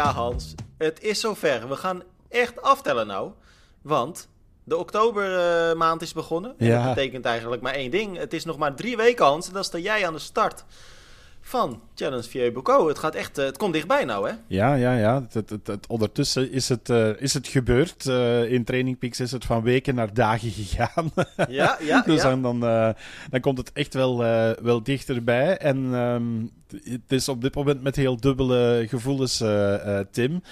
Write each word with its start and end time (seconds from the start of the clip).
Ja, 0.00 0.12
Hans. 0.12 0.54
Het 0.78 1.02
is 1.02 1.20
zover. 1.20 1.68
We 1.68 1.76
gaan 1.76 2.02
echt 2.28 2.62
aftellen 2.62 3.06
nou. 3.06 3.30
Want 3.82 4.28
de 4.64 4.76
oktobermaand 4.76 6.02
is 6.02 6.12
begonnen. 6.12 6.54
En 6.58 6.66
Ja. 6.66 6.84
dat 6.84 6.94
betekent 6.94 7.24
eigenlijk 7.24 7.62
maar 7.62 7.72
één 7.74 7.90
ding. 7.90 8.16
Het 8.16 8.32
is 8.32 8.44
nog 8.44 8.58
maar 8.58 8.74
drie 8.74 8.96
weken, 8.96 9.24
Hans. 9.24 9.46
En 9.48 9.52
dan 9.52 9.64
sta 9.64 9.78
jij 9.78 10.06
aan 10.06 10.12
de 10.12 10.18
start 10.18 10.64
van 11.50 11.80
Challenge 11.94 12.28
Vieux 12.28 12.52
Bocaux. 12.52 12.88
Het 12.88 12.98
gaat 12.98 13.14
echt... 13.14 13.38
eh, 13.38 13.44
het 13.44 13.56
komt 13.56 13.72
dichtbij 13.72 14.04
nou, 14.04 14.28
hè? 14.28 14.34
Ja, 14.46 14.74
ja, 14.74 14.96
ja. 14.96 15.14
Het, 15.22 15.34
het, 15.34 15.50
het, 15.50 15.66
het- 15.66 15.86
ondertussen 15.86 16.52
is 16.52 16.68
het, 16.68 16.90
eh, 16.90 17.20
is 17.20 17.34
het 17.34 17.48
gebeurd. 17.48 18.06
Eh, 18.06 18.52
in 18.52 18.64
Training 18.64 18.98
Peaks 18.98 19.20
is 19.20 19.32
het 19.32 19.44
van 19.44 19.62
weken 19.62 19.94
naar 19.94 20.14
dagen 20.14 20.50
gegaan. 20.60 21.10
Ja, 21.48 21.76
ja, 21.80 22.00
dus 22.06 22.22
ja. 22.22 22.28
dan, 22.28 22.42
dan, 22.42 22.60
dan 23.30 23.40
komt 23.40 23.58
het 23.58 23.72
echt 23.72 23.94
wel, 23.94 24.18
wel 24.62 24.82
dichterbij. 24.82 25.56
En 25.56 25.94
ehm, 25.94 26.22
het 26.92 27.12
is 27.12 27.28
op 27.28 27.40
dit 27.42 27.54
moment 27.54 27.82
met 27.82 27.96
heel 27.96 28.16
dubbele 28.16 28.84
gevoelens, 28.88 29.42
Tim. 30.10 30.42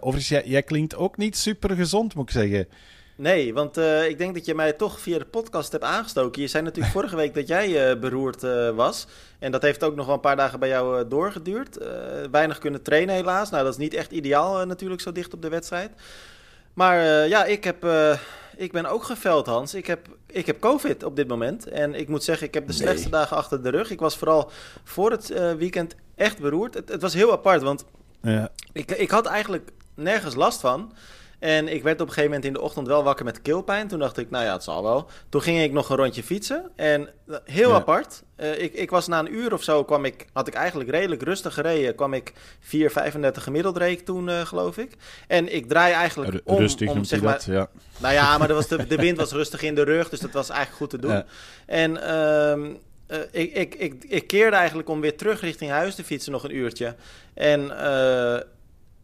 Overigens, 0.00 0.28
jij, 0.28 0.42
jij 0.46 0.62
klinkt 0.62 0.96
ook 0.96 1.16
niet 1.16 1.36
super 1.36 1.76
gezond, 1.76 2.14
moet 2.14 2.24
ik 2.24 2.34
zeggen. 2.34 2.66
Nee, 3.16 3.54
want 3.54 3.76
eh, 3.76 4.08
ik 4.08 4.18
denk 4.18 4.34
dat 4.34 4.44
je 4.44 4.54
mij 4.54 4.72
toch 4.72 5.00
via 5.00 5.18
de 5.18 5.24
podcast 5.24 5.72
hebt 5.72 5.84
aangestoken. 5.84 6.42
Je 6.42 6.48
zei 6.48 6.62
natuurlijk 6.64 6.92
vorige 6.98 7.16
week 7.16 7.34
dat 7.34 7.48
jij 7.48 7.90
eh, 7.90 7.98
beroerd 8.00 8.42
eh, 8.42 8.70
was. 8.70 9.06
En 9.38 9.52
dat 9.52 9.62
heeft 9.62 9.84
ook 9.84 9.94
nog 9.94 10.06
wel 10.06 10.14
een 10.14 10.20
paar 10.20 10.36
dagen 10.36 10.58
bij 10.58 10.68
jou 10.68 11.08
doorgeduurd. 11.08 11.78
Weinig 12.30 12.58
kunnen 12.58 12.82
trainen 12.82 13.14
helaas. 13.14 13.50
Nou, 13.50 13.64
dat 13.64 13.72
is 13.72 13.78
niet 13.78 13.94
echt 13.94 14.10
ideaal 14.12 14.66
natuurlijk 14.66 15.00
zo 15.00 15.12
dicht 15.12 15.34
op 15.34 15.42
de 15.42 15.48
wedstrijd. 15.48 15.90
Maar 16.74 17.28
ja, 17.28 17.44
ik, 17.44 17.64
heb, 17.64 17.86
ik 18.56 18.72
ben 18.72 18.86
ook 18.86 19.04
geveld, 19.04 19.46
Hans. 19.46 19.74
Ik 19.74 19.86
heb, 19.86 20.06
ik 20.26 20.46
heb 20.46 20.60
COVID 20.60 21.04
op 21.04 21.16
dit 21.16 21.28
moment. 21.28 21.68
En 21.68 21.94
ik 21.94 22.08
moet 22.08 22.24
zeggen, 22.24 22.46
ik 22.46 22.54
heb 22.54 22.66
de 22.66 22.72
Nee. 22.72 22.82
slechtste 22.82 23.08
dagen 23.08 23.36
achter 23.36 23.62
de 23.62 23.68
rug. 23.70 23.90
Ik 23.90 24.00
was 24.00 24.16
vooral 24.16 24.50
voor 24.84 25.10
het 25.10 25.28
weekend 25.56 25.94
echt 26.14 26.38
beroerd. 26.38 26.74
Het, 26.74 26.88
het 26.88 27.02
was 27.02 27.14
heel 27.14 27.32
apart, 27.32 27.62
want 27.62 27.84
Ja. 28.22 28.48
ik, 28.72 28.90
ik 28.90 29.10
had 29.10 29.26
eigenlijk 29.26 29.70
nergens 29.94 30.34
last 30.34 30.60
van. 30.60 30.92
En 31.42 31.68
ik 31.68 31.82
werd 31.82 32.00
op 32.00 32.06
een 32.06 32.12
gegeven 32.12 32.30
moment 32.30 32.44
in 32.44 32.52
de 32.52 32.60
ochtend 32.60 32.86
wel 32.86 33.02
wakker 33.02 33.24
met 33.24 33.42
keelpijn. 33.42 33.88
Toen 33.88 33.98
dacht 33.98 34.18
ik, 34.18 34.30
nou 34.30 34.44
ja, 34.44 34.52
het 34.52 34.62
zal 34.62 34.82
wel. 34.82 35.08
Toen 35.28 35.42
ging 35.42 35.62
ik 35.62 35.72
nog 35.72 35.90
een 35.90 35.96
rondje 35.96 36.22
fietsen. 36.22 36.70
En 36.76 37.08
eh, 37.28 37.36
heel 37.44 37.68
Ja. 37.68 37.74
apart. 37.74 38.22
eh, 38.36 38.62
ik, 38.62 38.72
ik 38.74 38.90
was 38.90 39.06
na 39.08 39.18
een 39.18 39.34
uur 39.34 39.52
of 39.52 39.62
zo, 39.62 39.84
kwam 39.84 40.04
ik, 40.04 40.26
had 40.32 40.46
ik 40.48 40.54
eigenlijk 40.54 40.90
redelijk 40.90 41.22
rustig 41.22 41.54
gereden. 41.54 41.94
Kwam 41.94 42.14
ik 42.14 42.32
4,35 42.60 43.42
gemiddeld 43.42 43.76
reed 43.76 44.04
toen, 44.06 44.28
eh, 44.28 44.40
geloof 44.40 44.76
ik. 44.78 44.92
En 45.28 45.54
ik 45.54 45.68
draai 45.68 45.92
eigenlijk 45.92 46.40
om, 46.44 46.58
Rustig 46.58 46.90
om 46.90 47.04
zeg 47.04 47.20
maar, 47.22 47.32
dat, 47.32 47.44
ja. 47.44 47.68
nou 47.98 48.14
ja, 48.14 48.38
maar 48.38 48.54
was 48.54 48.68
de, 48.68 48.86
de 48.94 48.96
wind 48.96 49.16
was 49.16 49.32
rustig 49.32 49.62
in 49.62 49.74
de 49.74 49.82
rug, 49.84 50.08
dus 50.08 50.20
dat 50.20 50.32
was 50.32 50.48
eigenlijk 50.48 50.78
goed 50.78 50.90
te 50.90 50.98
doen. 50.98 51.12
Ja. 51.16 51.24
En 51.66 52.02
ehm, 52.02 52.70
eh, 53.06 53.18
ik, 53.30 53.54
ik, 53.54 53.74
ik, 53.74 54.04
ik 54.08 54.26
keerde 54.26 54.56
eigenlijk 54.56 54.88
om 54.88 55.00
weer 55.00 55.16
terug 55.16 55.40
richting 55.40 55.70
huis 55.70 55.94
te 55.94 56.04
fietsen 56.04 56.32
nog 56.32 56.44
een 56.44 56.56
uurtje. 56.56 56.94
En 57.34 57.70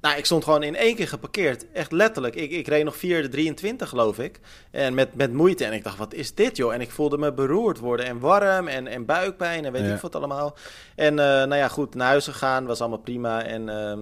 nou, 0.01 0.17
ik 0.19 0.25
stond 0.25 0.45
gewoon 0.45 0.63
in 0.63 0.77
één 0.77 0.95
keer 0.95 1.09
geparkeerd. 1.09 1.71
Echt 1.73 1.93
letterlijk. 1.93 2.35
Ik, 2.35 2.51
ik 2.51 2.69
reed 2.69 2.85
nog 2.85 2.97
4 2.97 3.31
23 3.31 3.89
geloof 3.89 4.19
ik. 4.19 4.41
En 4.71 4.95
met, 4.95 5.15
met 5.15 5.33
moeite. 5.33 5.65
En 5.65 5.73
ik 5.73 5.85
dacht, 5.85 5.99
wat 5.99 6.15
is 6.15 6.35
dit 6.35 6.57
joh? 6.57 6.73
En 6.75 6.81
ik 6.81 6.91
voelde 6.91 7.19
me 7.19 7.33
beroerd 7.33 7.79
worden. 7.79 8.07
En 8.07 8.19
warm 8.19 8.69
en, 8.69 8.87
en 8.87 9.05
buikpijn 9.05 9.65
en 9.65 9.73
weet 9.73 9.85
Ja. 9.87 9.95
ik 9.95 10.01
wat 10.01 10.15
allemaal. 10.15 10.57
En 10.95 11.19
eh, 11.19 11.25
nou 11.25 11.55
ja, 11.57 11.69
goed, 11.69 11.95
naar 11.95 12.09
huis 12.09 12.25
gegaan. 12.25 12.67
Was 12.67 12.81
allemaal 12.81 12.99
prima. 12.99 13.43
En... 13.45 13.69
ehm, 13.69 14.01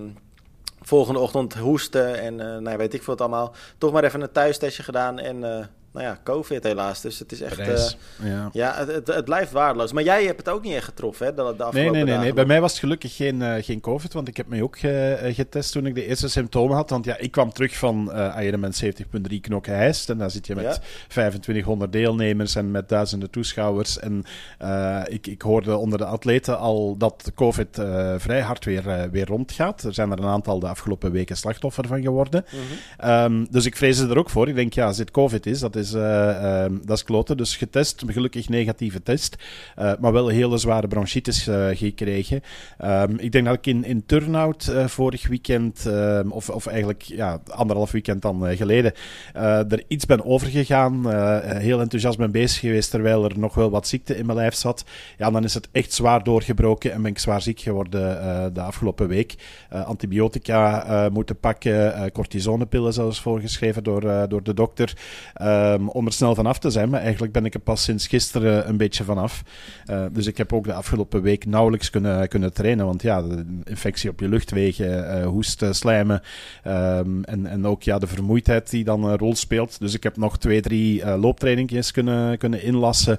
Volgende 0.80 1.20
ochtend 1.20 1.54
hoesten 1.54 2.20
en 2.20 2.40
eh, 2.40 2.46
nou 2.46 2.70
ja, 2.70 2.76
weet 2.76 2.94
ik 2.94 3.02
veel 3.02 3.16
wat 3.16 3.20
allemaal. 3.28 3.54
Toch 3.78 3.92
maar 3.92 4.04
even 4.04 4.20
een 4.20 4.32
thuistestje 4.32 4.82
gedaan 4.82 5.18
en 5.18 5.58
eh, 5.58 5.64
nou 5.96 6.08
ja, 6.08 6.18
COVID 6.24 6.62
helaas. 6.62 7.00
Dus 7.00 7.18
het 7.18 7.32
is 7.32 7.40
echt... 7.40 7.58
eh, 7.58 7.86
ja. 8.22 8.48
ja, 8.52 8.74
het, 8.76 8.88
het, 8.88 9.06
het 9.06 9.24
blijft 9.24 9.52
waardeloos. 9.52 9.92
Maar 9.92 10.02
jij 10.02 10.24
hebt 10.24 10.38
het 10.38 10.48
ook 10.48 10.62
niet 10.62 10.74
echt 10.74 10.84
getroffen, 10.84 11.26
hè? 11.26 11.34
De, 11.34 11.36
de 11.42 11.42
afgelopen 11.42 11.74
Nee, 11.74 11.90
nee, 11.90 12.04
nee, 12.04 12.18
nee. 12.18 12.32
Bij 12.32 12.44
mij 12.44 12.60
was 12.60 12.70
het 12.70 12.80
gelukkig 12.80 13.16
geen, 13.16 13.42
eh, 13.42 13.64
geen 13.64 13.80
COVID, 13.80 14.12
want 14.12 14.28
ik 14.28 14.36
heb 14.36 14.46
mij 14.46 14.62
ook 14.62 14.76
eh, 14.76 15.34
getest 15.34 15.72
toen 15.72 15.86
ik 15.86 15.94
de 15.94 16.06
eerste 16.06 16.28
symptomen 16.28 16.76
had. 16.76 16.90
Want 16.90 17.04
ja, 17.04 17.16
ik 17.18 17.30
kwam 17.30 17.52
terug 17.52 17.76
van 17.76 18.12
eh 18.12 18.44
Ironman 18.44 18.72
70.3 18.84 19.40
knokke 19.40 19.70
hijst 19.70 20.10
en 20.10 20.18
daar 20.18 20.30
zit 20.30 20.46
je 20.46 20.54
met 20.54 20.64
Ja. 20.64 20.78
2500 21.08 21.92
deelnemers 21.92 22.54
en 22.54 22.70
met 22.70 22.88
duizenden 22.88 23.30
toeschouwers. 23.30 23.98
En 23.98 24.24
eh, 24.58 25.02
ik, 25.08 25.26
ik 25.26 25.42
hoorde 25.42 25.76
onder 25.76 25.98
de 25.98 26.04
atleten 26.04 26.58
al 26.58 26.96
dat 26.96 27.30
COVID 27.34 27.78
eh, 27.78 28.14
vrij 28.18 28.40
hard 28.40 28.64
weer, 28.64 29.08
weer 29.10 29.26
rondgaat. 29.26 29.82
Er 29.82 29.94
zijn 29.94 30.10
er 30.10 30.18
een 30.18 30.24
aantal 30.24 30.58
de 30.58 30.68
afgelopen 30.68 31.12
weken 31.12 31.36
slachtoffer 31.36 31.86
van 31.86 32.02
geworden. 32.02 32.44
Mhm. 32.50 32.62
Ehm, 33.08 33.44
dus 33.50 33.64
ik 33.66 33.76
vrees 33.76 33.98
er 33.98 34.18
ook 34.18 34.30
voor. 34.30 34.48
Ik 34.48 34.54
denk, 34.54 34.72
ja, 34.72 34.86
als 34.86 34.96
dit 34.96 35.10
COVID 35.10 35.46
is, 35.46 35.60
dat 35.60 35.76
is, 35.76 35.85
eh, 35.94 36.64
ehm, 36.64 36.74
dat 36.84 36.96
is 36.96 37.04
kloten. 37.04 37.36
Dus 37.36 37.56
getest, 37.56 38.02
gelukkig 38.06 38.48
negatieve 38.48 39.02
test. 39.02 39.36
eh, 39.74 39.92
maar 40.00 40.12
wel 40.12 40.28
een 40.28 40.34
hele 40.34 40.58
zware 40.58 40.88
bronchitis 40.88 41.46
eh, 41.46 41.66
gekregen. 41.72 42.42
Ehm, 42.78 43.14
ik 43.18 43.32
denk 43.32 43.44
dat 43.44 43.54
ik 43.54 43.66
in, 43.66 43.84
in 43.84 44.06
Turnhout 44.06 44.72
vorig 44.86 45.28
weekend, 45.28 45.86
ehm, 45.86 46.30
of, 46.30 46.50
of 46.50 46.66
eigenlijk 46.66 47.02
ja, 47.02 47.40
anderhalf 47.48 47.90
weekend 47.90 48.22
dan 48.22 48.56
geleden, 48.56 48.92
er 49.32 49.84
iets 49.88 50.06
ben 50.06 50.24
overgegaan. 50.24 51.10
heel 51.58 51.80
enthousiast 51.80 52.18
ben 52.18 52.30
bezig 52.30 52.60
geweest, 52.60 52.90
terwijl 52.90 53.24
er 53.24 53.38
nog 53.38 53.54
wel 53.54 53.70
wat 53.70 53.88
ziekte 53.88 54.16
in 54.16 54.26
mijn 54.26 54.38
lijf 54.38 54.54
zat. 54.54 54.84
Ja, 55.18 55.30
dan 55.30 55.44
is 55.44 55.54
het 55.54 55.68
echt 55.72 55.92
zwaar 55.92 56.24
doorgebroken 56.24 56.92
en 56.92 57.02
ben 57.02 57.10
ik 57.10 57.18
zwaar 57.18 57.42
ziek 57.42 57.60
geworden 57.60 58.54
de 58.54 58.60
afgelopen 58.60 59.08
week. 59.08 59.34
Antibiotica 59.70 61.08
moeten 61.12 61.38
pakken, 61.38 62.12
cortisonepillen 62.12 62.92
zelfs 62.92 63.20
voorgeschreven 63.20 63.82
door, 63.82 64.28
door 64.28 64.42
de 64.42 64.54
dokter, 64.54 64.92
ehm, 65.76 65.88
om 65.88 66.06
er 66.06 66.12
snel 66.12 66.34
vanaf 66.34 66.58
te 66.58 66.70
zijn. 66.70 66.88
Maar 66.88 67.00
eigenlijk 67.00 67.32
ben 67.32 67.44
ik 67.44 67.54
er 67.54 67.60
pas 67.60 67.82
sinds 67.82 68.06
gisteren 68.06 68.68
een 68.68 68.76
beetje 68.76 69.04
vanaf. 69.04 69.42
Eh, 69.84 70.04
dus 70.12 70.26
ik 70.26 70.36
heb 70.36 70.52
ook 70.52 70.64
de 70.64 70.72
afgelopen 70.72 71.22
week 71.22 71.46
nauwelijks 71.46 71.90
kunnen, 71.90 72.28
kunnen 72.28 72.52
trainen, 72.52 72.86
want 72.86 73.02
ja, 73.02 73.22
de 73.22 73.44
infectie 73.64 74.10
op 74.10 74.20
je 74.20 74.28
luchtwegen, 74.28 75.10
eh, 75.10 75.26
hoesten, 75.26 75.74
slijmen 75.74 76.22
ehm, 76.62 77.22
en, 77.22 77.46
en 77.46 77.66
ook 77.66 77.82
ja, 77.82 77.98
de 77.98 78.06
vermoeidheid 78.06 78.70
die 78.70 78.84
dan 78.84 79.04
een 79.04 79.18
rol 79.18 79.34
speelt. 79.34 79.80
Dus 79.80 79.94
ik 79.94 80.02
heb 80.02 80.16
nog 80.16 80.38
twee, 80.38 80.60
drie 80.60 81.02
eh 81.02 81.14
looptrainingjes 81.20 81.90
kunnen, 81.90 82.38
kunnen 82.38 82.62
inlassen. 82.62 83.18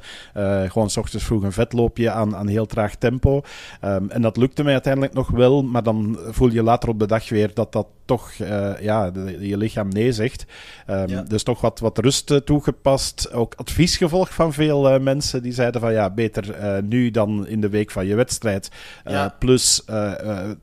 Gewoon 0.68 0.90
s 0.90 0.98
ochtends 0.98 1.26
vroeg 1.26 1.44
een 1.44 1.52
vetloopje 1.52 2.12
aan, 2.12 2.36
aan 2.36 2.48
heel 2.48 2.66
traag 2.66 2.96
tempo. 2.96 3.42
Ehm, 3.82 4.10
en 4.10 4.22
dat 4.22 4.38
lukte 4.38 4.64
mij 4.64 4.74
uiteindelijk 4.74 5.14
nog 5.14 5.30
wel, 5.30 5.64
maar 5.64 5.84
dan 5.84 6.18
voel 6.30 6.52
je 6.52 6.64
later 6.64 6.90
op 6.90 7.00
de 7.00 7.08
dag 7.08 7.30
weer 7.30 7.54
dat 7.54 7.72
dat 7.72 7.88
toch 8.08 8.32
eh, 8.32 8.72
ja, 8.82 9.12
de- 9.12 9.48
je 9.48 9.58
lichaam 9.58 9.88
nee 9.90 10.12
zegt. 10.12 10.46
Ehm, 10.86 11.10
Ja. 11.10 11.22
Dus 11.22 11.44
toch 11.44 11.62
wat, 11.62 11.80
wat 11.80 11.98
rust 11.98 12.32
eh, 12.32 12.38
toegepast. 12.38 13.34
Ook 13.34 13.54
advies 13.56 13.98
gevolgd 13.98 14.34
van 14.34 14.54
veel 14.54 14.90
eh, 14.90 15.00
mensen 15.00 15.44
die 15.44 15.54
zeiden 15.54 15.82
van 15.82 15.94
ja, 15.94 16.10
beter 16.10 16.56
nu 16.84 17.12
dan 17.12 17.48
in 17.48 17.62
de 17.62 17.70
week 17.70 17.92
van 17.92 18.06
je 18.06 18.16
wedstrijd. 18.16 18.70
Ja. 19.06 19.36
Plus, 19.40 19.84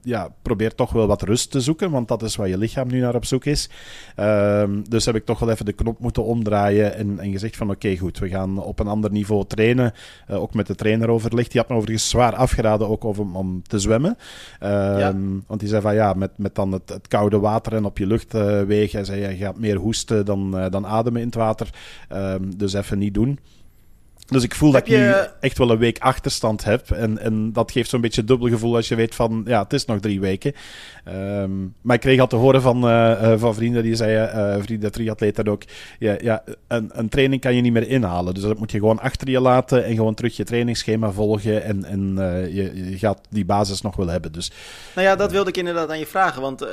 ja, 0.02 0.28
probeer 0.42 0.74
toch 0.74 0.92
wel 0.92 1.06
wat 1.06 1.22
rust 1.22 1.50
te 1.50 1.60
zoeken, 1.60 1.90
want 1.90 2.08
dat 2.08 2.22
is 2.22 2.36
waar 2.36 2.48
je 2.48 2.58
lichaam 2.58 2.88
nu 2.88 3.00
naar 3.00 3.14
op 3.14 3.24
zoek 3.24 3.44
is. 3.44 3.68
Ehm, 4.16 4.80
dus 4.88 5.04
heb 5.04 5.14
ik 5.14 5.24
toch 5.24 5.38
wel 5.38 5.50
even 5.50 5.64
de 5.64 5.72
knop 5.72 5.98
moeten 5.98 6.24
omdraaien 6.24 6.94
en, 6.94 7.18
en 7.18 7.30
gezegd 7.32 7.56
van 7.56 7.70
oké, 7.70 7.96
goed, 7.96 8.18
we 8.18 8.28
gaan 8.28 8.58
op 8.62 8.78
een 8.80 8.86
ander 8.88 9.10
niveau 9.10 9.44
trainen. 9.46 9.92
Ook 10.28 10.54
met 10.54 10.66
de 10.66 10.74
trainer 10.74 11.08
overlegd. 11.08 11.50
Die 11.52 11.60
had 11.60 11.70
me 11.70 11.76
overigens 11.76 12.08
zwaar 12.08 12.34
afgeraden 12.34 12.88
ook 12.88 13.04
over, 13.04 13.24
om 13.32 13.62
te 13.62 13.78
zwemmen. 13.78 14.16
Ehm, 14.60 14.98
Ja. 14.98 15.14
Want 15.46 15.60
die 15.60 15.68
zei 15.68 15.80
van 15.82 15.94
ja, 15.94 16.12
met, 16.12 16.30
met 16.36 16.54
dan 16.54 16.72
het, 16.72 16.88
het 16.88 17.08
koude 17.08 17.33
water 17.40 17.74
en 17.74 17.84
op 17.84 17.98
je 17.98 18.06
luchtwegen, 18.06 18.96
hij 18.96 19.04
zei 19.04 19.20
je 19.20 19.36
gaat 19.36 19.58
meer 19.58 19.76
hoesten 19.76 20.24
dan, 20.24 20.58
eh, 20.58 20.70
dan 20.70 20.86
ademen 20.86 21.20
in 21.20 21.26
het 21.26 21.36
water. 21.36 21.68
Ehm, 22.08 22.42
dus 22.56 22.72
even 22.72 22.98
niet 22.98 23.14
doen. 23.14 23.38
Dus 24.26 24.42
ik 24.42 24.54
voel 24.54 24.72
Heb 24.72 24.84
dat 24.84 24.92
ik 24.94 24.98
nu 24.98 25.04
je- 25.04 25.30
echt 25.40 25.58
wel 25.58 25.70
een 25.70 25.78
week 25.78 25.98
achterstand 25.98 26.64
heb. 26.64 26.90
En, 26.90 27.18
en 27.18 27.52
dat 27.52 27.70
geeft 27.72 27.90
zo'n 27.90 28.00
beetje 28.00 28.24
dubbel 28.24 28.48
gevoel 28.48 28.76
als 28.76 28.88
je 28.88 28.94
weet 28.94 29.14
van, 29.14 29.42
ja, 29.46 29.62
het 29.62 29.72
is 29.72 29.84
nog 29.84 30.00
drie 30.00 30.20
weken. 30.20 30.52
Ehm, 31.04 31.50
maar 31.80 31.94
ik 31.94 32.00
kreeg 32.00 32.20
al 32.20 32.26
te 32.26 32.36
horen 32.36 32.62
van, 32.62 32.88
eh, 32.88 33.32
eh, 33.32 33.40
van 33.40 33.54
vrienden 33.54 33.82
die 33.82 33.94
zeiden, 33.94 34.32
eh 34.32 34.62
vrienden 34.62 34.92
triatleten 34.92 35.48
ook, 35.48 35.62
ja, 35.98 36.16
ja, 36.20 36.42
een, 36.68 36.90
een 36.92 37.08
training 37.08 37.40
kan 37.40 37.54
je 37.54 37.60
niet 37.60 37.72
meer 37.72 37.88
inhalen. 37.88 38.34
Dus 38.34 38.42
dat 38.42 38.58
moet 38.58 38.70
je 38.70 38.78
gewoon 38.78 38.98
achter 39.00 39.30
je 39.30 39.40
laten 39.40 39.84
en 39.84 39.94
gewoon 39.94 40.14
terug 40.14 40.36
je 40.36 40.44
trainingsschema 40.44 41.10
volgen. 41.10 41.62
En, 41.64 41.84
en 41.84 42.14
je, 42.54 42.90
je 42.90 42.98
gaat 42.98 43.20
die 43.30 43.44
basis 43.44 43.80
nog 43.80 43.96
wel 43.96 44.08
hebben. 44.08 44.32
Dus 44.32 44.52
Nou 44.94 45.06
ja, 45.06 45.16
dat 45.16 45.30
wilde 45.32 45.48
ik 45.48 45.56
inderdaad 45.56 45.88
aan 45.90 45.98
je 45.98 46.06
vragen. 46.06 46.42
Want 46.42 46.66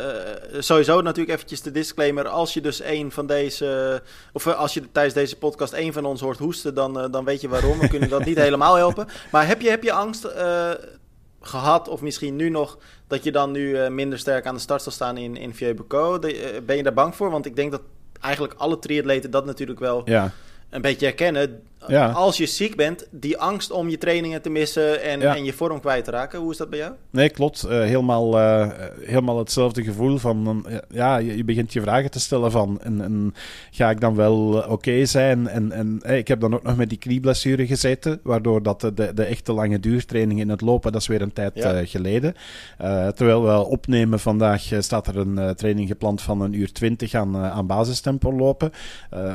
sowieso 0.59 1.01
natuurlijk 1.01 1.35
eventjes 1.35 1.61
de 1.61 1.71
disclaimer. 1.71 2.27
Als 2.27 2.53
je 2.53 2.61
dus 2.61 2.83
een 2.83 3.11
van 3.11 3.25
deze... 3.27 4.01
Of 4.33 4.47
als 4.47 4.73
je 4.73 4.91
tijdens 4.91 5.15
deze 5.15 5.37
podcast 5.37 5.73
een 5.73 5.93
van 5.93 6.05
ons 6.05 6.21
hoort 6.21 6.37
hoesten... 6.39 6.73
dan, 6.73 7.07
dan 7.11 7.25
weet 7.25 7.40
je 7.40 7.40
waarom. 7.49 7.79
We 7.79 7.87
kunnen 7.87 8.09
dat 8.09 8.25
niet 8.25 8.37
helemaal 8.47 8.75
helpen. 8.75 9.07
Maar 9.31 9.47
heb 9.47 9.61
je, 9.61 9.69
heb 9.69 9.83
je 9.83 9.91
angst 9.91 10.23
eh, 10.23 10.69
gehad, 11.41 11.87
of 11.87 12.01
misschien 12.01 12.35
nu 12.35 12.49
nog... 12.49 12.77
dat 13.07 13.23
je 13.23 13.31
dan 13.31 13.51
nu 13.51 13.75
eh, 13.77 13.89
minder 13.89 14.19
sterk 14.19 14.45
aan 14.45 14.55
de 14.55 14.61
start 14.61 14.81
zal 14.81 14.91
staan 14.91 15.17
in, 15.17 15.37
in 15.37 15.53
Vieux-Bocaux? 15.55 16.19
De- 16.21 16.37
eh, 16.37 16.61
ben 16.65 16.77
je 16.77 16.83
daar 16.83 16.93
bang 16.93 17.15
voor? 17.15 17.31
Want 17.31 17.45
ik 17.45 17.55
denk 17.55 17.71
dat 17.71 17.81
eigenlijk 18.21 18.53
alle 18.57 18.79
triatleten 18.79 19.31
dat 19.31 19.45
natuurlijk 19.45 19.79
wel 19.79 20.01
ja, 20.05 20.31
een 20.69 20.81
beetje 20.81 21.05
herkennen. 21.05 21.63
Ja. 21.87 22.11
Als 22.11 22.37
je 22.37 22.45
ziek 22.45 22.75
bent, 22.75 23.07
die 23.11 23.37
angst 23.37 23.71
om 23.71 23.89
je 23.89 23.97
trainingen 23.97 24.41
te 24.41 24.49
missen 24.49 25.01
en, 25.03 25.19
Ja. 25.19 25.35
en 25.35 25.43
je 25.43 25.53
vorm 25.53 25.79
kwijt 25.79 26.03
te 26.05 26.11
raken. 26.11 26.39
Hoe 26.39 26.51
is 26.51 26.57
dat 26.57 26.69
bij 26.69 26.79
jou? 26.79 26.91
Nee, 27.09 27.29
klopt. 27.29 27.63
Eh, 27.63 27.69
helemaal, 27.79 28.39
eh, 28.39 28.69
helemaal 29.01 29.37
hetzelfde 29.37 29.83
gevoel 29.83 30.17
van... 30.17 30.65
eh, 30.67 30.77
ja, 30.89 31.17
je, 31.17 31.37
je 31.37 31.43
begint 31.43 31.73
je 31.73 31.81
vragen 31.81 32.11
te 32.11 32.19
stellen 32.19 32.51
van... 32.51 32.79
En, 32.81 33.01
en 33.01 33.33
ga 33.71 33.89
ik 33.89 33.99
dan 34.01 34.15
wel 34.15 34.63
oké 34.69 35.05
zijn? 35.05 35.47
En, 35.47 35.71
en 35.71 36.01
ik 36.17 36.27
heb 36.27 36.39
dan 36.39 36.53
ook 36.53 36.63
nog 36.63 36.77
met 36.77 36.89
die 36.89 36.97
knieblessure 36.97 37.67
gezeten, 37.67 38.19
waardoor 38.23 38.63
dat 38.63 38.81
de, 38.81 38.93
de, 38.93 39.13
de 39.13 39.23
echte 39.23 39.53
lange 39.53 39.79
duurtraining 39.79 40.39
in 40.39 40.49
het 40.49 40.61
lopen, 40.61 40.91
dat 40.91 41.01
is 41.01 41.07
weer 41.07 41.21
een 41.21 41.33
tijd 41.33 41.51
Ja. 41.55 41.85
geleden. 41.85 42.33
Terwijl 43.15 43.43
we 43.43 43.65
opnemen 43.65 44.19
vandaag, 44.19 44.69
staat 44.79 45.07
er 45.07 45.17
een 45.17 45.55
training 45.55 45.87
gepland 45.87 46.21
van 46.21 46.41
een 46.41 46.53
uur 46.53 46.71
twintig 46.71 47.13
aan, 47.13 47.37
aan 47.37 47.67
basistempo 47.67 48.33
lopen. 48.33 48.71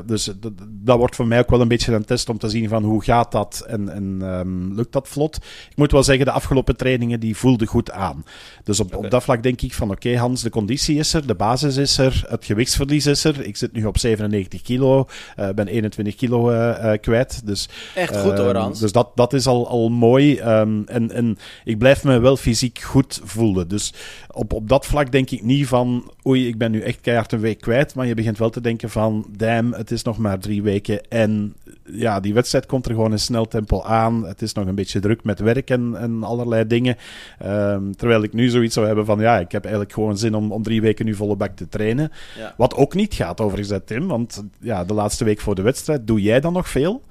Dus 0.06 0.30
dat 0.68 0.98
wordt 0.98 1.16
voor 1.16 1.26
mij 1.26 1.38
ook 1.38 1.50
wel 1.50 1.60
een 1.60 1.68
beetje 1.68 1.94
een 1.94 2.04
test 2.04 2.28
om 2.28 2.35
te 2.38 2.48
zien 2.48 2.68
van 2.68 2.84
hoe 2.84 3.04
gaat 3.04 3.32
dat 3.32 3.64
en, 3.66 3.88
en 3.88 4.18
ehm, 4.22 4.74
lukt 4.74 4.92
dat 4.92 5.08
vlot. 5.08 5.36
Ik 5.70 5.76
moet 5.76 5.92
wel 5.92 6.02
zeggen, 6.02 6.24
de 6.24 6.30
afgelopen 6.30 6.76
trainingen 6.76 7.20
die 7.20 7.36
voelden 7.36 7.66
goed 7.66 7.90
aan. 7.90 8.24
Dus 8.64 8.80
op, 8.80 8.96
op 8.96 9.10
dat 9.10 9.22
vlak 9.22 9.42
denk 9.42 9.60
ik 9.60 9.74
van 9.74 9.90
oké 9.90 10.16
Hans, 10.16 10.42
de 10.42 10.50
conditie 10.50 10.98
is 10.98 11.14
er, 11.14 11.26
de 11.26 11.34
basis 11.34 11.76
is 11.76 11.98
er, 11.98 12.24
het 12.28 12.44
gewichtsverlies 12.44 13.06
is 13.06 13.24
er. 13.24 13.44
Ik 13.44 13.56
zit 13.56 13.72
nu 13.72 13.84
op 13.84 13.98
97 13.98 14.62
kilo, 14.62 15.06
eh, 15.36 15.48
ben 15.50 15.66
21 15.66 16.14
kilo 16.14 16.50
eh, 16.50 16.92
eh, 16.92 17.00
kwijt. 17.00 17.46
Dus, 17.46 17.68
Echt 17.94 18.16
goed 18.16 18.38
hoor, 18.38 18.48
ehm, 18.48 18.56
Hans. 18.56 18.80
Dus 18.80 18.92
dat, 18.92 19.10
dat 19.14 19.32
is 19.32 19.46
al, 19.46 19.68
al 19.68 19.88
mooi. 19.88 20.36
ehm, 20.36 20.82
en, 20.86 21.10
en 21.10 21.38
ik 21.64 21.78
blijf 21.78 22.04
me 22.04 22.18
wel 22.18 22.36
fysiek 22.36 22.78
goed 22.78 23.20
voelen. 23.24 23.68
Dus 23.68 23.92
op, 24.30 24.52
op 24.52 24.68
dat 24.68 24.86
vlak 24.86 25.12
denk 25.12 25.30
ik 25.30 25.42
niet 25.42 25.66
van 25.66 26.12
oei, 26.26 26.48
ik 26.48 26.58
ben 26.58 26.70
nu 26.70 26.80
echt 26.80 27.00
keihard 27.00 27.32
een 27.32 27.40
week 27.40 27.60
kwijt. 27.60 27.94
Maar 27.94 28.06
je 28.06 28.14
begint 28.14 28.38
wel 28.38 28.50
te 28.50 28.60
denken 28.60 28.90
van 28.90 29.26
damn, 29.36 29.72
het 29.72 29.90
is 29.90 30.02
nog 30.02 30.18
maar 30.18 30.38
drie 30.38 30.62
weken. 30.62 31.08
En 31.08 31.54
ja, 31.84 32.20
die 32.26 32.34
wedstrijd 32.34 32.66
komt 32.66 32.86
er 32.86 32.92
gewoon 32.92 33.12
in 33.12 33.18
snel 33.18 33.48
tempo 33.48 33.82
aan. 33.82 34.26
Het 34.26 34.42
is 34.42 34.52
nog 34.52 34.66
een 34.66 34.74
beetje 34.74 35.00
druk 35.00 35.24
met 35.24 35.40
werk 35.40 35.70
en, 35.70 35.96
en 35.96 36.22
allerlei 36.22 36.66
dingen. 36.66 36.96
Ehm, 37.38 37.92
terwijl 37.92 38.22
ik 38.22 38.32
nu 38.32 38.48
zoiets 38.48 38.74
zou 38.74 38.86
hebben 38.86 39.04
van 39.04 39.20
ja, 39.20 39.38
ik 39.38 39.52
heb 39.52 39.62
eigenlijk 39.62 39.94
gewoon 39.94 40.18
zin 40.18 40.34
om, 40.34 40.52
om 40.52 40.62
drie 40.62 40.80
weken 40.80 41.04
nu 41.04 41.14
volle 41.14 41.36
bak 41.36 41.56
te 41.56 41.68
trainen. 41.68 42.12
Ja. 42.38 42.54
Wat 42.56 42.74
ook 42.74 42.94
niet 42.94 43.14
gaat 43.14 43.40
overigens, 43.40 43.80
Tim. 43.84 44.06
Want 44.06 44.44
ja, 44.60 44.84
de 44.84 44.94
laatste 44.94 45.24
week 45.24 45.40
voor 45.40 45.54
de 45.54 45.62
wedstrijd, 45.62 46.06
doe 46.06 46.22
jij 46.22 46.40
dan 46.40 46.52
nog 46.52 46.68
veel? 46.68 47.02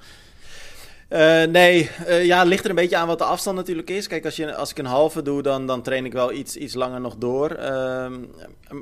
Eh, 1.08 1.42
nee, 1.44 1.90
eh, 2.06 2.24
ja, 2.24 2.42
ligt 2.42 2.64
er 2.64 2.70
een 2.70 2.76
beetje 2.76 2.96
aan 2.96 3.06
wat 3.06 3.18
de 3.18 3.24
afstand 3.24 3.56
natuurlijk 3.56 3.90
is. 3.90 4.06
Kijk, 4.06 4.24
als, 4.24 4.36
je, 4.36 4.54
als 4.54 4.70
ik 4.70 4.78
een 4.78 4.84
halve 4.84 5.22
doe, 5.22 5.42
dan, 5.42 5.66
dan 5.66 5.82
train 5.82 6.04
ik 6.04 6.12
wel 6.12 6.32
iets, 6.32 6.56
iets 6.56 6.74
langer 6.74 7.00
nog 7.00 7.16
door. 7.16 7.50
Ehm, 7.50 8.14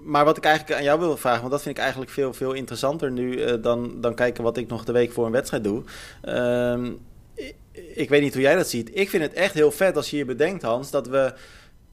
maar 0.02 0.24
wat 0.24 0.36
ik 0.36 0.44
eigenlijk 0.44 0.78
aan 0.78 0.84
jou 0.84 0.98
wil 1.00 1.16
vragen, 1.16 1.40
want 1.40 1.52
dat 1.52 1.62
vind 1.62 1.76
ik 1.76 1.82
eigenlijk 1.82 2.12
veel, 2.12 2.32
veel 2.32 2.52
interessanter 2.52 3.10
nu 3.10 3.42
eh, 3.42 3.62
dan, 3.62 4.00
dan 4.00 4.14
kijken 4.14 4.44
wat 4.44 4.56
ik 4.56 4.68
nog 4.68 4.84
de 4.84 4.92
week 4.92 5.12
voor 5.12 5.26
een 5.26 5.32
wedstrijd 5.32 5.64
doe. 5.64 5.82
Ehm, 6.22 6.92
ik, 7.34 7.54
ik 7.94 8.08
weet 8.08 8.22
niet 8.22 8.32
hoe 8.32 8.42
jij 8.42 8.56
dat 8.56 8.68
ziet. 8.68 8.90
Ik 8.92 9.10
vind 9.10 9.22
het 9.22 9.32
echt 9.32 9.54
heel 9.54 9.70
vet 9.70 9.96
als 9.96 10.10
je 10.10 10.16
je 10.16 10.24
bedenkt, 10.24 10.62
Hans, 10.62 10.90
dat 10.90 11.06
we. 11.06 11.34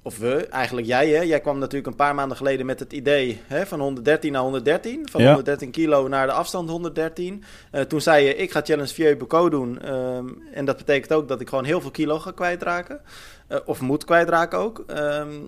Of 0.04 0.18
we, 0.18 0.48
eigenlijk 0.48 0.88
jij, 0.88 1.10
hè? 1.10 1.22
Jij 1.22 1.40
kwam 1.40 1.58
natuurlijk 1.58 1.88
een 1.88 1.96
paar 1.96 2.16
maanden 2.16 2.38
geleden 2.38 2.66
met 2.66 2.80
het 2.80 2.94
idee 2.94 3.42
hè, 3.48 3.66
van 3.66 3.80
113 3.80 4.32
naar 4.32 4.42
113. 4.42 5.08
Van 5.12 5.22
Ja. 5.22 5.28
113 5.28 5.72
kilo 5.72 6.08
naar 6.08 6.28
de 6.28 6.34
afstand 6.34 6.70
113. 6.70 7.44
Eh, 7.72 7.82
toen 7.82 8.02
zei 8.02 8.26
je, 8.26 8.36
ik 8.36 8.52
ga 8.52 8.62
Challenge 8.64 8.94
Vieux 8.94 9.18
Bocaux 9.18 9.50
doen. 9.50 9.82
Ehm, 9.82 10.28
en 10.54 10.66
dat 10.66 10.78
betekent 10.78 11.14
ook 11.14 11.28
dat 11.28 11.42
ik 11.42 11.50
gewoon 11.50 11.64
heel 11.64 11.82
veel 11.82 11.92
kilo 11.92 12.20
ga 12.20 12.32
kwijtraken. 12.32 13.02
Eh, 13.48 13.60
of 13.66 13.82
moet 13.82 14.06
kwijtraken 14.06 14.60
ook. 14.60 14.84
Ehm, 14.88 15.40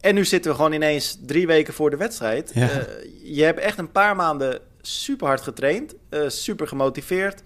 en 0.00 0.14
nu 0.14 0.24
zitten 0.24 0.50
we 0.50 0.56
gewoon 0.56 0.72
ineens 0.72 1.18
drie 1.26 1.46
weken 1.46 1.74
voor 1.74 1.90
de 1.90 1.96
wedstrijd. 1.96 2.50
Ja. 2.54 2.70
Eh, 2.70 2.80
je 3.22 3.42
hebt 3.42 3.60
echt 3.60 3.78
een 3.78 3.92
paar 3.92 4.16
maanden 4.16 4.58
super 4.80 5.26
hard 5.26 5.40
getraind. 5.40 5.94
super 6.26 6.68
gemotiveerd. 6.68 7.42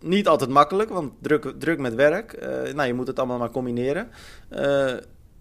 Niet 0.00 0.28
altijd 0.28 0.50
makkelijk, 0.50 0.90
want 0.90 1.12
druk, 1.20 1.52
druk 1.58 1.78
met 1.78 1.94
werk. 1.94 2.32
Eh, 2.32 2.48
nou, 2.74 2.86
je 2.86 2.94
moet 2.94 3.06
het 3.06 3.18
allemaal 3.18 3.38
maar 3.38 3.50
combineren. 3.50 4.08
Eh, 4.48 4.92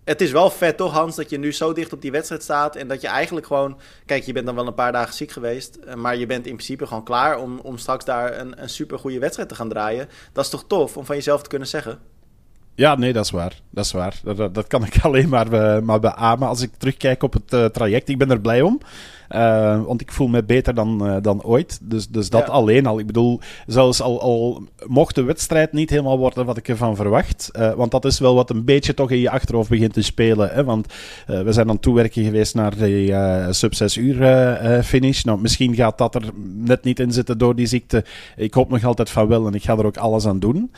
het 0.04 0.22
is 0.22 0.32
wel 0.32 0.50
vet 0.50 0.78
toch, 0.78 0.94
Hans, 0.94 1.16
dat 1.16 1.30
je 1.30 1.38
nu 1.40 1.54
zo 1.54 1.74
dicht 1.74 1.94
op 1.94 2.02
die 2.02 2.12
wedstrijd 2.12 2.44
staat. 2.44 2.76
En 2.76 2.88
dat 2.88 3.02
je 3.02 3.08
eigenlijk 3.08 3.46
gewoon. 3.46 3.78
Kijk, 4.06 4.24
je 4.24 4.34
bent 4.34 4.46
dan 4.46 4.56
wel 4.56 4.68
een 4.68 4.74
paar 4.74 4.92
dagen 4.92 5.14
ziek 5.14 5.32
geweest. 5.32 5.76
eh, 5.76 5.96
Maar 5.96 6.18
je 6.18 6.26
bent 6.26 6.46
in 6.48 6.54
principe 6.54 6.88
gewoon 6.88 7.04
klaar 7.04 7.40
om, 7.40 7.60
om 7.60 7.78
straks 7.78 8.06
daar 8.06 8.40
een, 8.40 8.62
een 8.62 8.70
super 8.70 9.00
goede 9.00 9.20
wedstrijd 9.20 9.50
te 9.50 9.56
gaan 9.56 9.70
draaien. 9.70 10.08
Dat 10.34 10.44
is 10.44 10.50
toch 10.50 10.64
tof 10.68 10.98
om 10.98 11.06
van 11.06 11.16
jezelf 11.16 11.42
te 11.42 11.50
kunnen 11.50 11.68
zeggen. 11.68 12.00
Ja, 12.76 12.96
nee, 12.96 13.14
dat 13.14 13.26
is 13.26 13.32
waar. 13.32 13.62
Dat 13.70 13.86
is 13.86 13.92
waar. 13.92 14.20
Dat, 14.24 14.56
dat, 14.56 14.68
kan 14.68 14.86
ik 14.86 15.00
alleen 15.06 15.30
maar, 15.30 15.52
eh, 15.52 15.82
maar 15.82 16.00
beamen 16.00 16.48
als 16.48 16.62
ik 16.62 16.72
terugkijk 16.78 17.24
op 17.24 17.34
het 17.34 17.74
traject. 17.74 18.10
Ik 18.10 18.18
ben 18.18 18.32
er 18.32 18.42
blij 18.42 18.62
om. 18.62 18.80
Eh, 19.30 19.82
want 19.86 20.02
ik 20.02 20.12
voel 20.12 20.28
me 20.28 20.44
beter 20.44 20.74
dan, 20.74 21.08
eh, 21.08 21.16
dan 21.22 21.44
ooit. 21.44 21.80
Dus, 21.82 22.08
dus 22.08 22.30
dat 22.30 22.46
Ja. 22.48 22.54
alleen 22.54 22.86
al. 22.86 23.00
Ik 23.00 23.06
bedoel, 23.06 23.40
zelfs 23.68 24.02
al, 24.02 24.22
al 24.22 24.64
mocht 24.88 25.16
de 25.16 25.24
wedstrijd 25.24 25.74
niet 25.74 25.90
helemaal 25.90 26.18
worden 26.18 26.46
wat 26.46 26.58
ik 26.58 26.68
ervan 26.68 26.96
verwacht. 26.96 27.50
eh, 27.54 27.74
want 27.74 27.92
dat 27.92 28.06
is 28.06 28.20
wel 28.20 28.36
wat 28.36 28.50
een 28.50 28.66
beetje 28.66 28.94
toch 28.94 29.12
in 29.12 29.18
je 29.20 29.30
achterhoofd 29.30 29.70
begint 29.70 29.94
te 29.94 30.02
spelen. 30.02 30.50
Hè, 30.50 30.64
want 30.64 30.94
we 31.26 31.52
zijn 31.54 31.68
aan 31.68 31.74
het 31.74 31.82
toewerken 31.82 32.24
geweest 32.24 32.56
naar 32.56 32.78
de 32.78 33.14
eh, 33.14 33.48
sub 33.52 33.74
6 33.74 33.98
uur 33.98 34.18
finish. 34.84 35.24
Nou, 35.24 35.42
misschien 35.42 35.76
gaat 35.76 35.98
dat 35.98 36.16
er 36.16 36.24
net 36.56 36.84
niet 36.84 37.00
in 37.00 37.12
zitten 37.12 37.38
door 37.38 37.56
die 37.56 37.66
ziekte. 37.66 38.04
Ik 38.36 38.54
hoop 38.54 38.70
nog 38.70 38.84
altijd 38.84 39.10
van 39.10 39.28
wel 39.28 39.48
en 39.48 39.54
ik 39.54 39.64
ga 39.64 39.78
er 39.78 39.86
ook 39.86 39.98
alles 39.98 40.26
aan 40.26 40.40
doen 40.40 40.72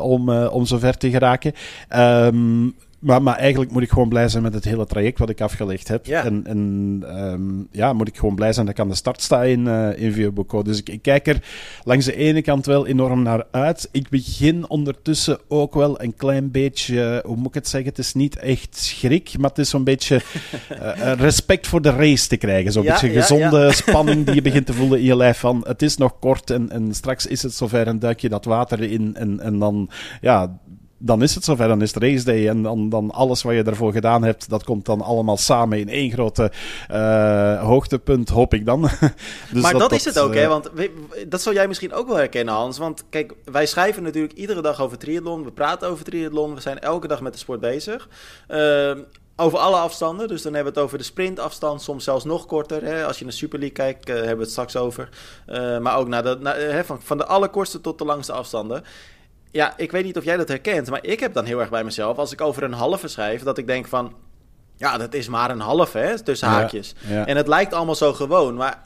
om, 0.00 0.30
om 0.30 0.66
zover 0.66 0.96
te 0.96 1.10
geraken. 1.10 1.52
Ehm, 1.88 2.64
maar, 2.98 3.22
maar 3.22 3.36
eigenlijk 3.36 3.70
moet 3.70 3.82
ik 3.82 3.90
gewoon 3.90 4.08
blij 4.08 4.28
zijn 4.28 4.42
met 4.42 4.54
het 4.54 4.64
hele 4.64 4.86
traject 4.86 5.18
wat 5.18 5.28
ik 5.28 5.40
afgelegd 5.40 5.88
heb. 5.88 6.06
Ja. 6.06 6.24
En, 6.24 6.46
en 6.46 7.02
ehm, 7.06 7.78
ja, 7.78 7.92
moet 7.92 8.08
ik 8.08 8.16
gewoon 8.16 8.34
blij 8.34 8.52
zijn 8.52 8.66
dat 8.66 8.74
ik 8.74 8.80
aan 8.80 8.88
de 8.88 8.94
start 8.94 9.22
sta 9.22 9.42
in, 9.44 9.66
eh 9.66 10.02
in. 10.02 10.34
Dus 10.62 10.78
ik, 10.78 10.88
ik 10.88 11.02
kijk 11.02 11.26
er 11.26 11.42
langs 11.84 12.04
de 12.04 12.16
ene 12.16 12.42
kant 12.42 12.66
wel 12.66 12.86
enorm 12.86 13.22
naar 13.22 13.44
uit. 13.50 13.88
Ik 13.92 14.08
begin 14.08 14.68
ondertussen 14.68 15.38
ook 15.48 15.74
wel 15.74 16.02
een 16.02 16.14
klein 16.14 16.50
beetje, 16.50 17.22
hoe 17.26 17.36
moet 17.36 17.46
ik 17.46 17.54
het 17.54 17.68
zeggen? 17.68 17.90
Het 17.90 17.98
is 17.98 18.14
niet 18.14 18.36
echt 18.36 18.76
schrik, 18.76 19.38
maar 19.38 19.50
het 19.50 19.58
is 19.58 19.70
zo'n 19.70 19.84
beetje 19.84 20.16
eh, 20.68 21.10
eh, 21.10 21.18
respect 21.18 21.66
voor 21.66 21.82
de 21.82 21.90
race 21.90 22.28
te 22.28 22.36
krijgen. 22.36 22.72
Zo'n 22.72 22.82
Ja, 22.82 22.92
beetje 22.92 23.12
ja, 23.12 23.20
gezonde 23.20 23.72
spanning 23.82 24.24
die 24.26 24.34
je 24.34 24.42
begint 24.42 24.66
te 24.66 24.72
voelen 24.72 24.98
in 24.98 25.04
je 25.04 25.16
lijf 25.16 25.38
van 25.38 25.64
het 25.66 25.82
is 25.82 25.96
nog 25.96 26.18
kort 26.18 26.50
en, 26.50 26.70
en 26.70 26.94
straks 26.94 27.26
is 27.26 27.42
het 27.42 27.54
zover 27.54 27.86
en 27.86 27.98
duik 27.98 28.20
je 28.20 28.28
dat 28.28 28.44
water 28.44 28.82
in 28.82 29.16
en, 29.16 29.40
en 29.40 29.58
dan, 29.58 29.90
ja, 30.20 30.58
dan 30.98 31.22
is 31.22 31.34
het 31.34 31.44
zover, 31.44 31.68
dan 31.68 31.82
is 31.82 31.94
het 31.94 32.02
race 32.02 32.24
day 32.24 32.48
en 32.48 32.62
dan, 32.62 32.88
dan 32.88 33.10
alles 33.10 33.42
wat 33.42 33.54
je 33.54 33.62
daarvoor 33.62 33.92
gedaan 33.92 34.22
hebt, 34.22 34.48
dat 34.48 34.64
komt 34.64 34.84
dan 34.84 35.00
allemaal 35.00 35.36
samen 35.36 35.78
in 35.78 35.88
één 35.88 36.10
grote 36.10 36.52
eh, 36.88 37.62
hoogtepunt, 37.62 38.28
hoop 38.28 38.54
ik 38.54 38.66
dan. 38.66 38.80
dus 39.52 39.62
maar 39.62 39.78
dat, 39.78 39.92
is 39.92 40.04
het 40.04 40.18
ook, 40.18 40.34
eh, 40.34 40.40
hè? 40.40 40.48
Want 40.48 40.70
we- 40.74 41.24
dat 41.28 41.42
zal 41.42 41.52
jij 41.52 41.68
misschien 41.68 41.92
ook 41.92 42.06
wel 42.06 42.16
herkennen, 42.16 42.54
Hans. 42.54 42.78
Want 42.78 43.04
kijk, 43.10 43.34
wij 43.44 43.66
schrijven 43.66 44.02
natuurlijk 44.02 44.34
iedere 44.34 44.62
dag 44.62 44.80
over 44.80 44.98
triathlon. 44.98 45.44
We 45.44 45.52
praten 45.52 45.88
over 45.88 46.04
triathlon. 46.04 46.54
We 46.54 46.60
zijn 46.60 46.78
elke 46.78 47.06
dag 47.06 47.20
met 47.20 47.32
de 47.32 47.38
sport 47.38 47.60
bezig. 47.60 48.08
Ehm, 48.48 48.98
over 49.36 49.58
alle 49.58 49.76
afstanden. 49.76 50.28
Dus 50.28 50.42
dan 50.42 50.54
hebben 50.54 50.72
we 50.72 50.78
het 50.78 50.88
over 50.88 50.98
de 50.98 51.04
sprintafstand, 51.04 51.82
soms 51.82 52.04
zelfs 52.04 52.24
nog 52.24 52.46
korter. 52.46 52.84
Hè? 52.84 53.06
Als 53.06 53.18
je 53.18 53.24
naar 53.24 53.32
Super 53.32 53.58
League 53.58 53.76
kijkt, 53.76 54.08
eh, 54.08 54.14
hebben 54.14 54.36
we 54.36 54.42
het 54.42 54.50
straks 54.50 54.76
over. 54.76 55.08
Eh, 55.46 55.78
maar 55.78 55.96
ook 55.98 56.08
naar 56.08 56.22
de, 56.22 56.36
naar, 56.40 56.56
hè, 56.56 56.84
van, 56.84 57.00
van 57.02 57.18
de 57.18 57.26
allerkortste 57.26 57.80
tot 57.80 57.98
de 57.98 58.04
langste 58.04 58.32
afstanden. 58.32 58.82
Ja, 59.50 59.74
ik 59.76 59.90
weet 59.90 60.04
niet 60.04 60.16
of 60.16 60.24
jij 60.24 60.36
dat 60.36 60.48
herkent, 60.48 60.90
maar 60.90 61.04
ik 61.04 61.20
heb 61.20 61.32
dan 61.34 61.44
heel 61.44 61.60
erg 61.60 61.70
bij 61.70 61.84
mezelf, 61.84 62.16
als 62.18 62.32
ik 62.32 62.40
over 62.40 62.62
een 62.62 62.72
halve 62.72 63.08
schrijf, 63.08 63.42
dat 63.42 63.58
ik 63.58 63.66
denk 63.66 63.86
van, 63.86 64.14
ja, 64.76 64.98
dat 64.98 65.14
is 65.14 65.28
maar 65.28 65.50
een 65.50 65.60
halve, 65.60 65.98
hè, 65.98 66.22
tussen 66.22 66.48
Ja, 66.48 66.54
haakjes. 66.54 66.94
ja. 67.08 67.26
En 67.26 67.36
het 67.36 67.48
lijkt 67.48 67.72
allemaal 67.74 67.94
zo 67.94 68.12
gewoon, 68.12 68.54
maar 68.54 68.82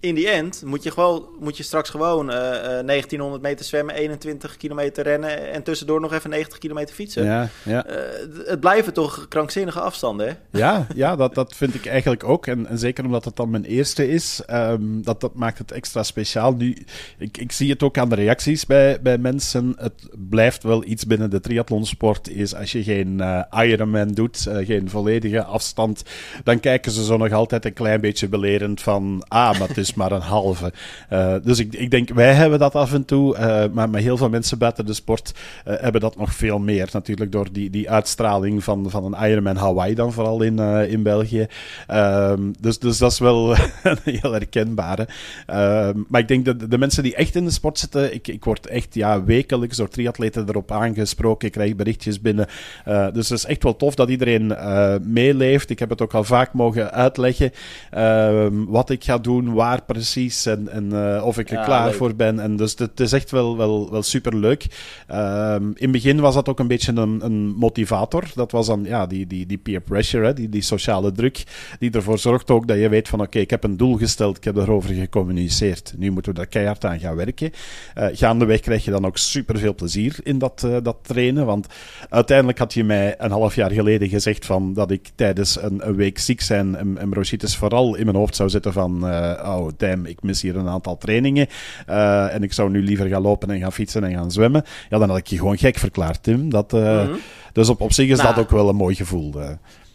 in 0.00 0.14
die 0.14 0.28
end 0.28 0.62
moet 0.64 0.82
je, 0.82 0.90
gewoon, 0.90 1.28
moet 1.40 1.56
je 1.56 1.62
straks 1.62 1.90
gewoon 1.90 2.30
eh, 2.30 2.78
eh, 2.78 2.86
1900 2.86 3.42
meter 3.42 3.64
zwemmen, 3.64 3.94
21 3.94 4.56
kilometer 4.56 5.04
rennen 5.04 5.52
en 5.52 5.62
tussendoor 5.62 6.00
nog 6.00 6.12
even 6.12 6.30
90 6.30 6.58
kilometer 6.58 6.94
fietsen. 6.94 7.24
Ja, 7.24 7.48
ja. 7.64 7.86
Eh, 7.86 7.96
het 8.44 8.60
blijven 8.60 8.92
toch 8.92 9.26
krankzinnige 9.28 9.80
afstanden, 9.80 10.28
hè? 10.28 10.58
Ja, 10.58 10.86
ja 10.94 11.16
dat, 11.16 11.34
dat 11.34 11.56
vind 11.56 11.74
ik 11.74 11.86
eigenlijk 11.86 12.24
ook. 12.24 12.46
En, 12.46 12.66
en 12.66 12.78
zeker 12.78 13.04
omdat 13.04 13.24
het 13.24 13.36
dan 13.36 13.50
mijn 13.50 13.64
eerste 13.64 14.08
is, 14.08 14.42
ehm, 14.46 15.02
dat, 15.02 15.20
dat 15.20 15.34
maakt 15.34 15.58
het 15.58 15.72
extra 15.72 16.02
speciaal. 16.02 16.54
Nu, 16.54 16.76
ik, 17.18 17.38
ik 17.38 17.52
zie 17.52 17.70
het 17.70 17.82
ook 17.82 17.98
aan 17.98 18.08
de 18.08 18.14
reacties 18.14 18.66
bij, 18.66 19.00
bij 19.02 19.18
mensen. 19.18 19.74
Het 19.76 20.08
blijft 20.28 20.62
wel 20.62 20.84
iets 20.84 21.06
binnen 21.06 21.30
de 21.30 21.40
triathlonsport. 21.40 22.28
Is 22.28 22.54
als 22.54 22.72
je 22.72 22.82
geen 22.82 23.20
eh, 23.20 23.64
Ironman 23.64 24.08
doet, 24.08 24.46
eh, 24.46 24.66
geen 24.66 24.90
volledige 24.90 25.44
afstand, 25.44 26.02
dan 26.44 26.60
kijken 26.60 26.92
ze 26.92 27.04
zo 27.04 27.16
nog 27.16 27.32
altijd 27.32 27.64
een 27.64 27.72
klein 27.72 28.00
beetje 28.00 28.28
belerend 28.28 28.82
van, 28.82 29.24
ah, 29.28 29.58
maar 29.58 29.68
het 29.68 29.76
is 29.76 29.89
maar 29.94 30.12
een 30.12 30.20
halve. 30.20 30.72
Eh, 31.08 31.34
dus 31.42 31.58
ik, 31.58 31.74
ik 31.74 31.90
denk, 31.90 32.08
wij 32.08 32.34
hebben 32.34 32.58
dat 32.58 32.74
af 32.74 32.92
en 32.92 33.04
toe, 33.04 33.36
eh, 33.36 33.64
maar, 33.72 33.90
maar 33.90 34.00
heel 34.00 34.16
veel 34.16 34.28
mensen 34.28 34.58
buiten 34.58 34.86
de 34.86 34.92
sport 34.92 35.34
eh, 35.64 35.74
hebben 35.80 36.00
dat 36.00 36.16
nog 36.16 36.34
veel 36.34 36.58
meer. 36.58 36.88
Natuurlijk 36.92 37.32
door 37.32 37.52
die, 37.52 37.70
die 37.70 37.90
uitstraling 37.90 38.64
van, 38.64 38.90
van 38.90 39.04
een 39.04 39.30
Ironman 39.30 39.56
Hawaii 39.56 39.94
dan 39.94 40.12
vooral 40.12 40.42
in, 40.42 40.58
in 40.88 41.02
België. 41.02 41.46
Ehm, 41.86 42.40
dus, 42.60 42.78
dus 42.78 42.98
dat 42.98 43.12
is 43.12 43.18
wel 43.18 43.54
heel 44.04 44.32
herkenbare. 44.32 45.08
Ehm, 45.46 45.98
maar 46.08 46.20
ik 46.20 46.28
denk 46.28 46.44
dat 46.44 46.70
de, 46.70 46.78
mensen 46.78 47.02
die 47.02 47.14
echt 47.14 47.34
in 47.34 47.44
de 47.44 47.50
sport 47.50 47.78
zitten, 47.78 48.14
ik, 48.14 48.28
ik 48.28 48.44
word 48.44 48.66
echt 48.66 48.94
ja, 48.94 49.24
wekelijks 49.24 49.76
door 49.76 49.88
triatleten 49.88 50.48
erop 50.48 50.72
aangesproken. 50.72 51.46
Ik 51.46 51.52
krijg 51.52 51.76
berichtjes 51.76 52.20
binnen. 52.20 52.46
Dus 52.84 53.28
het 53.28 53.38
is 53.38 53.44
echt 53.44 53.62
wel 53.62 53.76
tof 53.76 53.94
dat 53.94 54.08
iedereen 54.08 54.56
meeleeft. 55.02 55.70
Ik 55.70 55.78
heb 55.78 55.90
het 55.90 56.02
ook 56.02 56.14
al 56.14 56.24
vaak 56.24 56.52
mogen 56.52 56.92
uitleggen 56.92 57.52
ehm, 57.90 58.64
wat 58.64 58.90
ik 58.90 59.04
ga 59.04 59.18
doen, 59.18 59.52
waar 59.52 59.79
jaar 59.80 59.86
precies 59.86 60.46
en, 60.46 60.68
en 60.68 61.22
of 61.22 61.38
ik 61.38 61.50
er 61.50 61.64
klaar 61.64 61.92
voor 61.92 62.14
ben. 62.14 62.40
En 62.40 62.56
dus 62.56 62.74
het 62.78 63.00
is 63.00 63.12
echt 63.12 63.30
wel, 63.30 63.56
wel, 63.56 63.90
wel 63.90 64.02
super 64.02 64.36
leuk. 64.36 64.66
Ehm, 65.06 65.64
in 65.64 65.74
het 65.74 65.90
begin 65.92 66.20
was 66.20 66.34
dat 66.34 66.48
ook 66.48 66.58
een 66.58 66.66
beetje 66.66 66.92
een, 66.92 67.24
een 67.24 67.54
motivator. 67.56 68.24
Dat 68.34 68.52
was 68.52 68.66
dan 68.66 68.84
ja, 68.84 69.06
die, 69.06 69.26
die, 69.26 69.46
die 69.46 69.58
peer 69.58 69.80
pressure, 69.80 70.26
hè, 70.26 70.34
die, 70.34 70.48
die 70.48 70.62
sociale 70.62 71.12
druk, 71.12 71.44
die 71.78 71.90
ervoor 71.90 72.18
zorgt 72.18 72.50
ook 72.50 72.68
dat 72.68 72.78
je 72.78 72.88
weet 72.88 73.08
van 73.08 73.20
oké, 73.20 73.38
ik 73.38 73.50
heb 73.50 73.64
een 73.64 73.76
doel 73.76 73.96
gesteld, 73.96 74.36
ik 74.36 74.44
heb 74.44 74.56
erover 74.56 74.94
gecommuniceerd. 74.94 75.94
Nu 75.96 76.10
moeten 76.10 76.32
we 76.32 76.38
daar 76.38 76.48
keihard 76.48 76.84
aan 76.84 77.00
gaan 77.00 77.16
werken. 77.16 77.50
Uh, 77.98 78.06
gaandeweg 78.12 78.60
krijg 78.60 78.84
je 78.84 78.90
dan 78.90 79.06
ook 79.06 79.18
super 79.18 79.58
veel 79.58 79.74
plezier 79.74 80.18
in 80.22 80.38
dat, 80.38 80.62
uh, 80.66 80.76
dat 80.82 80.96
trainen. 81.02 81.46
Want 81.46 81.66
uiteindelijk 82.08 82.58
had 82.58 82.74
je 82.74 82.84
mij 82.84 83.14
een 83.18 83.30
half 83.30 83.54
jaar 83.54 83.70
geleden 83.70 84.08
gezegd 84.08 84.46
van 84.46 84.74
dat 84.74 84.90
ik 84.90 85.10
tijdens 85.14 85.62
een, 85.62 85.88
een 85.88 85.94
week 85.94 86.18
ziek 86.18 86.40
zijn 86.40 86.76
en, 86.76 86.98
en 86.98 87.10
bronchitis 87.10 87.56
vooral 87.56 87.94
in 87.94 88.04
mijn 88.04 88.16
hoofd 88.16 88.36
zou 88.36 88.48
zitten 88.48 88.72
van 88.72 89.08
uh, 89.08 89.42
oh 89.44 89.69
damn, 89.76 90.06
ik 90.06 90.22
mis 90.22 90.42
hier 90.42 90.56
een 90.56 90.68
aantal 90.68 90.96
trainingen 90.98 91.46
en 91.86 92.42
ik 92.42 92.52
zou 92.52 92.70
nu 92.70 92.82
liever 92.82 93.06
gaan 93.06 93.22
lopen 93.22 93.50
en 93.50 93.60
gaan 93.60 93.72
fietsen 93.72 94.04
en 94.04 94.12
gaan 94.12 94.30
zwemmen. 94.30 94.64
Ja, 94.88 94.98
dan 94.98 95.08
had 95.08 95.18
ik 95.18 95.26
je 95.26 95.36
gewoon 95.36 95.58
gek 95.58 95.78
verklaard, 95.78 96.22
Tim. 96.22 96.50
Dat, 96.50 96.72
mm 96.72 97.18
Dus 97.52 97.68
op, 97.68 97.80
op 97.80 97.92
zich 97.92 98.08
is 98.08 98.16
dat 98.16 98.26
nou. 98.26 98.40
ook 98.40 98.50
wel 98.50 98.68
een 98.68 98.76
mooi 98.76 98.94
gevoel. 98.94 99.34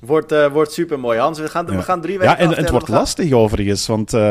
Wordt, 0.06 0.32
uh, 0.32 0.52
wordt 0.52 0.72
super 0.72 1.00
mooi. 1.00 1.20
Hans, 1.20 1.40
we 1.40 1.48
gaan, 1.48 1.66
we 1.66 1.82
gaan 1.82 2.02
drie 2.02 2.18
weken. 2.18 2.34
Ja, 2.34 2.40
en, 2.40 2.50
het 2.50 2.70
wordt 2.70 2.88
lastig 2.88 3.32
overigens, 3.32 3.88
want 3.88 4.14
uh, 4.14 4.22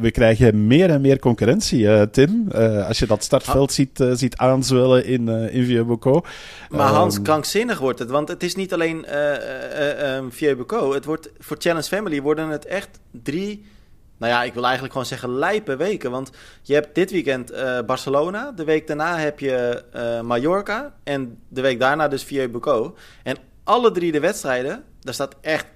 we 0.00 0.10
krijgen 0.12 0.66
meer 0.66 0.90
en 0.90 1.00
meer 1.00 1.18
concurrentie, 1.18 1.80
uh, 1.80 2.02
Tim. 2.02 2.48
als 2.86 2.98
je 2.98 3.06
dat 3.06 3.24
startveld 3.24 3.72
ziet, 3.72 4.04
ziet 4.12 4.36
aanzwellen 4.36 5.04
in, 5.04 5.28
in 5.28 5.64
Vieux 5.64 6.22
Maar 6.68 6.88
Hans, 6.88 7.16
um, 7.16 7.22
krankzinnig 7.22 7.78
wordt 7.78 7.98
het, 7.98 8.10
want 8.10 8.28
het 8.28 8.42
is 8.42 8.54
niet 8.54 8.72
alleen 8.72 9.06
um, 10.16 10.32
Vieux 10.32 10.94
Het 10.94 11.04
wordt 11.04 11.30
voor 11.38 11.56
Challenge 11.58 11.86
Family 11.86 12.22
worden 12.22 12.48
het 12.48 12.66
echt 12.66 13.00
drie. 13.22 13.64
Nou 14.20 14.32
ja, 14.32 14.42
ik 14.42 14.54
wil 14.54 14.62
eigenlijk 14.62 14.92
gewoon 14.92 15.08
zeggen 15.08 15.34
lijpe 15.34 15.76
weken. 15.76 16.10
Want 16.10 16.30
je 16.62 16.74
hebt 16.74 16.94
dit 16.94 17.10
weekend 17.10 17.52
Barcelona. 17.86 18.52
De 18.52 18.64
week 18.64 18.86
daarna 18.86 19.18
heb 19.18 19.40
je 19.40 19.84
Mallorca. 20.24 20.94
En 21.04 21.38
de 21.48 21.60
week 21.60 21.80
daarna 21.80 22.08
dus 22.08 22.24
Vieux 22.24 22.52
En 23.22 23.36
alle 23.64 23.90
drie 23.90 24.12
de 24.12 24.20
wedstrijden, 24.20 24.84
daar 25.00 25.14
staat 25.14 25.36
echt, 25.40 25.66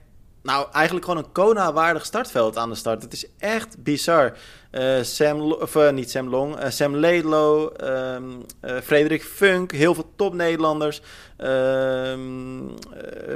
nou 0.43 0.67
eigenlijk 0.73 1.07
gewoon 1.07 1.25
een 1.25 1.33
Kona-waardig 1.33 2.05
startveld 2.05 2.57
aan 2.57 2.69
de 2.69 2.75
start. 2.75 3.03
Het 3.03 3.13
is 3.13 3.27
echt 3.39 3.83
bizar. 3.83 4.37
Uh, 4.79 5.03
Sam, 5.03 5.53
of 5.53 5.75
uh, 5.75 5.91
niet 5.91 6.11
Sam 6.11 6.29
Long, 6.29 6.59
uh, 6.59 6.65
Sam 6.69 6.97
Laidlow, 6.97 7.73
um, 7.85 8.45
Frederik 8.83 9.23
Funk, 9.23 9.73
heel 9.73 9.95
veel 9.95 10.13
top-Nederlanders. 10.17 11.03
Um, 11.39 12.75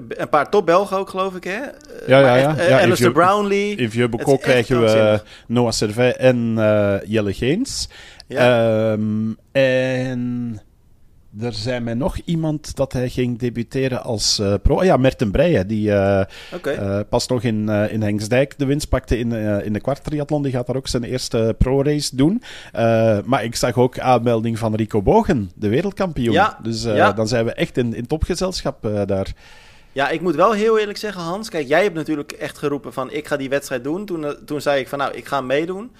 een 0.08 0.28
paar 0.30 0.50
top-Belgen 0.50 0.96
ook, 0.96 1.10
geloof 1.10 1.34
ik, 1.34 1.44
hè? 1.44 1.60
Ja, 2.06 2.18
ja, 2.18 2.36
ja. 2.36 2.62
ja 2.62 2.80
Alistair 2.80 3.12
Brownlee. 3.12 3.76
In 3.76 3.90
Vieux 3.90 4.38
krijgen 4.40 4.80
we 4.80 5.20
Noah 5.46 5.72
Servet 5.72 6.16
en 6.16 6.54
Jelle 7.04 7.32
Geens. 7.32 7.88
Ja. 8.26 8.92
Um, 8.92 9.36
en... 9.52 10.60
Er 11.40 11.52
zei 11.52 11.80
mij 11.80 11.94
nog 11.94 12.16
iemand 12.24 12.76
dat 12.76 12.92
hij 12.92 13.08
ging 13.08 13.38
debuteren 13.38 14.02
als 14.02 14.38
uh, 14.38 14.54
pro. 14.62 14.76
Oh 14.76 14.84
ja, 14.84 14.96
Merten 14.96 15.30
Breijen, 15.30 15.66
die 15.66 15.88
uh, 15.90 16.22
pas 17.08 17.26
nog 17.26 17.42
in, 17.42 17.68
in 17.68 18.02
Hengsdijk 18.02 18.58
de 18.58 18.64
winst 18.64 18.88
pakte 18.88 19.18
in, 19.18 19.32
in 19.62 19.72
de 19.72 19.80
kwartriathlon. 19.80 20.42
Die 20.42 20.52
gaat 20.52 20.66
daar 20.66 20.76
ook 20.76 20.88
zijn 20.88 21.04
eerste 21.04 21.54
pro-race 21.58 22.16
doen. 22.16 22.42
maar 23.24 23.44
ik 23.44 23.54
zag 23.54 23.76
ook 23.76 23.98
aanmelding 23.98 24.58
van 24.58 24.74
Rico 24.74 25.02
Bogen, 25.02 25.50
de 25.54 25.68
wereldkampioen. 25.68 26.32
Ja, 26.32 26.58
dus 26.62 26.82
dan 27.14 27.28
zijn 27.28 27.44
we 27.44 27.52
echt 27.52 27.76
in, 27.76 27.94
in 27.94 28.06
topgezelschap 28.06 28.88
daar. 29.06 29.32
Ja, 29.92 30.08
ik 30.08 30.20
moet 30.20 30.34
wel 30.34 30.52
heel 30.52 30.78
eerlijk 30.78 30.98
zeggen, 30.98 31.22
Hans. 31.22 31.48
Kijk, 31.48 31.68
jij 31.68 31.82
hebt 31.82 31.94
natuurlijk 31.94 32.32
echt 32.32 32.58
geroepen 32.58 32.92
van 32.92 33.12
ik 33.12 33.26
ga 33.26 33.36
die 33.36 33.48
wedstrijd 33.48 33.84
doen. 33.84 34.06
Toen, 34.06 34.36
toen 34.44 34.60
zei 34.60 34.80
ik 34.80 34.88
van 34.88 34.98
nou, 34.98 35.14
ik 35.14 35.26
ga 35.26 35.40
meedoen. 35.40 35.90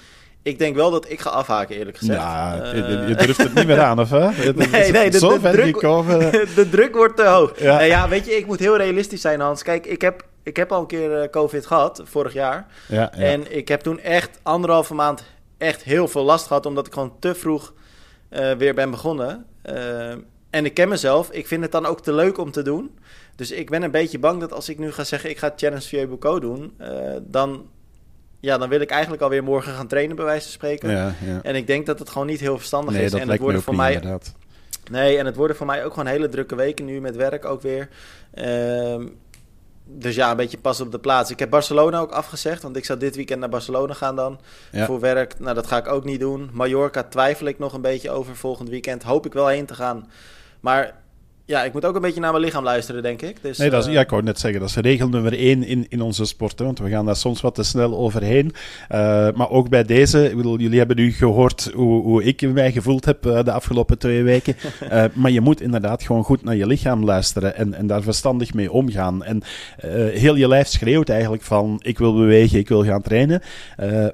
Ik 0.42 0.58
denk 0.58 0.74
wel 0.76 0.90
dat 0.90 1.10
ik 1.10 1.20
ga 1.20 1.30
afhaken, 1.30 1.76
eerlijk 1.76 1.96
gezegd. 1.96 2.18
Ja, 2.18 2.54
je, 2.74 3.14
durft 3.14 3.42
het 3.42 3.54
niet 3.54 3.66
meer 3.66 3.80
aan, 3.80 4.00
of 4.00 4.10
hè? 4.10 4.28
nee, 4.52 4.92
nee, 4.92 5.10
de, 5.10 5.18
de, 5.18 5.50
druk, 5.52 5.80
de 6.54 6.68
druk 6.70 6.94
wordt 6.94 7.16
te 7.16 7.24
hoog. 7.24 7.60
Ja. 7.60 7.80
ja, 7.80 8.08
weet 8.08 8.26
je, 8.26 8.36
ik 8.36 8.46
moet 8.46 8.58
heel 8.58 8.76
realistisch 8.76 9.20
zijn, 9.20 9.40
Hans. 9.40 9.62
Kijk, 9.62 9.86
ik 9.86 10.00
heb, 10.00 10.26
ik 10.42 10.56
heb 10.56 10.72
al 10.72 10.80
een 10.80 10.86
keer 10.86 11.22
uh, 11.22 11.28
COVID 11.30 11.66
gehad, 11.66 12.02
vorig 12.04 12.32
jaar. 12.32 12.66
Ja, 12.86 13.12
ja, 13.16 13.22
En 13.22 13.56
ik 13.56 13.68
heb 13.68 13.80
toen 13.80 14.00
echt 14.00 14.38
anderhalve 14.42 14.94
maand 14.94 15.24
echt 15.58 15.82
heel 15.82 16.08
veel 16.08 16.24
last 16.24 16.46
gehad, 16.46 16.66
omdat 16.66 16.86
ik 16.86 16.92
gewoon 16.92 17.12
te 17.18 17.34
vroeg 17.34 17.72
uh, 18.30 18.52
weer 18.52 18.74
ben 18.74 18.90
begonnen. 18.90 19.46
En 20.50 20.64
ik 20.64 20.74
ken 20.74 20.88
mezelf, 20.88 21.30
ik 21.30 21.46
vind 21.46 21.62
het 21.62 21.72
dan 21.72 21.86
ook 21.86 22.00
te 22.00 22.12
leuk 22.12 22.38
om 22.38 22.50
te 22.50 22.62
doen. 22.62 22.98
Dus 23.36 23.50
ik 23.50 23.70
ben 23.70 23.82
een 23.82 23.90
beetje 23.90 24.18
bang 24.18 24.40
dat 24.40 24.52
als 24.52 24.68
ik 24.68 24.78
nu 24.78 24.92
ga 24.92 25.04
zeggen, 25.04 25.30
ik 25.30 25.38
ga 25.38 25.52
Challenge 25.56 25.82
Vieux 25.82 26.40
doen, 26.40 26.72
dan 27.22 27.66
ja, 28.40 28.58
dan 28.58 28.68
wil 28.68 28.80
ik 28.80 28.90
eigenlijk 28.90 29.22
alweer 29.22 29.44
morgen 29.44 29.72
gaan 29.72 29.86
trainen, 29.86 30.16
bij 30.16 30.24
wijze 30.24 30.42
van 30.42 30.52
spreken. 30.52 30.90
Ja, 30.90 31.14
ja. 31.26 31.40
En 31.42 31.54
ik 31.54 31.66
denk 31.66 31.86
dat 31.86 31.98
het 31.98 32.10
gewoon 32.10 32.26
niet 32.26 32.40
heel 32.40 32.58
verstandig 32.58 32.94
is. 32.94 33.12
en 33.12 33.28
het 33.28 33.40
worden 33.40 33.62
voor 33.62 33.76
mij. 33.76 33.92
Inderdaad. 33.92 34.34
Nee, 34.90 35.18
en 35.18 35.26
het 35.26 35.36
worden 35.36 35.56
voor 35.56 35.66
mij 35.66 35.84
ook 35.84 35.92
gewoon 35.92 36.08
hele 36.08 36.28
drukke 36.28 36.54
weken 36.54 36.84
nu 36.84 37.00
met 37.00 37.16
werk 37.16 37.44
ook 37.44 37.62
weer. 37.62 37.88
Ehm, 38.34 39.06
dus 39.84 40.14
ja, 40.14 40.30
een 40.30 40.36
beetje 40.36 40.58
pas 40.58 40.80
op 40.80 40.92
de 40.92 40.98
plaats. 40.98 41.30
Ik 41.30 41.38
heb 41.38 41.50
Barcelona 41.50 41.98
ook 41.98 42.10
afgezegd, 42.12 42.62
want 42.62 42.76
ik 42.76 42.84
zou 42.84 42.98
dit 42.98 43.16
weekend 43.16 43.40
naar 43.40 43.48
Barcelona 43.48 43.94
gaan 43.94 44.16
dan 44.16 44.40
voor 44.72 45.00
werk. 45.00 45.38
Nou, 45.38 45.54
dat 45.54 45.66
ga 45.66 45.76
ik 45.76 45.88
ook 45.88 46.04
niet 46.04 46.20
doen. 46.20 46.50
Mallorca 46.52 47.02
twijfel 47.02 47.46
ik 47.46 47.58
nog 47.58 47.72
een 47.72 47.80
beetje 47.80 48.10
over 48.10 48.36
volgend 48.36 48.68
weekend. 48.68 49.02
Hoop 49.02 49.26
ik 49.26 49.32
wel 49.32 49.46
heen 49.46 49.66
te 49.66 49.74
gaan. 49.74 50.10
Maar 50.60 50.94
ja, 51.48 51.64
ik 51.64 51.72
moet 51.72 51.84
ook 51.84 51.94
een 51.94 52.00
beetje 52.00 52.20
naar 52.20 52.32
mijn 52.32 52.44
lichaam 52.44 52.64
luisteren, 52.64 53.02
denk 53.02 53.22
ik. 53.22 53.42
Dus, 53.42 53.58
nee, 53.58 53.70
dat 53.70 53.82
is, 53.82 53.88
uh... 53.88 53.92
ja, 53.92 54.00
ik 54.00 54.10
wou 54.10 54.22
net 54.22 54.38
zeggen, 54.38 54.60
dat 54.60 54.68
is 54.68 54.76
regel 54.76 55.08
nummer 55.08 55.38
één 55.38 55.64
in, 55.64 55.86
in 55.88 56.00
onze 56.00 56.24
sport. 56.24 56.58
want 56.58 56.78
we 56.78 56.88
gaan 56.88 57.04
daar 57.04 57.16
soms 57.16 57.40
wat 57.40 57.54
te 57.54 57.62
snel 57.62 57.96
overheen. 57.96 58.46
Uh, 58.92 58.98
maar 59.34 59.50
ook 59.50 59.68
bij 59.68 59.84
deze, 59.84 60.30
ik 60.30 60.36
bedoel, 60.36 60.58
jullie 60.58 60.78
hebben 60.78 60.96
nu 60.96 61.12
gehoord 61.12 61.70
hoe, 61.74 62.02
hoe 62.02 62.24
ik 62.24 62.52
mij 62.52 62.72
gevoeld 62.72 63.04
heb 63.04 63.26
uh, 63.26 63.44
de 63.44 63.52
afgelopen 63.52 63.98
twee 63.98 64.22
weken. 64.22 64.56
maar 65.20 65.30
je 65.30 65.40
moet 65.40 65.60
inderdaad 65.60 66.02
gewoon 66.02 66.24
goed 66.24 66.44
naar 66.44 66.56
je 66.56 66.66
lichaam 66.66 67.04
luisteren 67.04 67.56
en, 67.56 67.74
en 67.74 67.86
daar 67.86 68.02
verstandig 68.02 68.54
mee 68.54 68.72
omgaan. 68.72 69.24
En 69.24 69.42
heel 70.12 70.34
je 70.34 70.48
lijf 70.48 70.66
schreeuwt 70.66 71.08
eigenlijk 71.08 71.42
van, 71.42 71.80
ik 71.82 71.98
wil 71.98 72.14
bewegen, 72.14 72.58
ik 72.58 72.68
wil 72.68 72.84
gaan 72.84 73.02
trainen. 73.02 73.42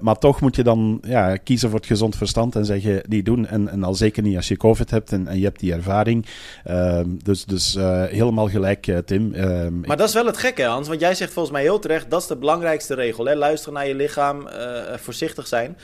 maar 0.00 0.18
toch 0.18 0.40
moet 0.40 0.56
je 0.56 0.62
dan 0.62 0.98
ja, 1.02 1.36
kiezen 1.36 1.70
voor 1.70 1.78
het 1.78 1.88
gezond 1.88 2.16
verstand 2.16 2.56
en 2.56 2.64
zeggen, 2.64 3.02
die 3.08 3.22
doen. 3.22 3.46
En, 3.46 3.68
en 3.68 3.84
al 3.84 3.94
zeker 3.94 4.22
niet 4.22 4.36
als 4.36 4.48
je 4.48 4.56
COVID 4.56 4.90
hebt 4.90 5.12
en, 5.12 5.28
en 5.28 5.38
je 5.38 5.44
hebt 5.44 5.60
die 5.60 5.72
ervaring. 5.72 6.26
Ehm, 7.24 7.32
dus, 7.32 7.44
dus 7.44 7.74
uh, 7.76 8.04
helemaal 8.04 8.48
gelijk, 8.48 8.86
uh, 8.86 8.98
Tim. 8.98 9.34
Uh, 9.34 9.66
maar 9.68 9.96
dat 9.96 10.08
is 10.08 10.14
wel 10.14 10.26
het 10.26 10.36
gekke, 10.36 10.62
Hans. 10.62 10.88
Want 10.88 11.00
jij 11.00 11.14
zegt 11.14 11.32
volgens 11.32 11.54
mij 11.54 11.62
heel 11.62 11.78
terecht, 11.78 12.10
dat 12.10 12.20
is 12.20 12.26
de 12.26 12.36
belangrijkste 12.36 12.94
regel. 12.94 13.24
Hè? 13.24 13.34
Luisteren 13.34 13.74
naar 13.74 13.86
je 13.86 13.94
lichaam, 13.94 14.46
uh, 14.46 14.96
voorzichtig 14.96 15.46
zijn. 15.46 15.78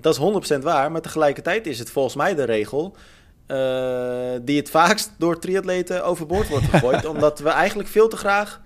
dat 0.00 0.14
is 0.14 0.54
100% 0.56 0.62
waar, 0.62 0.92
maar 0.92 1.00
tegelijkertijd 1.00 1.66
is 1.66 1.78
het 1.78 1.90
volgens 1.90 2.14
mij 2.14 2.34
de 2.34 2.44
regel... 2.44 2.96
die 4.42 4.56
het 4.56 4.70
vaakst 4.70 5.10
door 5.18 5.38
triatleten 5.38 6.04
overboord 6.04 6.48
wordt 6.48 6.66
gegooid. 6.66 7.04
omdat 7.14 7.38
we 7.38 7.48
eigenlijk 7.48 7.88
veel 7.88 8.08
te 8.08 8.16
graag 8.16 8.60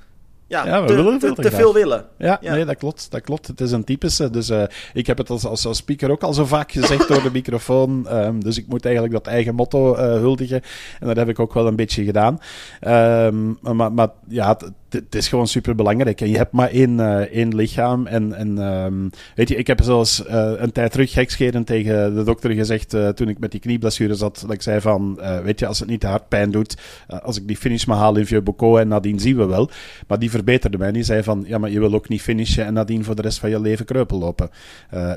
ja, 0.47 0.67
ja 0.67 0.81
we 0.81 0.87
te, 0.87 0.95
willen 0.95 1.19
te, 1.19 1.33
te 1.33 1.51
veel 1.51 1.75
willen. 1.75 2.05
Ja, 2.19 2.39
nee, 2.41 2.65
dat 2.65 2.77
klopt. 2.77 3.11
Dat 3.11 3.21
klopt. 3.21 3.47
Het 3.47 3.61
is 3.61 3.73
een 3.73 3.85
typische. 3.85 4.31
Dus 4.31 4.51
uh, 4.51 4.63
ik 4.93 5.07
heb 5.07 5.19
het 5.19 5.31
als, 5.31 5.45
als, 5.45 5.67
als, 5.67 5.77
speaker 5.77 6.11
ook 6.11 6.23
al 6.23 6.33
zo 6.35 6.45
vaak 6.45 6.73
gezegd 6.73 7.09
door 7.09 7.23
de 7.23 7.31
microfoon. 7.41 8.07
Um, 8.13 8.45
dus 8.45 8.59
ik 8.59 8.67
moet 8.67 8.85
eigenlijk 8.85 9.15
dat 9.15 9.27
eigen 9.27 9.55
motto 9.55 9.95
uh, 9.95 10.01
huldigen. 10.01 10.63
En 11.01 11.07
dat 11.07 11.17
heb 11.17 11.29
ik 11.29 11.39
ook 11.39 11.55
wel 11.55 11.67
een 11.67 11.77
beetje 11.77 12.05
gedaan. 12.05 12.39
Um, 12.81 13.59
maar, 13.61 13.93
maar 13.93 14.09
ja, 14.29 14.49
het 14.49 14.71
is 15.11 15.29
gewoon 15.29 15.47
super 15.47 15.75
belangrijk. 15.75 16.21
En 16.21 16.29
je 16.29 16.37
hebt 16.37 16.53
maar 16.53 16.71
één, 16.71 16.99
uh, 16.99 17.17
één 17.17 17.55
lichaam. 17.55 18.07
En, 18.07 18.33
en 18.33 18.59
um, 18.59 19.11
weet 19.35 19.49
je, 19.49 19.57
ik 19.57 19.67
heb 19.67 19.83
zelfs 19.83 20.23
uh, 20.27 20.53
een 20.57 20.73
tijd 20.73 20.93
terug 20.93 21.13
gekscherend 21.13 21.67
tegen 21.67 22.15
de 22.15 22.23
dokter 22.23 22.51
gezegd. 22.51 22.95
Uh, 22.95 23.09
toen 23.09 23.29
ik 23.29 23.39
met 23.39 23.51
die 23.51 23.61
knieblessure 23.61 24.15
zat. 24.15 24.41
Dat 24.41 24.53
ik 24.53 24.63
zei 24.63 24.81
van: 24.81 25.21
Weet 25.43 25.59
je, 25.59 25.67
als 25.67 25.79
het 25.79 25.89
niet 25.89 26.01
te 26.01 26.07
hard 26.07 26.29
pijn 26.29 26.51
doet. 26.51 26.77
als 27.23 27.37
ik 27.37 27.47
die 27.47 27.57
finish 27.57 27.85
maar 27.85 27.97
haal 27.97 28.17
in 28.17 28.27
Vieux 28.27 28.81
en 28.81 28.89
nadien 28.89 29.21
zien 29.21 29.37
we 29.37 29.45
wel. 29.45 29.71
Maar 30.07 30.19
die 30.19 30.31
verbeterde 30.31 30.79
mij. 30.79 30.93
Die 30.93 31.03
zei 31.03 31.23
van: 31.23 31.45
Ja, 31.47 31.59
maar 31.59 31.71
je 31.71 31.81
wil 31.81 31.95
ook 31.95 32.09
niet 32.09 32.23
finishen. 32.23 32.65
En 32.65 32.75
nadien 32.75 33.05
voor 33.05 33.15
de 33.15 33.23
rest 33.23 33.39
van 33.39 33.51
je 33.51 33.61
leven 33.61 33.85
kreupel 33.85 34.19
lopen. 34.19 34.51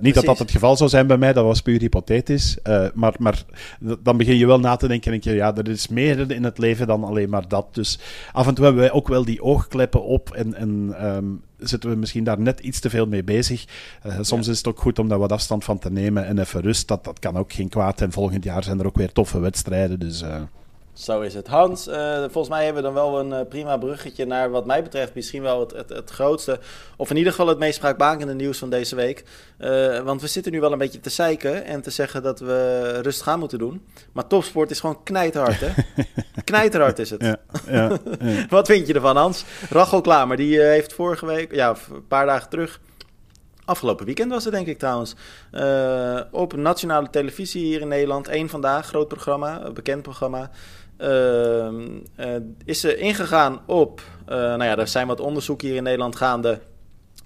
niet 0.02 0.14
dat 0.14 0.26
dat 0.26 0.40
het 0.40 0.52
geval 0.52 0.78
zou 0.78 0.90
zijn 0.90 1.08
bij 1.08 1.18
mij. 1.18 1.34
Dat 1.34 1.46
was 1.46 1.62
puur 1.62 1.80
hypothetisch. 1.80 2.58
maar, 2.94 3.14
maar 3.20 3.44
dan 4.04 4.18
begin 4.18 4.38
je 4.38 4.48
wel 4.48 4.60
na 4.60 4.76
te 4.76 4.88
denken. 4.88 5.12
En 5.12 5.20
denk 5.20 5.24
je: 5.24 5.42
Ja, 5.42 5.56
er 5.56 5.70
is 5.70 5.88
meer 5.88 6.32
in 6.32 6.44
het 6.44 6.58
leven 6.58 6.88
dan 6.88 7.04
alleen 7.04 7.30
maar 7.30 7.48
dat. 7.48 7.68
Dus 7.72 8.00
af 8.32 8.48
en 8.48 8.54
toe 8.54 8.66
hebben 8.66 8.84
wij 8.84 8.92
ook 8.92 9.08
wel 9.08 9.26
die 9.26 9.42
oog 9.42 9.67
kleppen 9.68 10.04
op 10.04 10.30
en, 10.30 10.54
en 10.54 10.96
um, 11.06 11.42
zitten 11.58 11.90
we 11.90 11.96
misschien 11.96 12.24
daar 12.24 12.40
net 12.40 12.60
iets 12.60 12.80
te 12.80 12.90
veel 12.90 13.08
mee 13.08 13.24
bezig. 13.24 13.66
Uh, 14.06 14.18
soms 14.22 14.48
is 14.48 14.58
het 14.58 14.68
ook 14.68 14.80
goed 14.80 15.00
om 15.00 15.08
daar 15.08 15.20
wat 15.20 15.32
afstand 15.32 15.64
van 15.64 15.80
te 15.80 15.92
nemen 15.92 16.26
en 16.26 16.40
even 16.40 16.62
rust. 16.62 16.88
Dat, 16.88 17.04
dat 17.04 17.20
kan 17.20 17.38
ook 17.38 17.54
geen 17.54 17.70
kwaad. 17.70 18.02
En 18.02 18.12
volgend 18.12 18.44
jaar 18.44 18.64
zijn 18.64 18.80
er 18.80 18.86
ook 18.86 18.98
weer 18.98 19.12
toffe 19.12 19.40
wedstrijden. 19.40 20.00
Dus, 20.00 20.22
uh... 20.22 20.42
Zo 20.98 21.22
is 21.22 21.34
het. 21.34 21.48
Hans, 21.48 21.88
uh, 21.88 22.20
volgens 22.20 22.50
mij 22.50 22.66
hebben 22.66 22.84
we 22.84 22.88
dan 22.90 22.98
wel 22.98 23.20
een 23.20 23.32
uh, 23.32 23.48
prima 23.50 23.78
bruggetje 23.78 24.26
naar 24.26 24.50
wat 24.50 24.66
mij 24.66 24.84
betreft 24.84 25.16
misschien 25.16 25.42
wel 25.42 25.60
het, 25.60 25.72
het, 25.72 25.90
het, 25.90 26.10
grootste, 26.10 26.60
of 26.96 27.10
in 27.10 27.18
ieder 27.18 27.32
geval 27.32 27.48
het 27.48 27.58
meest 27.58 27.76
spraakmakende 27.76 28.34
nieuws 28.34 28.58
van 28.58 28.70
deze 28.70 28.96
week. 28.96 29.24
Uh, 29.60 30.00
want 30.00 30.22
we 30.22 30.28
zitten 30.28 30.52
nu 30.52 30.60
wel 30.60 30.72
een 30.72 30.78
beetje 30.78 31.00
te 31.00 31.10
zeiken 31.10 31.66
en 31.66 31.82
te 31.82 31.90
zeggen 31.90 32.24
dat 32.24 32.40
we 32.40 33.00
rustig 33.02 33.28
aan 33.28 33.40
moeten 33.40 33.60
doen. 33.60 33.86
Maar 34.12 34.28
topsport 34.28 34.72
is 34.72 34.80
gewoon 34.80 35.04
knijterhard, 35.04 35.60
hè? 35.60 35.72
knijterhard 36.44 37.00
is 37.00 37.10
het. 37.10 37.22
Ja, 37.22 37.38
ja, 37.68 38.00
ja. 38.20 38.46
wat 38.50 38.68
vind 38.68 38.88
je 38.88 38.94
ervan, 38.94 39.18
Hans? 39.18 39.46
Rachel 39.70 40.02
Klamer, 40.02 40.38
die 40.38 40.62
heeft 40.62 40.94
vorige 40.94 41.26
week, 41.26 41.54
ja, 41.56 41.70
een 41.70 42.08
paar 42.08 42.26
dagen 42.26 42.50
terug, 42.50 42.80
Afgelopen 43.68 44.06
weekend 44.06 44.32
was 44.32 44.44
het 44.44 44.54
denk 44.54 44.68
ik 44.68 44.78
trouwens. 44.78 45.16
Uh, 45.52 46.20
op 46.32 46.56
nationale 46.56 47.10
televisie 47.10 47.64
hier 47.64 47.82
in 47.82 47.88
Nederland. 47.88 48.28
één 48.28 48.50
vandaag, 48.50 48.88
groot 48.88 49.08
programma, 49.08 49.72
bekend 49.72 50.02
programma. 50.02 50.52
Uh, 51.00 51.70
is 52.66 52.80
ze 52.80 52.98
ingegaan 52.98 53.60
op, 53.66 54.02
nou 54.26 54.64
ja, 54.64 54.78
er 54.78 54.88
zijn 54.88 55.08
wat 55.08 55.20
onderzoeken 55.20 55.68
hier 55.68 55.78
in 55.78 55.84
Nederland 55.84 56.16
gaande 56.16 56.60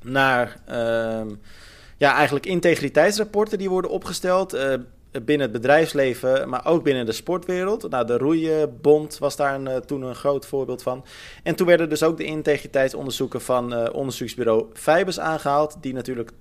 naar 0.01 0.61
ehm, 0.65 1.29
ja, 1.97 2.13
eigenlijk 2.15 2.45
integriteitsrapporten 2.45 3.57
die 3.57 3.69
worden 3.69 3.91
opgesteld 3.91 4.53
binnen 5.11 5.41
het 5.41 5.51
bedrijfsleven, 5.51 6.49
maar 6.49 6.65
ook 6.65 6.83
binnen 6.83 7.05
de 7.05 7.11
sportwereld. 7.11 7.89
Nou, 7.89 8.05
de 8.05 8.17
Roeibond 8.17 9.17
was 9.17 9.35
daar 9.35 9.55
een, 9.55 9.67
eh, 9.67 9.77
toen 9.77 10.01
een 10.01 10.15
groot 10.15 10.45
voorbeeld 10.45 10.83
van. 10.83 11.05
En 11.43 11.55
toen 11.55 11.67
werden 11.67 11.89
dus 11.89 12.03
ook 12.03 12.17
de 12.17 12.23
integriteitsonderzoeken 12.23 13.41
van 13.41 13.91
onderzoeksbureau 13.91 14.65
Fibers 14.73 15.19
aangehaald, 15.19 15.77
die 15.81 15.93
natuurlijk 15.93 16.31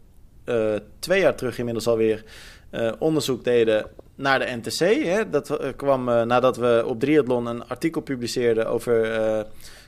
twee 0.98 1.20
jaar 1.20 1.34
terug 1.34 1.58
inmiddels 1.58 1.86
alweer 1.86 2.24
uh, 2.70 2.92
onderzoek 2.98 3.44
deden 3.44 3.86
naar 4.14 4.38
de 4.38 4.56
NTC. 4.62 5.04
Hè. 5.04 5.30
Dat 5.30 5.58
kwam 5.76 6.04
nadat 6.04 6.56
we 6.56 6.82
op 6.86 7.00
Triathlon 7.00 7.46
een 7.46 7.68
artikel 7.68 8.00
publiceerden 8.00 8.66
over, 8.66 9.04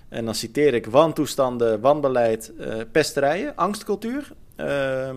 en 0.09 0.25
dan 0.25 0.35
citeer 0.35 0.75
ik, 0.75 0.87
wantoestanden, 0.87 1.81
wanbeleid, 1.81 2.53
pesterijen, 2.93 3.57
angstcultuur. 3.57 4.33
Ehm, 4.57 5.17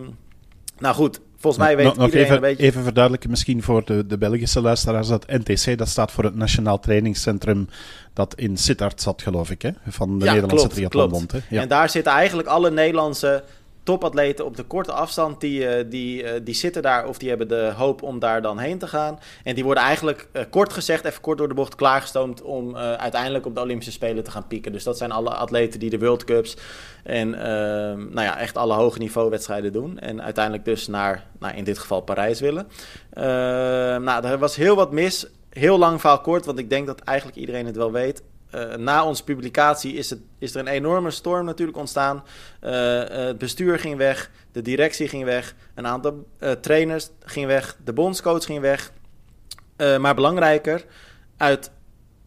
nou 0.78 0.94
goed, 0.94 1.20
Volgens 1.38 1.64
mij 1.64 1.76
weet 1.76 1.96
nog, 1.96 2.12
even, 2.12 2.34
een 2.34 2.40
beetje... 2.40 2.62
Even 2.62 2.82
verduidelijken 2.82 3.30
misschien 3.30 3.62
voor 3.62 3.84
de, 3.84 4.06
de 4.06 4.18
Belgische 4.18 4.60
luisteraars 4.60 5.08
dat 5.08 5.26
NTC, 5.26 5.78
dat 5.78 5.88
staat 5.88 6.12
voor 6.12 6.24
het 6.24 6.34
Nationaal 6.34 6.80
Trainingscentrum 6.80 7.68
dat 8.12 8.34
in 8.34 8.56
Sittard 8.56 9.00
zat, 9.00 9.22
geloof 9.22 9.50
ik, 9.50 9.62
hè? 9.62 9.70
van 9.86 10.18
de 10.18 10.24
Nederlandse 10.24 10.68
Triathlonbond. 10.68 11.32
Ja. 11.48 11.60
En 11.60 11.68
daar 11.68 11.90
zitten 11.90 12.12
eigenlijk 12.12 12.48
alle 12.48 12.70
Nederlandse 12.70 13.44
topatleten 13.86 14.44
op 14.44 14.56
de 14.56 14.62
korte 14.62 14.92
afstand, 14.92 15.40
die, 15.40 15.60
uh, 15.60 15.90
die, 15.90 16.22
uh, 16.22 16.30
die 16.42 16.54
zitten 16.54 16.82
daar 16.82 17.08
of 17.08 17.18
die 17.18 17.28
hebben 17.28 17.48
de 17.48 17.72
hoop 17.76 18.02
om 18.02 18.18
daar 18.18 18.42
dan 18.42 18.58
heen 18.58 18.78
te 18.78 18.86
gaan. 18.86 19.18
En 19.44 19.54
die 19.54 19.64
worden 19.64 19.82
eigenlijk, 19.82 20.28
uh, 20.32 20.42
kort 20.50 20.72
gezegd, 20.72 21.04
even 21.04 21.20
kort 21.20 21.38
door 21.38 21.48
de 21.48 21.54
bocht 21.54 21.74
klaargestoomd 21.74 22.42
om 22.42 22.76
uiteindelijk 22.76 23.46
op 23.46 23.54
de 23.54 23.60
Olympische 23.60 23.92
Spelen 23.92 24.24
te 24.24 24.30
gaan 24.30 24.46
pieken. 24.46 24.72
Dus 24.72 24.84
dat 24.84 24.98
zijn 24.98 25.12
alle 25.12 25.30
atleten 25.30 25.80
die 25.80 25.90
de 25.90 25.98
World 25.98 26.24
Cups 26.24 26.56
en 27.02 27.30
nou 27.30 28.20
ja, 28.20 28.38
echt 28.38 28.56
alle 28.56 28.74
hoge 28.74 28.98
niveau 28.98 29.30
wedstrijden 29.30 29.72
doen. 29.72 29.98
En 29.98 30.22
uiteindelijk 30.22 30.64
dus 30.64 30.86
naar, 30.86 31.26
nou, 31.38 31.56
in 31.56 31.64
dit 31.64 31.78
geval 31.78 32.00
Parijs 32.00 32.40
willen. 32.40 32.68
Nou, 34.04 34.26
er 34.26 34.38
was 34.38 34.56
heel 34.56 34.76
wat 34.76 34.92
mis. 34.92 35.26
Heel 35.50 35.78
lang 35.78 36.00
verhaal 36.00 36.20
kort, 36.20 36.44
want 36.44 36.58
ik 36.58 36.70
denk 36.70 36.86
dat 36.86 37.00
eigenlijk 37.00 37.38
iedereen 37.38 37.66
het 37.66 37.76
wel 37.76 37.92
weet. 37.92 38.22
Uh, 38.56 38.74
na 38.74 39.04
onze 39.04 39.24
publicatie 39.24 39.94
is, 39.94 40.10
het, 40.10 40.20
is 40.38 40.54
er 40.54 40.60
een 40.60 40.66
enorme 40.66 41.10
storm 41.10 41.44
natuurlijk 41.44 41.78
ontstaan. 41.78 42.24
Uh, 42.64 42.70
het 43.08 43.38
bestuur 43.38 43.78
ging 43.78 43.96
weg, 43.96 44.30
de 44.52 44.62
directie 44.62 45.08
ging 45.08 45.24
weg, 45.24 45.54
een 45.74 45.86
aantal 45.86 46.26
trainers 46.60 47.08
ging 47.20 47.46
weg, 47.46 47.76
de 47.84 47.92
bondscoach 47.92 48.44
ging 48.44 48.60
weg. 48.60 48.92
maar 49.76 50.14
belangrijker, 50.14 50.84
uit 51.36 51.70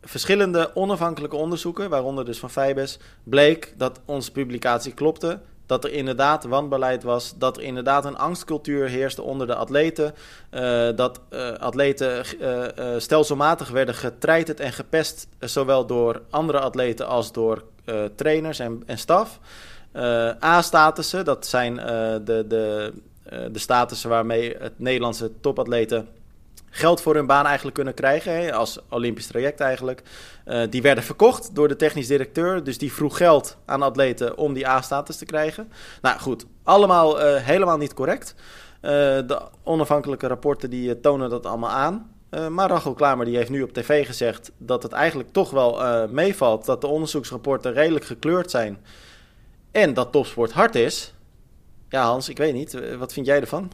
verschillende 0.02 0.76
onafhankelijke 0.76 1.36
onderzoeken, 1.36 1.90
waaronder 1.90 2.26
dus 2.26 2.40
van 2.40 2.50
Fibes, 2.50 3.00
bleek 3.24 3.74
dat 3.78 4.00
onze 4.06 4.32
publicatie 4.32 4.94
klopte 4.94 5.40
dat 5.70 5.84
er 5.84 5.92
inderdaad 5.92 6.44
wanbeleid 6.44 7.04
was, 7.04 7.34
dat 7.38 7.58
er 7.58 7.64
inderdaad 7.64 8.06
een 8.06 8.18
angstcultuur 8.18 8.88
heerste 8.88 9.22
onder 9.22 9.48
de 9.48 9.56
atleten, 9.56 10.14
uh, 10.52 10.90
dat 10.96 11.20
uh, 11.30 11.52
atleten 11.52 12.24
uh, 12.42 12.66
stelselmatig 12.98 13.70
werden 13.70 13.96
getreiterd 13.96 14.60
en 14.60 14.74
gepest, 14.74 15.28
zowel 15.40 15.86
door 15.86 16.22
andere 16.30 16.60
atleten 16.60 17.08
als 17.08 17.32
door 17.32 17.64
trainers 18.16 18.60
en, 18.60 18.84
en 18.86 18.98
staf. 18.98 19.40
A-statussen, 20.44 21.26
dat 21.26 21.48
zijn 21.48 21.76
de, 21.76 22.46
de, 22.48 22.94
de 23.52 23.60
statussen 23.60 24.10
waarmee 24.10 24.56
het 24.60 24.80
Nederlandse 24.80 25.32
topatleten 25.42 26.08
geld 26.70 27.02
voor 27.02 27.16
hun 27.16 27.26
baan 27.26 27.46
eigenlijk 27.46 27.76
kunnen 27.76 27.94
krijgen, 27.94 28.54
als 28.54 28.80
Olympisch 28.90 29.28
traject 29.28 29.60
eigenlijk. 29.60 30.02
Uh, 30.46 30.64
die 30.70 30.82
werden 30.82 31.04
verkocht 31.04 31.56
door 31.56 31.68
de 31.68 31.76
technisch 31.76 32.08
directeur, 32.08 32.64
dus 32.64 32.78
die 32.78 32.94
vroeg 32.94 33.18
geld 33.18 33.58
aan 33.66 33.82
atleten 33.82 34.38
om 34.38 34.54
die 34.54 34.68
A-status 34.68 35.18
te 35.18 35.26
krijgen. 35.26 35.72
Nou 36.02 36.20
goed, 36.20 36.46
allemaal 36.64 37.22
uh, 37.22 37.36
helemaal 37.36 37.78
niet 37.78 37.94
correct. 37.94 38.36
Uh, 38.38 38.92
de 38.92 39.42
onafhankelijke 39.64 40.28
rapporten 40.28 40.70
die 40.70 41.00
tonen 41.00 41.30
dat 41.30 41.46
allemaal 41.46 41.70
aan. 41.70 42.12
maar 42.50 42.70
Rachel 42.70 42.94
Klamer 42.94 43.26
die 43.26 43.36
heeft 43.36 43.50
nu 43.50 43.62
op 43.62 43.74
tv 43.74 44.06
gezegd 44.06 44.52
dat 44.58 44.84
het 44.84 44.92
eigenlijk 44.92 45.32
toch 45.32 45.50
wel 45.50 46.08
meevalt, 46.08 46.66
dat 46.66 46.82
de 46.82 46.88
onderzoeksrapporten 46.88 47.74
redelijk 47.74 48.06
gekleurd 48.06 48.52
zijn 48.52 48.78
en 49.72 49.94
dat 49.94 50.12
topsport 50.12 50.52
hard 50.52 50.76
is. 50.76 51.14
Ja 51.90 52.04
Hans, 52.04 52.30
ik 52.30 52.38
weet 52.38 52.54
niet, 52.54 52.96
wat 52.98 53.14
vind 53.14 53.26
jij 53.26 53.40
ervan? 53.40 53.72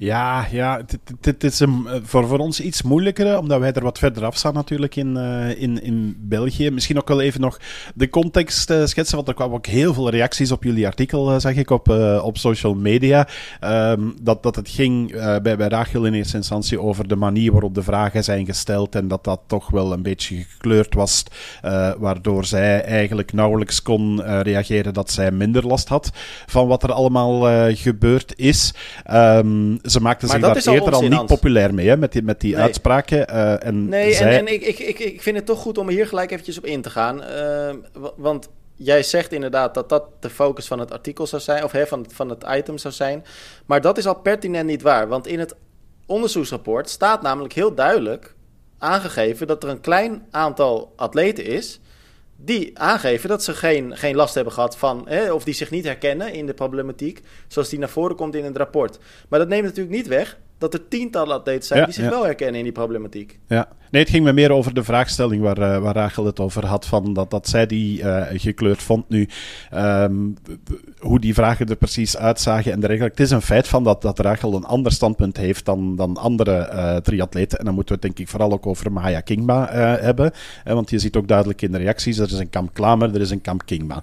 Ja, 0.00 0.46
ja 0.50 0.80
het 1.20 1.44
is 1.44 1.60
een, 1.60 1.86
eh, 1.86 1.94
voor, 2.02 2.26
voor 2.26 2.38
ons 2.38 2.60
iets 2.60 2.82
moeilijker, 2.82 3.38
omdat 3.38 3.60
wij 3.60 3.72
er 3.72 3.82
wat 3.82 3.98
verder 3.98 4.24
af 4.24 4.36
staan 4.36 4.54
natuurlijk 4.54 4.96
in, 4.96 5.16
uh, 5.16 5.62
in, 5.62 5.82
in 5.82 6.16
België. 6.18 6.70
Misschien 6.70 6.98
ook 6.98 7.08
wel 7.08 7.20
even 7.20 7.40
nog 7.40 7.58
de 7.94 8.08
context 8.08 8.70
uh, 8.70 8.86
schetsen, 8.86 9.16
want 9.16 9.28
er 9.28 9.34
kwamen 9.34 9.56
ook 9.56 9.66
heel 9.66 9.94
veel 9.94 10.10
reacties 10.10 10.52
op 10.52 10.64
jullie 10.64 10.86
artikel, 10.86 11.32
uh, 11.32 11.38
zag 11.38 11.54
ik, 11.54 11.70
op, 11.70 11.88
op 12.22 12.38
social 12.38 12.74
media. 12.74 13.28
Um, 13.64 14.14
dat, 14.22 14.42
dat 14.42 14.56
het 14.56 14.68
ging 14.68 15.12
bij, 15.42 15.56
bij 15.56 15.68
Rachel 15.68 16.04
in 16.04 16.14
eerste 16.14 16.36
instantie 16.36 16.80
over 16.80 17.08
de 17.08 17.16
manier 17.16 17.52
waarop 17.52 17.74
de 17.74 17.82
vragen 17.82 18.24
zijn 18.24 18.46
gesteld 18.46 18.94
en 18.94 19.08
dat 19.08 19.24
dat 19.24 19.40
toch 19.46 19.70
wel 19.70 19.92
een 19.92 20.02
beetje 20.02 20.36
gekleurd 20.36 20.94
was, 20.94 21.24
waardoor 21.98 22.44
zij 22.44 22.84
eigenlijk 22.84 23.32
nauwelijks 23.32 23.82
kon 23.82 24.22
reageren 24.42 24.94
dat 24.94 25.10
zij 25.10 25.30
minder 25.30 25.66
last 25.66 25.88
had 25.88 26.10
van 26.46 26.66
wat 26.66 26.82
er 26.82 26.92
allemaal 26.92 27.40
gebeurd 27.74 28.32
is. 28.36 28.74
Um, 29.12 29.78
ze 29.90 30.00
maakten 30.00 30.28
zich 30.28 30.40
daar 30.40 30.56
eerder 30.56 30.92
al 30.92 31.02
niet 31.02 31.26
populair 31.26 31.74
mee, 31.74 31.88
hè, 31.88 31.96
met 31.96 32.12
die, 32.12 32.22
met 32.22 32.40
die 32.40 32.58
uitspraken. 32.58 33.26
Uh, 33.30 33.64
en 33.64 33.88
nee, 33.88 34.16
en, 34.16 34.28
en 34.28 34.46
ik, 34.46 34.62
ik, 34.62 34.78
ik, 34.78 34.98
ik 34.98 35.22
vind 35.22 35.36
het 35.36 35.46
toch 35.46 35.58
goed 35.58 35.78
om 35.78 35.88
hier 35.88 36.06
gelijk 36.06 36.30
eventjes 36.30 36.58
op 36.58 36.64
in 36.64 36.82
te 36.82 36.90
gaan. 36.90 37.22
Uh, 37.22 38.02
want 38.16 38.48
jij 38.74 39.02
zegt 39.02 39.32
inderdaad 39.32 39.74
dat 39.74 39.88
dat 39.88 40.04
de 40.20 40.30
focus 40.30 40.66
van 40.66 40.78
het 40.78 40.92
artikel 40.92 41.26
zou 41.26 41.42
zijn, 41.42 41.64
of 41.64 41.72
hè, 41.72 41.86
van, 41.86 42.06
van 42.12 42.28
het 42.28 42.44
item 42.48 42.78
zou 42.78 42.94
zijn. 42.94 43.24
Maar 43.66 43.80
dat 43.80 43.98
is 43.98 44.06
al 44.06 44.14
pertinent 44.14 44.66
niet 44.66 44.82
waar. 44.82 45.08
Want 45.08 45.26
in 45.26 45.38
het 45.38 45.54
onderzoeksrapport 46.06 46.88
staat 46.88 47.22
namelijk 47.22 47.54
heel 47.54 47.74
duidelijk 47.74 48.34
aangegeven 48.78 49.46
dat 49.46 49.62
er 49.62 49.68
een 49.68 49.80
klein 49.80 50.26
aantal 50.30 50.92
atleten 50.96 51.44
is 51.44 51.80
die 52.40 52.78
aangeven 52.78 53.28
dat 53.28 53.44
ze 53.44 53.54
geen, 53.54 53.96
geen 53.96 54.16
last 54.16 54.34
hebben 54.34 54.52
gehad 54.52 54.78
van, 54.78 55.08
hè, 55.08 55.32
of 55.32 55.44
die 55.44 55.54
zich 55.54 55.70
niet 55.70 55.84
herkennen 55.84 56.32
in 56.32 56.46
de 56.46 56.54
problematiek, 56.54 57.22
zoals 57.46 57.68
die 57.68 57.78
naar 57.78 57.88
voren 57.88 58.16
komt 58.16 58.34
in 58.34 58.44
het 58.44 58.56
rapport. 58.56 58.98
Maar 59.28 59.38
dat 59.38 59.48
neemt 59.48 59.64
natuurlijk 59.64 59.96
niet 59.96 60.06
weg 60.06 60.38
dat 60.58 60.74
er 60.74 60.88
tientallen 60.88 61.36
atleten 61.36 61.66
zijn 61.66 61.84
die 61.84 61.94
zich 61.94 62.08
wel 62.08 62.24
herkennen 62.24 62.56
in 62.56 62.62
die 62.62 62.72
problematiek. 62.72 63.38
Ja, 63.46 63.68
nee, 63.90 64.02
het 64.02 64.10
ging 64.10 64.24
me 64.24 64.32
meer 64.32 64.52
over 64.52 64.74
de 64.74 64.84
vraagstelling 64.84 65.42
waar, 65.42 65.58
uh, 65.58 65.78
waar 65.78 65.94
Rachel 65.94 66.24
het 66.24 66.40
over 66.40 66.66
had, 66.66 66.86
van 66.86 67.12
dat, 67.12 67.30
dat 67.30 67.48
zij 67.48 67.66
die 67.66 68.02
uh, 68.02 68.22
gekleurd 68.32 68.82
vond 68.82 69.08
nu, 69.08 69.28
um, 69.74 70.36
hoe 70.98 71.20
die 71.20 71.34
vragen 71.34 71.66
er 71.66 71.76
precies 71.76 72.16
uitzagen 72.16 72.72
en 72.72 72.80
dergelijke. 72.80 73.10
Het 73.10 73.20
is 73.20 73.30
een 73.30 73.42
feit 73.42 73.68
van 73.68 73.84
dat, 73.84 74.02
dat 74.02 74.18
Rachel 74.18 74.54
een 74.54 74.64
ander 74.64 74.92
standpunt 74.92 75.36
heeft 75.36 75.64
dan, 75.64 75.96
dan 75.96 76.16
andere 76.16 76.70
uh, 76.72 76.96
triatleten. 76.96 77.58
En 77.58 77.64
dan 77.64 77.74
moeten 77.74 77.94
we 77.94 78.00
het 78.00 78.14
denk 78.16 78.26
ik 78.26 78.32
vooral 78.32 78.52
ook 78.52 78.66
over 78.66 78.92
Maya 78.92 79.20
Kingma 79.20 79.68
hebben, 80.00 80.32
want 80.64 80.90
je 80.90 80.98
ziet 80.98 81.16
ook 81.16 81.28
duidelijk 81.28 81.62
in 81.62 81.72
de 81.72 81.78
reacties, 81.78 82.18
er 82.18 82.26
is 82.26 82.38
een 82.38 82.50
kamp 82.50 82.74
Klamer, 82.74 83.14
er 83.14 83.20
is 83.20 83.30
een 83.30 83.40
kamp 83.40 83.66
Kingma. 83.66 84.02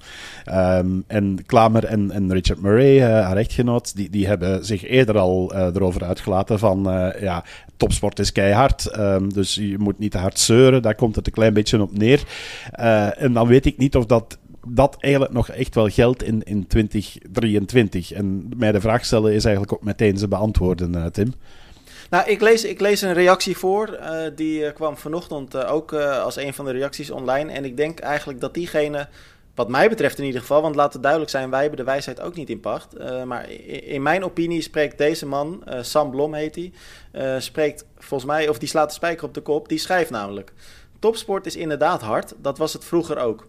Um, 0.78 1.04
en 1.08 1.40
Klamer 1.46 1.86
en, 1.86 2.12
en 2.12 2.34
Richard 2.34 2.62
Murray, 2.62 3.02
haar 3.02 3.38
echtgenoot, 3.38 3.96
die, 3.96 4.10
die 4.10 4.28
hebben 4.28 4.66
zich 4.66 4.86
eerder 4.86 5.18
al 5.18 5.56
erover 5.56 6.04
uitgelaten 6.04 6.60
van 6.60 6.84
ja, 7.20 7.44
topsport 7.78 8.20
is 8.20 8.32
keihard, 8.32 8.98
um, 8.98 9.34
dus 9.34 9.56
je 9.56 9.75
moet 9.80 10.00
niet 10.00 10.12
te 10.12 10.18
hard 10.18 10.40
zeuren. 10.40 10.82
Daar 10.82 10.96
komt 10.96 11.16
het 11.16 11.28
een 11.28 11.34
klein 11.34 11.54
beetje 11.54 11.82
op 11.82 11.98
neer. 11.98 12.24
Uh, 12.80 13.22
en 13.22 13.34
dan 13.34 13.48
weet 13.48 13.66
ik 13.66 13.78
niet 13.78 13.96
of 13.96 14.06
dat 14.06 14.38
dat 14.68 14.96
eigenlijk 15.00 15.34
nog 15.34 15.50
echt 15.50 15.76
wel 15.76 15.90
geldt 15.90 16.24
in, 16.24 16.44
in 16.44 16.68
2023. 16.68 18.12
En 18.12 18.50
mij 18.58 18.72
de 18.72 18.82
vraag 18.82 19.06
stellen 19.06 19.34
is 19.34 19.46
eigenlijk 19.46 19.74
ook 19.74 19.84
meteen 19.84 20.18
ze 20.18 20.28
beantwoorden, 20.28 20.96
uh, 20.96 21.06
Tim. 21.06 21.34
Nou, 22.10 22.30
ik 22.30 22.42
lees, 22.42 22.64
ik 22.64 22.80
lees 22.80 23.02
een 23.02 23.14
reactie 23.14 23.58
voor. 23.58 24.00
Uh, 24.02 24.18
die 24.36 24.72
kwam 24.72 24.98
vanochtend 24.98 25.66
ook 25.66 25.94
als 25.94 26.36
een 26.36 26.54
van 26.54 26.66
de 26.66 26.72
reacties 26.72 27.12
online. 27.12 27.52
En 27.52 27.66
ik 27.66 27.78
denk 27.78 28.00
eigenlijk 28.00 28.40
dat 28.42 28.54
diegene 28.54 29.08
wat 29.56 29.70
mij 29.70 29.90
betreft 29.90 30.18
in 30.18 30.26
ieder 30.26 30.42
geval, 30.42 30.62
want 30.62 30.76
laat 30.76 30.94
het 30.94 31.02
duidelijk 31.02 31.32
zijn, 31.32 31.50
wij 31.50 31.60
hebben 31.60 31.78
de 31.78 31.86
wijsheid 31.86 32.22
ook 32.22 32.36
niet 32.36 32.50
in 32.50 32.60
pacht. 32.60 33.00
Uh, 33.00 33.24
maar 33.24 33.50
in, 33.50 34.02
mijn 34.02 34.24
opinie 34.24 34.62
spreekt 34.62 34.98
deze 34.98 35.26
man, 35.26 35.64
uh, 35.68 35.82
Sam 35.82 36.12
Blom 36.12 36.34
heet 36.34 36.56
hij, 36.56 36.72
uh, 37.14 37.40
spreekt 37.40 37.86
volgens 37.98 38.30
mij, 38.30 38.50
of 38.50 38.58
die 38.58 38.68
slaat 38.68 38.88
de 38.88 38.96
spijker 38.96 39.26
op 39.28 39.34
de 39.34 39.42
kop, 39.42 39.70
die 39.70 39.78
schrijft 39.78 40.10
namelijk. 40.10 40.54
Topsport 41.00 41.46
is 41.46 41.56
inderdaad 41.56 42.02
hard, 42.02 42.34
dat 42.38 42.58
was 42.58 42.74
het 42.74 42.86
vroeger 42.86 43.18
ook. 43.18 43.48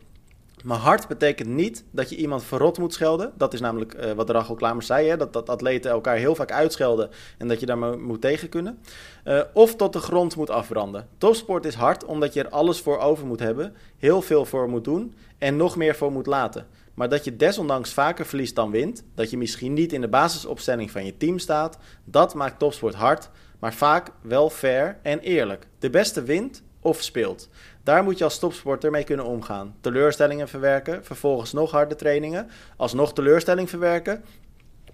Maar 0.65 0.79
hard 0.79 1.09
betekent 1.09 1.49
niet 1.49 1.85
dat 1.91 2.11
je 2.11 2.17
iemand 2.17 2.45
verrot 2.45 2.79
moet 2.79 2.93
schelden. 2.93 3.33
Dat 3.37 3.53
is 3.53 3.61
namelijk 3.61 3.95
uh, 3.95 4.13
wat 4.13 4.31
Rachel 4.31 4.55
Klamer 4.55 4.83
zei, 4.83 5.09
hè? 5.09 5.17
Dat, 5.17 5.33
dat 5.33 5.49
atleten 5.49 5.91
elkaar 5.91 6.17
heel 6.17 6.35
vaak 6.35 6.53
uitschelden 6.53 7.11
en 7.39 7.49
dat 7.49 7.61
je 7.61 7.67
daar 7.67 7.79
moet 7.79 8.21
tegen 8.21 8.49
kunnen. 8.49 8.79
Uh, 9.25 9.41
of 9.53 9.77
tot 9.77 9.93
de 9.93 9.99
grond 9.99 10.37
moet 10.37 10.51
afbranden. 10.51 11.09
Topsport 11.19 11.65
is 11.65 11.75
hard 11.75 12.05
omdat 12.05 12.33
je 12.33 12.43
er 12.43 12.51
alles 12.51 12.81
voor 12.81 12.99
over 12.99 13.27
moet 13.27 13.41
hebben, 13.41 13.75
heel 13.99 14.23
veel 14.23 14.45
voor 14.45 14.69
moet 14.69 14.85
doen 14.85 15.15
en 15.39 15.57
nog 15.57 15.77
meer 15.77 15.97
voor 15.97 16.13
moet 16.13 16.27
laten. 16.27 16.67
maar 16.95 17.09
dat 17.09 17.25
je 17.25 17.37
desondanks 17.37 17.93
vaker 17.93 18.27
verliest 18.27 18.55
dan 18.55 18.71
wint, 18.71 19.05
dat 19.15 19.31
je 19.31 19.37
misschien 19.37 19.73
niet 19.73 19.93
in 19.93 20.01
de 20.01 20.09
basisopstelling 20.09 20.91
van 20.91 21.05
je 21.05 21.17
team 21.17 21.39
staat, 21.39 21.79
dat 22.05 22.35
maakt 22.35 22.59
topsport 22.59 22.95
hard, 22.95 23.31
maar 23.59 23.75
vaak 23.75 24.11
wel 24.21 24.51
fair 24.51 24.99
en 25.03 25.19
eerlijk. 25.21 25.69
De 25.79 25.91
beste 25.91 26.23
wint 26.23 26.63
of 26.81 27.03
speelt. 27.03 27.49
Daar 27.87 28.05
moet 28.05 28.19
je 28.19 28.25
als 28.25 28.39
topsporter 28.39 28.91
mee 28.91 29.05
kunnen 29.05 29.25
omgaan. 29.25 29.75
Teleurstellingen 29.81 30.49
verwerken, 30.49 31.05
vervolgens 31.05 31.53
nog 31.53 31.71
harde 31.71 31.97
trainingen, 31.97 32.51
alsnog 32.77 33.13
teleurstelling 33.13 33.71
verwerken, 33.71 34.25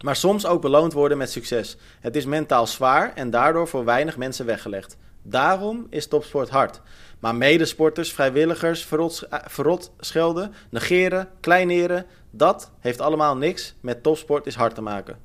maar 0.05 0.16
soms 0.16 0.46
ook 0.46 0.62
beloond 0.62 0.92
worden 0.92 1.18
met 1.18 1.31
succes. 1.31 1.76
Het 2.00 2.16
is 2.16 2.24
mentaal 2.24 2.66
zwaar 2.66 3.12
en 3.14 3.31
daardoor 3.31 3.68
voor 3.68 3.85
weinig 3.85 4.16
mensen 4.16 4.46
weggelegd. 4.46 4.96
Daarom 5.22 5.87
is 5.90 6.07
topsport 6.07 6.48
hard. 6.48 6.81
Maar 7.18 7.35
medesporters, 7.35 8.12
vrijwilligers, 8.12 8.85
verrot, 8.85 9.22
eh, 9.22 9.38
verrot 9.46 9.92
schelden, 9.98 10.55
negeren, 10.70 11.28
kleineren, 11.40 12.07
dat 12.31 12.70
heeft 12.81 13.00
allemaal 13.00 13.37
niks 13.37 13.74
met 13.81 14.02
topsport 14.02 14.46
is 14.46 14.55
hard 14.55 14.74
te 14.74 14.83
maken. 14.83 15.18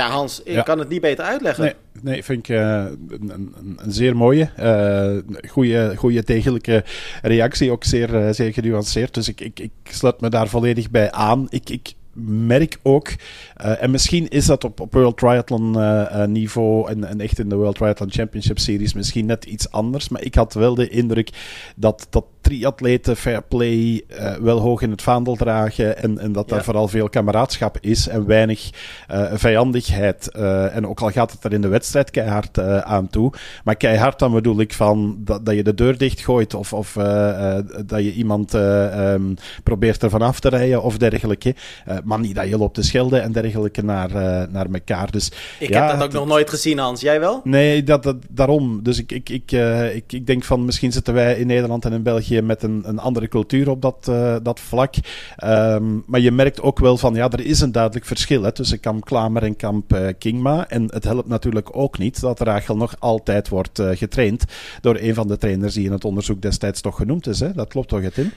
Ja, 0.00 0.08
Hans, 0.08 0.42
ik 0.42 0.64
kan 0.64 0.78
het 0.78 0.88
niet 0.88 1.00
beter 1.00 1.24
uitleggen. 1.24 1.64
Nee, 1.64 1.74
nee 2.02 2.24
vind 2.24 2.48
ik 2.48 2.56
uh, 2.56 2.84
een, 3.08 3.30
een, 3.30 3.54
een, 3.76 3.92
zeer 3.92 4.16
mooie, 4.16 4.50
uh, 4.60 5.48
goede, 5.48 5.92
goede 5.96 6.22
degelijke 6.24 6.84
reactie. 7.22 7.70
Ook 7.70 7.84
zeer, 7.84 8.14
uh, 8.14 8.32
zeer 8.32 8.52
genuanceerd. 8.52 9.14
Dus 9.14 9.28
ik, 9.28 9.40
ik, 9.40 9.60
ik 9.60 9.70
sluit 9.82 10.20
me 10.20 10.28
daar 10.28 10.48
volledig 10.48 10.90
bij 10.90 11.12
aan. 11.12 11.46
Ik, 11.48 11.70
ik 11.70 11.92
merk 12.22 12.78
ook, 12.82 13.08
uh, 13.08 13.82
en 13.82 13.90
misschien 13.90 14.28
is 14.28 14.46
dat 14.46 14.64
op, 14.64 14.80
op 14.80 14.92
World 14.92 15.16
Triathlon 15.16 15.76
uh, 15.76 16.24
niveau 16.24 16.90
en, 16.90 17.04
en, 17.04 17.20
echt 17.20 17.38
in 17.38 17.48
de 17.48 17.56
World 17.56 17.74
Triathlon 17.74 18.10
Championship 18.10 18.58
Series 18.58 18.94
misschien 18.94 19.26
net 19.26 19.44
iets 19.44 19.70
anders, 19.70 20.08
maar 20.08 20.22
ik 20.22 20.34
had 20.34 20.54
wel 20.54 20.74
de 20.74 20.88
indruk 20.88 21.30
dat, 21.76 22.06
dat 22.10 22.24
triatleten 22.40 23.16
fair 23.16 23.42
play 23.42 24.02
uh, 24.08 24.32
wel 24.32 24.58
hoog 24.58 24.82
in 24.82 24.90
het 24.90 25.02
vaandel 25.02 25.36
dragen 25.36 25.98
en, 25.98 26.18
en 26.18 26.32
dat 26.32 26.48
ja. 26.48 26.54
daar 26.54 26.64
vooral 26.64 26.88
veel 26.88 27.08
kameraadschap 27.08 27.78
is 27.80 28.08
en 28.08 28.26
weinig 28.26 28.70
vijandigheid. 29.32 30.28
en 30.72 30.86
ook 30.86 31.00
al 31.00 31.10
gaat 31.10 31.32
het 31.32 31.44
er 31.44 31.52
in 31.52 31.60
de 31.60 31.68
wedstrijd 31.68 32.10
keihard 32.10 32.58
aan 32.84 33.08
toe, 33.08 33.32
maar 33.64 33.76
keihard 33.76 34.18
dan 34.18 34.32
bedoel 34.32 34.60
ik 34.60 34.72
van 34.72 35.16
dat, 35.18 35.46
dat 35.46 35.54
je 35.54 35.62
de 35.62 35.74
deur 35.74 35.98
dichtgooit 35.98 36.54
of, 36.54 36.72
of 36.72 36.92
dat 37.86 38.04
je 38.04 38.12
iemand 38.12 38.54
um, 38.54 39.34
probeert 39.62 40.02
ervan 40.02 40.22
af 40.22 40.40
te 40.40 40.48
rijden 40.48 40.82
of 40.82 40.98
dergelijke 40.98 41.54
maar 42.04 42.20
niet 42.20 42.34
dat 42.34 42.48
je 42.48 42.58
loopt 42.58 42.74
te 42.74 42.82
schelden 42.82 43.22
en 43.22 43.32
dergelijke 43.32 43.82
naar, 43.82 44.10
uh, 44.10 44.52
naar 44.52 44.66
elkaar. 44.72 45.10
Dus, 45.10 45.32
ik 45.58 45.68
ja, 45.68 45.86
heb 45.86 45.98
dat 45.98 46.06
ook 46.06 46.12
nog 46.12 46.26
nooit 46.26 46.50
gezien, 46.50 46.78
Hans. 46.78 47.00
Jij 47.00 47.20
wel? 47.20 47.40
Nee, 47.44 47.82
dat, 47.82 48.02
dat, 48.02 48.16
daarom. 48.28 48.82
Dus 48.82 48.98
ik, 48.98 49.12
ik, 49.12 49.28
ik, 49.28 49.52
uh, 49.52 49.94
ik, 49.94 50.12
ik 50.12 50.26
denk 50.26 50.44
van 50.44 50.64
misschien 50.64 50.92
zitten 50.92 51.14
wij 51.14 51.38
in 51.38 51.46
Nederland 51.46 51.84
en 51.84 51.92
in 51.92 52.02
België 52.02 52.40
met 52.40 52.62
een, 52.62 52.82
een 52.86 52.98
andere 52.98 53.28
cultuur 53.28 53.70
op 53.70 53.82
dat, 53.82 54.04
dat 54.42 54.60
vlak. 54.60 54.94
Um, 55.44 56.02
maar 56.06 56.20
je 56.20 56.30
merkt 56.30 56.62
ook 56.62 56.78
wel 56.78 56.96
van, 56.96 57.14
ja, 57.14 57.30
er 57.30 57.46
is 57.46 57.60
een 57.60 57.72
duidelijk 57.72 58.06
verschil 58.06 58.42
hè, 58.42 58.52
tussen 58.52 58.80
kamp 58.80 59.04
Klamer 59.04 59.42
en 59.42 59.56
kamp 59.56 60.12
Kingma. 60.18 60.68
En 60.68 60.82
het 60.92 61.04
helpt 61.04 61.28
natuurlijk 61.28 61.76
ook 61.76 61.98
niet 61.98 62.20
dat 62.20 62.40
Rachel 62.40 62.76
nog 62.76 62.94
altijd 62.98 63.48
wordt 63.48 63.82
getraind 63.92 64.44
door 64.80 64.96
een 65.00 65.14
van 65.14 65.28
de 65.28 65.38
trainers 65.38 65.74
die 65.74 65.86
in 65.86 65.92
het 65.92 66.04
onderzoek 66.04 66.42
destijds 66.42 66.80
toch 66.80 66.96
genoemd 66.96 67.26
is. 67.26 67.40
Hè? 67.40 67.52
Dat 67.52 67.68
klopt 67.68 67.88
toch, 67.88 68.02
Tim? 68.14 68.32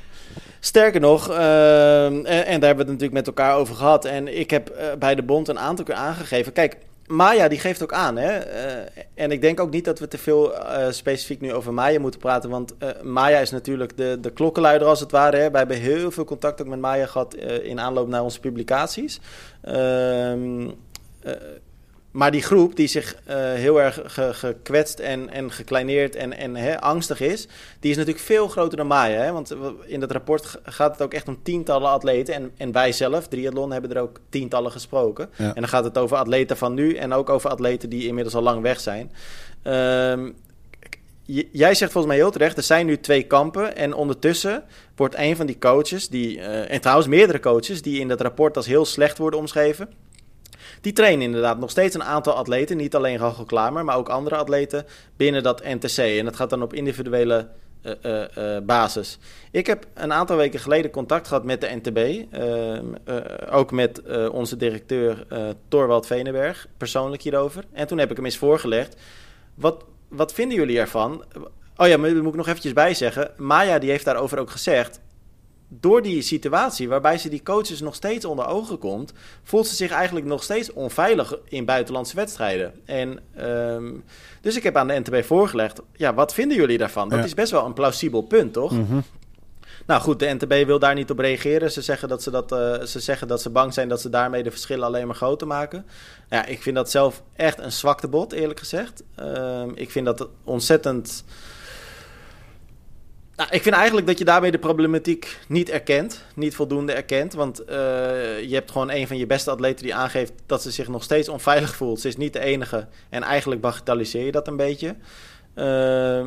Sterker 0.59 0.99
nog, 0.99 1.29
uh, 1.29 2.05
en, 2.05 2.23
daar 2.23 2.43
hebben 2.43 2.59
we 2.59 2.67
het 2.67 2.77
natuurlijk 2.77 3.13
met 3.13 3.27
elkaar 3.27 3.55
over 3.55 3.75
gehad. 3.75 4.05
En 4.05 4.39
ik 4.39 4.49
heb 4.49 4.69
uh, 4.69 4.85
bij 4.99 5.15
de 5.15 5.23
bond 5.23 5.47
een 5.47 5.59
aantal 5.59 5.85
keer 5.85 5.95
aangegeven. 5.95 6.53
Kijk, 6.53 6.77
Maya 7.07 7.47
die 7.47 7.59
geeft 7.59 7.83
ook 7.83 7.93
aan. 7.93 8.17
Hè? 8.17 8.37
Uh, 8.37 9.01
en 9.13 9.31
ik 9.31 9.41
denk 9.41 9.59
ook 9.59 9.71
niet 9.71 9.85
dat 9.85 9.99
we 9.99 10.07
te 10.07 10.17
veel 10.17 10.53
specifiek 10.89 11.41
nu 11.41 11.53
over 11.53 11.73
Maya 11.73 11.99
moeten 11.99 12.19
praten. 12.19 12.49
Want 12.49 12.75
Maya 13.01 13.39
is 13.39 13.51
natuurlijk 13.51 13.97
de, 13.97 14.17
de 14.21 14.31
klokkenluider 14.31 14.87
als 14.87 14.99
het 14.99 15.11
ware. 15.11 15.37
Hè? 15.37 15.49
Wij 15.49 15.59
hebben 15.59 15.77
heel 15.77 16.11
veel 16.11 16.25
contact 16.25 16.61
ook 16.61 16.67
met 16.67 16.79
Maya 16.79 17.05
gehad 17.05 17.35
in 17.63 17.79
aanloop 17.79 18.07
naar 18.07 18.23
onze 18.23 18.39
publicaties. 18.39 19.19
Ehm, 22.13 22.17
maar 22.17 22.31
die 22.31 22.41
groep 22.41 22.75
die 22.75 22.87
zich 22.87 23.15
uh, 23.27 23.35
heel 23.35 23.81
erg 23.81 23.99
ge 24.05 24.33
gekwetst 24.33 24.99
en, 24.99 25.29
en 25.29 25.51
gekleineerd 25.51 26.15
en, 26.15 26.37
en 26.37 26.55
hè, 26.55 26.81
angstig 26.81 27.19
is, 27.19 27.47
die 27.79 27.91
is 27.91 27.97
natuurlijk 27.97 28.25
veel 28.25 28.47
groter 28.47 28.77
dan 28.77 28.87
Maya. 28.87 29.21
Hè? 29.21 29.31
Want 29.31 29.55
in 29.85 29.99
dat 29.99 30.11
rapport 30.11 30.59
gaat 30.63 30.91
het 30.91 31.01
ook 31.01 31.13
echt 31.13 31.27
om 31.27 31.43
tientallen 31.43 31.89
atleten. 31.89 32.33
En, 32.33 32.51
en 32.57 32.71
wij 32.71 32.91
zelf, 32.91 33.27
Triathlon, 33.27 33.71
hebben 33.71 33.93
er 33.95 34.01
ook 34.01 34.19
tientallen 34.29 34.71
gesproken. 34.71 35.29
Ja. 35.35 35.47
En 35.47 35.61
dan 35.61 35.67
gaat 35.67 35.83
het 35.83 35.97
over 35.97 36.17
atleten 36.17 36.57
van 36.57 36.73
nu 36.73 36.95
en 36.95 37.13
ook 37.13 37.29
over 37.29 37.49
atleten 37.49 37.89
die 37.89 38.07
inmiddels 38.07 38.35
al 38.35 38.41
lang 38.41 38.61
weg 38.61 38.79
zijn. 38.79 39.11
Um, 39.63 40.35
jij 41.51 41.75
zegt 41.75 41.91
volgens 41.91 42.13
mij 42.13 42.15
heel 42.15 42.31
terecht, 42.31 42.57
er 42.57 42.63
zijn 42.63 42.85
nu 42.85 42.99
twee 42.99 43.23
kampen. 43.23 43.75
En 43.75 43.93
ondertussen 43.93 44.63
wordt 44.95 45.15
een 45.17 45.35
van 45.35 45.45
die 45.45 45.57
coaches, 45.59 46.09
die, 46.09 46.37
uh, 46.37 46.71
en 46.71 46.81
trouwens 46.81 47.07
meerdere 47.07 47.39
coaches, 47.39 47.81
die 47.81 47.99
in 47.99 48.07
dat 48.07 48.21
rapport 48.21 48.57
als 48.57 48.65
heel 48.65 48.85
slecht 48.85 49.17
worden 49.17 49.39
omschreven 49.39 49.89
die 50.83 50.93
trainen 50.93 51.25
inderdaad 51.25 51.59
nog 51.59 51.69
steeds 51.69 51.95
een 51.95 52.03
aantal 52.03 52.33
atleten. 52.33 52.77
Niet 52.77 52.95
alleen 52.95 53.17
Rachel 53.17 53.45
Klamer, 53.45 53.85
maar 53.85 53.97
ook 53.97 54.09
andere 54.09 54.35
atleten 54.35 54.85
binnen 55.17 55.43
dat 55.43 55.63
NTC. 55.63 55.97
En 55.97 56.25
dat 56.25 56.35
gaat 56.35 56.49
dan 56.49 56.61
op 56.61 56.73
individuele 56.73 57.47
uh, 57.83 58.23
uh, 58.37 58.57
basis. 58.63 59.17
Ik 59.51 59.67
heb 59.67 59.85
een 59.93 60.13
aantal 60.13 60.37
weken 60.37 60.59
geleden 60.59 60.91
contact 60.91 61.27
gehad 61.27 61.43
met 61.43 61.61
de 61.61 61.79
NTB. 61.81 61.97
Ehm, 62.33 62.85
ook 63.51 63.71
met 63.71 64.01
onze 64.29 64.57
directeur 64.57 65.25
Torwald 65.67 66.05
Venenberg, 66.05 66.67
persoonlijk 66.77 67.21
hierover. 67.21 67.63
En 67.71 67.87
toen 67.87 67.97
heb 67.97 68.09
ik 68.09 68.15
hem 68.15 68.25
eens 68.25 68.37
voorgelegd. 68.37 68.95
Wat, 69.55 69.85
wat 70.07 70.33
vinden 70.33 70.57
jullie 70.57 70.79
ervan? 70.79 71.23
Oh 71.77 71.87
ja, 71.87 71.97
maar 71.97 72.15
moet 72.15 72.25
ik 72.25 72.35
nog 72.35 72.47
eventjes 72.47 72.73
bij 72.73 72.93
zeggen. 72.93 73.31
Maya 73.37 73.79
die 73.79 73.89
heeft 73.89 74.05
daarover 74.05 74.39
ook 74.39 74.49
gezegd 74.49 74.99
door 75.79 76.01
die 76.01 76.21
situatie 76.21 76.89
waarbij 76.89 77.17
ze 77.17 77.29
die 77.29 77.43
coaches 77.43 77.81
nog 77.81 77.95
steeds 77.95 78.25
onder 78.25 78.47
ogen 78.47 78.77
komt, 78.77 79.13
voelt 79.43 79.67
ze 79.67 79.75
zich 79.75 79.91
eigenlijk 79.91 80.25
nog 80.25 80.43
steeds 80.43 80.73
onveilig 80.73 81.37
in 81.49 81.65
buitenlandse 81.65 82.15
wedstrijden. 82.15 82.73
En 82.85 83.19
um, 83.39 84.03
dus 84.41 84.55
ik 84.55 84.63
heb 84.63 84.77
aan 84.77 84.87
de 84.87 84.99
NTB 84.99 85.23
voorgelegd, 85.23 85.81
ja, 85.95 86.13
wat 86.13 86.33
vinden 86.33 86.57
jullie 86.57 86.77
daarvan? 86.77 87.09
Dat 87.09 87.25
is 87.25 87.33
best 87.33 87.51
wel 87.51 87.65
een 87.65 87.73
plausibel 87.73 88.21
punt, 88.21 88.53
toch? 88.53 88.71
Mm 88.71 88.85
-hmm. 88.85 89.03
Nou 89.85 90.01
goed, 90.01 90.19
de 90.19 90.33
NTB 90.33 90.65
wil 90.65 90.79
daar 90.79 90.93
niet 90.93 91.11
op 91.11 91.19
reageren. 91.19 91.71
Ze 91.71 91.81
zeggen 91.81 92.07
dat 92.07 92.23
ze, 92.23 92.31
dat, 92.31 92.51
uh, 92.51 92.81
ze 92.81 92.99
zeggen 92.99 93.27
dat 93.27 93.41
ze 93.41 93.49
bang 93.49 93.73
zijn 93.73 93.89
dat 93.89 94.01
ze 94.01 94.09
daarmee 94.09 94.43
de 94.43 94.51
verschillen 94.51 94.85
alleen 94.85 95.07
maar 95.07 95.15
groter 95.15 95.47
maken. 95.47 95.85
Ja, 96.29 96.45
ik 96.45 96.61
vind 96.61 96.75
dat 96.75 96.91
zelf 96.91 97.23
echt 97.35 97.59
een 97.59 97.71
zwaktebod, 97.71 98.31
eerlijk 98.31 98.59
gezegd. 98.59 99.03
Um, 99.19 99.71
ik 99.75 99.91
vind 99.91 100.05
dat 100.05 100.27
ontzettend 100.43 101.23
nou, 103.35 103.49
ik 103.51 103.61
vind 103.61 103.75
eigenlijk 103.75 104.07
dat 104.07 104.17
je 104.17 104.25
daarmee 104.25 104.51
de 104.51 104.59
problematiek 104.59 105.39
niet 105.47 105.69
erkent. 105.69 106.25
Niet 106.35 106.55
voldoende 106.55 106.93
erkent. 106.93 107.33
Want 107.33 107.61
uh, 107.61 107.67
je 108.41 108.53
hebt 108.53 108.71
gewoon 108.71 108.91
een 108.91 109.07
van 109.07 109.17
je 109.17 109.25
beste 109.25 109.51
atleten 109.51 109.83
die 109.83 109.95
aangeeft 109.95 110.33
dat 110.45 110.61
ze 110.61 110.71
zich 110.71 110.87
nog 110.87 111.03
steeds 111.03 111.29
onveilig 111.29 111.75
voelt. 111.75 111.99
Ze 111.99 112.07
is 112.07 112.17
niet 112.17 112.33
de 112.33 112.39
enige. 112.39 112.87
En 113.09 113.23
eigenlijk 113.23 113.61
bagatelliseer 113.61 114.25
je 114.25 114.31
dat 114.31 114.47
een 114.47 114.57
beetje. 114.57 114.95
Uh, 115.55 116.25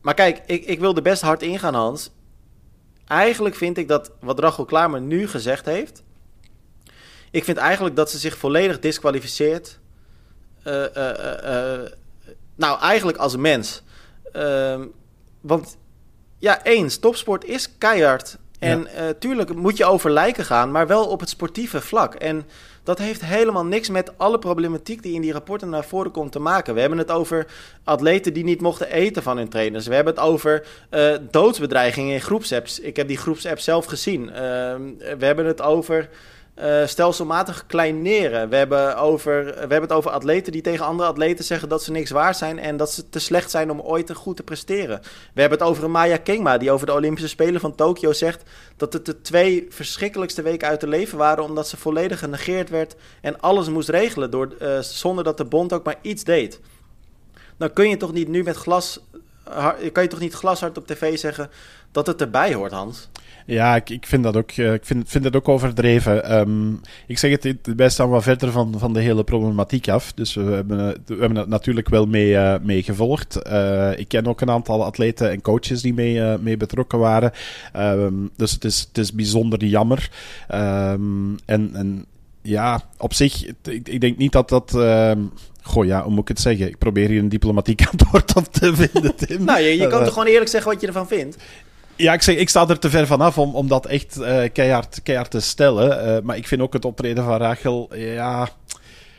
maar 0.00 0.14
kijk, 0.14 0.42
ik, 0.46 0.64
ik 0.64 0.80
wil 0.80 0.96
er 0.96 1.02
best 1.02 1.22
hard 1.22 1.42
ingaan, 1.42 1.74
Hans. 1.74 2.10
Eigenlijk 3.06 3.54
vind 3.54 3.78
ik 3.78 3.88
dat 3.88 4.12
wat 4.20 4.38
Rachel 4.38 4.64
Klamer 4.64 5.00
nu 5.00 5.28
gezegd 5.28 5.66
heeft. 5.66 6.02
Ik 7.30 7.44
vind 7.44 7.56
eigenlijk 7.56 7.96
dat 7.96 8.10
ze 8.10 8.18
zich 8.18 8.36
volledig 8.36 8.78
disqualificeert. 8.78 9.78
Uh, 10.64 10.84
nou, 12.54 12.80
eigenlijk 12.80 13.18
als 13.18 13.36
mens. 13.36 13.82
Ehm, 14.32 14.86
want 15.40 15.76
ja, 16.38 16.64
eens. 16.64 16.98
Topsport 16.98 17.44
is 17.44 17.78
keihard. 17.78 18.38
En 18.58 18.88
ja. 18.94 19.04
uh, 19.04 19.14
tuurlijk 19.18 19.54
moet 19.54 19.76
je 19.76 19.84
over 19.84 20.10
lijken 20.10 20.44
gaan, 20.44 20.70
maar 20.70 20.86
wel 20.86 21.06
op 21.06 21.20
het 21.20 21.28
sportieve 21.28 21.80
vlak. 21.80 22.14
En 22.14 22.46
dat 22.82 22.98
heeft 22.98 23.24
helemaal 23.24 23.64
niks 23.64 23.88
met 23.88 24.18
alle 24.18 24.38
problematiek 24.38 25.02
die 25.02 25.14
in 25.14 25.20
die 25.20 25.32
rapporten 25.32 25.68
naar 25.68 25.84
voren 25.84 26.10
komt 26.10 26.32
te 26.32 26.38
maken. 26.38 26.74
We 26.74 26.80
hebben 26.80 26.98
het 26.98 27.10
over 27.10 27.46
atleten 27.84 28.32
die 28.32 28.44
niet 28.44 28.60
mochten 28.60 28.90
eten 28.90 29.22
van 29.22 29.36
hun 29.36 29.48
trainers. 29.48 29.86
We 29.86 29.94
hebben 29.94 30.14
het 30.14 30.22
over 30.22 30.66
uh, 30.90 31.16
doodsbedreigingen 31.30 32.14
in 32.14 32.20
groepsapps. 32.20 32.80
Ik 32.80 32.96
heb 32.96 33.08
die 33.08 33.16
groepsapp 33.16 33.58
zelf 33.58 33.84
gezien. 33.84 34.22
Uh, 34.22 34.34
we 35.18 35.24
hebben 35.24 35.46
het 35.46 35.62
over 35.62 36.08
uh, 36.62 36.86
stelselmatig 36.86 37.66
kleineren. 37.66 38.48
We 38.48 38.56
hebben, 38.56 38.96
over, 38.96 39.44
we 39.44 39.58
hebben 39.58 39.80
het 39.80 39.92
over 39.92 40.10
atleten 40.10 40.52
die 40.52 40.62
tegen 40.62 40.84
andere 40.84 41.08
atleten 41.08 41.44
zeggen 41.44 41.68
dat 41.68 41.82
ze 41.82 41.90
niks 41.90 42.10
waard 42.10 42.36
zijn 42.36 42.58
en 42.58 42.76
dat 42.76 42.92
ze 42.92 43.08
te 43.08 43.18
slecht 43.18 43.50
zijn 43.50 43.70
om 43.70 43.80
ooit 43.80 44.14
goed 44.14 44.36
te 44.36 44.42
presteren. 44.42 45.00
We 45.34 45.40
hebben 45.40 45.58
het 45.58 45.68
over 45.68 45.84
een 45.84 45.90
Maya 45.90 46.16
Kingma 46.16 46.58
die 46.58 46.70
over 46.70 46.86
de 46.86 46.92
Olympische 46.92 47.28
Spelen 47.28 47.60
van 47.60 47.74
Tokio 47.74 48.12
zegt 48.12 48.42
dat 48.76 48.92
het 48.92 49.06
de 49.06 49.20
twee 49.20 49.66
verschrikkelijkste 49.70 50.42
weken 50.42 50.68
uit 50.68 50.80
te 50.80 50.88
leven 50.88 51.18
waren 51.18 51.44
omdat 51.44 51.68
ze 51.68 51.76
volledig 51.76 52.18
genegeerd 52.18 52.70
werd 52.70 52.96
en 53.20 53.40
alles 53.40 53.68
moest 53.68 53.88
regelen 53.88 54.30
door, 54.30 54.54
uh, 54.62 54.78
zonder 54.78 55.24
dat 55.24 55.36
de 55.36 55.44
bond 55.44 55.72
ook 55.72 55.84
maar 55.84 55.98
iets 56.00 56.24
deed. 56.24 56.60
Dan 57.56 57.72
kun 57.72 57.88
je 57.88 57.96
toch 57.96 58.12
niet 58.12 58.28
nu 58.28 58.42
met 58.42 58.56
glas 58.56 59.00
kan 59.92 60.02
je 60.02 60.08
toch 60.08 60.20
niet 60.20 60.34
glashard 60.34 60.78
op 60.78 60.86
tv 60.86 61.18
zeggen 61.18 61.50
dat 61.92 62.06
het 62.06 62.20
erbij 62.20 62.54
hoort, 62.54 62.72
Hans? 62.72 63.08
Ja, 63.48 63.76
ik, 63.76 63.90
ik 63.90 64.06
vind 64.06 64.22
dat 64.22 64.36
ook, 64.36 64.50
eh, 64.50 64.72
ik 64.72 64.84
vind, 64.84 65.08
vind 65.08 65.24
het 65.24 65.36
ook 65.36 65.48
overdreven. 65.48 66.38
Um, 66.38 66.80
ik 67.06 67.18
zeg 67.18 67.30
het, 67.30 67.56
wij 67.76 67.88
staan 67.88 68.08
wat 68.08 68.22
verder 68.22 68.52
van, 68.52 68.74
van 68.78 68.92
de 68.92 69.00
hele 69.00 69.24
problematiek 69.24 69.88
af. 69.88 70.12
Dus 70.12 70.34
we 70.34 70.42
hebben, 70.42 70.76
we 71.06 71.16
hebben 71.18 71.36
het 71.36 71.48
natuurlijk 71.48 71.88
wel 71.88 72.06
mee, 72.06 72.30
uh, 72.30 72.54
mee 72.62 72.82
gevolgd. 72.82 73.38
Uh, 73.46 73.98
ik 73.98 74.08
ken 74.08 74.26
ook 74.26 74.40
een 74.40 74.50
aantal 74.50 74.84
atleten 74.84 75.30
en 75.30 75.40
coaches 75.40 75.82
die 75.82 75.94
mee, 75.94 76.38
mee 76.38 76.56
betrokken 76.56 76.98
waren. 76.98 77.32
Um, 77.76 78.30
dus 78.36 78.52
het 78.52 78.64
is, 78.64 78.80
het 78.88 78.98
is 78.98 79.12
bijzonder 79.12 79.64
jammer. 79.64 80.10
Um, 80.54 81.36
en, 81.44 81.70
en 81.74 82.04
ja, 82.42 82.82
op 82.98 83.14
zich, 83.14 83.46
ik, 83.62 83.88
ik 83.88 84.00
denk 84.00 84.16
niet 84.16 84.32
dat 84.32 84.48
dat. 84.48 84.70
Goh, 85.62 85.84
ja, 85.84 86.02
hoe 86.02 86.12
moet 86.12 86.22
ik 86.22 86.28
het 86.28 86.40
zeggen? 86.40 86.68
Ik 86.68 86.78
probeer 86.78 87.08
hier 87.08 87.18
een 87.18 87.28
diplomatiek 87.28 87.86
antwoord 87.90 88.36
op 88.36 88.44
te 88.44 88.74
vinden, 88.74 89.16
Tim. 89.16 89.44
nou, 89.44 89.60
je, 89.60 89.76
je 89.76 89.86
kan 89.86 90.04
toch 90.04 90.12
gewoon 90.12 90.28
eerlijk 90.28 90.50
zeggen 90.50 90.72
wat 90.72 90.80
je 90.80 90.86
ervan 90.86 91.08
vindt? 91.08 91.36
Ja, 91.98 92.12
ik, 92.12 92.22
zeg, 92.22 92.36
ik 92.36 92.48
sta 92.48 92.68
er 92.68 92.78
te 92.78 92.90
ver 92.90 93.06
vanaf 93.06 93.38
om, 93.38 93.54
om 93.54 93.68
dat 93.68 93.86
echt 93.86 94.16
uh, 94.18 94.42
keihard, 94.52 95.02
keihard 95.02 95.30
te 95.30 95.40
stellen. 95.40 96.16
Uh, 96.16 96.22
maar 96.22 96.36
ik 96.36 96.46
vind 96.46 96.60
ook 96.60 96.72
het 96.72 96.84
optreden 96.84 97.24
van 97.24 97.36
Rachel, 97.36 97.94
ja... 97.94 98.48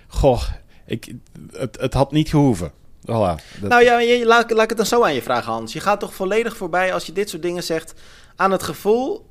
Goh, 0.08 0.44
ik, 0.86 1.14
het, 1.52 1.78
het 1.80 1.94
had 1.94 2.12
niet 2.12 2.30
gehoeven. 2.30 2.72
Voilà, 3.02 3.62
Nou 3.62 3.84
ja, 3.84 4.00
je, 4.00 4.26
laat, 4.26 4.52
laat 4.52 4.64
ik 4.64 4.70
het 4.70 4.78
dan 4.78 4.86
zo 4.86 5.04
aan 5.04 5.14
je 5.14 5.22
vragen, 5.22 5.52
Hans. 5.52 5.74
Je 5.74 5.80
gaat 5.80 6.00
toch 6.00 6.14
volledig 6.14 6.58
voorbij 6.58 6.94
als 6.94 7.06
je 7.06 7.12
dit 7.12 7.30
soort 7.30 7.42
dingen 7.42 7.64
zegt... 7.64 7.94
aan 8.36 8.52
het 8.52 8.64
gevoel 8.64 9.30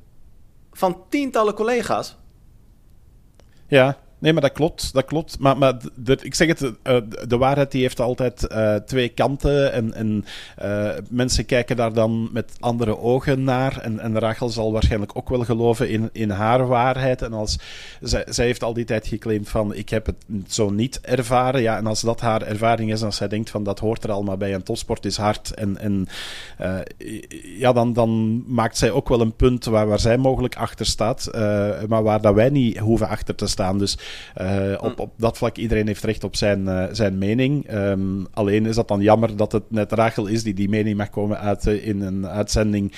van 0.71 1.03
tientallen 1.09 1.53
collega's? 1.53 2.15
Ja, 3.67 3.97
Nee, 4.19 4.33
maar 4.33 4.41
dat 4.41 4.51
klopt. 4.51 4.93
Dat 4.93 5.05
klopt. 5.05 5.39
Maar, 5.39 5.57
maar 5.57 5.77
ik 6.21 6.35
zeg 6.35 6.47
het, 6.47 6.61
uh, 6.61 6.71
de 7.27 7.37
waarheid 7.37 7.71
die 7.71 7.81
heeft 7.81 7.99
altijd 7.99 8.47
uh, 8.51 8.75
twee 8.75 9.09
kanten. 9.09 9.73
En, 9.73 9.93
en 9.93 10.25
uh, 10.63 10.89
mensen 11.09 11.45
kijken 11.45 11.75
daar 11.75 11.93
dan 11.93 12.29
met 12.31 12.51
andere 12.59 12.97
ogen 12.97 13.43
naar. 13.43 13.79
En, 13.81 13.99
en 13.99 14.19
Rachel 14.19 14.49
zal 14.49 14.71
waarschijnlijk 14.71 15.11
ook 15.13 15.29
wel 15.29 15.43
geloven 15.43 15.89
in, 15.89 16.09
in 16.11 16.29
haar 16.29 16.67
waarheid. 16.67 17.21
En 17.21 17.33
als 17.33 17.59
zij, 18.01 18.25
zij 18.29 18.45
heeft 18.45 18.63
al 18.63 18.73
die 18.73 18.85
tijd 18.85 19.07
geclaimd 19.07 19.49
van 19.49 19.73
ik 19.73 19.89
heb 19.89 20.05
het 20.05 20.15
zo 20.47 20.69
niet 20.69 21.01
ervaren. 21.01 21.61
Ja, 21.61 21.77
en 21.77 21.87
als 21.87 22.01
dat 22.01 22.21
haar 22.21 22.41
ervaring 22.41 22.91
is, 22.91 22.99
en 22.99 23.05
als 23.05 23.15
zij 23.15 23.27
denkt 23.27 23.49
van 23.49 23.63
dat 23.63 23.79
hoort 23.79 24.03
er 24.03 24.11
allemaal 24.11 24.37
bij 24.37 24.53
en 24.53 24.63
topsport 24.63 25.05
is 25.05 25.17
hard. 25.17 25.53
En, 25.53 25.77
en 25.77 26.07
ja, 27.57 27.73
dan, 27.73 27.93
dan 27.93 28.43
maakt 28.47 28.77
zij 28.77 28.91
ook 28.91 29.09
wel 29.09 29.21
een 29.21 29.35
punt 29.35 29.65
waar, 29.65 29.87
waar 29.87 29.99
zij 29.99 30.17
mogelijk 30.17 30.55
achter 30.55 30.85
staat. 30.85 31.29
maar 31.87 32.03
waar 32.03 32.21
dat 32.21 32.33
wij 32.33 32.49
niet 32.49 32.77
hoeven 32.77 33.07
achter 33.07 33.35
te 33.35 33.47
staan. 33.47 33.77
Dus 33.77 33.97
uh, 34.41 34.73
op, 34.81 34.95
hm. 34.95 35.01
op 35.01 35.13
dat 35.17 35.37
vlak, 35.37 35.57
iedereen 35.57 35.87
heeft 35.87 36.03
recht 36.03 36.23
op 36.23 36.35
zijn, 36.35 36.61
uh, 36.61 36.85
zijn 36.91 37.17
mening. 37.17 37.73
Um, 37.73 38.27
alleen 38.31 38.65
is 38.65 38.75
dat 38.75 38.87
dan 38.87 39.01
jammer 39.01 39.35
dat 39.35 39.51
het 39.51 39.63
net 39.67 39.91
Rachel 39.91 40.25
is 40.25 40.43
die 40.43 40.53
die 40.53 40.69
mening 40.69 40.97
mag 40.97 41.09
komen 41.09 41.39
uit 41.39 41.65
in 41.65 42.01
een 42.01 42.27
uitzending 42.27 42.93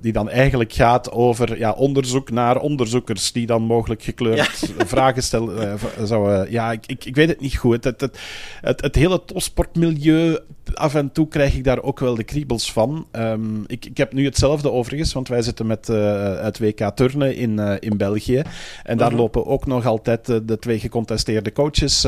die 0.00 0.12
dan 0.12 0.28
eigenlijk 0.28 0.72
gaat 0.72 1.10
over 1.10 1.58
ja, 1.58 1.72
onderzoek 1.72 2.30
naar 2.30 2.60
onderzoekers 2.60 3.32
die 3.32 3.46
dan 3.46 3.62
mogelijk 3.62 4.02
gekleurd 4.02 4.72
ja. 4.76 4.86
vragen 4.94 5.22
stellen. 5.22 5.78
zou, 6.02 6.50
ja, 6.50 6.72
ik, 6.72 6.86
ik, 6.86 7.04
ik, 7.04 7.14
weet 7.14 7.28
het 7.28 7.40
niet 7.40 7.56
goed. 7.56 7.84
Het, 7.84 8.00
het, 8.00 8.18
het, 8.60 8.80
het 8.80 8.94
hele 8.94 9.24
topsportmilieu 9.24 10.38
af 10.72 10.94
en 10.94 11.12
toe 11.12 11.28
krijg 11.28 11.54
ik 11.54 11.64
daar 11.64 11.82
ook 11.82 12.00
wel 12.00 12.14
de 12.14 12.24
kriebels 12.24 12.72
van. 12.72 13.06
Um, 13.12 13.64
ik, 13.66 13.86
ik 13.86 13.96
heb 13.96 14.12
nu 14.12 14.24
hetzelfde 14.24 14.70
overigens, 14.70 15.12
want 15.12 15.28
wij 15.28 15.42
zitten 15.42 15.66
met 15.66 15.88
uh, 15.88 16.42
het 16.42 16.58
WK 16.58 16.90
turnen 16.94 17.36
in, 17.36 17.50
uh, 17.50 17.72
in 17.78 17.96
België. 17.96 18.42
En 18.82 18.96
daar 18.96 19.08
-huh. 19.08 19.18
lopen 19.18 19.46
ook 19.46 19.66
nog 19.66 19.86
altijd 19.86 20.26
de, 20.26 20.44
de 20.44 20.58
twee 20.58 20.78
gecontesteerde 20.78 21.52
coaches 21.52 22.06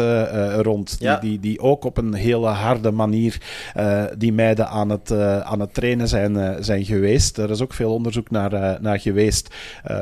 rond. 0.56 0.96
Ja. 0.98 1.18
Die, 1.18 1.30
die, 1.30 1.40
die 1.40 1.60
ook 1.60 1.84
op 1.84 1.96
een 1.96 2.14
hele 2.14 2.46
harde 2.46 2.90
manier 2.90 3.40
die 4.18 4.32
meiden 4.32 4.68
aan 4.68 4.90
het, 4.90 5.12
aan 5.42 5.60
het 5.60 5.74
trainen 5.74 6.08
zijn, 6.08 6.64
zijn 6.64 6.84
geweest. 6.84 7.38
Er 7.38 7.50
is 7.50 7.62
ook 7.62 7.74
veel 7.74 7.92
onderzoek 7.92 8.30
naar, 8.30 8.78
naar 8.80 9.00
geweest. 9.00 9.54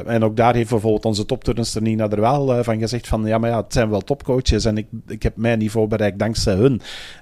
en 0.06 0.24
ook 0.24 0.36
daar 0.36 0.54
heeft 0.54 0.70
bijvoorbeeld 0.70 1.04
onze 1.04 1.26
topturnster 1.26 1.82
Nina 1.82 2.08
er 2.08 2.20
wel 2.20 2.64
van 2.64 2.78
gezegd 2.78 3.08
van 3.08 3.24
ja, 3.26 3.38
maar 3.38 3.50
ja, 3.50 3.62
het 3.62 3.72
zijn 3.72 3.90
wel 3.90 4.00
topcoaches 4.00 4.64
en 4.64 4.76
ik, 4.76 4.86
ik 5.06 5.22
heb 5.22 5.36
mijn 5.36 5.58
niveau 5.58 5.86
bereikt 5.86 6.18
dankzij 6.18 6.54
hun. 6.54 6.80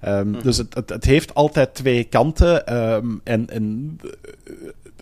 Um, 0.09 0.33
-huh. 0.33 0.43
Dus 0.43 0.57
het, 0.57 0.75
het, 0.75 0.89
het 0.89 1.05
heeft 1.05 1.22
altijd 1.31 1.75
twee 1.75 2.05
kanten. 2.05 2.77
Um, 2.77 3.21
en, 3.25 3.51
en 3.51 3.99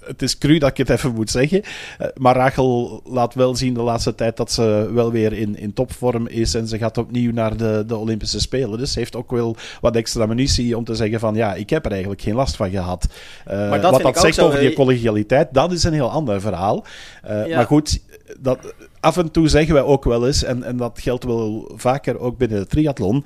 het 0.05 0.23
is 0.23 0.39
cru 0.39 0.59
dat 0.59 0.71
ik 0.71 0.77
het 0.77 0.91
even 0.91 1.15
moet 1.15 1.31
zeggen. 1.31 1.63
Uh, 2.01 2.07
maar 2.17 2.37
Rachel 2.37 3.03
laat 3.05 3.35
wel 3.35 3.55
zien 3.55 3.75
de 3.75 3.83
laatste 3.83 4.15
tijd 4.15 4.37
dat 4.37 4.53
ze 4.53 4.91
wel 4.93 5.11
weer 5.11 5.33
in, 5.33 5.59
in 5.59 5.73
topvorm 5.73 6.27
is. 6.27 6.55
En 6.55 6.69
ze 6.69 6.79
gaat 6.79 6.99
opnieuw 6.99 7.33
naar 7.33 7.57
de, 7.57 7.85
de 7.87 7.97
Olympische 7.97 8.41
Spelen. 8.41 8.79
Dus 8.79 8.93
ze 8.93 8.99
heeft 8.99 9.17
ook 9.17 9.31
wel 9.31 9.57
wat 9.81 9.97
extra 9.97 10.27
munitie 10.27 10.77
om 10.77 10.85
te 10.85 10.95
zeggen 10.95 11.21
van 11.21 11.35
ja, 11.35 11.55
ik 11.55 11.71
heb 11.71 11.85
er 11.85 11.91
eigenlijk 11.91 12.23
geen 12.23 12.35
last 12.35 12.57
van 12.57 12.71
gehad. 12.71 13.07
Uh, 13.49 13.69
maar 13.69 13.81
dat 13.81 13.91
wat 13.91 14.03
dat 14.03 14.19
zegt 14.19 14.35
zo, 14.35 14.47
over 14.47 14.61
die 14.61 14.73
collegialiteit, 14.73 15.49
dat 15.53 15.73
is 15.73 15.85
een 15.85 15.93
heel 15.93 16.11
ander 16.11 16.41
verhaal. 16.41 16.85
Uh, 17.25 17.47
ja. 17.47 17.57
Maar 17.57 17.67
goed, 17.67 18.01
dat, 18.39 18.75
af 19.01 19.17
en 19.17 19.31
toe 19.31 19.49
zeggen 19.49 19.75
wij 19.75 19.83
ook 19.83 20.05
wel 20.05 20.27
eens, 20.27 20.45
en, 20.45 20.63
en 20.63 20.77
dat 20.77 21.01
geldt 21.01 21.25
wel 21.25 21.73
vaker 21.75 22.19
ook 22.19 22.39
binnen 22.39 22.59
de 22.59 22.67
triathlon 22.67 23.25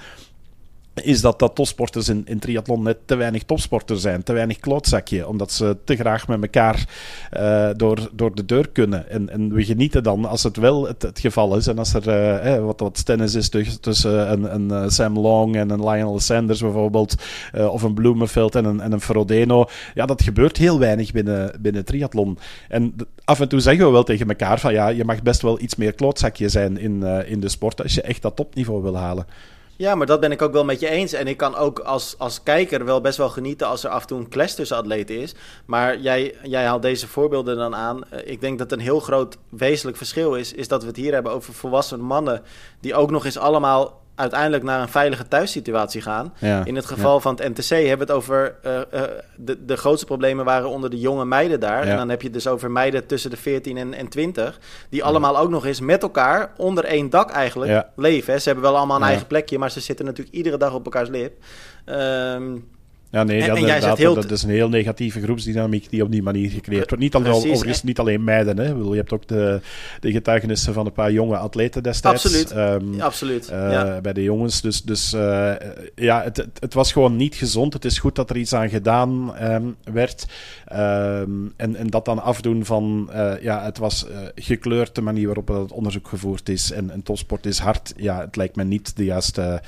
is 1.02 1.20
dat, 1.20 1.38
dat 1.38 1.54
topsporters 1.54 2.08
in, 2.08 2.22
in 2.26 2.38
triathlon 2.38 2.82
net 2.82 2.98
te 3.04 3.14
weinig 3.14 3.42
topsporters 3.42 4.00
zijn. 4.00 4.22
Te 4.22 4.32
weinig 4.32 4.58
klootzakje. 4.58 5.28
Omdat 5.28 5.52
ze 5.52 5.76
te 5.84 5.96
graag 5.96 6.28
met 6.28 6.42
elkaar 6.42 6.86
uh, 7.36 7.68
door, 7.76 8.10
door 8.12 8.34
de 8.34 8.44
deur 8.44 8.68
kunnen. 8.68 9.10
En, 9.10 9.30
en 9.30 9.52
we 9.52 9.64
genieten 9.64 10.02
dan 10.02 10.24
als 10.24 10.42
het 10.42 10.56
wel 10.56 10.86
het, 10.86 11.18
geval 11.18 11.56
is. 11.56 11.66
En 11.66 11.78
als 11.78 11.94
er 11.94 12.46
uh, 12.56 12.64
wat, 12.64 12.80
wat 12.80 13.04
tennis 13.04 13.34
is 13.34 13.48
tussen 13.80 14.32
een, 14.32 14.72
een 14.72 14.90
Sam 14.90 15.18
Long 15.18 15.56
en 15.56 15.70
een 15.70 15.88
Lionel 15.88 16.20
Sanders 16.20 16.60
bijvoorbeeld. 16.60 17.14
Of 17.52 17.82
een 17.82 17.94
Bloemenveld 17.94 18.54
en 18.54 18.64
een, 18.64 18.80
en 18.80 18.92
een 18.92 19.00
Frodeno. 19.00 19.66
Ja, 19.94 20.06
dat 20.06 20.22
gebeurt 20.22 20.56
heel 20.56 20.78
weinig 20.78 21.12
binnen, 21.12 21.58
binnen 21.60 21.84
triathlon. 21.84 22.38
En 22.68 22.94
af 23.24 23.40
en 23.40 23.48
toe 23.48 23.60
zeggen 23.60 23.86
we 23.86 23.92
wel 23.92 24.04
tegen 24.04 24.28
elkaar 24.28 24.60
van 24.60 24.72
ja, 24.72 24.88
je 24.88 25.04
mag 25.04 25.22
best 25.22 25.42
wel 25.42 25.60
iets 25.60 25.74
meer 25.74 25.92
klootzakje 25.92 26.48
zijn 26.48 26.78
in, 26.78 27.02
in 27.26 27.40
de 27.40 27.48
sport. 27.48 27.82
Als 27.82 27.94
je 27.94 28.02
echt 28.02 28.22
dat 28.22 28.36
topniveau 28.36 28.82
wil 28.82 28.96
halen. 28.96 29.26
Ja, 29.76 29.94
maar 29.94 30.06
dat 30.06 30.20
ben 30.20 30.32
ik 30.32 30.42
ook 30.42 30.52
wel 30.52 30.64
met 30.64 30.80
je 30.80 30.88
eens. 30.88 31.12
En 31.12 31.26
ik 31.26 31.36
kan 31.36 31.54
ook 31.56 31.78
als, 31.78 32.14
als 32.18 32.42
kijker 32.42 32.84
wel 32.84 33.00
best 33.00 33.18
wel 33.18 33.28
genieten 33.28 33.66
als 33.66 33.84
er 33.84 33.90
af 33.90 34.00
en 34.00 34.06
toe 34.06 34.18
een 34.18 34.28
clash 34.28 34.52
tussen 34.52 35.06
is. 35.08 35.34
Maar 35.66 35.98
jij, 35.98 36.34
jij 36.42 36.64
haalt 36.64 36.82
deze 36.82 37.08
voorbeelden 37.08 37.56
dan 37.56 37.74
aan. 37.74 38.00
Ik 38.24 38.40
denk 38.40 38.58
dat 38.58 38.72
een 38.72 38.80
heel 38.80 39.00
groot 39.00 39.36
wezenlijk 39.48 39.96
verschil 39.96 40.34
is, 40.34 40.52
is 40.52 40.68
dat 40.68 40.80
we 40.82 40.88
het 40.88 40.96
hier 40.96 41.12
hebben 41.12 41.32
over 41.32 41.54
volwassen 41.54 42.00
mannen 42.00 42.42
die 42.80 42.94
ook 42.94 43.10
nog 43.10 43.24
eens 43.24 43.38
allemaal 43.38 44.02
uiteindelijk 44.14 44.62
naar 44.62 44.80
een 44.80 44.88
veilige 44.88 45.28
thuissituatie 45.28 46.00
gaan. 46.00 46.34
Ja, 46.38 46.64
in 46.64 46.76
het 46.76 46.86
geval 46.86 47.14
ja. 47.14 47.20
van 47.20 47.34
het 47.34 47.48
NTC 47.48 47.68
hebben 47.68 48.06
we 48.06 48.12
het 48.12 48.22
over... 48.22 48.54
Uh, 48.66 48.72
uh, 48.72 49.02
de, 49.36 49.64
de 49.64 49.76
grootste 49.76 50.06
problemen 50.06 50.44
waren 50.44 50.68
onder 50.68 50.90
de 50.90 50.98
jonge 50.98 51.24
meiden 51.24 51.60
daar. 51.60 51.84
Ja. 51.84 51.90
En 51.90 51.96
dan 51.96 52.08
heb 52.08 52.20
je 52.20 52.26
het 52.26 52.36
dus 52.36 52.46
over 52.46 52.70
meiden 52.70 53.06
tussen 53.06 53.30
de 53.30 53.36
14 53.36 53.76
en, 53.76 53.94
en 53.94 54.08
20... 54.08 54.58
die 54.88 55.04
allemaal 55.04 55.38
ook 55.38 55.50
nog 55.50 55.66
eens 55.66 55.80
met 55.80 56.02
elkaar 56.02 56.52
onder 56.56 56.84
één 56.84 57.10
dak 57.10 57.30
eigenlijk 57.30 57.86
leven. 57.96 58.32
Hè. 58.32 58.38
Ze 58.38 58.46
hebben 58.46 58.64
wel 58.64 58.76
allemaal 58.76 58.96
een 58.96 59.02
eigen 59.02 59.26
plekje... 59.26 59.58
maar 59.58 59.70
ze 59.70 59.80
zitten 59.80 60.04
natuurlijk 60.04 60.36
iedere 60.36 60.56
dag 60.56 60.74
op 60.74 60.84
elkaars 60.84 61.08
lip. 61.08 61.32
Um, 61.86 62.72
ja, 63.14 63.22
nee, 63.22 63.42
en, 63.42 63.48
dat, 63.48 63.82
en 63.82 63.96
heel... 63.96 64.14
dat 64.14 64.30
is 64.30 64.42
een 64.42 64.50
heel 64.50 64.68
negatieve 64.68 65.20
groepsdynamiek 65.20 65.90
die 65.90 66.02
op 66.02 66.10
die 66.10 66.22
manier 66.22 66.50
gecreëerd 66.50 66.88
wordt. 66.88 67.02
Niet 67.02 67.14
alleen, 67.14 67.32
overigens 67.32 67.82
niet 67.82 67.98
alleen 67.98 68.24
meiden. 68.24 68.58
Hè. 68.58 68.64
Je 68.64 68.94
hebt 68.94 69.12
ook 69.12 69.26
de, 69.28 69.60
de 70.00 70.12
getuigenissen 70.12 70.74
van 70.74 70.86
een 70.86 70.92
paar 70.92 71.12
jonge 71.12 71.36
atleten 71.36 71.82
destijds. 71.82 72.24
Absoluut, 72.24 72.56
um, 72.56 73.00
absoluut. 73.00 73.50
Uh, 73.50 73.70
ja. 73.70 74.00
Bij 74.00 74.12
de 74.12 74.22
jongens. 74.22 74.60
Dus, 74.60 74.82
dus 74.82 75.14
uh, 75.14 75.52
ja, 75.94 76.22
het, 76.22 76.36
het, 76.36 76.48
het, 76.60 76.74
was 76.74 76.92
gewoon 76.92 77.16
niet 77.16 77.34
gezond. 77.34 77.72
Het 77.72 77.84
is 77.84 77.98
goed 77.98 78.14
dat 78.14 78.30
er 78.30 78.36
iets 78.36 78.54
aan 78.54 78.68
gedaan 78.68 79.34
um, 79.42 79.76
werd. 79.92 80.26
Um, 80.72 81.52
en, 81.56 81.76
en 81.76 81.86
dat 81.86 82.04
dan 82.04 82.22
afdoen 82.22 82.64
van... 82.64 83.10
Uh, 83.14 83.32
ja, 83.42 83.64
het 83.64 83.78
was 83.78 84.06
gekleurd 84.34 84.94
de 84.94 85.00
manier 85.00 85.26
waarop 85.26 85.48
het 85.48 85.72
onderzoek 85.72 86.08
gevoerd 86.08 86.48
is. 86.48 86.72
En, 86.72 86.90
en 86.90 87.02
topsport 87.02 87.46
is 87.46 87.58
hard. 87.58 87.92
Ja, 87.96 88.20
het 88.20 88.36
lijkt 88.36 88.56
me 88.56 88.64
niet 88.64 88.96
de 88.96 89.04
juiste... 89.04 89.62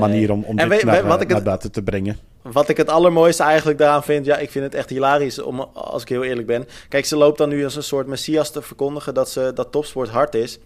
Manier 0.00 0.32
om, 0.32 0.44
om 0.44 0.56
dit 0.56 0.80
we, 0.80 0.86
naar, 0.86 1.06
wat 1.06 1.20
ik 1.20 1.28
naar 1.28 1.42
buiten 1.42 1.72
te 1.72 1.82
brengen. 1.82 2.18
Wat 2.42 2.68
ik 2.68 2.76
het 2.76 2.88
allermooiste 2.88 3.42
eigenlijk 3.42 3.78
daaraan 3.78 4.02
vind, 4.02 4.26
ja, 4.26 4.36
ik 4.36 4.50
vind 4.50 4.64
het 4.64 4.74
echt 4.74 4.90
hilarisch, 4.90 5.38
om, 5.42 5.60
als 5.60 6.02
ik 6.02 6.08
heel 6.08 6.24
eerlijk 6.24 6.46
ben. 6.46 6.66
Kijk, 6.88 7.04
ze 7.04 7.16
loopt 7.16 7.38
dan 7.38 7.48
nu 7.48 7.64
als 7.64 7.76
een 7.76 7.82
soort 7.82 8.06
messias 8.06 8.50
te 8.50 8.62
verkondigen 8.62 9.14
dat, 9.14 9.30
ze, 9.30 9.50
dat 9.54 9.72
topsport 9.72 10.08
hard 10.08 10.34
is. 10.34 10.58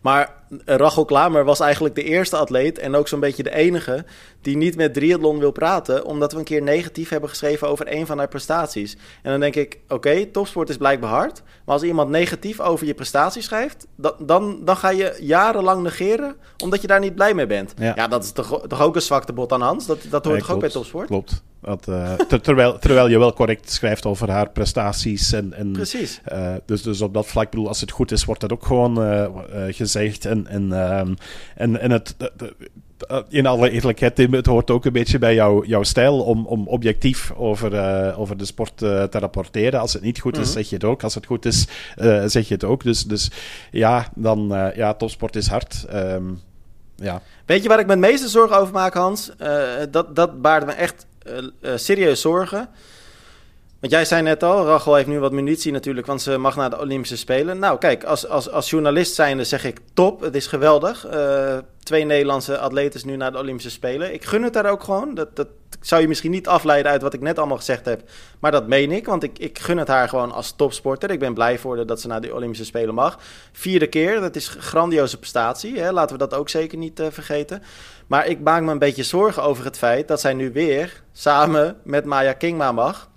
Maar 0.00 0.34
Rachel 0.64 1.04
Klamer 1.04 1.44
was 1.44 1.60
eigenlijk 1.60 1.94
de 1.94 2.02
eerste 2.02 2.36
atleet 2.36 2.78
en 2.78 2.94
ook 2.94 3.08
zo'n 3.08 3.20
beetje 3.20 3.42
de 3.42 3.54
enige 3.54 4.04
die 4.40 4.56
niet 4.56 4.76
met 4.76 4.94
triathlon 4.94 5.38
wil 5.38 5.50
praten, 5.50 6.04
omdat 6.04 6.32
we 6.32 6.38
een 6.38 6.44
keer 6.44 6.62
negatief 6.62 7.08
hebben 7.08 7.28
geschreven 7.28 7.68
over 7.68 7.92
een 7.92 8.06
van 8.06 8.18
haar 8.18 8.28
prestaties. 8.28 8.96
En 9.22 9.30
dan 9.30 9.40
denk 9.40 9.54
ik, 9.54 9.78
oké, 9.84 9.94
okay, 9.94 10.24
topsport 10.24 10.68
is 10.68 10.76
blijkbaar 10.76 11.10
hard, 11.10 11.42
maar 11.64 11.74
als 11.74 11.82
iemand 11.82 12.10
negatief 12.10 12.60
over 12.60 12.86
je 12.86 12.94
prestaties 12.94 13.44
schrijft, 13.44 13.86
dan, 13.96 14.12
dan, 14.18 14.58
dan 14.64 14.76
ga 14.76 14.90
je 14.90 15.16
jarenlang 15.20 15.82
negeren, 15.82 16.36
omdat 16.62 16.80
je 16.80 16.86
daar 16.86 17.00
niet 17.00 17.14
blij 17.14 17.34
mee 17.34 17.46
bent. 17.46 17.74
Ja, 17.76 17.92
ja 17.96 18.08
dat 18.08 18.24
is 18.24 18.32
toch, 18.32 18.66
toch 18.66 18.82
ook 18.82 18.94
een 18.94 19.02
zwakte 19.02 19.32
bot 19.32 19.52
aan 19.52 19.60
Hans? 19.60 19.86
Dat, 19.86 19.98
dat 20.10 20.24
hoort 20.24 20.36
nee, 20.36 20.46
toch 20.46 20.54
ook 20.54 20.60
bij 20.60 20.70
topsport? 20.70 21.06
Klopt. 21.06 21.42
Dat, 21.60 21.86
uh, 21.88 22.12
ter, 22.28 22.40
terwijl, 22.40 22.78
terwijl 22.78 23.08
je 23.08 23.18
wel 23.18 23.32
correct 23.32 23.70
schrijft 23.70 24.06
over 24.06 24.30
haar 24.30 24.50
prestaties. 24.50 25.32
En, 25.32 25.52
en, 25.52 25.72
Precies. 25.72 26.20
Uh, 26.32 26.54
dus, 26.64 26.82
dus 26.82 27.00
op 27.00 27.14
dat 27.14 27.26
vlak, 27.26 27.50
bedoel, 27.50 27.68
als 27.68 27.80
het 27.80 27.90
goed 27.90 28.10
is, 28.10 28.24
wordt 28.24 28.40
dat 28.40 28.52
ook 28.52 28.66
gewoon 28.66 29.02
uh, 29.02 29.26
gezegd. 29.68 30.24
En, 30.24 30.37
en, 30.46 30.72
ehm, 30.72 31.14
en, 31.54 31.80
en 31.80 31.90
het, 31.90 32.14
in 33.28 33.46
alle 33.46 33.70
eerlijkheid, 33.70 34.14
Tim, 34.14 34.34
het 34.34 34.46
hoort 34.46 34.70
ook 34.70 34.84
een 34.84 34.92
beetje 34.92 35.18
bij 35.18 35.34
jou, 35.34 35.66
jouw 35.66 35.82
stijl 35.82 36.20
om, 36.20 36.46
om 36.46 36.66
objectief 36.66 37.32
over, 37.36 38.16
over 38.16 38.36
de 38.36 38.44
sport 38.44 38.76
te 38.76 39.08
rapporteren. 39.10 39.80
Als 39.80 39.92
het 39.92 40.02
niet 40.02 40.20
goed 40.20 40.36
is, 40.36 40.42
mhm. 40.42 40.52
zeg 40.52 40.68
je 40.68 40.74
het 40.74 40.84
ook. 40.84 41.02
Als 41.02 41.14
het 41.14 41.26
goed 41.26 41.44
is, 41.44 41.66
zeg 42.26 42.48
je 42.48 42.54
het 42.54 42.64
ook. 42.64 42.82
Dus, 42.82 43.04
dus 43.04 43.30
ja, 43.70 44.08
dan 44.14 44.70
ja, 44.74 44.94
topsport 44.94 45.36
is 45.36 45.46
hard. 45.46 45.86
Um, 45.94 46.40
ja. 46.96 47.22
Weet 47.46 47.62
je 47.62 47.68
waar 47.68 47.78
ik 47.78 47.86
me 47.86 47.92
het 47.92 48.00
meeste 48.00 48.28
zorgen 48.28 48.58
over 48.58 48.74
maak, 48.74 48.94
Hans? 48.94 49.30
dat, 49.90 50.16
dat 50.16 50.42
baart 50.42 50.66
me 50.66 50.72
echt 50.72 51.06
serieus 51.74 52.20
zorgen. 52.20 52.68
Want 53.80 53.92
jij 53.92 54.04
zei 54.04 54.22
net 54.22 54.42
al, 54.42 54.66
Rachel 54.66 54.94
heeft 54.94 55.08
nu 55.08 55.20
wat 55.20 55.32
munitie 55.32 55.72
natuurlijk, 55.72 56.06
want 56.06 56.22
ze 56.22 56.38
mag 56.38 56.56
naar 56.56 56.70
de 56.70 56.80
Olympische 56.80 57.16
Spelen. 57.16 57.58
Nou, 57.58 57.78
kijk, 57.78 58.04
als, 58.04 58.28
als, 58.28 58.50
als 58.50 58.70
journalist 58.70 59.14
zijnde 59.14 59.44
zeg 59.44 59.64
ik 59.64 59.78
top, 59.94 60.20
het 60.20 60.34
is 60.34 60.46
geweldig. 60.46 61.06
Uh, 61.14 61.58
twee 61.82 62.04
Nederlandse 62.04 62.58
atletes 62.58 63.04
nu 63.04 63.16
naar 63.16 63.32
de 63.32 63.38
Olympische 63.38 63.70
Spelen. 63.70 64.14
Ik 64.14 64.24
gun 64.24 64.42
het 64.42 64.52
daar 64.52 64.70
ook 64.70 64.82
gewoon. 64.82 65.14
Dat, 65.14 65.36
dat 65.36 65.48
zou 65.80 66.00
je 66.00 66.08
misschien 66.08 66.30
niet 66.30 66.48
afleiden 66.48 66.92
uit 66.92 67.02
wat 67.02 67.14
ik 67.14 67.20
net 67.20 67.38
allemaal 67.38 67.56
gezegd 67.56 67.84
heb. 67.84 68.02
Maar 68.38 68.50
dat 68.50 68.66
meen 68.66 68.92
ik, 68.92 69.06
want 69.06 69.22
ik, 69.22 69.38
ik 69.38 69.58
gun 69.58 69.78
het 69.78 69.88
haar 69.88 70.08
gewoon 70.08 70.32
als 70.32 70.52
topsporter. 70.56 71.10
Ik 71.10 71.18
ben 71.18 71.34
blij 71.34 71.58
voor 71.58 71.86
dat 71.86 72.00
ze 72.00 72.06
naar 72.06 72.20
de 72.20 72.34
Olympische 72.34 72.64
Spelen 72.64 72.94
mag. 72.94 73.18
Vierde 73.52 73.86
keer, 73.86 74.20
dat 74.20 74.36
is 74.36 74.54
een 74.54 74.62
grandioze 74.62 75.18
prestatie. 75.18 75.78
Hè? 75.78 75.92
Laten 75.92 76.18
we 76.18 76.26
dat 76.26 76.38
ook 76.38 76.48
zeker 76.48 76.78
niet 76.78 77.00
uh, 77.00 77.06
vergeten. 77.10 77.62
Maar 78.06 78.26
ik 78.26 78.40
maak 78.40 78.62
me 78.62 78.70
een 78.70 78.78
beetje 78.78 79.02
zorgen 79.02 79.42
over 79.42 79.64
het 79.64 79.78
feit 79.78 80.08
dat 80.08 80.20
zij 80.20 80.34
nu 80.34 80.52
weer 80.52 81.02
samen 81.12 81.76
met 81.82 82.04
Maya 82.04 82.32
Kingma 82.32 82.72
mag. 82.72 83.08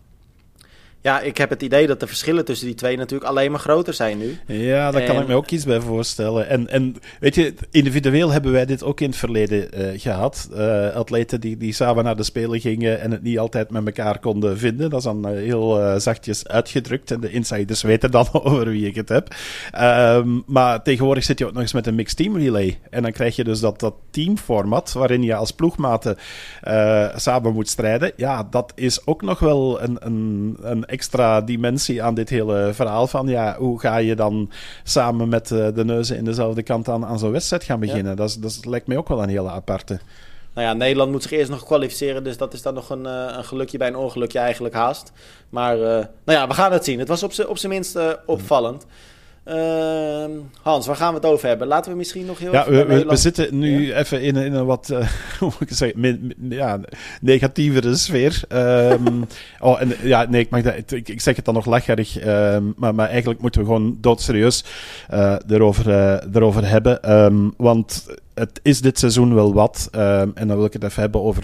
Ja, 1.03 1.19
ik 1.19 1.37
heb 1.37 1.49
het 1.49 1.61
idee 1.61 1.87
dat 1.87 1.99
de 1.99 2.07
verschillen 2.07 2.45
tussen 2.45 2.67
die 2.67 2.75
twee 2.75 2.97
natuurlijk 2.97 3.29
alleen 3.29 3.51
maar 3.51 3.59
groter 3.59 3.93
zijn 3.93 4.17
nu. 4.17 4.37
Ja, 4.47 4.91
daar 4.91 5.03
kan 5.03 5.21
ik 5.21 5.27
me 5.27 5.35
ook 5.35 5.49
iets 5.49 5.65
bij 5.65 5.79
voorstellen. 5.79 6.49
En, 6.49 6.67
en 6.67 6.95
weet 7.19 7.35
je, 7.35 7.53
individueel 7.71 8.31
hebben 8.31 8.51
wij 8.51 8.65
dit 8.65 8.83
ook 8.83 8.99
in 8.99 9.09
het 9.09 9.17
verleden 9.17 9.69
uh, 9.73 9.99
gehad. 9.99 10.49
Uh, 10.53 10.95
atleten 10.95 11.41
die, 11.41 11.57
die 11.57 11.73
samen 11.73 12.03
naar 12.03 12.15
de 12.15 12.23
Spelen 12.23 12.59
gingen 12.59 12.99
en 12.99 13.11
het 13.11 13.23
niet 13.23 13.39
altijd 13.39 13.71
met 13.71 13.85
elkaar 13.85 14.19
konden 14.19 14.57
vinden. 14.57 14.89
Dat 14.89 14.99
is 14.99 15.05
dan 15.05 15.29
uh, 15.29 15.35
heel 15.35 15.99
zachtjes 15.99 16.47
uitgedrukt. 16.47 17.11
En 17.11 17.19
de 17.19 17.31
insiders 17.31 17.81
weten 17.81 18.11
dan 18.11 18.27
over 18.43 18.69
wie 18.69 18.87
ik 18.87 18.95
het 18.95 19.09
heb. 19.09 19.35
Um, 19.79 20.43
maar 20.45 20.83
tegenwoordig 20.83 21.23
zit 21.23 21.39
je 21.39 21.45
ook 21.45 21.53
nog 21.53 21.61
eens 21.61 21.73
met 21.73 21.87
een 21.87 21.95
mixed 21.95 22.17
team 22.17 22.37
relay. 22.37 22.79
En 22.89 23.01
dan 23.01 23.11
krijg 23.11 23.35
je 23.35 23.43
dus 23.43 23.59
dat, 23.59 23.79
dat 23.79 23.93
teamformat 24.09 24.91
waarin 24.91 25.23
je 25.23 25.35
als 25.35 25.51
ploegmaten 25.51 26.17
samen 27.15 27.53
moet 27.53 27.69
strijden. 27.69 28.11
Ja, 28.15 28.47
dat 28.49 28.71
is 28.75 29.05
ook 29.05 29.21
nog 29.21 29.39
wel 29.39 29.81
een, 29.81 29.97
een, 29.99 30.57
een 30.61 30.85
extra 30.91 31.41
dimensie 31.41 32.04
aan 32.04 32.13
dit 32.13 32.30
hele 32.30 32.69
verhaal. 32.73 33.08
Van 33.08 33.27
ja, 33.27 33.56
hoe 33.58 33.80
ga 33.80 33.97
je 33.97 34.15
dan 34.15 34.51
samen 34.84 35.30
met 35.30 35.49
uh, 35.49 35.67
de 35.75 35.86
neuzen 35.86 36.17
in 36.17 36.25
dezelfde 36.25 36.63
kant 36.63 36.89
aan, 36.89 37.06
aan 37.06 37.19
zo'n 37.19 37.32
wedstrijd 37.32 37.63
gaan 37.63 37.80
beginnen? 37.80 38.15
Dat, 38.15 38.38
dat 38.39 38.65
lijkt 38.65 38.88
mij 38.88 38.97
ook 38.97 39.08
wel 39.08 39.23
een 39.23 39.30
hele 39.30 39.49
aparte. 39.49 39.99
Nou 40.54 40.67
ja, 40.67 40.73
Nederland 40.73 41.12
moet 41.12 41.21
zich 41.21 41.32
eerst 41.32 41.49
nog 41.49 41.63
kwalificeren. 41.63 42.23
Dus 42.23 42.38
dat 42.38 42.54
is 42.54 42.62
dan 42.62 42.73
nog 42.73 42.89
een, 42.89 43.06
uh, 43.06 43.34
een 43.38 43.43
gelukje 43.43 43.77
bij 43.77 43.88
een 43.88 43.95
ongelukje 43.95 44.39
eigenlijk 44.39 44.73
haast. 44.73 45.12
Maar 45.49 45.77
uh, 45.77 45.84
nou 45.84 46.06
ja, 46.39 46.47
we 46.47 46.54
gaan 46.54 46.71
het 46.71 46.84
zien. 46.84 46.99
Het 46.99 47.08
was 47.08 47.23
op 47.23 47.58
zijn 47.58 47.71
minst 47.71 47.99
opvallend. 48.25 48.86
Uh, 49.45 50.25
Hans, 50.62 50.88
waar 50.88 50.95
gaan 50.95 51.13
we 51.13 51.19
het 51.19 51.25
over 51.25 51.47
hebben? 51.47 51.67
Laten 51.67 51.91
we 51.91 51.97
misschien 51.97 52.25
nog 52.25 52.39
heel 52.39 52.51
ja, 52.51 52.67
even 52.67 52.88
we, 52.88 53.06
we, 53.06 53.15
zitten 53.15 53.58
nu 53.58 53.93
even 53.93 54.21
in, 54.21 54.36
in 54.36 54.54
een 54.54 54.65
wat 54.65 54.89
uh, 54.91 55.08
hoe 55.39 55.51
ik 55.60 55.67
zeggen, 55.71 56.34
ja, 56.49 56.80
negatievere 57.21 57.95
sfeer. 57.95 58.41
Um, 58.49 59.25
oh, 59.60 59.82
en 59.82 59.93
ja, 60.01 60.25
nee, 60.30 60.41
ik, 60.41 60.49
mag 60.49 60.62
dat, 60.62 60.91
ik, 60.91 61.10
ik 61.10 61.21
zeg 61.21 61.36
het 61.36 61.45
dan 61.45 61.54
nog 61.54 61.65
lacherig, 61.65 62.25
um, 62.25 62.73
maar, 62.77 62.95
maar 62.95 63.10
eigenlijk 63.10 63.41
moeten 63.41 63.62
we 63.62 63.67
gewoon 63.67 63.97
doodserieus 64.01 64.63
uh, 65.13 65.36
erover, 65.49 65.88
uh, 65.88 66.36
erover 66.36 66.67
hebben. 66.67 67.12
Um, 67.12 67.54
want 67.58 68.06
het 68.41 68.60
is 68.63 68.82
dit 68.82 68.99
seizoen 68.99 69.34
wel 69.34 69.54
wat. 69.54 69.89
Uh, 69.95 70.21
en 70.21 70.47
dan 70.47 70.56
wil 70.56 70.65
ik 70.65 70.73
het 70.73 70.84
even 70.84 71.01
hebben 71.01 71.21
over 71.21 71.43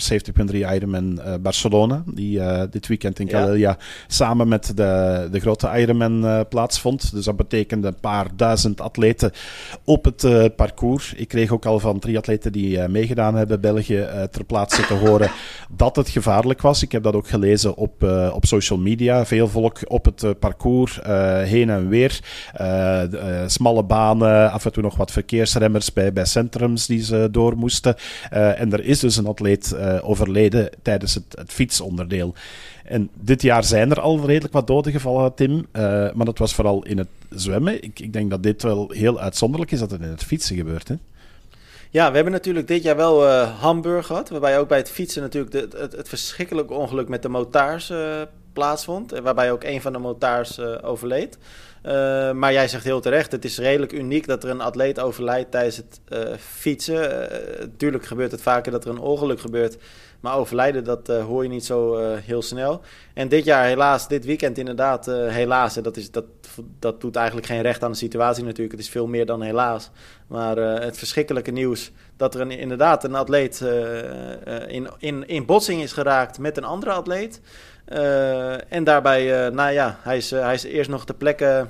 70.3 0.52 0.56
Ironman 0.56 1.20
uh, 1.26 1.34
Barcelona. 1.42 2.04
Die 2.06 2.40
uh, 2.40 2.62
dit 2.70 2.88
weekend 2.88 3.20
in 3.20 3.28
Calella 3.28 3.78
samen 4.08 4.48
met 4.48 4.72
de, 4.76 5.28
de 5.32 5.40
grote 5.40 5.70
Ironman 5.76 6.46
plaatsvond. 6.50 7.14
Dus 7.14 7.26
dat 7.26 7.36
betekende 7.36 7.88
een 7.88 8.00
paar 8.00 8.28
duizend 8.36 8.82
atleten 8.82 9.32
op 9.84 10.06
het 10.06 10.56
parcours. 10.56 11.14
Ik 11.14 11.28
kreeg 11.28 11.52
ook 11.52 11.66
al 11.66 11.80
van 11.80 12.00
drie 12.00 12.18
atleten 12.18 12.52
die 12.52 12.88
meegedaan 12.88 13.36
hebben, 13.36 13.62
België, 13.62 14.08
ter 14.32 14.44
plaatse 14.44 14.86
te 14.86 14.94
horen 14.94 15.32
dat 15.78 15.96
het 15.96 16.10
gevaarlijk 16.10 16.62
was. 16.62 16.84
Ik 16.84 16.92
heb 16.92 17.04
dat 17.04 17.14
ook 17.14 17.28
gelezen 17.28 17.76
op, 17.76 18.04
op 18.34 18.46
social 18.46 18.80
media. 18.80 19.26
Veel 19.26 19.48
volk 19.48 19.80
op 19.88 20.06
het 20.06 20.40
parcours, 20.40 21.00
heen 21.44 21.70
en 21.70 21.90
weer. 21.90 22.20
smalle 23.46 23.84
banen, 23.84 24.52
af 24.52 24.66
en 24.66 24.72
toe 24.72 24.84
nog 24.84 24.96
wat 24.96 25.12
verkeersremmers 25.12 25.94
bij, 25.94 26.14
bij 26.14 26.26
centrums 26.26 26.87
die 26.88 27.04
ze 27.04 27.28
door 27.32 27.58
moesten. 27.58 27.96
Uh, 28.34 28.60
en 28.60 28.74
er 28.74 28.84
is 28.84 29.00
dus 29.00 29.18
een 29.18 29.28
atleet 29.28 29.74
uh, 29.76 30.10
overleden 30.10 30.70
tijdens 30.82 31.14
het, 31.14 31.24
het 31.30 31.52
fietsonderdeel. 31.52 32.34
En 32.84 33.10
dit 33.14 33.42
jaar 33.42 33.64
zijn 33.64 33.92
er 33.92 34.00
al 34.00 34.26
redelijk 34.26 34.54
wat 34.54 34.68
doden 34.68 34.92
gevallen, 34.92 35.34
Tim. 35.34 35.52
Uh, 35.52 35.64
maar 36.14 36.26
dat 36.26 36.38
was 36.38 36.56
vooral 36.56 36.86
in 36.86 36.98
het 36.98 37.08
zwemmen. 37.30 37.84
Ik, 37.84 38.00
ik, 38.00 38.14
denk 38.14 38.30
dat 38.30 38.44
dit 38.44 38.64
wel 38.64 38.92
heel 38.92 39.20
uitzonderlijk 39.20 39.72
is 39.72 39.80
dat 39.80 39.92
het 39.92 40.02
in 40.02 40.10
het 40.10 40.24
fietsen 40.24 40.56
gebeurt. 40.56 40.88
Hè? 40.88 40.96
Ja, 41.90 42.10
we 42.10 42.16
hebben 42.16 42.34
natuurlijk 42.34 42.68
dit 42.68 42.84
jaar 42.84 42.96
wel 42.96 43.28
Hamburg 43.44 44.06
gehad. 44.06 44.30
Waarbij 44.30 44.60
ook 44.60 44.68
bij 44.68 44.78
het 44.78 44.90
fietsen 44.90 45.22
natuurlijk 45.22 45.52
de, 45.52 45.78
het, 45.78 45.92
het, 45.92 46.10
verschrikkelijke 46.10 46.74
ongeluk 46.74 47.08
met 47.08 47.22
de 47.22 47.30
motaars 47.30 47.90
uh, 47.90 48.22
plaatsvond. 48.54 49.20
Waarbij 49.20 49.52
ook 49.52 49.64
een 49.64 49.82
van 49.82 49.94
de 49.94 50.00
motaars 50.00 50.60
overleed. 50.60 51.38
Uh, 51.88 52.32
maar 52.32 52.54
jij 52.54 52.68
zegt 52.68 52.84
heel 52.84 53.00
terecht, 53.00 53.32
het 53.32 53.46
is 53.46 53.58
redelijk 53.58 53.92
uniek 53.92 54.28
dat 54.28 54.44
er 54.44 54.50
een 54.50 54.62
atleet 54.62 55.00
overlijdt 55.00 55.52
tijdens 55.52 55.78
het 55.78 56.00
uh, 56.10 56.36
fietsen. 56.40 57.30
Natuurlijk 57.60 58.04
uh, 58.04 58.10
gebeurt 58.10 58.32
het 58.32 58.42
vaker 58.42 58.72
dat 58.72 58.84
er 58.84 58.90
een 58.90 59.00
ongeluk 59.00 59.40
gebeurt. 59.40 59.78
Maar 60.20 60.36
overlijden, 60.36 60.84
dat 60.84 61.08
hoor 61.08 61.44
je 61.44 61.50
niet 61.50 61.66
zo 61.66 61.98
heel 62.16 62.42
snel. 62.42 62.82
En 63.14 63.28
dit 63.28 63.46
jaar 63.46 63.66
helaas, 63.66 64.08
dit 64.08 64.26
weekend 64.26 64.58
inderdaad, 64.58 65.06
helaas. 65.06 65.74
Dat, 65.74 65.98
is, 65.98 66.12
dat, 66.12 66.26
dat 66.80 67.02
doet 67.02 67.16
eigenlijk 67.16 67.48
geen 67.48 67.62
recht 67.62 67.84
aan 67.84 67.92
de 67.92 67.98
situatie 67.98 68.44
natuurlijk. 68.44 68.72
Het 68.72 68.82
is 68.82 68.90
veel 68.90 69.08
meer 69.08 69.26
dan 69.26 69.42
helaas. 69.42 69.90
Maar 70.28 70.58
het 70.58 70.98
verschrikkelijke 70.98 71.52
nieuws 71.52 71.92
dat 72.18 72.36
er 72.36 72.52
inderdaad 72.52 73.04
een 73.04 73.16
atleet 73.16 73.66
in, 74.68 74.90
in, 74.98 75.28
in 75.28 75.46
botsing 75.46 75.82
is 75.82 75.94
geraakt 75.94 76.40
met 76.40 76.58
een 76.58 76.64
andere 76.64 76.92
atleet. 76.92 77.42
En 78.70 78.84
daarbij, 78.84 79.50
nou 79.50 79.72
ja, 79.72 80.00
hij 80.02 80.18
is, 80.18 80.32
hij 80.32 80.54
is 80.54 80.64
eerst 80.64 80.90
nog 80.90 81.06
ter 81.06 81.16
plekke 81.16 81.68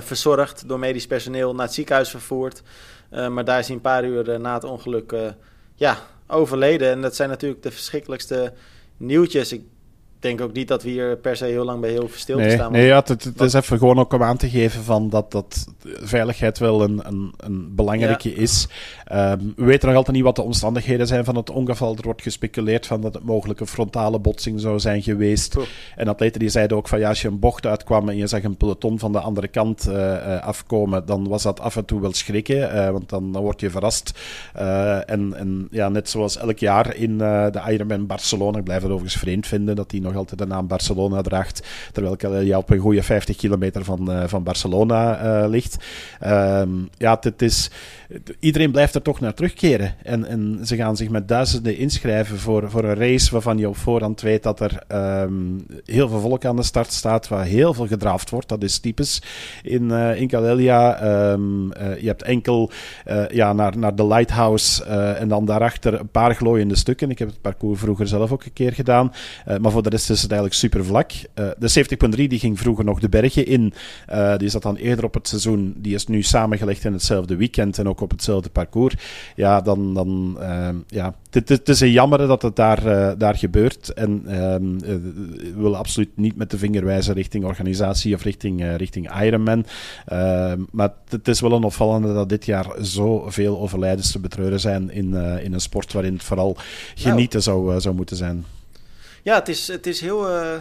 verzorgd 0.00 0.68
door 0.68 0.78
medisch 0.78 1.06
personeel 1.06 1.54
naar 1.54 1.64
het 1.66 1.74
ziekenhuis 1.74 2.10
vervoerd. 2.10 2.62
maar 3.10 3.44
daar 3.44 3.58
is 3.58 3.66
hij 3.66 3.76
een 3.76 3.82
paar 3.82 4.04
uur 4.04 4.40
na 4.40 4.54
het 4.54 4.64
ongeluk 4.64 5.14
ja, 5.74 5.98
overleden. 6.26 6.90
En 6.90 7.02
dat 7.02 7.16
zijn 7.16 7.28
natuurlijk 7.28 7.62
de 7.62 7.70
verschrikkelijkste 7.70 8.52
nieuwtjes. 8.96 9.56
Denk 10.26 10.40
ook 10.40 10.52
niet 10.52 10.68
dat 10.68 10.82
we 10.82 10.90
hier 10.90 11.16
per 11.16 11.36
se 11.36 11.44
heel 11.44 11.64
lang 11.64 11.80
bij 11.80 11.90
heel 11.90 12.08
veel 12.08 12.18
stil 12.18 12.38
nee, 12.38 12.50
staan. 12.50 12.72
Nee, 12.72 12.86
ja, 12.86 13.02
het, 13.06 13.24
het, 13.24 13.40
is 13.40 13.52
even 13.52 13.78
gewoon 13.78 13.98
ook 13.98 14.12
om 14.12 14.22
aan 14.22 14.36
te 14.36 14.48
geven 14.48 14.82
van 14.82 15.10
dat, 15.10 15.32
dat 15.32 15.66
veiligheid 15.84 16.58
wel 16.58 16.82
een, 16.82 17.00
een, 17.04 17.32
een 17.36 17.74
belangrijke 17.74 18.34
is. 18.34 18.68
Um, 19.12 19.52
we 19.56 19.64
weten 19.64 19.88
nog 19.88 19.96
altijd 19.96 20.16
niet 20.16 20.24
wat 20.24 20.36
de 20.36 20.42
omstandigheden 20.42 21.06
zijn 21.06 21.24
van 21.24 21.36
het 21.36 21.50
ongeval. 21.50 21.96
Er 21.96 22.02
wordt 22.02 22.22
gespeculeerd 22.22 22.86
van 22.86 23.00
dat 23.00 23.14
het 23.14 23.24
mogelijk 23.24 23.60
een 23.60 23.66
frontale 23.66 24.18
botsing 24.18 24.60
zou 24.60 24.78
zijn 24.78 25.02
geweest. 25.02 25.56
En 25.96 26.08
atleten 26.08 26.40
die 26.40 26.48
zeiden 26.48 26.76
ook 26.76 26.88
van 26.88 26.98
ja, 26.98 27.08
als 27.08 27.22
je 27.22 27.28
een 27.28 27.38
bocht 27.38 27.66
uitkwam 27.66 28.08
en 28.08 28.16
je 28.16 28.26
zag 28.26 28.42
een 28.42 28.56
peloton 28.56 28.98
van 28.98 29.12
de 29.12 29.20
andere 29.20 29.48
kant 29.48 29.88
uh, 29.88 30.42
afkomen, 30.42 31.06
dan 31.06 31.28
was 31.28 31.42
dat 31.42 31.60
af 31.60 31.76
en 31.76 31.84
toe 31.84 32.00
wel 32.00 32.12
schrikken, 32.12 32.74
uh, 32.74 32.90
want 32.90 33.08
dan, 33.08 33.32
dan 33.32 33.42
word 33.42 33.60
je 33.60 33.70
verrast. 33.70 34.18
en, 35.06 35.34
en 35.34 35.68
ja, 35.70 35.88
net 35.88 36.08
zoals 36.08 36.36
elk 36.36 36.58
jaar 36.58 36.96
in 36.96 37.18
de 37.18 37.62
Ironman 37.68 38.06
Barcelona, 38.06 38.58
ik 38.58 38.64
blijf 38.64 38.82
het 38.82 38.90
overigens 38.90 39.20
vreemd 39.20 39.46
vinden 39.46 39.76
dat 39.76 39.90
die 39.90 40.00
nog 40.00 40.15
altijd 40.16 40.38
de 40.38 40.46
naam 40.46 40.66
Barcelona 40.66 41.22
draagt, 41.22 41.66
terwijl 41.92 42.44
je 42.44 42.56
op 42.56 42.70
een 42.70 42.78
goede 42.78 43.02
50 43.02 43.36
kilometer 43.36 43.84
van, 43.84 44.28
van 44.28 44.42
Barcelona 44.42 45.46
ligt. 45.46 45.76
Um, 46.26 46.88
ja, 46.98 47.16
het 47.20 47.42
is, 47.42 47.70
iedereen 48.40 48.70
blijft 48.70 48.94
er 48.94 49.02
toch 49.02 49.20
naar 49.20 49.34
terugkeren. 49.34 49.94
En, 50.02 50.24
en 50.24 50.58
ze 50.64 50.76
gaan 50.76 50.96
zich 50.96 51.08
met 51.08 51.28
duizenden 51.28 51.76
inschrijven 51.76 52.38
voor, 52.38 52.70
voor 52.70 52.84
een 52.84 52.94
race 52.94 53.30
waarvan 53.30 53.58
je 53.58 53.68
op 53.68 53.76
voorhand 53.76 54.20
weet 54.20 54.42
dat 54.42 54.60
er 54.60 54.82
um, 55.22 55.66
heel 55.84 56.08
veel 56.08 56.20
volk 56.20 56.44
aan 56.44 56.56
de 56.56 56.62
start 56.62 56.92
staat, 56.92 57.28
waar 57.28 57.44
heel 57.44 57.74
veel 57.74 57.86
gedraafd 57.86 58.30
wordt. 58.30 58.48
Dat 58.48 58.62
is 58.62 58.78
typisch 58.78 59.22
in, 59.62 59.84
uh, 59.84 60.20
in. 60.20 60.34
Um, 60.36 61.72
uh, 61.72 62.00
je 62.00 62.06
hebt 62.06 62.22
enkel 62.22 62.70
ja, 63.28 63.52
naar, 63.52 63.78
naar 63.78 63.94
de 63.94 64.06
Lighthouse 64.06 64.84
en 65.14 65.28
dan 65.28 65.44
daarachter 65.44 66.00
een 66.00 66.08
paar 66.08 66.34
glooiende 66.34 66.76
stukken. 66.76 67.10
Ik 67.10 67.18
heb 67.18 67.28
het 67.28 67.40
parcours 67.40 67.80
vroeger 67.80 68.08
zelf 68.08 68.32
ook 68.32 68.44
een 68.44 68.52
keer 68.52 68.72
gedaan. 68.72 69.12
maar 69.60 69.72
voor 69.72 69.82
de 69.82 69.88
rest 69.88 70.05
is 70.10 70.22
het 70.22 70.30
eigenlijk 70.30 70.60
super 70.60 70.84
vlak. 70.84 71.12
de 71.34 71.86
70.3 72.10 72.10
die 72.10 72.38
ging 72.38 72.58
vroeger 72.58 72.84
nog 72.84 73.00
de 73.00 73.08
bergen 73.08 73.46
in. 73.46 73.72
die 74.36 74.48
zat 74.48 74.62
dan 74.62 74.76
eerder 74.76 75.04
op 75.04 75.14
het 75.14 75.28
seizoen. 75.28 75.74
Die 75.76 75.94
is 75.94 76.06
nu 76.06 76.22
samengelegd 76.22 76.84
in 76.84 76.92
hetzelfde 76.92 77.36
weekend 77.36 77.78
en 77.78 77.88
ook 77.88 78.00
op 78.00 78.10
hetzelfde 78.10 78.48
parcours. 78.48 78.94
Ja, 79.36 79.60
dan, 79.60 79.94
dan 79.94 80.38
ja, 80.88 81.14
het, 81.30 81.68
is 81.68 81.80
een 81.80 81.90
jammer 81.90 82.18
dat 82.18 82.42
het 82.42 82.56
daar, 82.56 83.18
daar 83.18 83.36
gebeurt. 83.36 83.92
En 83.92 84.22
ehm, 84.26 84.78
we 84.78 85.52
willen 85.56 85.78
absoluut 85.78 86.10
niet 86.14 86.36
met 86.36 86.50
de 86.50 86.58
vinger 86.58 86.84
wijzen 86.84 87.14
richting 87.14 87.44
organisatie 87.44 88.14
of 88.14 88.22
richting, 88.22 88.76
richting 88.76 89.20
Ironman. 89.22 89.66
Ehm, 90.06 90.60
maar 90.70 90.92
het 91.08 91.28
is 91.28 91.40
wel 91.40 91.52
een 91.52 91.64
opvallende 91.64 92.14
dat 92.14 92.28
dit 92.28 92.46
jaar 92.46 92.66
zoveel 92.80 93.60
overlijdens 93.60 94.12
te 94.12 94.18
betreuren 94.18 94.60
zijn 94.60 94.90
in, 94.90 95.14
in 95.42 95.52
een 95.52 95.60
sport 95.60 95.92
waarin 95.92 96.12
het 96.12 96.24
vooral 96.24 96.56
genieten 96.94 97.42
zou, 97.42 97.74
uh, 97.74 97.80
zou 97.80 97.94
moeten 97.94 98.16
zijn. 98.16 98.44
Ja, 99.26 99.34
het 99.34 99.48
is, 99.48 99.68
het 99.68 99.86
is 99.86 100.00
heel. 100.00 100.30
Uh, 100.30 100.56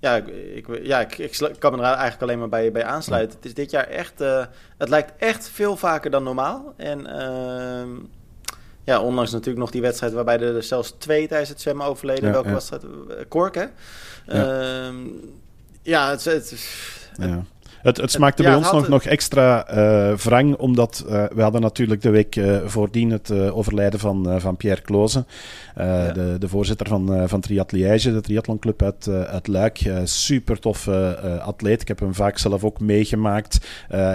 ja, 0.00 0.16
ik, 0.54 0.66
ja 0.82 1.00
ik, 1.00 1.18
ik, 1.18 1.56
kan 1.58 1.72
me 1.72 1.78
er 1.78 1.84
eigenlijk 1.84 2.22
alleen 2.22 2.38
maar 2.38 2.48
bij, 2.48 2.72
bij 2.72 2.84
aansluiten. 2.84 3.36
Het 3.36 3.46
is 3.46 3.54
dit 3.54 3.70
jaar 3.70 3.86
echt. 3.86 4.20
Uh, 4.20 4.44
het 4.78 4.88
lijkt 4.88 5.12
echt 5.18 5.48
veel 5.48 5.76
vaker 5.76 6.10
dan 6.10 6.22
normaal. 6.22 6.74
En. 6.76 7.00
Uh, 7.00 7.96
ja, 8.84 9.00
ondanks 9.00 9.30
natuurlijk 9.30 9.58
nog 9.58 9.70
die 9.70 9.80
wedstrijd 9.80 10.12
waarbij 10.12 10.40
er 10.40 10.62
zelfs 10.62 10.94
twee 10.98 11.28
tijdens 11.28 11.50
het 11.50 11.60
zwemmen 11.60 11.86
overleden. 11.86 12.24
Ja, 12.24 12.32
Welke 12.32 12.48
ja. 12.48 12.54
was 12.54 12.70
het? 12.70 12.84
Kork, 13.28 13.54
hè? 13.54 13.66
Ja, 14.26 14.86
ehm, 14.86 14.96
ja 15.82 16.10
het, 16.10 16.24
het, 16.24 16.54
ja. 17.16 17.44
Het, 17.88 17.96
het 17.96 18.10
smaakte 18.10 18.42
bij 18.42 18.54
ons 18.54 18.72
nog, 18.72 18.88
nog 18.88 19.04
extra 19.04 19.66
uh, 19.70 20.16
wrang, 20.16 20.56
omdat 20.56 21.04
uh, 21.08 21.24
we 21.34 21.42
hadden 21.42 21.60
natuurlijk 21.60 22.02
de 22.02 22.10
week 22.10 22.36
uh, 22.36 22.56
voordien 22.64 23.10
het 23.10 23.32
overlijden 23.32 24.00
van, 24.00 24.40
van 24.40 24.56
Pierre 24.56 24.80
Klozen. 24.80 25.26
De, 26.14 26.36
de 26.38 26.48
voorzitter 26.48 26.86
van, 26.86 27.28
van 27.28 27.40
Triatliège, 27.40 28.12
de 28.12 28.20
triathlonclub 28.20 28.82
uit, 28.82 29.08
uit 29.08 29.46
Luik. 29.46 29.90
super 30.04 30.58
tof 30.58 30.88
atleet. 31.40 31.80
Ik 31.80 31.88
heb 31.88 32.00
hem 32.00 32.14
vaak 32.14 32.38
zelf 32.38 32.64
ook 32.64 32.80
meegemaakt. 32.80 33.66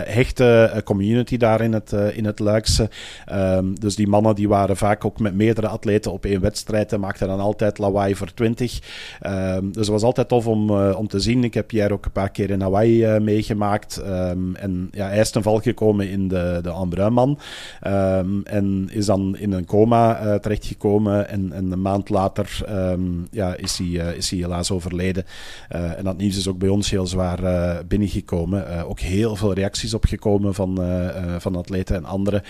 hechte 0.06 0.82
community 0.84 1.38
daar 1.38 1.62
in 1.62 1.74
het, 1.74 1.92
in 1.92 2.26
het 2.26 2.40
Luikse. 2.40 2.90
Um, 3.32 3.80
dus 3.80 3.96
die 3.96 4.08
mannen 4.08 4.36
die 4.36 4.48
waren 4.48 4.78
vaak 4.78 5.06
ook 5.06 5.20
met 5.20 5.36
meerdere 5.36 5.68
atleten 5.68 6.12
op 6.12 6.26
één 6.26 6.42
wedstrijd 6.42 6.94
en 6.94 7.00
maakten 7.00 7.28
dan 7.28 7.40
altijd 7.40 7.78
lawaai 7.78 8.16
voor 8.16 8.34
twintig. 8.34 8.80
Um, 9.28 9.72
dus 9.72 9.82
het 9.82 9.88
was 9.88 10.04
altijd 10.04 10.28
tof 10.28 10.48
om, 10.48 10.72
om 10.72 11.08
te 11.08 11.20
zien. 11.20 11.44
Ik 11.44 11.54
heb 11.54 11.68
Pierre 11.68 11.94
ook 11.94 12.06
een 12.06 12.12
paar 12.12 12.32
keer 12.32 12.50
in 12.50 12.62
Hawaii 12.62 13.20
meegemaakt 13.20 13.62
Ehm, 13.72 14.56
en 14.56 14.88
ja, 14.92 15.08
hij 15.08 15.20
is 15.20 15.32
ten 15.32 15.44
val 15.44 15.60
gekomen 15.60 16.10
in 16.10 16.28
de, 16.28 16.60
de 16.62 16.70
Ambruinman. 16.70 17.40
Um, 17.88 18.42
en 18.44 18.90
is 18.92 19.06
dan 19.06 19.38
in 19.38 19.52
een 19.52 19.66
coma 19.66 20.26
uh, 20.26 20.36
terechtgekomen. 20.36 21.30
En, 21.30 21.52
en, 21.52 21.72
een 21.72 21.82
maand 21.82 22.10
later 22.10 22.62
um, 22.70 23.28
ja, 23.32 23.56
is, 23.56 23.78
hij, 23.78 23.88
uh, 23.88 24.16
is 24.16 24.30
hij 24.30 24.40
helaas 24.40 24.72
overleden. 24.72 25.26
Uh, 25.76 25.98
en 25.98 26.04
dat 26.04 26.18
nieuws 26.18 26.38
is 26.38 26.48
ook 26.48 26.58
bij 26.58 26.70
ons 26.70 26.90
heel 26.90 27.08
zwaar 27.08 27.42
binnengekomen. 27.88 28.86
ook 28.86 29.00
heel 29.00 29.36
veel 29.36 29.54
reacties 29.54 29.94
opgekomen 29.94 30.54
van, 30.54 30.80
van 31.38 31.56
atleten 31.56 31.96
en 31.96 32.06
anderen. 32.06 32.44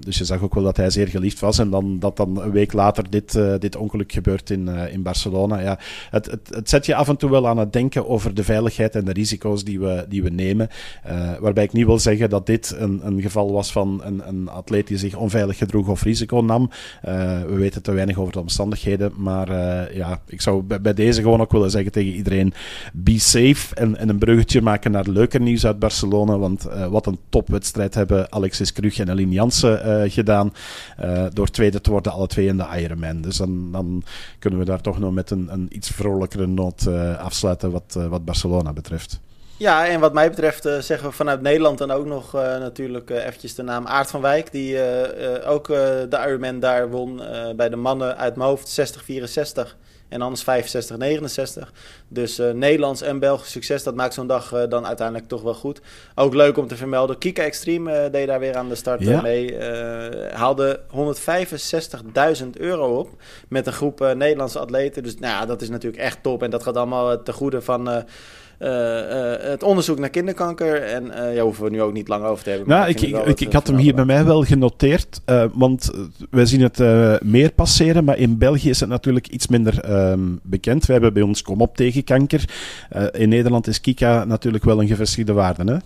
dus 0.00 0.18
je 0.18 0.24
zag 0.24 0.42
ook 0.42 0.54
wel 0.54 0.64
dat 0.64 0.76
hij 0.76 0.90
zeer 0.90 1.08
geliefd 1.08 1.40
was. 1.40 1.58
En 1.58 1.70
dan, 1.70 1.98
dat 1.98 2.16
dan 2.16 2.42
een 2.42 2.50
week 2.50 2.72
later 2.72 3.10
dit, 3.10 3.38
dit 3.58 3.76
ongeluk 3.76 4.12
gebeurt 4.12 4.50
in, 4.50 4.68
in 4.68 5.02
Barcelona. 5.02 5.60
Ja, 5.60 5.78
het, 6.10 6.26
het, 6.26 6.48
het 6.50 6.68
zet 6.68 6.86
je 6.86 6.94
af 6.94 7.08
en 7.08 7.16
toe 7.16 7.30
wel 7.30 7.48
aan 7.48 7.58
het 7.58 7.72
denken 7.72 8.08
over 8.08 8.34
de 8.34 8.44
veiligheid 8.44 8.94
en 8.94 9.04
de 9.04 9.12
risico's 9.12 9.64
die 9.64 9.80
we, 9.80 10.04
die 10.10 10.22
we 10.22 10.30
nemen. 10.30 10.68
Uh, 11.06 11.30
waarbij 11.40 11.64
ik 11.64 11.72
niet 11.72 11.86
wil 11.86 11.98
zeggen 11.98 12.30
dat 12.30 12.46
dit 12.46 12.74
een, 12.78 13.00
een 13.06 13.20
geval 13.20 13.52
was 13.52 13.72
van 13.72 14.00
een, 14.04 14.28
een 14.28 14.48
atleet 14.48 14.86
die 14.86 14.98
zich 14.98 15.16
onveilig 15.16 15.56
gedroeg 15.56 15.88
of 15.88 16.02
risico 16.02 16.40
nam. 16.40 16.70
Uh, 17.08 17.42
we 17.42 17.54
weten 17.54 17.82
te 17.82 17.92
weinig 17.92 18.18
over 18.18 18.32
de 18.32 18.40
omstandigheden. 18.40 19.12
Maar 19.16 19.48
uh, 19.48 19.96
ja, 19.96 20.20
ik 20.26 20.40
zou 20.40 20.62
bij, 20.62 20.94
deze 20.94 21.22
gewoon 21.22 21.40
ook 21.40 21.52
willen 21.52 21.70
zeggen 21.70 21.92
tegen 21.92 22.12
iedereen: 22.12 22.52
be 22.92 23.18
safe. 23.18 23.74
En, 23.74 23.96
en 23.96 24.08
een 24.08 24.18
bruggetje 24.18 24.62
maken 24.62 24.90
naar 24.90 25.08
leuker 25.08 25.40
nieuws 25.40 25.66
uit 25.66 25.78
Barcelona. 25.78 26.38
Want 26.38 26.68
wat 26.90 27.06
een 27.06 27.18
topwedstrijd 27.28 27.94
hebben 27.94 28.32
Alexis 28.32 28.72
Krug 28.72 28.98
en 28.98 29.08
Eline 29.08 29.32
Jansen 29.32 30.10
gedaan. 30.10 30.52
door 31.32 31.48
tweede 31.48 31.80
te 31.80 31.90
worden, 31.90 32.12
alle 32.12 32.26
twee 32.26 32.46
in 32.46 32.56
de 32.56 32.66
Ironman. 32.76 33.20
Dus 33.20 33.36
dan, 33.36 33.72
dan 33.72 34.02
kunnen 34.38 34.58
we 34.58 34.64
daar 34.64 34.80
toch 34.80 34.98
nog 34.98 35.12
met 35.12 35.30
een, 35.30 35.48
een 35.52 35.66
iets 35.70 35.90
vrolijkere 35.90 36.46
noot 36.46 36.86
afsluiten 37.18 37.70
wat, 37.70 37.98
wat 38.08 38.24
Barcelona 38.24 38.72
betreft. 38.72 39.20
Ja, 39.60 39.86
en 39.86 40.00
wat 40.00 40.12
mij 40.12 40.28
betreft 40.30 40.66
uh, 40.66 40.78
zeggen 40.78 41.08
we 41.08 41.14
vanuit 41.14 41.40
Nederland 41.40 41.78
dan 41.78 41.90
ook 41.90 42.06
nog 42.06 42.34
uh, 42.34 42.40
natuurlijk 42.42 43.10
uh, 43.10 43.26
eventjes 43.26 43.54
de 43.54 43.62
naam 43.62 43.86
Aart 43.86 44.10
van 44.10 44.20
Wijk. 44.20 44.52
Die 44.52 44.78
ook 45.44 45.66
de 45.66 46.22
Ironman 46.26 46.60
daar 46.60 46.90
won 46.90 47.22
bij 47.56 47.68
de 47.68 47.76
mannen 47.76 48.16
uit 48.16 48.36
mijn 48.36 48.48
hoofd 48.48 48.96
60-64 49.60 49.66
en 50.08 50.22
anders 50.22 50.44
65-69. 50.44 51.68
Dus 52.08 52.36
Nederlands 52.52 53.02
en 53.02 53.18
Belgisch 53.18 53.50
succes, 53.50 53.82
dat 53.82 53.94
maakt 53.94 54.14
zo'n 54.14 54.26
dag 54.26 54.66
dan 54.68 54.86
uiteindelijk 54.86 55.28
toch 55.28 55.42
wel 55.42 55.54
goed. 55.54 55.80
Ook 56.14 56.34
leuk 56.34 56.56
om 56.56 56.66
te 56.66 56.76
vermelden, 56.76 57.18
Kika 57.18 57.42
Extreme 57.42 58.10
deed 58.10 58.26
daar 58.26 58.40
weer 58.40 58.56
aan 58.56 58.68
de 58.68 58.74
start 58.74 59.00
ja. 59.00 59.20
mee. 59.20 59.58
haalde 60.32 60.80
165.000 62.42 62.46
euro 62.52 62.98
op 62.98 63.22
met 63.48 63.66
een 63.66 63.72
groep 63.72 64.00
Nederlandse 64.14 64.58
atleten. 64.58 65.02
Dus 65.02 65.14
nou 65.14 65.34
ja, 65.34 65.46
dat 65.46 65.62
is 65.62 65.68
natuurlijk 65.68 66.02
echt 66.02 66.22
top 66.22 66.42
en 66.42 66.50
dat 66.50 66.62
gaat 66.62 66.76
allemaal 66.76 67.22
ten 67.22 67.34
goede 67.34 67.62
van 67.62 68.04
het 69.50 69.62
onderzoek 69.62 69.98
naar 69.98 70.10
kinderkanker. 70.10 70.82
En 70.82 71.04
uh, 71.06 71.34
ja, 71.34 71.42
hoeven 71.42 71.64
we 71.64 71.70
nu 71.70 71.82
ook 71.82 71.92
niet 71.92 72.08
lang 72.08 72.24
over 72.24 72.44
te 72.44 72.50
hebben. 72.50 72.68
Nou, 72.68 72.88
ik, 72.88 73.00
ik, 73.00 73.40
ik, 73.40 73.52
had 73.52 73.66
hem 73.66 73.76
hier 73.76 73.94
bij 73.94 74.04
mij 74.04 74.24
wel 74.24 74.42
genoteerd. 74.42 75.20
want 75.52 75.90
wij 76.30 76.46
zien 76.46 76.62
het 76.62 76.78
meer 77.22 77.52
passeren. 77.52 78.04
Maar 78.04 78.18
in 78.18 78.38
België 78.38 78.68
is 78.68 78.80
het 78.80 78.88
natuurlijk 78.88 79.28
iets 79.28 79.46
minder 79.46 79.90
um, 80.10 80.40
bekend. 80.42 80.86
We 80.86 80.92
hebben 80.92 81.12
bij 81.12 81.22
ons 81.22 81.42
Kom 81.42 81.60
op 81.60 81.76
tegen 81.76 82.04
kanker. 82.04 82.44
in 83.12 83.28
Nederland 83.28 83.66
is 83.66 83.80
Kika 83.80 84.24
natuurlijk 84.24 84.64
wel 84.64 84.80
een 84.80 84.88
gevestigde 84.88 85.32
waarde. 85.32 85.72
Hè? 85.72 85.76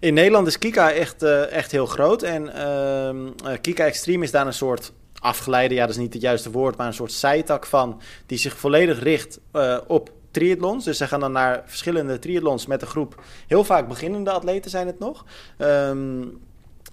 In 0.00 0.14
Nederland 0.14 0.46
is 0.46 0.58
Kika 0.58 0.92
echt, 0.92 1.22
echt 1.50 1.70
heel 1.70 1.86
groot. 1.86 2.22
En 2.22 2.54
ehm, 2.54 3.16
Kika 3.60 3.84
Extreme 3.84 4.24
is 4.24 4.30
daar 4.30 4.46
een 4.46 4.52
soort 4.52 4.92
afgeleide, 5.20 5.74
ja, 5.74 5.80
dat 5.80 5.90
is 5.90 6.00
niet 6.00 6.12
het 6.12 6.22
juiste 6.22 6.50
woord, 6.50 6.76
maar 6.76 6.86
een 6.86 6.94
soort 6.94 7.12
zijtak 7.12 7.66
van, 7.66 8.00
die 8.26 8.38
zich 8.38 8.56
volledig 8.56 9.02
richt 9.02 9.38
uh, 9.52 9.78
op 9.86 10.10
triathlons. 10.30 10.84
Dus 10.84 10.98
ze 10.98 11.06
gaan 11.06 11.20
dan 11.20 11.32
naar 11.32 11.62
verschillende 11.66 12.18
triathlons 12.18 12.66
met 12.66 12.82
een 12.82 12.88
groep. 12.88 13.22
Heel 13.46 13.64
vaak 13.64 13.88
beginnende 13.88 14.30
atleten 14.30 14.70
zijn 14.70 14.86
het 14.86 14.98
nog. 14.98 15.24
Um, 15.58 16.40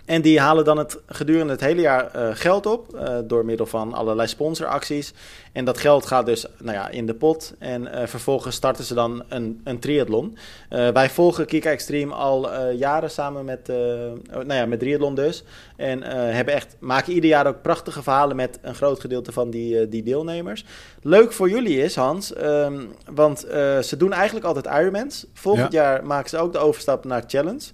en 0.07 0.21
die 0.21 0.39
halen 0.39 0.65
dan 0.65 0.77
het 0.77 0.99
gedurende 1.07 1.51
het 1.51 1.61
hele 1.61 1.81
jaar 1.81 2.11
uh, 2.15 2.29
geld 2.33 2.65
op 2.65 2.95
uh, 2.95 3.17
door 3.23 3.45
middel 3.45 3.65
van 3.65 3.93
allerlei 3.93 4.27
sponsoracties. 4.27 5.13
En 5.51 5.65
dat 5.65 5.77
geld 5.77 6.05
gaat 6.05 6.25
dus 6.25 6.45
nou 6.57 6.77
ja, 6.77 6.89
in 6.89 7.05
de 7.05 7.13
pot. 7.13 7.53
En 7.59 7.81
uh, 7.81 8.01
vervolgens 8.05 8.55
starten 8.55 8.83
ze 8.83 8.93
dan 8.93 9.23
een, 9.29 9.61
een 9.63 9.79
triathlon. 9.79 10.37
wij 10.69 11.09
volgen 11.09 11.45
Kika 11.45 11.69
Extreme 11.69 12.13
al 12.13 12.69
jaren 12.71 13.11
samen 13.11 13.45
met, 13.45 13.67
nou 13.67 14.53
ja, 14.53 14.65
met 14.65 14.79
triathlon 14.79 15.15
dus. 15.15 15.43
En 15.75 16.01
hebben 16.03 16.53
echt, 16.53 16.75
maken 16.79 17.13
ieder 17.13 17.29
jaar 17.29 17.47
ook 17.47 17.61
prachtige 17.61 18.03
verhalen 18.03 18.35
met 18.35 18.59
een 18.61 18.75
groot 18.75 18.99
gedeelte 18.99 19.31
van 19.31 19.49
die, 19.49 19.89
die 19.89 20.03
deelnemers. 20.03 20.65
Leuk 21.01 21.31
voor 21.31 21.49
jullie 21.49 21.81
is, 21.81 21.95
Hans, 21.95 22.37
um, 22.37 22.93
want 23.13 23.39
ze 23.81 23.95
doen 23.97 24.13
eigenlijk 24.13 24.45
altijd 24.45 24.65
Ironmans. 24.65 25.25
Volgend 25.33 25.71
ja. 25.71 25.81
jaar 25.81 26.05
maken 26.05 26.29
ze 26.29 26.37
ook 26.37 26.53
de 26.53 26.59
overstap 26.59 27.05
naar 27.05 27.23
Challenge. 27.27 27.65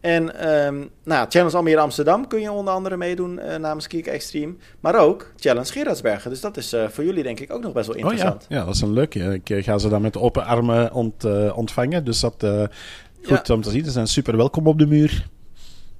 En 0.00 0.50
um, 0.66 0.90
nou, 1.04 1.26
Challenge 1.28 1.56
Almere 1.56 1.80
Amsterdam 1.80 2.28
kun 2.28 2.40
je 2.40 2.52
onder 2.52 2.74
andere 2.74 2.96
meedoen 2.96 3.38
uh, 3.38 3.56
namens 3.56 3.86
Kiek 3.86 4.06
Extreme. 4.06 4.54
Maar 4.80 4.98
ook 4.98 5.32
Challenge 5.36 5.72
Gerardsbergen. 5.72 6.30
Dus 6.30 6.40
dat 6.40 6.56
is 6.56 6.74
uh, 6.74 6.88
voor 6.88 7.04
jullie 7.04 7.22
denk 7.22 7.40
ik 7.40 7.52
ook 7.52 7.62
nog 7.62 7.72
best 7.72 7.86
wel 7.86 7.96
interessant. 7.96 8.42
Oh 8.42 8.48
ja. 8.48 8.56
ja, 8.56 8.64
dat 8.64 8.74
is 8.74 8.80
een 8.80 8.92
leuke. 8.92 9.34
Ik 9.34 9.50
uh, 9.50 9.64
ga 9.64 9.78
ze 9.78 9.88
dan 9.88 10.02
met 10.02 10.16
open 10.16 10.44
armen 10.44 10.92
ont, 10.92 11.24
ontvangen. 11.54 12.04
Dus 12.04 12.20
dat 12.20 12.46
goed 13.22 13.46
ja. 13.46 13.54
om 13.54 13.62
te 13.62 13.70
zien. 13.70 13.84
Ze 13.84 13.90
zijn 13.90 14.06
super 14.06 14.36
welkom 14.36 14.66
op 14.66 14.78
de 14.78 14.86
muur. 14.86 15.28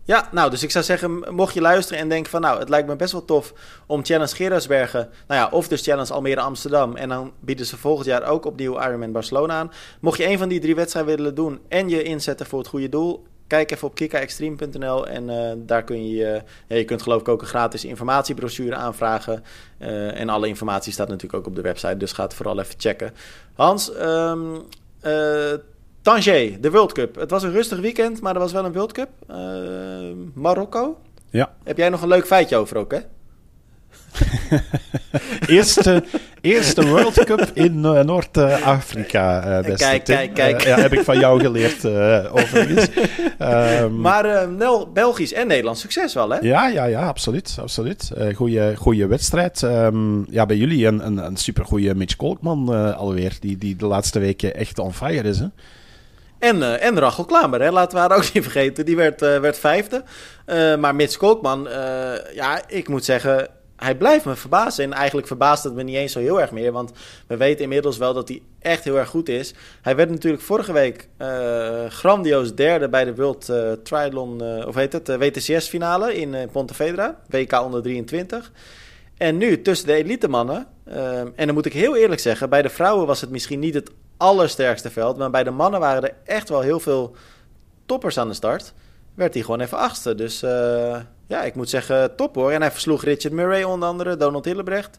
Ja, 0.05 0.28
nou, 0.32 0.51
dus 0.51 0.62
ik 0.62 0.70
zou 0.70 0.84
zeggen, 0.84 1.34
mocht 1.34 1.55
je 1.55 1.61
luisteren 1.61 2.03
en 2.03 2.09
denken 2.09 2.30
van... 2.30 2.40
nou, 2.40 2.59
het 2.59 2.68
lijkt 2.68 2.88
me 2.88 2.96
best 2.96 3.12
wel 3.12 3.24
tof 3.24 3.55
om 3.86 4.05
Challenge 4.05 4.34
Gerardsbergen... 4.34 5.09
nou 5.26 5.40
ja, 5.40 5.48
of 5.57 5.68
dus 5.68 5.82
Challenge 5.82 6.12
Almere 6.12 6.40
Amsterdam... 6.40 6.96
en 6.96 7.09
dan 7.09 7.32
bieden 7.40 7.66
ze 7.66 7.76
volgend 7.76 8.07
jaar 8.07 8.24
ook 8.24 8.44
opnieuw 8.44 8.80
Ironman 8.80 9.12
Barcelona 9.12 9.55
aan. 9.55 9.72
Mocht 10.01 10.18
je 10.18 10.28
een 10.28 10.38
van 10.38 10.48
die 10.48 10.61
drie 10.61 10.74
wedstrijden 10.74 11.16
willen 11.16 11.34
doen... 11.34 11.61
en 11.68 11.88
je 11.88 12.03
inzetten 12.03 12.46
voor 12.46 12.59
het 12.59 12.68
goede 12.68 12.88
doel 12.88 13.26
kijk 13.51 13.70
even 13.70 13.88
op 13.88 13.94
kikaextreme.nl 13.94 15.07
en 15.07 15.28
uh, 15.28 15.53
daar 15.57 15.84
kun 15.84 16.09
je, 16.09 16.42
ja, 16.66 16.76
je 16.76 16.84
kunt 16.84 17.03
geloof 17.03 17.20
ik 17.20 17.28
ook 17.28 17.40
een 17.40 17.46
gratis 17.46 17.84
informatiebrochure 17.84 18.74
aanvragen. 18.74 19.44
Uh, 19.78 20.20
en 20.20 20.28
alle 20.28 20.48
informatie 20.48 20.92
staat 20.92 21.09
natuurlijk 21.09 21.34
ook 21.34 21.46
op 21.46 21.55
de 21.55 21.62
website, 21.62 21.96
dus 21.96 22.12
ga 22.12 22.22
het 22.22 22.34
vooral 22.34 22.59
even 22.59 22.74
checken. 22.78 23.12
Hans, 23.55 23.92
um, 24.01 24.62
Tanger, 26.03 26.61
de 26.61 26.70
World 26.70 26.92
Cup. 26.92 27.14
Het 27.14 27.30
was 27.30 27.42
een 27.42 27.53
rustig 27.53 27.80
weekend, 27.80 28.20
maar 28.20 28.34
er 28.34 28.40
was 28.40 28.53
wel 28.53 28.64
een 28.64 28.72
World 28.72 28.92
Cup. 28.92 29.09
Marokko. 30.34 31.01
Ja. 31.30 31.55
Heb 31.64 31.76
jij 31.76 31.88
nog 31.88 32.03
een 32.03 32.09
leuk 32.09 32.26
feitje 32.26 32.57
over 32.57 32.76
ook, 32.76 32.92
hè? 32.92 33.01
eerste, 35.47 36.05
eerste 36.41 36.86
World 36.86 37.24
Cup 37.24 37.51
in 37.55 37.78
uh, 37.78 38.01
Noord-Afrika, 38.01 39.59
uh, 39.59 39.64
beste 39.64 39.84
Kijk, 39.84 40.05
kijk, 40.05 40.34
kijk. 40.34 40.61
Uh, 40.61 40.68
ja, 40.68 40.80
heb 40.80 40.93
ik 40.93 41.05
van 41.05 41.18
jou 41.18 41.41
geleerd, 41.41 41.84
overigens. 42.30 42.88
Um, 43.38 44.01
maar 44.11 44.49
Nel, 44.49 44.93
Belgisch 44.93 45.32
en 45.32 45.47
Nederlands 45.47 45.80
succes 45.80 46.14
wel, 46.14 46.30
hè? 46.30 46.38
Ja, 46.38 46.68
ja, 46.68 46.84
ja, 46.84 47.07
absoluut. 47.07 47.57
absoluut. 47.61 48.11
goeie, 48.34 48.76
goeie 48.76 49.07
wedstrijd. 49.07 49.62
Um, 49.62 50.26
ja, 50.30 50.47
bij 50.47 50.57
jullie 50.57 50.86
een, 50.86 51.07
een, 51.07 51.16
een 51.16 51.36
supergoeie 51.36 51.95
Mitch 51.95 52.16
Kolkman 52.16 52.95
alweer, 52.97 53.36
die, 53.41 53.59
die 53.59 53.76
de 53.76 53.86
laatste 53.86 54.18
weken 54.18 54.55
echt 54.55 54.78
on 54.78 54.95
fire 54.95 55.28
is, 55.28 55.38
hè? 55.38 55.47
En, 56.41 56.57
uh, 56.57 56.84
en 56.84 56.99
Rachel 56.99 57.24
Klamer, 57.24 57.61
hè? 57.62 57.70
laten 57.70 57.95
we 57.95 58.01
haar 58.01 58.16
ook 58.16 58.32
niet 58.32 58.43
vergeten. 58.43 58.84
Die 58.84 58.97
werd, 58.97 59.22
uh, 59.22 59.41
werd 59.41 59.59
vijfde. 59.59 60.05
Uh, 60.47 60.76
maar 60.76 60.95
Mits 60.95 61.16
Kolkman, 61.16 61.68
ja, 62.34 62.61
ik 62.66 62.88
moet 62.88 63.05
zeggen, 63.05 63.49
hij 63.81 63.95
blijft 63.97 64.24
me 64.24 64.37
verbazen. 64.37 64.85
En 64.85 64.93
eigenlijk 64.93 65.26
verbaast 65.26 65.64
het 65.64 65.74
me 65.74 65.83
niet 65.83 65.97
eens 65.97 66.12
zo 66.12 66.18
heel 66.18 66.41
erg 66.41 66.51
meer. 66.51 66.72
Want 66.72 66.93
we 67.26 67.37
weten 67.37 67.62
inmiddels 67.62 67.99
wel 67.99 68.14
dat 68.14 68.28
hij 68.28 68.43
echt 68.59 68.85
heel 68.85 68.99
erg 68.99 69.09
goed 69.09 69.28
is. 69.28 69.55
Hij 69.83 69.97
werd 69.97 70.11
natuurlijk 70.11 70.43
vorige 70.43 70.72
week 70.72 71.09
grandioos 71.89 72.55
derde 72.55 72.89
bij 72.89 73.05
de 73.05 73.14
World 73.14 73.53
Triathlon, 73.83 74.43
of 74.66 74.74
heet 74.74 74.93
het, 74.93 75.09
WTCS-finale 75.09 76.14
in 76.14 76.49
Pontevedra, 76.53 77.20
WK 77.28 77.62
onder 77.62 77.83
23. 77.83 78.53
En 79.16 79.37
nu 79.37 79.62
tussen 79.62 79.87
de 79.87 79.95
elite 79.95 80.28
mannen, 80.28 80.66
en 81.35 81.47
dan 81.47 81.55
moet 81.55 81.66
ik 81.66 81.72
heel 81.72 81.97
eerlijk 81.97 82.20
zeggen, 82.20 82.51
bij 82.51 82.62
de 82.62 82.68
vrouwen 82.68 83.07
was 83.07 83.20
het 83.20 83.31
misschien 83.31 83.59
niet 83.59 83.74
het 83.74 83.91
allersterkste 84.20 84.91
veld. 84.91 85.16
Maar 85.16 85.31
bij 85.31 85.45
de 85.45 85.51
mannen 85.51 85.81
waren 85.81 86.03
er 86.03 86.14
echt 86.24 86.49
wel 86.49 86.61
heel 86.61 86.81
veel 86.81 87.14
toppers 87.87 88.18
aan 88.18 88.28
de 88.28 88.35
start. 88.35 88.72
Werd 89.14 89.35
hij 89.35 89.43
gewoon 89.43 89.61
even 89.61 89.78
achtste. 89.78 90.14
Dus 90.14 90.43
uh, 90.43 90.99
ja, 91.31 91.43
ik 91.43 91.55
moet 91.55 91.68
zeggen, 91.68 92.16
top 92.16 92.35
hoor. 92.35 92.51
En 92.51 92.61
hij 92.61 92.70
versloeg 92.70 93.05
Richard 93.05 93.35
Murray 93.35 93.62
onder 93.62 93.89
andere, 93.89 94.16
Donald 94.16 94.45
Hillebrecht. 94.45 94.99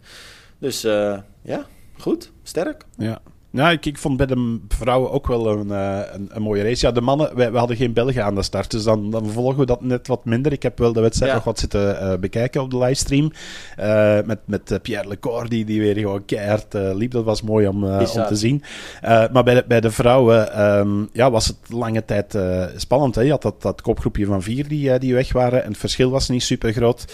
Dus 0.57 0.85
uh, 0.85 1.17
ja, 1.41 1.65
goed, 1.99 2.31
sterk. 2.43 2.83
Ja, 2.97 3.21
nou, 3.51 3.71
ik, 3.71 3.85
ik 3.85 3.97
vond 3.97 4.17
bij 4.17 4.25
de 4.25 4.59
vrouwen 4.67 5.11
ook 5.11 5.27
wel 5.27 5.47
een, 5.47 5.67
uh, 5.67 5.99
een, 6.13 6.29
een, 6.33 6.41
mooie 6.41 6.63
race. 6.63 6.85
Ja, 6.85 6.91
de 6.91 7.01
mannen, 7.01 7.35
we, 7.35 7.51
we, 7.51 7.57
hadden 7.57 7.77
geen 7.77 7.93
Belgen 7.93 8.25
aan 8.25 8.35
de 8.35 8.43
start, 8.43 8.71
dus 8.71 8.83
dan, 8.83 9.11
dan 9.11 9.29
volgen 9.29 9.59
we 9.59 9.65
dat 9.65 9.81
net 9.81 10.07
wat 10.07 10.25
minder. 10.25 10.51
Ik 10.51 10.63
heb 10.63 10.77
wel 10.77 10.93
de 10.93 11.01
wedstrijd 11.01 11.31
ja. 11.31 11.37
nog 11.37 11.45
wat 11.45 11.59
zitten 11.59 12.03
uh, 12.03 12.19
bekijken 12.19 12.61
op 12.61 12.71
de 12.71 12.77
livestream. 12.77 13.31
Uh, 13.79 14.19
met 14.25 14.39
met 14.45 14.79
Pierre 14.81 15.07
Lecor, 15.07 15.49
die, 15.49 15.65
die 15.65 15.79
weer 15.79 15.97
gewoon 15.97 16.25
keihard 16.25 16.73
liep. 16.73 17.11
Dat 17.11 17.23
was 17.23 17.41
mooi 17.41 17.67
om, 17.67 17.83
om 17.83 18.25
te 18.27 18.35
zien. 18.35 18.63
maar 19.01 19.43
bij 19.43 19.53
de, 19.53 19.63
bij 19.67 19.81
de 19.81 19.91
vrouwen 19.91 20.61
um, 20.61 21.09
ja, 21.13 21.31
was 21.31 21.47
het 21.47 21.57
lange 21.67 22.05
tijd 22.05 22.37
spannend. 22.75 23.15
Hè? 23.15 23.21
Je 23.21 23.31
had 23.31 23.41
dat, 23.41 23.61
dat 23.61 23.81
kopgroepje 23.81 24.25
van 24.25 24.41
vier 24.41 24.67
die, 24.67 24.99
die 24.99 25.13
weg 25.13 25.33
waren. 25.33 25.63
En 25.63 25.69
het 25.69 25.77
verschil 25.77 26.09
was 26.09 26.29
niet 26.29 26.43
super 26.43 26.73
groot. 26.73 27.13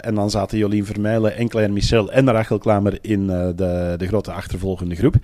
en 0.00 0.14
dan 0.14 0.30
zaten 0.30 0.58
Jolien 0.58 0.86
Vermeilen 0.86 1.36
en 1.36 1.48
Claire 1.48 1.72
Michel 1.72 2.12
en 2.12 2.30
Rachel 2.30 2.58
Klamer 2.58 2.98
in 3.00 3.26
de, 3.26 3.94
de 3.96 4.06
grote 4.06 4.32
achtervolgende 4.32 4.94
groep. 4.94 5.16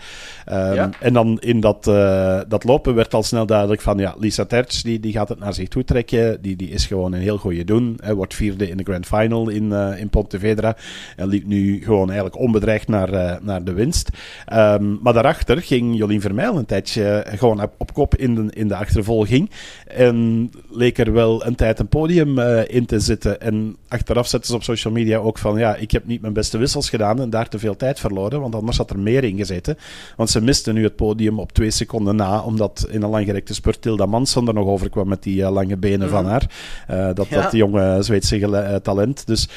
Um, 0.50 0.74
ja. 0.74 0.90
En 1.00 1.12
dan 1.12 1.40
in 1.40 1.60
dat, 1.60 1.86
uh, 1.86 2.40
dat 2.48 2.64
lopen 2.64 2.94
werd 2.94 3.14
al 3.14 3.22
snel 3.22 3.46
duidelijk 3.46 3.80
van 3.80 3.98
ja, 3.98 4.14
Lisa 4.18 4.44
Tertz 4.44 4.82
die, 4.82 5.00
die 5.00 5.12
gaat 5.12 5.28
het 5.28 5.38
naar 5.38 5.54
zich 5.54 5.68
toe 5.68 5.84
trekken. 5.84 6.42
Die, 6.42 6.56
die 6.56 6.70
is 6.70 6.86
gewoon 6.86 7.12
een 7.12 7.20
heel 7.20 7.36
goede 7.38 7.64
doen. 7.64 7.98
Hij 8.02 8.14
wordt 8.14 8.34
vierde 8.34 8.68
in 8.68 8.76
de 8.76 8.82
Grand 8.82 9.06
Final 9.06 9.48
in, 9.48 9.64
uh, 9.64 10.00
in 10.00 10.08
Pontevedra. 10.08 10.76
En 11.16 11.28
liep 11.28 11.46
nu 11.46 11.82
gewoon 11.82 12.06
eigenlijk 12.06 12.38
onbedreigd 12.38 12.88
naar, 12.88 13.12
uh, 13.12 13.34
naar 13.40 13.64
de 13.64 13.72
winst. 13.72 14.10
Um, 14.52 14.98
maar 15.02 15.12
daarachter 15.12 15.62
ging 15.62 15.96
Jolien 15.96 16.20
Vermeijl 16.20 16.56
een 16.56 16.66
tijdje 16.66 17.24
gewoon 17.28 17.62
op, 17.62 17.72
op 17.78 17.92
kop 17.92 18.16
in 18.16 18.34
de, 18.34 18.46
in 18.50 18.68
de 18.68 18.76
achtervolging. 18.76 19.50
En 19.86 20.50
leek 20.70 20.98
er 20.98 21.12
wel 21.12 21.46
een 21.46 21.54
tijd 21.54 21.78
een 21.78 21.88
podium 21.88 22.38
in 22.66 22.86
te 22.86 23.00
zitten. 23.00 23.40
En 23.40 23.76
achteraf 23.88 24.26
zetten 24.26 24.50
ze 24.50 24.56
op 24.56 24.62
social 24.62 24.92
media 24.92 25.18
ook 25.18 25.38
van 25.38 25.58
ja, 25.58 25.76
ik 25.76 25.90
heb 25.90 26.06
niet 26.06 26.20
mijn 26.20 26.32
beste 26.32 26.58
wissels 26.58 26.90
gedaan 26.90 27.20
en 27.20 27.30
daar 27.30 27.48
te 27.48 27.58
veel 27.58 27.76
tijd 27.76 28.00
verloren. 28.00 28.40
Want 28.40 28.54
anders 28.54 28.76
had 28.76 28.90
er 28.90 28.98
meer 28.98 29.24
in 29.24 29.36
gezeten. 29.36 29.78
Want 30.16 30.30
ze 30.32 30.40
misten 30.40 30.74
nu 30.74 30.82
het 30.82 30.96
podium 30.96 31.38
op 31.38 31.52
twee 31.52 31.70
seconden 31.70 32.16
na, 32.16 32.40
omdat 32.40 32.86
in 32.90 33.02
een 33.02 33.10
langgerekte 33.10 33.54
spurt 33.54 33.82
Tilda 33.82 34.06
Manson 34.06 34.48
er 34.48 34.54
nog 34.54 34.66
over 34.66 34.90
kwam 34.90 35.08
met 35.08 35.22
die 35.22 35.40
uh, 35.40 35.50
lange 35.50 35.76
benen 35.76 36.08
van 36.08 36.26
haar. 36.26 36.50
Uh, 36.90 37.08
dat, 37.14 37.28
ja. 37.28 37.42
dat 37.42 37.52
jonge 37.52 38.02
Zweedse 38.02 38.38
uh, 38.38 38.74
talent. 38.74 39.26
Dus 39.26 39.48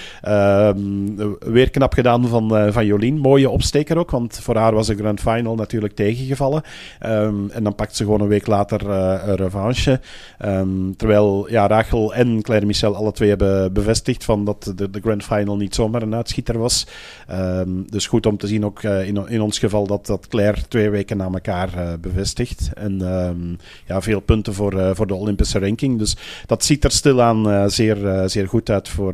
weer 1.39 1.69
knap 1.69 1.93
gedaan 1.93 2.28
van, 2.28 2.73
van 2.73 2.86
Jolien. 2.86 3.17
Mooie 3.17 3.49
opsteker 3.49 3.97
ook, 3.97 4.11
want 4.11 4.39
voor 4.41 4.55
haar 4.55 4.73
was 4.73 4.88
de 4.88 4.95
Grand 4.95 5.19
Final 5.19 5.55
natuurlijk 5.55 5.95
tegengevallen. 5.95 6.61
Um, 7.05 7.49
en 7.49 7.63
dan 7.63 7.76
pakt 7.76 7.95
ze 7.95 8.03
gewoon 8.03 8.21
een 8.21 8.28
week 8.28 8.47
later 8.47 8.89
een 8.89 9.36
revanche. 9.36 9.99
Um, 10.45 10.95
terwijl 10.97 11.49
ja, 11.49 11.67
Rachel 11.67 12.13
en 12.13 12.41
Claire 12.41 12.65
Michel 12.65 12.95
alle 12.95 13.11
twee 13.11 13.30
hebben 13.30 13.73
bevestigd 13.73 14.23
van 14.23 14.45
dat 14.45 14.73
de, 14.76 14.89
de 14.89 14.99
Grand 14.99 15.23
Final 15.23 15.57
niet 15.57 15.76
zomaar 15.76 16.01
een 16.01 16.15
uitschieter 16.15 16.57
was. 16.57 16.88
Um, 17.32 17.86
dus 17.89 18.07
goed 18.07 18.26
om 18.26 18.38
te 18.38 18.47
zien 18.47 18.65
ook 18.65 18.84
in, 18.84 19.28
in 19.28 19.41
ons 19.41 19.59
geval 19.59 19.88
dat, 19.88 20.05
dat 20.05 20.28
Claire 20.28 20.64
twee 20.68 20.89
weken 20.89 21.18
na 21.18 21.26
elkaar 21.26 21.70
uh, 21.76 21.93
bevestigd. 22.01 22.70
En 22.74 23.01
um, 23.01 23.57
ja, 23.86 24.01
veel 24.01 24.20
punten 24.20 24.53
voor, 24.53 24.74
uh, 24.74 24.89
voor 24.93 25.07
de 25.07 25.16
Olympische 25.16 25.59
ranking. 25.59 25.99
Dus 25.99 26.18
dat 26.45 26.63
ziet 26.63 26.84
er 26.84 26.91
stilaan 26.91 27.49
uh, 27.49 27.63
zeer, 27.68 28.30
zeer 28.30 28.47
goed 28.47 28.70
uit 28.70 28.89
voor 28.89 29.13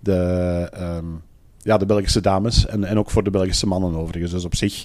de, 0.00 0.68
um, 0.80 1.22
ja, 1.58 1.76
de 1.76 1.86
Belgische 1.86 2.20
dames. 2.20 2.66
En, 2.66 2.84
en 2.84 2.98
ook 2.98 3.10
voor 3.10 3.22
de 3.22 3.30
Belgische 3.30 3.66
mannen 3.66 3.96
overigens. 3.96 4.32
Dus 4.32 4.44
op 4.44 4.54
zich 4.54 4.84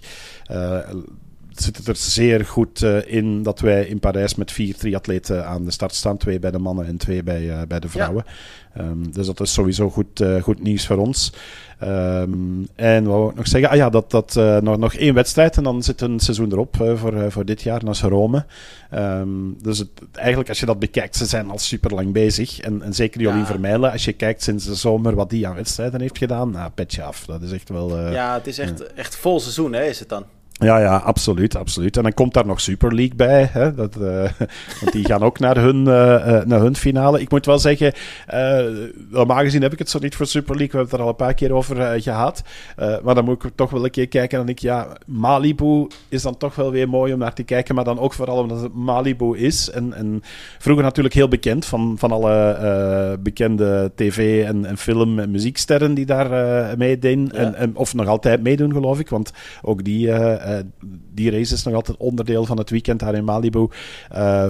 zit 1.54 1.78
het 1.78 1.88
er 1.88 1.96
zeer 1.96 2.46
goed 2.46 2.82
uh, 2.82 3.14
in 3.14 3.44
dat 3.44 3.60
wij 3.60 3.86
in 3.86 4.00
Parijs 4.00 4.36
met 4.36 4.52
vier 4.52 4.76
triatleten 4.76 5.48
aan 5.48 5.66
de 5.66 5.72
start 5.72 5.96
staan. 5.96 6.18
Twee 6.18 6.40
bij 6.40 6.52
de 6.52 6.60
mannen 6.60 6.86
en 6.86 6.98
twee 6.98 7.24
bij, 7.24 7.42
uh, 7.42 7.62
bij 7.68 7.80
de 7.80 7.90
vrouwen. 7.90 8.24
Ja. 8.26 8.32
Um, 8.78 9.12
dus 9.12 9.26
dat 9.26 9.40
is 9.40 9.54
sowieso 9.54 9.90
goed, 9.90 10.22
uh, 10.22 10.42
goed 10.42 10.64
nieuws 10.64 10.88
voor 10.88 10.98
ons. 10.98 11.34
Um, 11.84 12.68
en 12.76 13.04
wat 13.04 13.14
wou 13.14 13.30
ik 13.30 13.36
nog 13.36 13.48
zeggen? 13.48 13.70
Ah 13.70 13.76
ja, 13.76 13.90
dat, 13.90 14.12
dat 14.12 14.36
nog, 14.64 14.78
nog 14.78 14.94
één 14.94 15.14
wedstrijd 15.14 15.58
en 15.58 15.64
dan 15.64 15.84
zit 15.84 16.02
een 16.02 16.20
seizoen 16.20 16.52
erop 16.52 16.76
voor, 16.78 17.32
voor 17.32 17.46
dit 17.46 17.62
jaar, 17.62 17.84
naar 17.84 18.00
Rome. 18.00 18.46
Um, 18.94 19.58
dus 19.62 19.78
het, 19.78 19.90
eigenlijk 20.14 20.50
als 20.50 20.60
je 20.60 20.66
dat 20.66 20.80
bekijkt, 20.80 21.16
ze 21.16 21.26
zijn 21.26 21.50
al 21.50 21.58
super 21.58 21.94
lang 21.94 22.14
bezig. 22.14 22.60
En, 22.60 22.82
en 22.82 22.94
zeker 22.94 23.22
Jolien 23.22 23.40
ja. 23.40 23.46
Vermeijlen, 23.46 23.92
als 23.92 24.06
je 24.06 24.14
kijkt 24.14 24.44
sinds 24.44 24.66
de 24.66 24.76
zomer 24.76 25.16
wat 25.16 25.30
die 25.30 25.48
aan 25.48 25.56
wedstrijden 25.56 26.02
heeft 26.02 26.18
gedaan, 26.18 26.52
nou, 26.52 26.70
petje 26.70 27.04
af. 27.04 27.26
Dat 27.26 27.42
is 27.42 27.52
echt 27.52 27.70
wel... 27.70 28.12
ja, 28.12 28.34
het 28.34 28.48
is 28.48 28.60
echt, 28.60 28.94
echt 28.94 29.16
vol 29.16 29.40
seizoen, 29.40 29.74
hè, 29.74 29.84
is 29.84 30.00
het 30.00 30.10
dan? 30.10 30.26
Ja, 30.62 30.80
ja, 30.80 30.98
absoluut, 30.98 31.56
absoluut. 31.56 31.98
En 31.98 32.04
dan 32.04 32.14
komt 32.14 32.34
daar 32.34 32.46
nog 32.46 32.62
Super 32.62 32.96
League 32.96 33.16
bij. 33.16 33.50
Hè? 33.52 33.74
Dat, 33.74 33.96
uh, 33.96 34.30
want 34.82 34.92
die 34.92 35.06
gaan 35.06 35.24
ook 35.24 35.40
naar 35.40 35.58
hun, 35.58 35.80
uh, 35.80 36.44
naar 36.44 36.60
hun 36.60 36.76
finale. 36.76 37.22
Ik 37.22 37.32
moet 37.32 37.46
wel 37.46 37.60
zeggen, 37.60 37.94
normaal 39.10 39.40
gezien 39.40 39.62
heb 39.62 39.74
ik 39.74 39.80
het 39.80 39.90
zo 39.90 40.00
niet 40.00 40.16
voor 40.16 40.26
Super 40.26 40.56
League. 40.56 40.72
We 40.72 40.78
hebben 40.78 40.90
het 40.90 41.00
er 41.00 41.06
al 41.06 41.10
een 41.10 41.26
paar 41.26 41.34
keer 41.34 41.52
over 41.52 42.02
gehad. 42.02 42.44
maar 43.04 43.16
dan 43.16 43.26
moet 43.26 43.44
ik 43.44 43.52
toch 43.56 43.70
wel 43.70 43.84
een 43.84 43.92
keer 43.92 44.08
kijken. 44.08 44.32
En 44.32 44.38
dan 44.38 44.46
denk 44.46 44.58
ik, 44.58 44.64
ja, 44.64 44.88
Malibu 45.06 45.88
is 46.10 46.22
dan 46.22 46.38
toch 46.38 46.56
wel 46.56 46.72
weer 46.72 46.90
mooi 46.90 47.14
om 47.14 47.20
naar 47.20 47.34
te 47.34 47.44
kijken. 47.44 47.76
Maar 47.76 47.84
dan 47.84 48.00
ook 48.00 48.14
vooral 48.14 48.38
omdat 48.38 48.62
het 48.62 48.74
Malibu 48.74 49.38
is. 49.38 49.70
En, 49.70 49.94
en 49.94 50.22
vroeger 50.60 50.84
natuurlijk 50.84 51.16
heel 51.16 51.28
bekend 51.28 51.66
van, 51.66 51.96
van 51.98 52.12
alle 52.12 53.18
bekende 53.20 53.92
tv- 53.96 54.46
en, 54.46 54.66
en 54.66 54.78
film- 54.78 55.20
en 55.20 55.32
muzieksterren 55.32 55.94
die 55.94 56.06
daar 56.06 56.78
meededen. 56.78 57.30
Ja. 57.34 57.38
En, 57.40 57.56
en, 57.56 57.76
of 57.76 57.94
nog 57.94 58.08
altijd 58.08 58.44
meedoen, 58.44 58.72
geloof 58.72 59.00
ik. 59.00 59.10
Want 59.10 59.32
ook 59.62 59.84
die 59.84 60.12
die 61.14 61.32
race 61.32 61.54
is 61.54 61.64
nog 61.64 61.74
altijd 61.74 61.98
onderdeel 61.98 62.46
van 62.46 62.58
het 62.58 62.70
weekend 62.70 63.00
daar 63.00 63.16
in 63.16 63.24
Malibu. 63.24 63.60
Uh, 63.60 63.68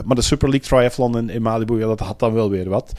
maar 0.05 0.15
de 0.15 0.21
Super 0.21 0.49
League 0.49 0.67
Triathlon 0.67 1.17
in, 1.17 1.29
in 1.29 1.41
Malibu, 1.41 1.79
ja, 1.79 1.87
dat 1.87 1.99
had 1.99 2.19
dan 2.19 2.33
wel 2.33 2.49
weer 2.49 2.69
wat. 2.69 2.93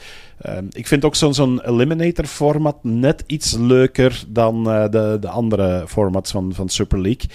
Uh, 0.45 0.57
ik 0.71 0.87
vind 0.87 1.05
ook 1.05 1.15
zo'n 1.15 1.33
zo'n 1.33 1.61
Eliminator 1.65 2.25
format 2.25 2.83
net 2.83 3.23
iets 3.27 3.57
leuker 3.57 4.23
dan 4.27 4.63
de, 4.63 5.17
de 5.19 5.27
andere 5.27 5.83
formats 5.87 6.31
van, 6.31 6.53
van 6.53 6.69
Super 6.69 7.01
League. 7.01 7.29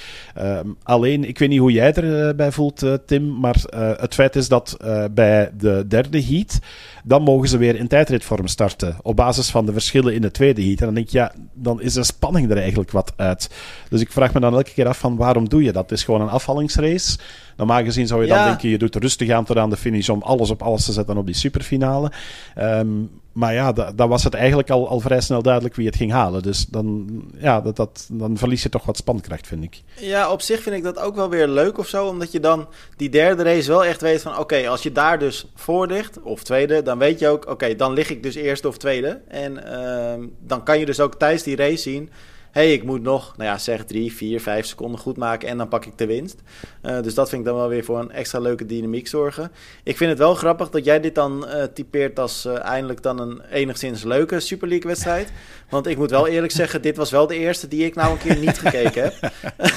Alleen, 0.82 1.24
ik 1.24 1.38
weet 1.38 1.48
niet 1.48 1.58
hoe 1.58 1.72
jij 1.72 1.94
erbij 1.94 2.52
voelt, 2.52 2.86
Tim, 3.06 3.38
maar 3.38 3.56
het 3.98 4.14
feit 4.14 4.36
is 4.36 4.48
dat 4.48 4.76
bij 5.10 5.50
de 5.58 5.84
derde 5.88 6.24
heat, 6.24 6.58
dan 7.04 7.22
mogen 7.22 7.48
ze 7.48 7.58
weer 7.58 7.76
in 7.76 7.88
tijdritvorm 7.88 8.46
starten. 8.46 8.96
Op 9.02 9.16
basis 9.16 9.50
van 9.50 9.66
de 9.66 9.72
verschillen 9.72 10.14
in 10.14 10.22
de 10.22 10.30
tweede 10.30 10.62
heat. 10.62 10.78
En 10.78 10.84
dan 10.84 10.94
denk 10.94 11.06
ik, 11.06 11.12
ja, 11.12 11.32
dan 11.54 11.82
is 11.82 11.92
de 11.92 12.04
spanning 12.04 12.50
er 12.50 12.58
eigenlijk 12.58 12.90
wat 12.90 13.12
uit. 13.16 13.50
Dus 13.88 14.00
ik 14.00 14.12
vraag 14.12 14.34
me 14.34 14.40
dan 14.40 14.54
elke 14.54 14.72
keer 14.72 14.86
af 14.86 14.98
van 14.98 15.16
waarom 15.16 15.48
doe 15.58 15.66
je 15.66 15.72
dat? 15.72 15.90
Het 15.90 15.98
is 15.98 16.04
gewoon 16.04 16.20
een 16.20 16.28
afvallingsrace. 16.28 17.18
Normaal 17.56 17.84
gezien 17.84 18.06
zou 18.06 18.22
je 18.22 18.28
dan 18.28 18.44
denken, 18.44 18.68
je 18.68 18.78
doet 18.78 18.94
rustig 18.94 19.30
aan 19.30 19.44
tot 19.44 19.56
aan 19.56 19.70
de 19.70 19.76
finish 19.76 20.08
om 20.08 20.22
alles 20.22 20.50
op 20.50 20.62
alles 20.62 20.84
te 20.84 20.92
zetten 20.92 21.16
op 21.16 21.26
die 21.26 21.34
superfinale. 21.34 22.12
Um, 22.58 23.10
maar 23.32 23.54
ja, 23.54 23.72
dan 23.72 24.08
was 24.08 24.24
het 24.24 24.34
eigenlijk 24.34 24.70
al, 24.70 24.88
al 24.88 25.00
vrij 25.00 25.20
snel 25.20 25.42
duidelijk 25.42 25.74
wie 25.74 25.86
het 25.86 25.96
ging 25.96 26.12
halen. 26.12 26.42
Dus 26.42 26.66
dan, 26.66 27.06
ja, 27.36 27.60
dat, 27.60 27.76
dat, 27.76 28.08
dan 28.12 28.36
verlies 28.36 28.62
je 28.62 28.68
toch 28.68 28.84
wat 28.84 28.96
spankracht, 28.96 29.46
vind 29.46 29.64
ik. 29.64 29.82
Ja, 30.00 30.32
op 30.32 30.42
zich 30.42 30.62
vind 30.62 30.76
ik 30.76 30.82
dat 30.82 30.98
ook 30.98 31.14
wel 31.14 31.28
weer 31.28 31.48
leuk 31.48 31.78
of 31.78 31.86
zo. 31.86 32.06
Omdat 32.06 32.32
je 32.32 32.40
dan 32.40 32.68
die 32.96 33.08
derde 33.08 33.42
race 33.42 33.68
wel 33.68 33.84
echt 33.84 34.00
weet 34.00 34.22
van... 34.22 34.38
Oké, 34.38 34.68
als 34.68 34.82
je 34.82 34.92
daar 34.92 35.18
dus 35.18 35.46
voor 35.54 35.86
ligt, 35.86 36.22
of 36.22 36.42
tweede... 36.42 36.82
dan 36.82 36.98
weet 36.98 37.18
je 37.18 37.28
ook, 37.28 37.48
oké, 37.48 37.76
dan 37.76 37.92
lig 37.92 38.10
ik 38.10 38.22
dus 38.22 38.34
eerste 38.34 38.68
of 38.68 38.76
tweede. 38.76 39.20
En 39.28 39.52
uh, 39.52 40.26
dan 40.46 40.62
kan 40.62 40.78
je 40.78 40.86
dus 40.86 41.00
ook 41.00 41.14
tijdens 41.14 41.42
die 41.42 41.56
race 41.56 41.82
zien 41.82 42.10
hey, 42.58 42.72
ik 42.72 42.84
moet 42.84 43.02
nog, 43.02 43.36
nou 43.36 43.50
ja, 43.50 43.58
zeg 43.58 43.84
drie, 43.84 44.12
vier, 44.12 44.40
vijf 44.40 44.66
seconden 44.66 45.00
goed 45.00 45.16
maken 45.16 45.48
en 45.48 45.58
dan 45.58 45.68
pak 45.68 45.84
ik 45.84 45.98
de 45.98 46.06
winst. 46.06 46.40
Uh, 46.82 47.00
dus 47.02 47.14
dat 47.14 47.28
vind 47.28 47.40
ik 47.40 47.46
dan 47.46 47.56
wel 47.56 47.68
weer 47.68 47.84
voor 47.84 47.98
een 47.98 48.10
extra 48.10 48.38
leuke 48.38 48.66
dynamiek 48.66 49.08
zorgen. 49.08 49.52
Ik 49.82 49.96
vind 49.96 50.10
het 50.10 50.18
wel 50.18 50.34
grappig 50.34 50.70
dat 50.70 50.84
jij 50.84 51.00
dit 51.00 51.14
dan 51.14 51.46
uh, 51.48 51.62
typeert 51.74 52.18
als 52.18 52.46
uh, 52.46 52.64
eindelijk 52.64 53.02
dan 53.02 53.20
een 53.20 53.40
enigszins 53.50 54.04
leuke 54.04 54.40
Super 54.40 54.68
League 54.68 54.88
wedstrijd. 54.88 55.32
Want 55.68 55.86
ik 55.86 55.96
moet 55.96 56.10
wel 56.10 56.26
eerlijk 56.26 56.52
zeggen, 56.52 56.82
dit 56.82 56.96
was 56.96 57.10
wel 57.10 57.26
de 57.26 57.36
eerste 57.36 57.68
die 57.68 57.84
ik 57.84 57.94
nou 57.94 58.12
een 58.12 58.18
keer 58.18 58.38
niet 58.38 58.58
gekeken 58.58 59.02
heb. 59.02 59.32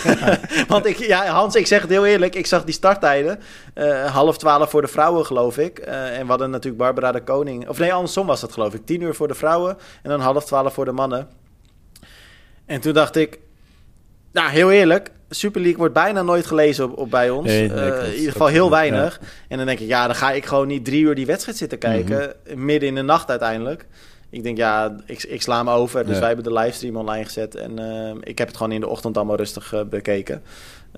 Want 0.73 0.85
ik, 0.85 0.97
ja, 0.97 1.25
Hans, 1.25 1.55
ik 1.55 1.67
zeg 1.67 1.81
het 1.81 1.89
heel 1.89 2.05
eerlijk, 2.05 2.35
ik 2.35 2.45
zag 2.45 2.63
die 2.63 2.73
starttijden. 2.73 3.39
half 4.05 4.37
twaalf 4.37 4.69
voor 4.69 4.81
de 4.81 4.87
vrouwen, 4.87 5.25
geloof 5.25 5.57
ik. 5.57 5.79
en 5.79 6.21
we 6.21 6.29
hadden 6.29 6.49
natuurlijk 6.49 6.83
Barbara 6.83 7.11
de 7.11 7.23
Koning. 7.23 7.69
Of 7.69 7.79
nee, 7.79 7.93
andersom 7.93 8.27
was 8.27 8.41
dat, 8.41 8.51
geloof 8.51 8.73
ik. 8.73 8.85
Tien 8.85 9.01
uur 9.01 9.15
voor 9.15 9.27
de 9.27 9.35
vrouwen 9.35 9.77
en 10.03 10.09
dan 10.09 10.19
half 10.19 10.45
twaalf 10.45 10.73
voor 10.73 10.85
de 10.85 10.91
mannen. 10.91 11.40
En 12.71 12.81
toen 12.81 12.93
dacht 12.93 13.15
ik, 13.15 13.39
nou 14.31 14.49
heel 14.49 14.71
eerlijk, 14.71 15.11
Super 15.29 15.61
League 15.61 15.79
wordt 15.79 15.93
bijna 15.93 16.21
nooit 16.21 16.45
gelezen 16.45 16.91
op, 16.91 16.97
op 16.97 17.09
bij 17.09 17.29
ons. 17.29 17.47
Nee, 17.47 17.69
uh, 17.69 18.07
in 18.07 18.15
ieder 18.15 18.31
geval 18.31 18.47
heel 18.47 18.69
weinig. 18.69 19.21
En 19.47 19.57
dan 19.57 19.65
denk 19.65 19.79
ik, 19.79 19.87
ja, 19.87 20.05
dan 20.05 20.15
ga 20.15 20.31
ik 20.31 20.45
gewoon 20.45 20.67
niet 20.67 20.85
drie 20.85 21.01
uur 21.01 21.15
die 21.15 21.25
wedstrijd 21.25 21.57
zitten 21.57 21.77
kijken. 21.77 22.33
Midden 22.55 22.89
in 22.89 22.95
de 22.95 23.01
nacht 23.01 23.29
uiteindelijk. 23.29 23.85
Ik 24.29 24.43
denk, 24.43 24.57
ja, 24.57 24.95
ik, 25.05 25.23
ik 25.23 25.41
sla 25.41 25.63
me 25.63 25.71
over. 25.71 26.05
Dus 26.05 26.17
wij 26.19 26.27
hebben 26.27 26.45
de 26.45 26.59
livestream 26.59 26.95
online 26.95 27.25
gezet. 27.25 27.55
En 27.55 27.79
uh, 27.79 28.11
ik 28.21 28.37
heb 28.37 28.47
het 28.47 28.57
gewoon 28.57 28.71
in 28.71 28.81
de 28.81 28.87
ochtend 28.87 29.17
allemaal 29.17 29.35
rustig 29.35 29.73
uh, 29.73 29.83
bekeken. 29.83 30.43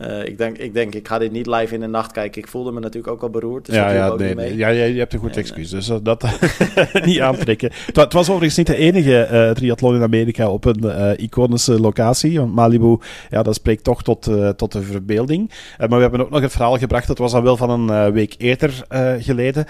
Uh, 0.02 0.26
ik, 0.26 0.38
denk, 0.38 0.58
ik 0.58 0.74
denk, 0.74 0.96
ik 0.96 1.08
ga 1.08 1.18
dit 1.18 1.32
niet 1.32 1.48
live 1.48 1.74
in 1.74 1.80
de 1.80 1.88
nacht 1.88 2.12
kijken. 2.12 2.41
Ik 2.41 2.48
voelde 2.48 2.72
me 2.72 2.80
natuurlijk 2.80 3.14
ook 3.14 3.22
al 3.22 3.30
beroerd. 3.30 3.66
Dus 3.66 3.76
ja, 3.76 3.91
ja, 3.91 4.16
nee, 4.16 4.36
nee. 4.36 4.56
ja, 4.56 4.68
je 4.68 5.00
hebt 5.00 5.14
een 5.14 5.20
goed 5.20 5.38
excuus. 5.38 5.70
Dus 5.70 5.91
dat 6.04 6.26
niet 7.06 7.20
aantrekken. 7.20 7.72
Het, 7.94 8.14
was 8.14 8.30
overigens 8.30 8.58
niet 8.58 8.68
de 8.68 8.76
enige 8.76 9.30
uh, 9.32 9.52
triathlon 9.52 9.96
in 9.96 10.02
Amerika 10.02 10.50
op 10.50 10.66
een 10.66 10.84
uh, 10.84 11.12
iconische 11.18 11.80
locatie. 11.80 12.39
Want 12.39 12.54
Malibu, 12.54 12.98
ja, 13.30 13.44
dat 13.44 13.56
spreekt 13.56 13.84
toch 13.84 14.04
tot, 14.04 14.30
tot 14.56 14.72
de 14.72 14.82
verbeelding. 14.82 15.52
maar 15.78 15.89
we 15.89 16.02
hebben 16.02 16.22
ook 16.22 16.30
nog 16.30 16.41
het 16.41 16.52
verhaal 16.52 16.78
gebracht. 16.78 17.08
Dat 17.08 17.18
was 17.18 17.32
dan 17.32 17.44
wel 17.44 17.58
van 17.58 17.70
een 17.89 18.12
week 18.12 18.36
eerder 18.38 18.86
geleden. 19.20 19.66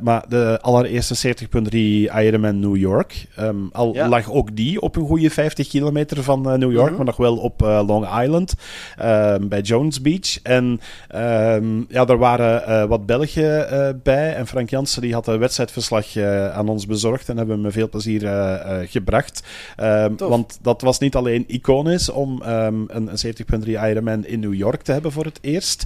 maar 0.00 0.24
de 0.28 0.58
allereerste 0.60 1.34
70.3 1.34 1.70
Ironman 1.72 2.60
New 2.60 2.76
York. 2.76 3.26
Um, 3.40 3.68
al 3.72 3.94
ja. 3.94 4.08
lag 4.08 4.32
ook 4.32 4.56
die 4.56 4.80
op 4.80 4.96
een 4.96 5.06
goede 5.06 5.30
50 5.30 5.68
kilometer 5.68 6.22
van 6.22 6.42
New 6.42 6.60
York. 6.60 6.72
Mm 6.72 6.86
-hmm. 6.86 6.96
Maar 6.96 7.04
nog 7.04 7.16
wel 7.16 7.36
op 7.36 7.60
Long 7.60 8.22
Island. 8.22 8.54
Ehm, 8.96 9.48
bij 9.60 9.68
Jones 9.68 10.00
Beach. 10.00 10.42
En 10.42 10.80
um, 11.14 11.86
ja, 11.88 12.06
er 12.06 12.18
waren 12.18 12.62
uh, 12.68 12.88
wat 12.88 13.06
Belgen 13.06 13.72
uh, 13.72 13.88
bij. 14.02 14.34
En 14.34 14.46
Frank 14.46 14.70
Jansen 14.70 15.02
die 15.02 15.12
had 15.12 15.26
een 15.26 15.38
wedstrijdverslag 15.38 16.16
uh, 16.16 16.56
aan 16.56 16.68
ons 16.68 16.86
bezorgd. 16.86 17.28
En 17.28 17.36
hebben 17.36 17.60
met 17.60 17.72
veel 17.72 17.88
plezier 17.88 18.18
gebracht. 18.88 19.42
Um, 19.80 20.16
want 20.16 20.58
dat 20.62 20.80
was 20.80 20.98
niet 20.98 21.14
alleen 21.14 21.44
iconisch 21.46 22.08
om 22.10 22.42
um, 22.42 22.84
een, 22.88 23.10
een 23.22 23.34
70.3 23.64 23.68
Ironman 23.68 24.24
in 24.24 24.40
New 24.40 24.54
York 24.54 24.82
te 24.82 24.92
hebben 24.92 25.12
voor 25.12 25.24
het 25.24 25.38
eerst. 25.40 25.84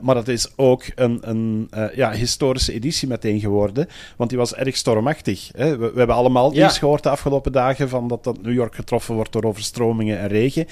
maar 0.00 0.14
dat 0.14 0.28
is 0.28 0.52
ook 0.56 0.84
een, 0.94 1.18
een 1.22 1.70
ja, 1.94 2.12
historische 2.12 2.72
editie 2.72 3.08
meteen 3.08 3.40
geworden. 3.40 3.88
Want 4.16 4.30
die 4.30 4.38
was 4.38 4.54
erg 4.54 4.76
stormachtig. 4.76 5.50
Hè? 5.56 5.76
We, 5.76 5.92
we, 5.92 5.98
hebben 5.98 6.16
allemaal 6.16 6.52
ja. 6.52 6.58
nieuws 6.58 6.78
gehoord 6.78 7.02
de 7.02 7.08
afgelopen 7.08 7.52
dagen 7.52 7.88
van 7.88 8.08
dat, 8.08 8.24
dat 8.24 8.42
New 8.42 8.54
York 8.54 8.74
getroffen 8.74 9.14
wordt 9.14 9.32
door 9.32 9.44
overstromingen 9.44 10.18
en 10.18 10.28
regen. 10.28 10.66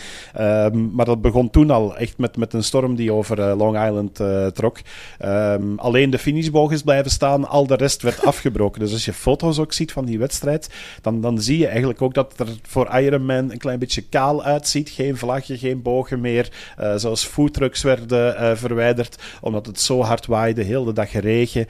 maar 0.92 1.06
dat 1.06 1.20
begon 1.20 1.50
toen 1.50 1.70
al 1.70 1.96
echt 1.96 2.18
met 2.18 2.31
met, 2.36 2.52
een 2.52 2.64
storm 2.64 2.94
die 2.94 3.12
over 3.12 3.38
uh, 3.38 3.52
Long 3.56 3.86
Island 3.86 4.20
uh, 4.20 4.46
trok. 4.46 4.78
Um, 5.24 5.78
alleen 5.78 6.10
de 6.10 6.18
finishboog 6.18 6.72
is 6.72 6.82
blijven 6.82 7.10
staan, 7.10 7.48
al 7.48 7.66
de 7.66 7.74
rest 7.74 8.02
werd 8.02 8.24
afgebroken. 8.32 8.80
Dus 8.80 8.92
als 8.92 9.04
je 9.04 9.12
foto's 9.12 9.58
ook 9.58 9.72
ziet 9.72 9.92
van 9.92 10.04
die 10.04 10.18
wedstrijd, 10.18 10.68
dan, 11.00 11.20
dan 11.20 11.40
zie 11.40 11.58
je 11.58 11.66
eigenlijk 11.66 12.02
ook 12.02 12.14
dat 12.14 12.34
er 12.38 12.48
voor 12.62 12.98
Ironman 12.98 13.50
een 13.50 13.58
klein 13.58 13.78
beetje 13.78 14.02
kaal 14.02 14.44
uitziet. 14.44 14.90
Geen 14.90 15.16
vlagje, 15.16 15.58
geen 15.58 15.82
bogen 15.82 16.20
meer. 16.20 16.48
Uh, 16.80 16.94
zelfs 16.96 17.24
foodtrucks 17.24 17.82
werden 17.82 18.56
verwijderd, 18.58 19.22
omdat 19.40 19.66
het 19.66 19.80
zo 19.80 20.02
hard 20.02 20.26
waaide, 20.26 20.62
heel 20.62 20.84
de 20.84 20.92
dag 20.92 21.12
regen. 21.12 21.66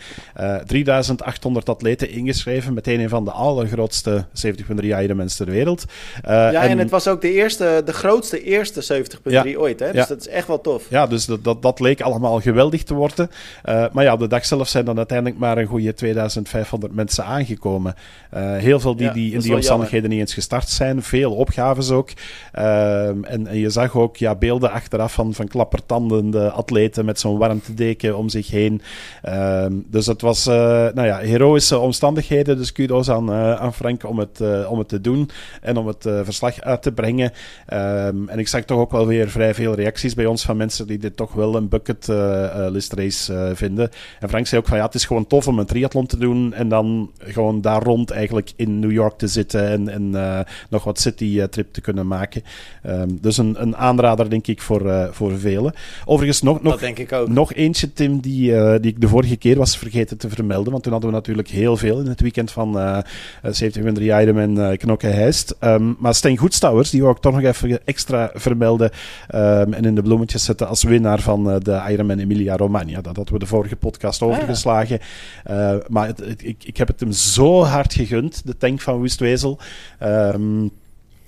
3800 0.66 1.68
atleten 1.68 2.10
ingeschreven, 2.10 2.74
meteen 2.74 3.00
een 3.00 3.08
van 3.08 3.24
de 3.24 3.30
allergrootste 3.30 4.24
70.3 4.46 4.84
Ironmans 4.84 5.36
ter 5.36 5.46
wereld. 5.46 5.84
ja, 6.22 6.52
en, 6.52 6.70
en, 6.70 6.78
het 6.78 6.90
was 6.90 7.08
ook 7.08 7.20
de 7.20 7.32
eerste, 7.32 7.82
de 7.84 7.92
grootste 7.92 8.42
eerste 8.42 9.04
70.3 9.04 9.18
ja, 9.22 9.44
ooit. 9.56 9.80
Hè? 9.80 9.86
Dus 9.86 10.00
ja. 10.00 10.06
dat 10.06 10.20
is 10.20 10.28
echt 10.28 10.46
wel 10.52 10.60
tof. 10.60 10.86
Ja, 10.88 11.06
dus 11.06 11.26
dat, 11.26 11.44
dat, 11.44 11.62
dat 11.62 11.80
leek 11.80 12.00
allemaal 12.00 12.40
geweldig 12.40 12.82
te 12.82 12.94
worden. 12.94 13.30
Uh, 13.64 13.84
maar 13.92 14.04
ja, 14.04 14.12
op 14.12 14.18
de 14.18 14.26
dag 14.26 14.44
zelf 14.44 14.68
zijn 14.68 14.84
dan 14.84 14.96
uiteindelijk 14.96 15.38
maar 15.38 15.58
een 15.58 15.66
goede 15.66 15.94
2500 15.94 16.94
mensen 16.94 17.24
aangekomen. 17.24 17.94
Uh, 18.34 18.56
heel 18.56 18.80
veel 18.80 18.96
die, 18.96 19.06
ja, 19.06 19.12
die 19.12 19.32
in 19.32 19.40
die 19.40 19.54
omstandigheden 19.54 20.00
jammer. 20.00 20.10
niet 20.10 20.20
eens 20.20 20.34
gestart 20.34 20.68
zijn. 20.68 21.02
Veel 21.02 21.32
opgaves 21.32 21.90
ook. 21.90 22.10
Uh, 22.54 23.06
en, 23.06 23.46
en, 23.46 23.58
je 23.58 23.70
zag 23.70 23.96
ook 23.96 24.16
ja, 24.16 24.34
beelden 24.34 24.70
achteraf 24.70 25.12
van, 25.12 25.34
van 25.34 25.48
klappertandende 25.48 26.50
atleten 26.50 27.04
met 27.04 27.20
zo'n 27.20 27.38
warmtedeken 27.38 28.16
om 28.16 28.28
zich 28.28 28.50
heen. 28.50 28.82
Ehm, 29.22 29.72
dus 29.86 30.06
het 30.06 30.20
was 30.20 30.44
nou 30.44 31.04
ja, 31.04 31.18
heroïsche 31.18 31.78
omstandigheden. 31.78 32.56
Dus 32.56 32.72
kudos 32.72 33.10
aan, 33.10 33.32
aan 33.32 33.74
Frank 33.74 34.04
om 34.04 34.18
het, 34.18 34.40
om 34.68 34.78
het 34.78 34.88
te 34.88 35.00
doen 35.00 35.30
en 35.60 35.76
om 35.76 35.86
het 35.86 36.08
verslag 36.22 36.60
uit 36.60 36.82
te 36.82 36.92
brengen. 36.92 37.32
Ehm, 37.66 38.28
en 38.28 38.38
ik 38.38 38.48
zag 38.48 38.62
toch 38.64 38.78
ook 38.78 38.90
wel 38.90 39.06
weer 39.06 39.30
vrij 39.30 39.54
veel 39.54 39.74
reacties 39.74 40.14
bij 40.14 40.26
ons 40.26 40.41
van 40.44 40.56
mensen 40.56 40.86
die 40.86 40.98
dit 40.98 41.16
toch 41.16 41.32
wel 41.32 41.56
een 41.56 41.68
bucket 41.68 42.08
uh, 42.08 42.66
list 42.68 42.92
race 42.92 43.32
uh, 43.32 43.50
vinden. 43.54 43.90
En 44.20 44.28
Frank 44.28 44.46
zei 44.46 44.60
ook 44.60 44.68
van 44.68 44.76
ja, 44.76 44.84
het 44.84 44.94
is 44.94 45.04
gewoon 45.04 45.26
tof 45.26 45.48
om 45.48 45.58
een 45.58 45.66
triathlon 45.66 46.06
te 46.06 46.18
doen 46.18 46.54
en 46.54 46.68
dan 46.68 47.10
gewoon 47.18 47.60
daar 47.60 47.82
rond 47.82 48.10
eigenlijk 48.10 48.52
in 48.56 48.78
New 48.78 48.92
York 48.92 49.18
te 49.18 49.26
zitten 49.26 49.68
en, 49.68 49.88
en 49.88 50.46
nog 50.68 50.84
wat 50.84 51.00
city 51.00 51.46
trip 51.46 51.72
te 51.72 51.80
kunnen 51.80 52.06
maken. 52.06 52.42
Um, 52.86 53.18
dus 53.20 53.36
een, 53.36 53.62
een 53.62 53.76
aanrader 53.76 54.30
denk 54.30 54.46
ik 54.46 54.62
voor, 54.62 55.08
voor 55.12 55.38
velen. 55.38 55.74
Overigens 56.04 56.42
nog, 56.42 56.62
nog, 56.62 56.80
nog 57.26 57.52
eentje 57.52 57.92
Tim 57.92 58.20
die, 58.20 58.80
die 58.80 58.90
ik 58.90 59.00
de 59.00 59.08
vorige 59.08 59.36
keer 59.36 59.56
was 59.56 59.78
vergeten 59.78 60.18
te 60.18 60.28
vermelden, 60.28 60.70
want 60.70 60.82
toen 60.82 60.92
hadden 60.92 61.10
we 61.10 61.16
natuurlijk 61.16 61.48
heel 61.48 61.76
veel 61.76 62.00
in 62.00 62.06
het 62.06 62.20
weekend 62.20 62.50
van 62.50 62.76
uh, 62.76 62.98
70 63.42 64.02
Ironman 64.02 64.58
uh, 64.58 64.76
Knokke 64.76 65.06
Heist. 65.06 65.54
Um, 65.60 65.96
maar 65.98 66.14
Stijn 66.14 66.36
Goedstouwers, 66.36 66.90
die 66.90 67.00
wou 67.00 67.14
ik 67.14 67.20
toch 67.20 67.32
nog 67.32 67.42
even 67.42 67.80
extra 67.84 68.30
vermelden 68.34 68.90
um, 69.34 69.72
en 69.72 69.84
in 69.84 69.94
de 69.94 70.02
bloemetjes 70.02 70.31
zetten 70.38 70.68
als 70.68 70.82
winnaar 70.82 71.20
van 71.20 71.48
uh, 71.48 71.56
de 71.58 71.82
Ironman 71.88 72.18
Emilia 72.18 72.56
Romagna. 72.56 73.00
Dat 73.00 73.16
hadden 73.16 73.34
we 73.34 73.40
de 73.40 73.46
vorige 73.46 73.76
podcast 73.76 74.22
overgeslagen. 74.22 74.98
Ah, 75.44 75.56
ja. 75.56 75.74
uh, 75.74 75.80
maar 75.88 76.06
het, 76.06 76.18
het, 76.18 76.44
ik, 76.44 76.64
ik 76.64 76.76
heb 76.76 76.88
het 76.88 77.00
hem 77.00 77.12
zo 77.12 77.62
hard 77.62 77.94
gegund, 77.94 78.46
de 78.46 78.56
tank 78.56 78.80
van 78.80 79.00
Wustwezel. 79.00 79.58
Um, 80.02 80.70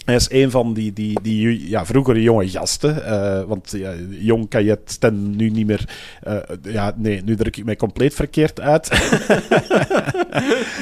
hij 0.04 0.14
is 0.14 0.30
een 0.30 0.50
van 0.50 0.72
die, 0.72 0.92
die, 0.92 1.18
die 1.22 1.68
ja, 1.68 1.86
vroegere 1.86 2.22
jonge 2.22 2.48
gasten. 2.48 2.96
Uh, 2.96 3.42
want 3.42 3.70
ja, 3.76 3.92
jong 4.08 4.48
kan 4.48 4.64
je 4.64 4.70
het 4.70 4.80
stem 4.84 5.36
nu 5.36 5.50
niet 5.50 5.66
meer. 5.66 5.88
Uh, 6.28 6.36
ja, 6.62 6.94
nee, 6.96 7.22
nu 7.24 7.36
druk 7.36 7.56
ik 7.56 7.64
mij 7.64 7.76
compleet 7.76 8.14
verkeerd 8.14 8.60
uit. 8.60 8.88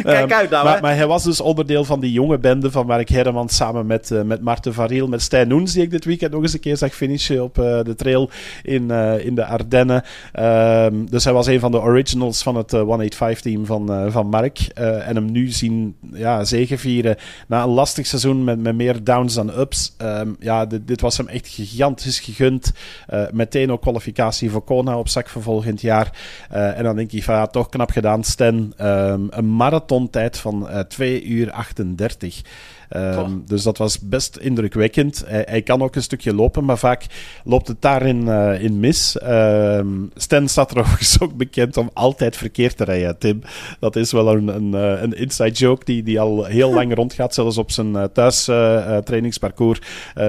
Kijk 0.03 0.33
uit 0.33 0.51
nou, 0.51 0.64
maar, 0.64 0.81
maar, 0.81 0.97
hij 0.97 1.07
was 1.07 1.23
dus 1.23 1.41
onderdeel 1.41 1.85
van 1.85 2.01
die 2.01 2.12
jonge 2.12 2.39
bende 2.39 2.70
van 2.70 2.87
Mark 2.87 3.09
Herman 3.09 3.49
samen 3.49 3.87
met, 3.87 4.11
uh, 4.11 4.23
met 4.23 4.41
Marten 4.41 4.75
Variel, 4.75 5.09
met 5.09 5.23
Stijn 5.23 5.49
Noens, 5.49 5.73
die 5.73 5.83
ik 5.83 5.91
dit 5.91 6.05
weekend 6.05 6.33
nog 6.33 6.43
eens 6.43 6.53
een 6.53 6.61
keer 6.61 6.77
zag 6.77 6.95
finishen 6.95 7.43
op 7.43 7.55
de 7.55 7.95
trail 7.97 8.31
in, 8.62 8.91
in 9.20 9.35
de 9.35 9.45
Ardennen. 9.45 10.03
Ehm, 10.33 10.95
dus 11.05 11.25
hij 11.25 11.33
was 11.33 11.47
een 11.47 11.61
van 11.61 11.70
de 11.70 11.81
originals 11.81 12.43
van 12.43 12.57
het 12.57 12.73
185-team 12.73 13.66
van, 13.66 14.11
van 14.12 14.27
Mark. 14.27 14.59
en 14.75 15.14
hem 15.14 15.33
nu 15.33 15.49
zien 15.49 15.97
ja, 16.12 16.45
zegevieren 16.45 17.16
na 17.47 17.62
een 17.62 17.68
lastig 17.68 18.07
seizoen 18.07 18.45
met, 18.45 18.61
met 18.61 18.75
meer 18.75 19.05
downs 19.12 19.34
dan 19.34 19.58
ups. 19.58 19.94
Um, 20.02 20.36
ja, 20.40 20.66
dit, 20.66 20.86
dit, 20.86 21.00
was 21.00 21.16
hem 21.16 21.28
echt 21.28 21.48
gigantisch 21.48 22.20
gegund. 22.20 22.72
Uh, 23.10 23.22
meteen 23.32 23.72
ook 23.72 23.80
kwalificatie 23.80 24.50
voor 24.50 24.62
Kona 24.62 24.98
op 24.98 25.08
zak 25.08 25.28
voor 25.28 25.42
volgend 25.42 25.80
jaar. 25.80 26.10
Uh, 26.52 26.78
en 26.78 26.84
dan 26.84 26.96
denk 26.96 27.12
ik 27.12 27.24
van 27.24 27.34
ja, 27.34 27.46
toch 27.46 27.68
knap 27.68 27.90
gedaan, 27.90 28.24
Sten. 28.24 28.72
Um, 28.80 29.26
een 29.30 29.56
marathontijd 29.56 30.38
van 30.38 30.68
uh, 30.70 30.78
2 30.78 31.24
uur 31.24 31.50
38. 31.50 32.42
Um, 32.97 33.43
dus 33.47 33.62
dat 33.62 33.78
was 33.78 33.99
best 34.01 34.36
indrukwekkend. 34.36 35.24
Hij, 35.26 35.47
hij, 35.49 35.62
kan 35.62 35.82
ook 35.82 35.97
een 35.97 36.03
stukje 36.03 36.34
lopen, 36.34 36.64
maar 36.64 36.78
vaak 36.78 37.07
loopt 37.45 37.68
het 37.68 37.82
daarin 37.82 38.22
uh, 38.26 38.62
in 38.62 38.80
mis. 38.80 39.16
Um, 39.22 40.11
Sten 40.14 40.49
staat 40.49 40.70
er 40.70 40.84
ook 41.22 41.36
bekend 41.36 41.76
om 41.76 41.90
altijd 41.93 42.36
verkeerd 42.36 42.76
te 42.76 42.84
rijden, 42.84 43.18
Tim. 43.18 43.43
Dat 43.80 43.97
is 43.97 44.12
wel 44.12 44.36
een, 44.36 44.49
een, 44.49 44.74
uh, 44.74 45.03
een 45.03 45.12
inside 45.12 45.51
joke 45.51 45.84
die, 45.84 46.03
die 46.03 46.20
al 46.20 46.45
heel 46.45 46.72
lang 46.78 46.95
rondgaat. 46.95 47.34
Zelfs 47.34 47.59
op 47.59 47.70
zijn 47.70 47.93
uh, 47.93 48.05
thuis 48.05 48.45
trainingsparcours 49.05 49.80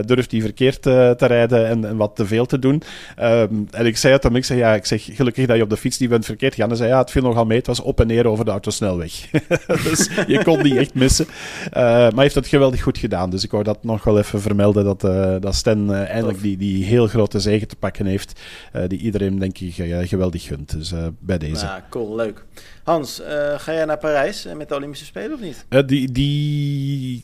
durft 0.05 0.31
hij 0.31 0.41
verkeerd 0.41 0.81
te 0.81 1.15
rijden 1.17 1.67
en, 1.67 1.85
en, 1.85 1.97
wat 1.97 2.15
te 2.15 2.25
veel 2.25 2.45
te 2.45 2.59
doen. 2.59 2.81
Um, 3.21 3.67
en 3.71 3.85
ik 3.85 3.97
zei 3.97 4.13
het 4.13 4.23
hem, 4.23 4.35
ik 4.35 4.45
zei, 4.45 4.59
ja, 4.59 4.73
ik 4.73 4.85
zeg 4.85 5.09
gelukkig 5.11 5.45
dat 5.45 5.55
je 5.55 5.63
op 5.63 5.69
de 5.69 5.77
fiets 5.77 5.97
niet 5.97 6.09
bent 6.09 6.25
verkeerd 6.25 6.53
gegaan. 6.53 6.69
Hij 6.69 6.77
zei 6.77 6.89
ja, 6.89 6.97
het 6.97 7.11
viel 7.11 7.21
nogal 7.21 7.45
mee, 7.45 7.57
het 7.57 7.67
was 7.67 7.79
op 7.79 7.99
en 7.99 8.07
neer 8.07 8.27
over 8.27 8.45
de 8.45 8.51
autosnelweg. 8.51 9.29
dus 9.89 10.09
je 10.27 10.43
kon 10.43 10.63
die 10.63 10.79
echt 10.79 10.93
missen. 10.93 11.27
maar 11.73 12.21
heeft 12.21 12.35
het 12.35 12.47
geweldig 12.53 12.81
goed 12.81 12.97
gedaan. 12.97 13.29
Dus 13.29 13.43
ik 13.43 13.51
wou 13.51 13.63
dat 13.63 13.83
nog 13.83 14.03
wel 14.03 14.17
even 14.17 14.41
vermelden 14.41 14.83
dat, 14.83 15.03
uh, 15.03 15.35
dat 15.39 15.55
Sten 15.55 15.89
uh, 15.89 16.09
eindelijk 16.09 16.41
die, 16.41 16.57
die 16.57 16.83
heel 16.83 17.07
grote 17.07 17.39
zegen 17.39 17.67
te 17.67 17.75
pakken 17.75 18.05
heeft. 18.05 18.39
Uh, 18.75 18.81
die 18.87 18.99
iedereen 18.99 19.39
denk 19.39 19.57
ik 19.57 19.73
geweldig 20.07 20.43
gunt. 20.43 20.71
Dus 20.71 20.93
bij 21.19 21.37
deze. 21.37 21.65
Ja, 21.65 21.85
cool, 21.89 22.15
leuk. 22.15 22.45
Hans, 22.83 23.21
ga 23.57 23.73
jij 23.73 23.85
naar 23.85 23.97
Parijs 23.97 24.47
met 24.57 24.69
de 24.69 24.75
Olympische 24.75 25.05
Spelen 25.05 25.33
of 25.33 25.39
niet? 25.39 25.65
die, 25.87 26.11
die 26.11 27.23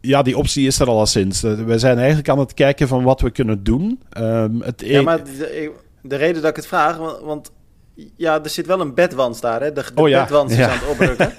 ja, 0.00 0.22
die 0.22 0.36
optie 0.36 0.66
is 0.66 0.80
er 0.80 0.88
al 0.88 1.06
sinds. 1.06 1.40
We 1.40 1.78
zijn 1.78 1.98
eigenlijk 1.98 2.28
aan 2.28 2.38
het 2.38 2.54
kijken 2.54 2.88
van 2.88 3.02
wat 3.02 3.20
we 3.20 3.30
kunnen 3.30 3.64
doen. 3.64 4.00
Um, 4.18 4.62
het 4.62 4.82
ja, 4.84 4.98
e- 4.98 5.02
maar 5.02 5.24
de, 5.24 5.72
de, 6.02 6.16
reden 6.16 6.42
dat 6.42 6.50
ik 6.50 6.56
het 6.56 6.66
vraag, 6.66 6.96
want 7.22 7.50
ja, 8.16 8.42
er 8.42 8.50
zit 8.50 8.66
wel 8.66 8.80
een 8.80 8.94
bedwans 8.94 9.40
daar, 9.40 9.60
hè? 9.60 9.72
De, 9.72 9.82
de 9.94 10.00
oh, 10.02 10.08
ja. 10.08 10.22
bedwans 10.22 10.52
is 10.52 10.60
aan 10.60 10.78
het 10.78 10.88
oprukken. 10.88 11.32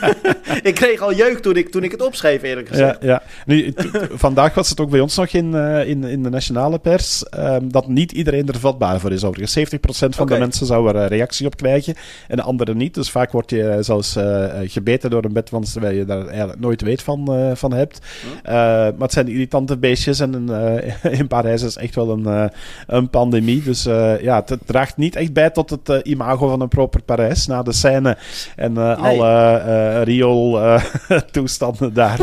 ik 0.68 0.74
kreeg 0.74 1.00
al 1.00 1.14
jeuk 1.14 1.38
toen 1.38 1.56
ik, 1.56 1.70
toen 1.70 1.84
ik 1.84 1.90
het 1.90 2.02
opschreef, 2.02 2.42
eerlijk 2.42 2.68
gezegd. 2.68 3.02
Ja, 3.02 3.08
ja. 3.08 3.22
Nu, 3.46 3.74
vandaag 4.12 4.54
was 4.54 4.68
het 4.68 4.80
ook 4.80 4.90
bij 4.90 5.00
ons 5.00 5.16
nog 5.16 5.28
in, 5.28 5.52
uh, 5.54 5.88
in, 5.88 6.04
in 6.04 6.22
de 6.22 6.28
nationale 6.28 6.78
pers 6.78 7.24
um, 7.38 7.72
dat 7.72 7.88
niet 7.88 8.12
iedereen 8.12 8.48
er 8.48 8.58
vatbaar 8.58 9.00
voor 9.00 9.12
is. 9.12 9.24
Overigens, 9.24 9.74
70% 9.76 10.08
van 10.08 10.26
de 10.26 10.38
mensen 10.38 10.66
zou 10.66 10.88
er 10.88 10.94
uh, 10.94 11.06
reactie 11.06 11.46
op 11.46 11.56
krijgen 11.56 11.94
en 12.28 12.36
de 12.36 12.42
anderen 12.42 12.76
niet. 12.76 12.94
Dus 12.94 13.10
vaak 13.10 13.32
word 13.32 13.50
je 13.50 13.76
zelfs 13.80 14.16
uh, 14.16 14.44
gebeten 14.64 15.10
door 15.10 15.24
een 15.24 15.32
bedwans 15.32 15.72
terwijl 15.72 15.96
je 15.96 16.04
daar 16.04 16.26
eigenlijk 16.26 16.60
nooit 16.60 16.80
weet 16.80 17.02
van, 17.02 17.50
van 17.54 17.72
hebt. 17.72 17.98
Hm? 18.22 18.52
maar 18.52 18.94
het 18.98 19.12
zijn 19.12 19.28
irritante 19.28 19.76
beestjes 19.76 20.20
en 20.20 20.48
in 21.20 21.26
Parijs 21.26 21.62
is 21.62 21.76
echt 21.76 21.94
wel 21.94 22.10
een, 22.10 22.50
een 22.86 23.10
pandemie. 23.10 23.62
Dus 23.62 23.82
ja, 24.20 24.40
het, 24.40 24.48
het 24.48 24.60
draagt 24.66 24.96
niet 24.96 25.16
echt 25.16 25.32
bij 25.32 25.50
tot 25.50 25.70
het 25.70 25.91
imago 26.02 26.48
van 26.48 26.60
een 26.60 26.68
proper 26.68 27.02
Parijs. 27.02 27.46
Na 27.46 27.62
de 27.62 27.72
scène 27.72 28.16
en 28.56 28.72
uh, 28.72 29.02
alle 29.02 29.62
uh, 29.66 30.02
riool-toestanden 30.02 31.94
daar. 32.02 32.18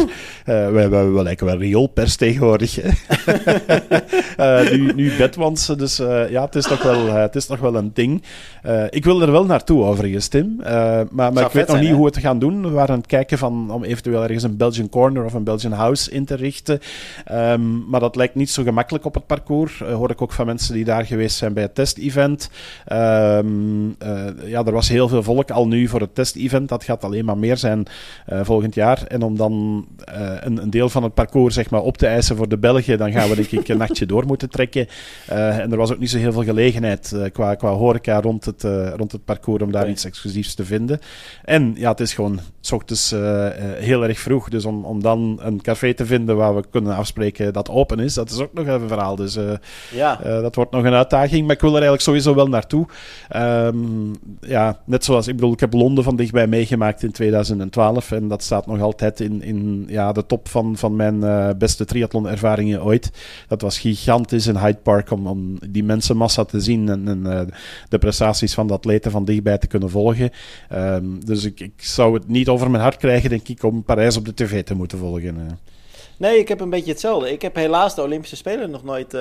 we, 0.46 0.88
wel 0.90 1.24
lekker 1.24 1.46
wel 1.46 1.58
rioolpers 1.58 2.16
tegenwoordig. 2.16 2.80
nu, 4.72 4.94
nu 4.94 5.12
bedwansen, 5.18 5.78
dus 5.78 5.98
ja, 6.30 6.46
het 6.46 6.56
is, 6.56 6.68
toch 6.68 6.84
wel, 6.84 7.08
het 7.08 7.36
is 7.36 7.46
toch 7.46 7.60
wel 7.60 7.76
een 7.76 7.92
ding. 7.94 8.24
ik 8.90 9.04
wil 9.04 9.22
er 9.22 9.32
wel 9.32 9.46
naartoe 9.46 9.84
overigens, 9.84 10.28
Tim. 10.28 10.56
maar, 11.12 11.34
maar 11.34 11.46
ik 11.46 11.52
weet 11.52 11.68
nog 11.68 11.80
niet 11.80 11.92
hoe 11.92 12.00
we 12.00 12.06
het 12.06 12.18
gaan 12.18 12.40
doen. 12.40 12.62
We 12.62 12.70
waren 12.70 12.94
aan 12.94 12.98
het 12.98 13.08
kijken 13.08 13.38
van, 13.38 13.72
om 13.72 13.84
eventueel 13.84 14.24
ergens 14.24 14.44
een 14.44 14.58
Belgian 14.58 14.90
Corner 14.90 15.26
of 15.26 15.34
een 15.34 15.44
Belgian 15.44 15.72
House 15.72 16.12
in 16.12 16.26
te 16.26 16.36
richten. 16.36 16.80
Um, 17.32 17.86
maar 17.88 18.00
dat 18.00 18.16
lijkt 18.16 18.36
niet 18.36 18.50
zo 18.50 18.64
gemakkelijk 18.64 19.06
op 19.06 19.14
het 19.14 19.26
parcours. 19.26 19.80
hoor 19.80 20.10
ik 20.10 20.22
ook 20.22 20.32
van 20.32 20.46
mensen 20.46 20.74
die 20.74 20.86
daar 20.86 21.06
geweest 21.06 21.38
zijn 21.38 21.54
bij 21.54 21.64
het 21.64 21.76
test-event. 21.76 22.50
Um, 22.92 23.59
uh, 24.04 24.26
ja, 24.46 24.64
er 24.64 24.72
was 24.72 24.90
heel 24.90 25.08
veel 25.08 25.24
volk 25.24 25.52
al 25.52 25.68
nu 25.68 25.88
voor 25.88 26.00
het 26.00 26.16
test-event. 26.16 26.70
Dat 26.70 26.84
gaat 26.84 27.04
alleen 27.04 27.26
maar 27.26 27.38
meer 27.38 27.58
zijn 27.58 27.86
uh, 28.30 28.40
volgend 28.44 28.76
jaar. 28.76 29.04
En 29.04 29.22
om 29.22 29.38
dan 29.38 29.86
uh, 30.14 30.32
een, 30.40 30.62
een, 30.62 30.70
deel 30.70 30.90
van 30.90 31.04
het 31.04 31.14
parcours 31.14 31.56
zeg 31.56 31.70
maar, 31.70 31.82
op 31.82 31.98
te 31.98 32.08
eisen 32.08 32.36
voor 32.36 32.50
de 32.50 32.58
Belgen, 32.58 32.98
dan 32.98 33.12
gaan 33.12 33.30
we 33.30 33.36
denk 33.36 33.52
ik 33.52 33.68
een 33.68 33.78
nachtje 33.88 34.06
door 34.06 34.26
moeten 34.26 34.50
trekken. 34.50 34.88
en 35.28 35.72
er 35.72 35.78
was 35.78 35.92
ook 35.92 36.00
niet 36.00 36.10
zo 36.10 36.18
heel 36.18 36.32
veel 36.32 36.44
gelegenheid 36.44 37.16
qua, 37.34 37.56
qua 37.56 37.72
horeca 37.72 38.22
rond 38.22 38.46
het, 38.46 38.64
rond 38.96 39.12
het 39.12 39.26
parcours 39.26 39.64
om 39.64 39.72
daar 39.72 39.90
iets 39.90 40.06
exclusiefs 40.06 40.54
te 40.54 40.66
vinden. 40.66 41.00
En 41.44 41.74
ja, 41.78 41.90
het 41.90 42.00
is 42.00 42.14
gewoon 42.14 42.40
s 42.62 42.72
ochtends 42.72 43.16
heel 43.78 44.04
erg 44.04 44.20
vroeg. 44.20 44.50
Dus 44.50 44.66
om, 44.66 44.86
om 44.86 45.02
dan 45.02 45.40
een 45.42 45.62
café 45.62 45.94
te 45.94 46.06
vinden 46.06 46.36
waar 46.36 46.56
we 46.56 46.64
kunnen 46.72 46.96
afspreken 46.96 47.54
dat 47.54 47.70
open 47.70 48.00
is, 48.00 48.14
dat 48.14 48.30
is 48.30 48.40
ook 48.40 48.54
nog 48.54 48.66
even 48.66 48.82
een 48.82 48.88
verhaal. 48.88 49.16
Dus 49.16 49.38
ja. 49.92 50.16
dat 50.24 50.56
wordt 50.56 50.72
nog 50.72 50.84
een 50.84 50.94
uitdaging. 50.94 51.46
Maar 51.46 51.56
ik 51.56 51.62
wil 51.62 51.70
er 51.70 51.76
eigenlijk 51.76 52.04
sowieso 52.04 52.36
wel 52.36 52.48
naartoe. 52.48 52.88
Um, 53.50 54.16
ja, 54.42 54.80
net 54.86 55.06
zoals, 55.06 55.28
ik 55.28 55.36
bedoel, 55.36 55.54
ik 55.54 55.60
heb 55.60 55.74
Londen 55.74 56.04
van 56.04 56.16
dichtbij 56.16 56.48
meegemaakt 56.48 57.04
in 57.04 57.12
2012 57.12 58.12
en 58.12 58.28
dat 58.28 58.44
staat 58.44 58.66
nog 58.66 58.82
altijd 58.82 59.20
in, 59.20 59.42
in 59.42 59.86
ja, 59.88 60.12
de 60.12 60.26
top 60.26 60.48
van, 60.48 60.78
van 60.78 60.96
mijn 60.96 61.16
uh, 61.16 61.50
beste 61.58 61.86
triathlon-ervaringen 61.86 62.84
ooit. 62.84 63.12
Dat 63.48 63.62
was 63.62 63.80
gigantisch 63.80 64.48
in 64.48 64.58
Hyde 64.58 64.80
Park 64.84 65.12
om, 65.12 65.58
die 65.70 65.84
mensenmassa 65.84 66.46
te 66.46 66.60
zien 66.60 66.90
en, 66.90 67.08
en 67.08 67.20
uh, 67.26 67.42
de 67.90 67.98
prestaties 67.98 68.54
van 68.54 68.68
de 68.68 68.74
atleten 68.74 69.12
van 69.12 69.26
dichtbij 69.26 69.58
te 69.58 69.68
kunnen 69.68 69.90
volgen. 69.90 70.30
Um, 70.74 71.26
dus 71.26 71.44
ik, 71.44 71.60
ik 71.60 71.74
zou 71.84 72.14
het 72.14 72.28
niet 72.28 72.48
over 72.48 72.70
mijn 72.70 72.84
hart 72.84 72.98
krijgen, 72.98 73.30
denk 73.30 73.48
ik, 73.48 73.64
om 73.64 73.84
Parijs 73.84 74.18
op 74.18 74.26
de 74.26 74.34
tv 74.34 74.64
te 74.64 74.76
moeten 74.76 74.98
volgen. 74.98 75.36
Uh. 75.36 75.42
Nee, 76.18 76.40
ik 76.40 76.48
heb 76.48 76.60
een 76.60 76.70
beetje 76.70 76.92
hetzelfde. 76.92 77.32
Ik 77.32 77.42
heb 77.42 77.56
helaas 77.56 77.96
de 77.96 78.02
Olympische 78.02 78.36
Spelen 78.36 78.70
nog 78.70 78.84
nooit 78.84 79.14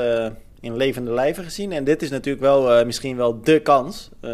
in 0.61 0.77
levende 0.77 1.11
lijven 1.11 1.45
gezien. 1.45 1.73
En 1.73 1.85
dit 1.85 2.03
is 2.03 2.11
natuurlijk 2.11 2.45
wel 2.45 2.79
uh, 2.79 2.87
misschien 2.87 3.17
wel 3.17 3.41
de 3.43 3.61
kans. 3.61 4.09
Uh, 4.23 4.31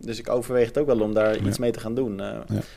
dus 0.00 0.18
ik 0.18 0.30
overweeg 0.30 0.66
het 0.66 0.78
ook 0.78 0.86
wel 0.86 1.00
om 1.00 1.14
daar 1.14 1.46
iets 1.46 1.58
mee 1.58 1.70
te 1.70 1.80
gaan 1.80 1.94
doen. 1.94 2.20
Uh, 2.20 2.26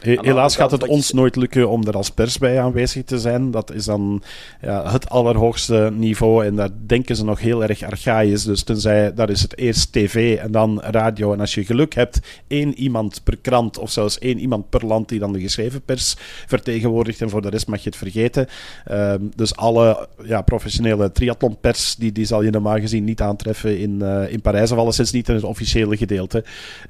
ja. 0.01 0.21
Helaas 0.21 0.55
gaat 0.55 0.71
het 0.71 0.87
ons 0.87 1.11
nooit 1.11 1.35
lukken 1.35 1.69
om 1.69 1.87
er 1.87 1.95
als 1.95 2.09
pers 2.09 2.37
bij 2.37 2.61
aanwezig 2.61 3.03
te 3.03 3.19
zijn. 3.19 3.51
Dat 3.51 3.73
is 3.73 3.85
dan 3.85 4.23
ja, 4.61 4.91
het 4.91 5.09
allerhoogste 5.09 5.91
niveau. 5.93 6.45
En 6.45 6.55
daar 6.55 6.69
denken 6.85 7.15
ze 7.15 7.23
nog 7.23 7.39
heel 7.39 7.63
erg 7.63 7.83
archaïs. 7.83 8.43
Dus 8.43 8.63
tenzij, 8.63 9.13
dat 9.13 9.29
is 9.29 9.41
het 9.41 9.57
eerst 9.57 9.91
tv 9.91 10.37
en 10.37 10.51
dan 10.51 10.81
radio. 10.81 11.33
En 11.33 11.39
als 11.39 11.53
je 11.53 11.65
geluk 11.65 11.93
hebt, 11.93 12.19
één 12.47 12.73
iemand 12.73 13.23
per 13.23 13.37
krant 13.37 13.77
of 13.77 13.91
zelfs 13.91 14.19
één 14.19 14.39
iemand 14.39 14.69
per 14.69 14.85
land 14.85 15.09
die 15.09 15.19
dan 15.19 15.33
de 15.33 15.39
geschreven 15.39 15.81
pers 15.81 16.15
vertegenwoordigt. 16.47 17.21
En 17.21 17.29
voor 17.29 17.41
de 17.41 17.49
rest 17.49 17.67
mag 17.67 17.83
je 17.83 17.89
het 17.89 17.97
vergeten. 17.97 18.47
Ehm, 18.85 19.21
dus 19.35 19.55
alle 19.55 20.07
ja, 20.23 20.41
professionele 20.41 21.11
triathlonpers, 21.11 21.95
die, 21.95 22.11
die 22.11 22.25
zal 22.25 22.41
je 22.41 22.51
normaal 22.61 22.79
gezien 22.79 23.03
niet 23.03 23.21
aantreffen 23.21 23.79
in, 23.79 23.99
uh, 24.01 24.31
in 24.31 24.41
Parijs. 24.41 24.71
Of 24.71 24.77
alleszins 24.77 25.11
niet 25.11 25.29
in 25.29 25.35
het 25.35 25.43
officiële 25.43 25.97
gedeelte. 25.97 26.43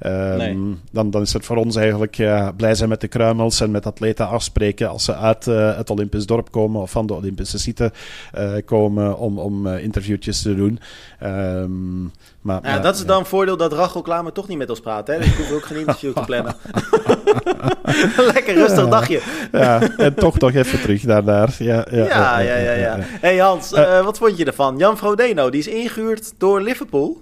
Um, 0.06 0.80
dan, 0.92 1.10
dan 1.10 1.22
is 1.22 1.32
het 1.32 1.44
voor 1.44 1.56
ons 1.56 1.76
eigenlijk 1.76 2.18
uh, 2.18 2.48
blij 2.56 2.74
zijn 2.74 2.88
met 2.88 3.00
de 3.00 3.08
kruimels 3.08 3.60
en 3.60 3.70
met 3.70 3.86
atleten 3.86 4.28
afspreken 4.28 4.88
als 4.88 5.04
ze 5.04 5.14
uit 5.14 5.46
uh, 5.46 5.76
het 5.76 5.90
Olympisch 5.90 6.26
dorp 6.26 6.50
komen 6.50 6.80
of 6.80 6.90
van 6.90 7.06
de 7.06 7.14
Olympische 7.14 7.58
site 7.58 7.92
komen 8.64 9.18
om, 9.18 9.38
om 9.38 9.66
interviewtjes 9.66 10.42
te 10.42 10.54
doen. 10.54 10.78
Um, 11.22 12.12
maar, 12.40 12.60
ja, 12.62 12.78
dat 12.78 12.94
is 12.94 13.04
dan 13.04 13.18
een 13.18 13.26
voordeel 13.26 13.56
dat 13.56 13.72
Rachel 13.72 14.02
Klamer 14.02 14.32
toch 14.32 14.48
niet 14.48 14.58
met 14.58 14.70
ons 14.70 14.80
praat. 14.80 15.06
Hè? 15.06 15.18
Dus 15.18 15.26
ik 15.26 15.34
hoef 15.34 15.52
ook 15.52 15.64
geen 15.64 15.78
interview 15.78 16.12
te 16.12 16.22
plannen. 16.24 16.56
Lekker 18.34 18.54
rustig 18.54 18.88
dagje. 18.88 19.20
ja, 19.52 19.96
en 19.96 20.14
toch 20.14 20.38
nog 20.38 20.54
even 20.54 20.80
terug 20.80 21.02
daarnaar. 21.02 21.54
Ja, 21.58 21.86
ja, 21.90 22.04
ja. 22.04 22.40
ja, 22.40 22.56
ja, 22.56 22.72
ja, 22.72 22.96
hey 23.00 23.38
Hans, 23.38 23.72
uh, 23.72 24.04
wat 24.04 24.18
vond 24.18 24.36
je 24.36 24.44
ervan? 24.44 24.76
Jan 24.76 24.98
Frodeno, 24.98 25.50
die 25.50 25.60
is 25.60 25.66
ingehuurd 25.66 26.32
door 26.38 26.60
Liverpool. 26.60 27.20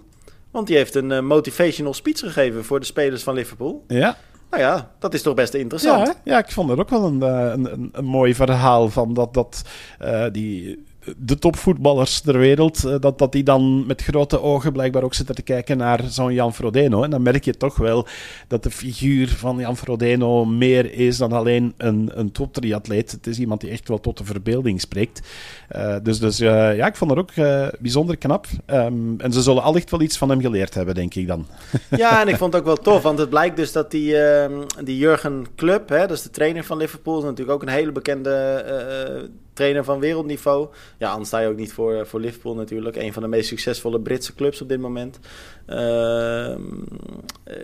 Want 0.51 0.67
die 0.67 0.77
heeft 0.77 0.95
een 0.95 1.11
uh, 1.11 1.21
motivational 1.21 1.95
speech 1.95 2.19
gegeven 2.19 2.65
voor 2.65 2.81
de 2.81 2.87
spelers 2.87 3.23
van 3.23 3.35
Liverpool. 3.35 3.85
Ja. 3.89 4.17
Nou 4.51 4.63
ja, 4.63 4.91
dat 4.99 5.15
is 5.15 5.23
toch 5.23 5.35
best 5.35 5.55
interessant. 5.55 6.07
Ja, 6.07 6.15
ja 6.25 6.39
ik 6.39 6.51
vond 6.51 6.71
het 6.71 6.79
ook 6.79 6.89
wel 6.89 7.05
een, 7.05 7.23
eh, 7.23 7.51
een, 7.53 7.73
een, 7.73 7.89
een 7.93 8.05
mooi 8.05 8.35
verhaal 8.35 8.89
van 8.89 9.15
dat, 9.15 9.35
dat 9.35 9.63
uh, 10.03 10.25
die 10.33 10.85
de 11.17 11.39
topvoetballers 11.39 12.21
ter 12.21 12.39
wereld, 12.39 12.85
eh, 12.85 12.95
dat, 13.01 13.19
dat 13.19 13.33
die 13.33 13.43
dan 13.43 13.87
met 13.87 14.03
grote 14.03 14.41
ogen 14.43 14.73
blijkbaar 14.73 15.03
ook 15.03 15.15
zitten 15.15 15.35
te 15.35 15.43
kijken 15.43 15.77
naar 15.77 16.01
zo'n 16.09 16.33
Jan 16.33 16.55
Frodeno. 16.55 17.03
En 17.03 17.11
dan 17.11 17.23
merk 17.23 17.45
je 17.45 17.57
toch 17.57 17.77
wel 17.77 18.07
dat 18.49 18.63
de 18.63 18.71
figuur 18.71 19.29
van 19.29 19.59
Jan 19.59 19.77
Frodeno 19.77 20.45
meer 20.45 20.93
is 20.93 21.17
dan 21.17 21.33
alleen 21.33 21.75
een, 21.77 22.11
een 22.15 22.33
toptriatleet. 22.33 23.11
Het 23.11 23.27
is 23.27 23.39
iemand 23.39 23.61
die 23.61 23.71
echt 23.71 23.89
wel 23.89 24.01
tot 24.01 24.19
de 24.19 24.25
verbeelding 24.25 24.81
spreekt. 24.81 25.29
Uh, 25.77 25.97
dus 26.03 26.19
dus 26.19 26.41
uh, 26.41 26.77
ja, 26.77 26.87
ik 26.87 26.97
vond 26.97 27.11
het 27.11 27.21
ook 27.21 27.33
bijzonder 27.81 28.17
knap. 28.17 28.47
Um, 28.67 29.21
en 29.21 29.33
ze 29.33 29.43
zullen 29.43 29.63
allicht 29.63 29.91
wel 29.91 30.01
iets 30.01 30.19
van 30.19 30.29
hem 30.29 30.41
geleerd 30.41 30.75
hebben, 30.75 30.95
denk 30.95 31.15
ik 31.15 31.27
dan. 31.27 31.47
Ja, 31.97 32.21
en 32.21 32.29
ik 32.29 32.37
vond 32.37 32.53
het 32.53 32.63
ook 32.63 32.69
wel 32.69 32.77
tof, 32.77 33.03
want 33.03 33.19
het 33.19 33.31
blijkt 33.31 33.57
dus 33.57 33.73
dat 33.73 33.91
die, 33.91 34.13
uh, 34.13 34.59
die 34.85 34.97
Jurgen 34.97 35.47
Club, 35.57 35.89
hè, 35.89 36.01
dat 36.01 36.11
is 36.11 36.23
de 36.23 36.31
trainer 36.31 36.65
van 36.65 36.77
Liverpool, 36.77 37.23
natuurlijk 37.23 37.51
ook 37.51 37.63
een 37.63 37.69
hele 37.69 37.93
bekende 37.93 39.29
trainer 39.53 39.85
van 39.85 40.01
wereldniveau. 40.01 40.69
Ja, 40.99 41.11
anders 41.11 41.29
sta 41.29 41.39
je 41.39 41.49
ook 41.49 41.57
niet 41.57 41.73
voor, 41.73 42.07
voor 42.07 42.21
Liverpool 42.21 42.55
natuurlijk. 42.55 42.97
Een 42.97 43.13
van 43.13 43.23
de 43.23 43.29
meest 43.29 43.49
succesvolle 43.49 44.01
Britse 44.01 44.35
clubs 44.35 44.63
op 44.63 44.69
dit 44.69 44.81
moment. 44.81 45.19
Uh, 45.67 46.55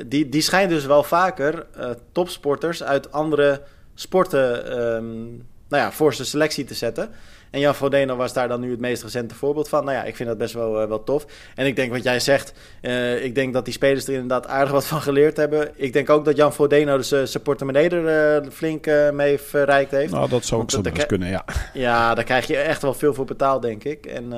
die, 0.07 0.29
die 0.29 0.41
schijnt 0.41 0.71
dus 0.71 0.87
wel 0.87 1.03
vaker 1.03 1.67
uh, 1.79 1.91
topsporters 2.13 2.83
uit 2.83 3.13
andere 3.13 3.63
sporten 3.95 4.79
um, 4.83 5.47
nou 5.69 5.83
ja, 5.83 5.93
voor 5.93 6.15
zijn 6.15 6.27
selectie 6.27 6.65
te 6.65 6.75
zetten. 6.75 7.11
En 7.57 7.63
Jan 7.63 7.75
Frodeno 7.75 8.17
was 8.17 8.33
daar 8.33 8.49
dan 8.49 8.61
nu 8.61 8.71
het 8.71 8.81
meest 8.81 9.03
recente 9.03 9.35
voorbeeld 9.35 9.69
van. 9.69 9.85
Nou 9.85 9.97
ja, 9.97 10.05
ik 10.05 10.17
vind 10.17 10.29
dat 10.29 10.39
best 10.39 10.55
wel, 10.55 10.83
uh, 10.83 10.89
wel 10.89 11.05
tof. 11.05 11.27
En 11.55 11.67
ik 11.67 11.77
denk 11.77 11.93
wat 11.93 12.03
jij 12.03 12.21
zegt, 12.21 12.53
uh, 12.83 13.25
ik 13.25 13.35
denk 13.35 13.53
dat 13.53 13.65
die 13.65 13.75
spelers 13.75 14.07
er 14.07 14.13
inderdaad 14.13 14.47
aardig 14.47 14.73
wat 14.73 14.87
van 14.87 15.01
geleerd 15.01 15.37
hebben. 15.37 15.71
Ik 15.75 15.93
denk 15.93 16.11
ook 16.11 16.25
dat 16.25 16.37
Jan 16.37 16.53
Frodeno 16.53 16.97
dus, 16.97 17.09
zijn 17.09 17.43
portemonnee 17.43 17.89
er 17.89 18.51
flink 18.53 18.87
mee 19.13 19.39
verrijkt 19.39 19.91
heeft. 19.91 20.13
Nou, 20.13 20.29
dat 20.29 20.45
zou 20.45 20.63
ook 20.63 20.71
zo 20.71 20.81
best 20.81 21.07
kunnen, 21.07 21.29
ja. 21.29 21.45
Ja, 21.75 22.15
daar 22.15 22.25
krijg 22.25 22.47
je 22.47 22.57
echt 22.57 22.83
wel 22.83 22.95
veel 22.95 23.15
voor 23.15 23.25
betaald, 23.25 23.63
denk 23.63 23.85
ik. 23.85 24.07
En, 24.07 24.29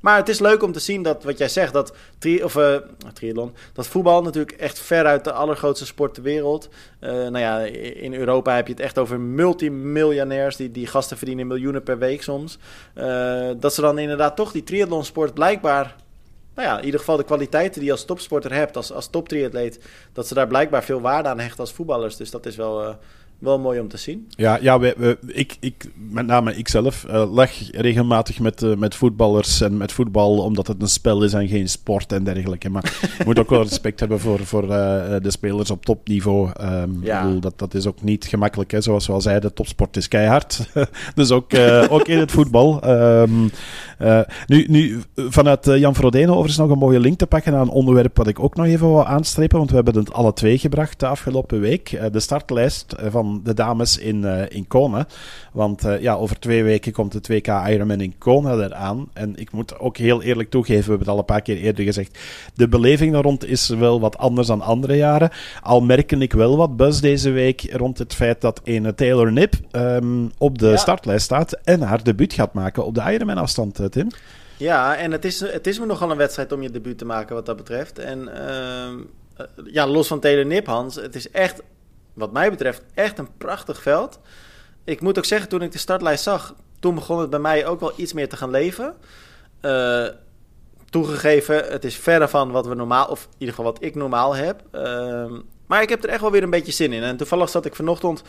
maar 0.00 0.16
het 0.16 0.28
is 0.28 0.38
leuk 0.38 0.62
om 0.62 0.72
te 0.72 0.80
zien 0.80 1.02
dat, 1.02 1.24
wat 1.24 1.38
jij 1.38 1.48
zegt, 1.48 1.72
dat, 1.72 1.94
tri 2.18 2.42
of, 2.42 2.58
triathlon, 3.12 3.54
dat 3.72 3.86
voetbal 3.86 4.22
natuurlijk 4.22 4.52
echt 4.52 4.78
veruit 4.78 5.24
de 5.24 5.32
allergrootste 5.32 5.86
sport 5.86 6.14
ter 6.14 6.22
wereld. 6.22 6.68
Nou 7.12 7.38
ja, 7.38 7.58
in 7.58 8.14
Europa 8.14 8.54
heb 8.54 8.66
je 8.66 8.72
het 8.72 8.82
echt 8.82 8.98
over 8.98 9.20
multimiljonairs. 9.20 10.56
Die, 10.56 10.70
die 10.70 10.86
gasten 10.86 11.16
verdienen 11.16 11.46
miljoenen 11.46 11.82
per 11.82 11.98
week 11.98 12.22
soms. 12.22 12.58
Uh, 12.94 13.50
dat 13.56 13.74
ze 13.74 13.80
dan 13.80 13.98
inderdaad 13.98 14.36
toch 14.36 14.52
die 14.52 14.64
triathlonsport 14.64 15.34
blijkbaar... 15.34 15.96
Nou 16.54 16.68
ja, 16.68 16.78
in 16.78 16.84
ieder 16.84 17.00
geval 17.00 17.16
de 17.16 17.24
kwaliteiten 17.24 17.74
die 17.74 17.84
je 17.84 17.92
als 17.92 18.04
topsporter 18.04 18.52
hebt, 18.52 18.76
als, 18.76 18.92
als 18.92 19.08
toptriatleet... 19.10 19.80
dat 20.12 20.26
ze 20.26 20.34
daar 20.34 20.46
blijkbaar 20.46 20.84
veel 20.84 21.00
waarde 21.00 21.28
aan 21.28 21.40
hechten 21.40 21.60
als 21.60 21.72
voetballers. 21.72 22.16
Dus 22.16 22.30
dat 22.30 22.46
is 22.46 22.56
wel... 22.56 22.96
Wel 23.44 23.58
mooi 23.58 23.80
om 23.80 23.88
te 23.88 23.96
zien. 23.96 24.26
Ja, 24.28 24.58
ja 24.60 24.78
we, 24.78 24.94
we, 24.96 25.18
ik, 25.26 25.56
ik, 25.60 25.90
met 25.94 26.26
name 26.26 26.54
ikzelf, 26.54 27.06
uh, 27.10 27.32
leg 27.34 27.70
regelmatig 27.72 28.40
met, 28.40 28.62
uh, 28.62 28.76
met 28.76 28.94
voetballers 28.94 29.60
en 29.60 29.76
met 29.76 29.92
voetbal, 29.92 30.38
omdat 30.38 30.66
het 30.66 30.82
een 30.82 30.88
spel 30.88 31.22
is 31.22 31.32
en 31.32 31.48
geen 31.48 31.68
sport 31.68 32.12
en 32.12 32.24
dergelijke. 32.24 32.70
Maar 32.70 32.82
je 33.18 33.24
moet 33.24 33.38
ook 33.38 33.50
wel 33.50 33.62
respect 33.62 34.00
hebben 34.00 34.20
voor, 34.20 34.38
voor 34.38 34.62
uh, 34.62 34.68
de 35.22 35.30
spelers 35.30 35.70
op 35.70 35.84
topniveau. 35.84 36.50
Um, 36.60 36.98
ja. 37.02 37.22
bedoel, 37.22 37.40
dat, 37.40 37.58
dat 37.58 37.74
is 37.74 37.86
ook 37.86 38.02
niet 38.02 38.24
gemakkelijk, 38.24 38.70
hè. 38.70 38.80
zoals 38.80 39.06
we 39.06 39.12
al 39.12 39.20
zeiden, 39.20 39.54
topsport 39.54 39.96
is 39.96 40.08
keihard. 40.08 40.70
dus 41.14 41.30
ook, 41.30 41.54
ook 41.88 42.08
in 42.08 42.18
het 42.18 42.30
voetbal. 42.30 42.88
Um, 42.88 43.50
nu, 44.46 44.66
nu, 44.68 45.02
vanuit 45.14 45.64
Jan 45.64 45.94
Frodeno 45.94 46.32
overigens 46.32 46.58
nog 46.58 46.70
een 46.70 46.78
mooie 46.78 47.00
link 47.00 47.18
te 47.18 47.26
pakken 47.26 47.52
naar 47.52 47.60
een 47.60 47.68
onderwerp 47.68 48.16
wat 48.16 48.26
ik 48.26 48.40
ook 48.40 48.56
nog 48.56 48.66
even 48.66 48.88
wil 48.88 49.06
aanstrepen, 49.06 49.58
want 49.58 49.70
we 49.70 49.76
hebben 49.76 49.96
het 49.96 50.12
alle 50.12 50.32
twee 50.32 50.58
gebracht 50.58 51.00
de 51.00 51.06
afgelopen 51.06 51.60
week. 51.60 51.98
de 52.12 52.20
startlijst 52.20 52.94
van 53.10 53.33
de 53.42 53.54
dames 53.54 53.98
in, 53.98 54.22
uh, 54.22 54.42
in 54.48 54.66
Kona. 54.66 55.06
Want 55.52 55.84
uh, 55.84 56.00
ja, 56.00 56.14
over 56.14 56.38
twee 56.38 56.64
weken 56.64 56.92
komt 56.92 57.12
de 57.12 57.40
2K 57.40 57.70
Ironman 57.70 58.00
in 58.00 58.18
Kona 58.18 58.52
eraan. 58.52 59.08
En 59.12 59.36
ik 59.36 59.52
moet 59.52 59.78
ook 59.78 59.96
heel 59.96 60.22
eerlijk 60.22 60.50
toegeven, 60.50 60.82
we 60.82 60.88
hebben 60.88 61.06
het 61.06 61.08
al 61.08 61.18
een 61.18 61.24
paar 61.24 61.42
keer 61.42 61.56
eerder 61.56 61.84
gezegd, 61.84 62.18
de 62.54 62.68
beleving 62.68 63.12
daar 63.12 63.22
rond 63.22 63.44
is 63.44 63.68
wel 63.68 64.00
wat 64.00 64.18
anders 64.18 64.46
dan 64.46 64.60
andere 64.60 64.96
jaren. 64.96 65.30
Al 65.62 65.80
merken 65.80 66.22
ik 66.22 66.32
wel 66.32 66.56
wat 66.56 66.76
buzz 66.76 67.00
deze 67.00 67.30
week 67.30 67.72
rond 67.72 67.98
het 67.98 68.14
feit 68.14 68.40
dat 68.40 68.60
een 68.64 68.94
Taylor 68.94 69.32
Nip 69.32 69.54
um, 69.72 70.32
op 70.38 70.58
de 70.58 70.68
ja. 70.68 70.76
startlijst 70.76 71.24
staat 71.24 71.52
en 71.52 71.80
haar 71.80 72.04
debuut 72.04 72.32
gaat 72.32 72.52
maken 72.52 72.84
op 72.84 72.94
de 72.94 73.12
Ironman 73.12 73.38
afstand, 73.38 73.78
eh, 73.78 73.86
Tim. 73.86 74.08
Ja, 74.56 74.96
en 74.96 75.12
het 75.12 75.24
is, 75.24 75.40
het 75.40 75.66
is 75.66 75.78
me 75.78 75.86
nogal 75.86 76.10
een 76.10 76.16
wedstrijd 76.16 76.52
om 76.52 76.62
je 76.62 76.70
debuut 76.70 76.98
te 76.98 77.04
maken 77.04 77.34
wat 77.34 77.46
dat 77.46 77.56
betreft. 77.56 77.98
En 77.98 78.28
uh, 79.38 79.46
ja, 79.72 79.86
los 79.86 80.06
van 80.06 80.20
Taylor 80.20 80.46
Nip, 80.46 80.66
Hans, 80.66 80.94
het 80.94 81.14
is 81.14 81.30
echt 81.30 81.62
wat 82.14 82.32
mij 82.32 82.50
betreft 82.50 82.82
echt 82.94 83.18
een 83.18 83.36
prachtig 83.38 83.82
veld. 83.82 84.18
Ik 84.84 85.00
moet 85.00 85.18
ook 85.18 85.24
zeggen, 85.24 85.48
toen 85.48 85.62
ik 85.62 85.72
de 85.72 85.78
startlijst 85.78 86.22
zag, 86.22 86.54
toen 86.80 86.94
begon 86.94 87.18
het 87.18 87.30
bij 87.30 87.38
mij 87.38 87.66
ook 87.66 87.80
wel 87.80 87.92
iets 87.96 88.12
meer 88.12 88.28
te 88.28 88.36
gaan 88.36 88.50
leven. 88.50 88.94
Uh, 89.62 90.06
toegegeven, 90.90 91.64
het 91.64 91.84
is 91.84 91.96
verre 91.96 92.28
van 92.28 92.50
wat 92.50 92.66
we 92.66 92.74
normaal, 92.74 93.06
of 93.06 93.24
in 93.24 93.30
ieder 93.38 93.54
geval 93.54 93.72
wat 93.72 93.82
ik 93.82 93.94
normaal 93.94 94.34
heb. 94.34 94.62
Uh, 94.72 95.32
maar 95.66 95.82
ik 95.82 95.88
heb 95.88 96.04
er 96.04 96.08
echt 96.08 96.20
wel 96.20 96.30
weer 96.30 96.42
een 96.42 96.50
beetje 96.50 96.72
zin 96.72 96.92
in. 96.92 97.02
En 97.02 97.16
toevallig 97.16 97.48
zat 97.48 97.64
ik 97.64 97.74
vanochtend 97.74 98.22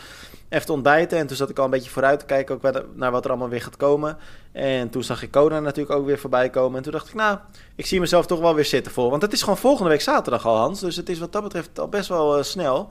even 0.49 0.65
te 0.65 0.71
ontbijten. 0.71 1.17
En 1.17 1.27
toen 1.27 1.35
zat 1.35 1.49
ik 1.49 1.57
al 1.57 1.65
een 1.65 1.69
beetje 1.69 1.89
vooruit 1.89 2.19
te 2.19 2.25
kijken 2.25 2.55
ook 2.55 2.81
naar 2.95 3.11
wat 3.11 3.23
er 3.23 3.29
allemaal 3.29 3.49
weer 3.49 3.61
gaat 3.61 3.77
komen. 3.77 4.17
En 4.51 4.89
toen 4.89 5.03
zag 5.03 5.23
ik 5.23 5.31
Kona 5.31 5.59
natuurlijk 5.59 5.95
ook 5.95 6.05
weer 6.05 6.19
voorbij 6.19 6.49
komen. 6.49 6.77
En 6.77 6.83
toen 6.83 6.91
dacht 6.91 7.07
ik, 7.07 7.13
nou, 7.13 7.37
ik 7.75 7.85
zie 7.85 7.99
mezelf 7.99 8.25
toch 8.25 8.39
wel 8.39 8.55
weer 8.55 8.65
zitten 8.65 8.91
voor. 8.91 9.09
Want 9.09 9.21
het 9.21 9.33
is 9.33 9.41
gewoon 9.41 9.57
volgende 9.57 9.89
week 9.89 10.01
zaterdag 10.01 10.45
al, 10.45 10.57
Hans. 10.57 10.79
Dus 10.79 10.95
het 10.95 11.09
is 11.09 11.19
wat 11.19 11.31
dat 11.31 11.43
betreft 11.43 11.79
al 11.79 11.87
best 11.89 12.09
wel 12.09 12.37
uh, 12.37 12.43
snel. 12.43 12.89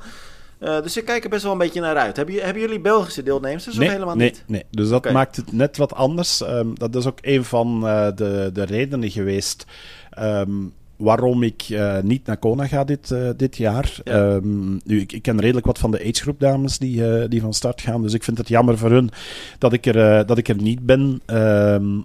Uh, 0.61 0.83
dus 0.83 0.97
ik 0.97 1.05
kijk 1.05 1.25
er 1.25 1.31
best 1.31 1.43
wel 1.43 1.53
een 1.53 1.59
beetje 1.59 1.81
naar 1.81 1.97
uit. 1.97 2.17
Hebben, 2.17 2.35
hebben 2.35 2.63
jullie 2.63 2.81
Belgische 2.81 3.23
deelnemers? 3.23 3.67
Nee, 3.67 3.89
helemaal 3.89 4.17
nee, 4.17 4.31
niet? 4.31 4.45
Nee, 4.47 4.65
dus 4.71 4.89
dat 4.89 4.99
okay. 4.99 5.13
maakt 5.13 5.37
het 5.37 5.53
net 5.53 5.77
wat 5.77 5.95
anders. 5.95 6.41
Um, 6.41 6.79
dat 6.79 6.97
is 6.97 7.07
ook 7.07 7.19
een 7.21 7.45
van 7.45 7.81
uh, 7.85 8.07
de, 8.15 8.51
de 8.53 8.65
redenen 8.65 9.11
geweest 9.11 9.67
um, 10.19 10.73
waarom 10.97 11.43
ik 11.43 11.69
uh, 11.69 12.01
niet 12.01 12.27
naar 12.27 12.37
Kona 12.37 12.67
ga 12.67 12.85
dit, 12.85 13.15
dit 13.37 13.57
jaar. 13.57 14.01
Ja. 14.05 14.33
Um, 14.33 14.81
nu, 14.85 15.01
ik, 15.01 15.13
ik, 15.13 15.23
ken 15.23 15.41
redelijk 15.41 15.67
wat 15.67 15.79
van 15.79 15.91
de 15.91 16.01
agegroep 16.01 16.41
dames 16.41 16.79
die, 16.79 17.29
die 17.29 17.41
van 17.41 17.55
start 17.55 17.81
gaan. 17.81 18.03
Dus 18.03 18.15
ik 18.15 18.25
vind 18.25 18.39
het 18.39 18.49
jammer 18.49 18.79
voor 18.79 18.91
hun 18.91 19.11
dat 19.59 19.73
ik 19.73 19.87
er, 19.87 20.27
dat 20.27 20.39
ik 20.39 20.49
er 20.49 20.63
niet 20.63 20.87
ben. 20.87 21.23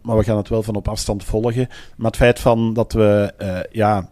maar 0.01 0.17
we 0.17 0.23
gaan 0.23 0.37
het 0.37 0.49
wel 0.49 0.63
van 0.63 0.75
op 0.75 0.87
afstand 0.87 1.23
volgen. 1.23 1.67
Maar 1.95 2.07
het 2.07 2.19
feit 2.19 2.39
van 2.39 2.73
dat 2.73 2.93
we 2.93 3.33
ja, 3.71 4.09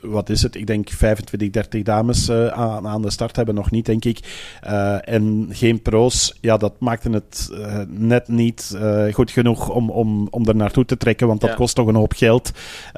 wat 0.00 0.30
is 0.30 0.42
het? 0.42 0.54
Ik 0.54 0.66
denk 0.66 0.90
25, 0.90 1.50
30 1.50 1.82
dames 1.82 2.28
uh, 2.28 2.46
aan, 2.46 2.86
aan, 2.86 3.02
de 3.02 3.10
start 3.10 3.36
hebben 3.36 3.54
nog 3.54 3.70
niet, 3.70 3.86
denk 3.86 4.04
ik. 4.04 4.18
Uh, 4.66 5.08
en 5.08 5.48
geen 5.50 5.82
pro's. 5.82 6.38
Ja, 6.40 6.56
dat 6.56 6.74
maakte 6.78 7.10
het 7.10 7.48
uh, 7.52 7.80
net 7.88 8.28
niet 8.28 8.78
goed 9.12 9.30
genoeg 9.30 9.68
om, 9.68 9.90
om, 9.90 10.28
om 10.30 10.46
er 10.46 10.56
naartoe 10.56 10.84
te 10.84 10.96
trekken, 10.96 11.26
want 11.26 11.40
dat 11.40 11.50
ja. 11.50 11.56
kost 11.56 11.74
toch 11.74 11.86
een 11.86 11.94
hoop 11.94 12.12
geld. 12.12 12.50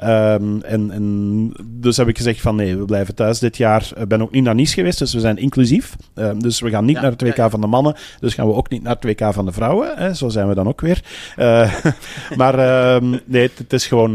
Um, 0.03 0.61
en, 0.61 0.91
en 0.91 1.53
dus 1.65 1.97
heb 1.97 2.07
ik 2.07 2.17
gezegd 2.17 2.41
van 2.41 2.55
nee, 2.55 2.77
we 2.77 2.85
blijven 2.85 3.15
thuis 3.15 3.39
dit 3.39 3.57
jaar. 3.57 3.91
Ik 3.97 4.07
ben 4.07 4.21
ook 4.21 4.31
niet 4.31 4.43
naar 4.43 4.55
Nice 4.55 4.73
geweest, 4.73 4.99
dus 4.99 5.13
we 5.13 5.19
zijn 5.19 5.37
inclusief. 5.37 5.95
Um, 6.15 6.41
dus 6.41 6.59
we 6.59 6.69
gaan 6.69 6.85
niet 6.85 6.95
ja, 6.95 7.01
naar 7.01 7.11
het 7.11 7.21
WK 7.21 7.35
ja, 7.35 7.49
van 7.49 7.61
de 7.61 7.67
mannen, 7.67 7.95
dus 8.19 8.33
gaan 8.33 8.47
we 8.47 8.53
ook 8.53 8.69
niet 8.69 8.83
naar 8.83 8.95
het 8.99 9.03
WK 9.03 9.33
van 9.33 9.45
de 9.45 9.51
vrouwen. 9.51 9.91
Hè? 9.95 10.13
Zo 10.13 10.29
zijn 10.29 10.47
we 10.47 10.53
dan 10.53 10.67
ook 10.67 10.81
weer. 10.81 11.03
maar 12.37 12.93
um, 12.95 13.19
nee, 13.25 13.41
het, 13.41 13.57
het 13.57 13.73
is 13.73 13.87
gewoon, 13.87 14.13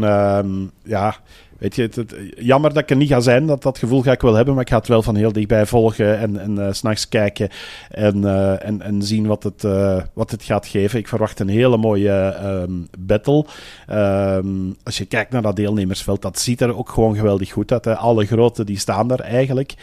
ja 0.83 1.15
Weet 1.59 1.75
je, 1.75 1.81
het, 1.81 2.15
jammer 2.37 2.73
dat 2.73 2.83
ik 2.83 2.89
er 2.89 2.95
niet 2.95 3.09
ga 3.09 3.19
zijn. 3.19 3.45
Dat, 3.45 3.63
dat 3.63 3.77
gevoel 3.77 4.01
ga 4.01 4.11
ik 4.11 4.21
wel 4.21 4.33
hebben. 4.33 4.53
Maar 4.53 4.63
ik 4.63 4.69
ga 4.69 4.77
het 4.77 4.87
wel 4.87 5.01
van 5.01 5.15
heel 5.15 5.31
dichtbij 5.31 5.65
volgen. 5.65 6.19
En, 6.19 6.39
en 6.39 6.51
uh, 6.51 6.67
s'nachts 6.71 7.09
kijken. 7.09 7.49
En, 7.89 8.17
uh, 8.17 8.65
en, 8.65 8.81
en 8.81 9.01
zien 9.01 9.27
wat 9.27 9.43
het, 9.43 9.63
uh, 9.63 10.01
wat 10.13 10.31
het 10.31 10.43
gaat 10.43 10.67
geven. 10.67 10.99
Ik 10.99 11.07
verwacht 11.07 11.39
een 11.39 11.47
hele 11.47 11.77
mooie 11.77 12.35
um, 12.43 12.87
battle. 12.99 13.45
Um, 13.91 14.75
als 14.83 14.97
je 14.97 15.05
kijkt 15.05 15.31
naar 15.31 15.41
dat 15.41 15.55
deelnemersveld. 15.55 16.21
Dat 16.21 16.39
ziet 16.39 16.61
er 16.61 16.77
ook 16.77 16.89
gewoon 16.89 17.15
geweldig 17.15 17.51
goed 17.51 17.71
uit. 17.71 17.87
Alle 17.87 18.25
grote 18.25 18.63
die 18.63 18.77
staan 18.77 19.11
er 19.11 19.19
eigenlijk. 19.19 19.73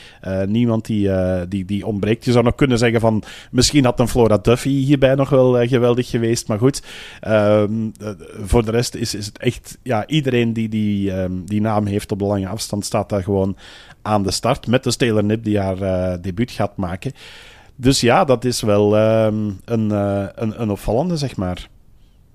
niemand 0.46 0.86
die, 0.86 1.10
die, 1.48 1.64
die 1.64 1.86
ontbreekt. 1.86 2.24
Je 2.24 2.32
zou 2.32 2.44
nog 2.44 2.54
kunnen 2.54 2.78
zeggen 2.78 3.00
van. 3.00 3.22
Misschien 3.50 3.84
had 3.84 4.00
een 4.00 4.08
Flora 4.08 4.38
Duffy 4.38 4.70
hierbij 4.84 5.14
nog 5.14 5.28
wel 5.28 5.66
geweldig 5.66 6.10
geweest. 6.10 6.48
Maar 6.48 6.58
goed. 6.58 6.82
Um, 7.28 7.92
voor 8.44 8.64
de 8.64 8.70
rest 8.70 8.94
is, 8.94 9.14
is 9.14 9.26
het 9.26 9.38
echt. 9.38 9.78
Ja, 9.82 10.06
iedereen 10.06 10.52
die, 10.52 10.68
die, 10.68 11.12
die 11.44 11.60
naam 11.64 11.86
heeft 11.86 12.12
op 12.12 12.18
de 12.18 12.24
lange 12.24 12.48
afstand, 12.48 12.84
staat 12.84 13.08
daar 13.08 13.22
gewoon 13.22 13.56
aan 14.02 14.22
de 14.22 14.30
start. 14.30 14.66
Met 14.66 14.84
de 14.84 14.96
Taylor 14.96 15.24
Nip 15.24 15.44
die 15.44 15.58
haar 15.58 15.80
uh, 15.82 16.14
debuut 16.20 16.50
gaat 16.50 16.76
maken. 16.76 17.12
Dus 17.76 18.00
ja, 18.00 18.24
dat 18.24 18.44
is 18.44 18.60
wel 18.60 18.98
um, 19.24 19.60
een, 19.64 19.88
uh, 19.90 20.26
een, 20.34 20.60
een 20.62 20.70
opvallende, 20.70 21.16
zeg 21.16 21.36
maar. 21.36 21.68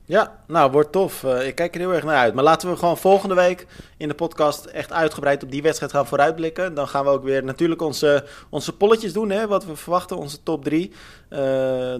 Ja, 0.09 0.31
nou, 0.47 0.71
wordt 0.71 0.91
tof. 0.91 1.23
Uh, 1.23 1.47
ik 1.47 1.55
kijk 1.55 1.73
er 1.73 1.79
heel 1.79 1.93
erg 1.93 2.03
naar 2.03 2.15
uit. 2.15 2.33
Maar 2.33 2.43
laten 2.43 2.69
we 2.69 2.77
gewoon 2.77 2.97
volgende 2.97 3.35
week 3.35 3.67
in 3.97 4.07
de 4.07 4.13
podcast 4.13 4.65
echt 4.65 4.93
uitgebreid 4.93 5.43
op 5.43 5.51
die 5.51 5.61
wedstrijd 5.61 5.91
gaan 5.91 6.07
vooruitblikken. 6.07 6.73
Dan 6.73 6.87
gaan 6.87 7.03
we 7.03 7.09
ook 7.09 7.23
weer 7.23 7.43
natuurlijk 7.43 7.81
onze, 7.81 8.25
onze 8.49 8.75
polletjes 8.75 9.13
doen, 9.13 9.29
hè, 9.29 9.47
wat 9.47 9.65
we 9.65 9.75
verwachten, 9.75 10.17
onze 10.17 10.43
top 10.43 10.63
drie. 10.63 10.91
Uh, 11.29 11.39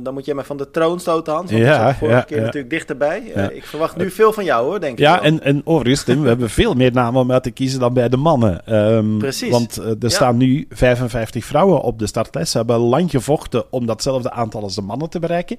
dan 0.02 0.14
moet 0.14 0.26
jij 0.26 0.36
maar 0.36 0.46
van 0.46 0.58
de 0.58 0.72
troon 0.72 1.00
stoten, 1.00 1.34
Hans. 1.34 1.52
Want 1.52 1.64
ja, 1.64 1.96
vorige 1.96 2.18
ja, 2.18 2.22
keer 2.22 2.38
ja. 2.38 2.44
natuurlijk 2.44 2.70
dichterbij. 2.70 3.22
Uh, 3.22 3.36
ja. 3.36 3.50
Ik 3.50 3.66
verwacht 3.66 3.96
nu 3.96 4.12
veel 4.12 4.34
van 4.34 4.44
jou, 4.44 4.66
hoor, 4.66 4.80
denk 4.80 4.94
ik. 4.94 5.00
Ja, 5.00 5.22
en, 5.22 5.44
en 5.44 5.62
overigens, 5.66 6.04
Tim, 6.04 6.22
we 6.22 6.28
hebben 6.28 6.50
veel 6.50 6.74
meer 6.74 6.92
namen 6.92 7.22
om 7.22 7.32
uit 7.32 7.44
te 7.44 7.52
kiezen 7.52 7.80
dan 7.80 7.94
bij 7.94 8.10
de 8.10 8.18
mannen. 8.18 8.76
Um, 8.76 9.18
Precies. 9.18 9.52
Want 9.52 9.78
er 9.78 10.12
staan 10.12 10.38
nu 10.38 10.66
55 10.70 11.46
vrouwen 11.46 11.82
op 11.82 12.00
de 12.00 12.08
startlijst. 12.08 12.52
Ze 12.52 12.58
hebben 12.58 12.78
lang 12.78 13.12
gevochten 13.12 13.72
om 13.72 13.86
datzelfde 13.86 14.32
aantal 14.32 14.62
als 14.62 14.76
de 14.76 14.82
mannen 14.82 15.10
te 15.10 15.20
bereiken. 15.20 15.58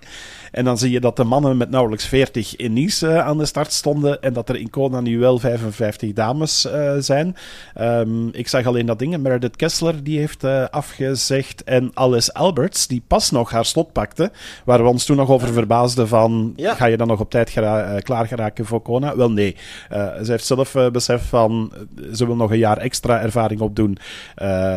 En 0.50 0.64
dan 0.64 0.78
zie 0.78 0.90
je 0.90 1.00
dat 1.00 1.16
de 1.16 1.24
mannen 1.24 1.56
met 1.56 1.70
nauwelijks 1.70 2.04
40 2.40 2.56
in 2.56 2.72
Nice 2.72 3.22
aan 3.22 3.38
de 3.38 3.46
start 3.46 3.72
stonden. 3.72 4.22
En 4.22 4.32
dat 4.32 4.48
er 4.48 4.56
in 4.56 4.70
Kona 4.70 5.00
nu 5.00 5.18
wel 5.18 5.38
55 5.38 6.12
dames 6.12 6.68
zijn. 6.98 7.36
Um, 7.80 8.28
ik 8.32 8.48
zag 8.48 8.66
alleen 8.66 8.86
dat 8.86 8.98
ding. 8.98 9.18
Meredith 9.18 9.56
Kessler, 9.56 10.02
die 10.02 10.18
heeft 10.18 10.44
afgezegd. 10.70 11.64
En 11.64 11.90
Alice 11.94 12.34
Alberts, 12.34 12.86
die 12.86 13.02
pas 13.06 13.30
nog 13.30 13.50
haar 13.50 13.64
slot 13.64 13.92
pakte. 13.92 14.30
Waar 14.64 14.82
we 14.82 14.88
ons 14.88 15.04
toen 15.04 15.16
nog 15.16 15.30
over 15.30 15.52
verbaasden 15.52 16.08
van, 16.08 16.52
ja. 16.56 16.74
ga 16.74 16.86
je 16.86 16.96
dan 16.96 17.06
nog 17.06 17.20
op 17.20 17.30
tijd 17.30 17.50
gera 17.50 18.00
klaar 18.00 18.26
geraken 18.26 18.64
voor 18.64 18.80
Kona? 18.80 19.16
Wel 19.16 19.30
nee. 19.30 19.56
Ze 19.90 20.26
heeft 20.26 20.46
zelf 20.46 20.76
besef 20.92 21.28
van, 21.28 21.72
ze 22.12 22.26
wil 22.26 22.36
nog 22.36 22.50
een 22.50 22.58
jaar 22.58 22.78
extra 22.78 23.20
ervaring 23.20 23.60
opdoen 23.60 23.98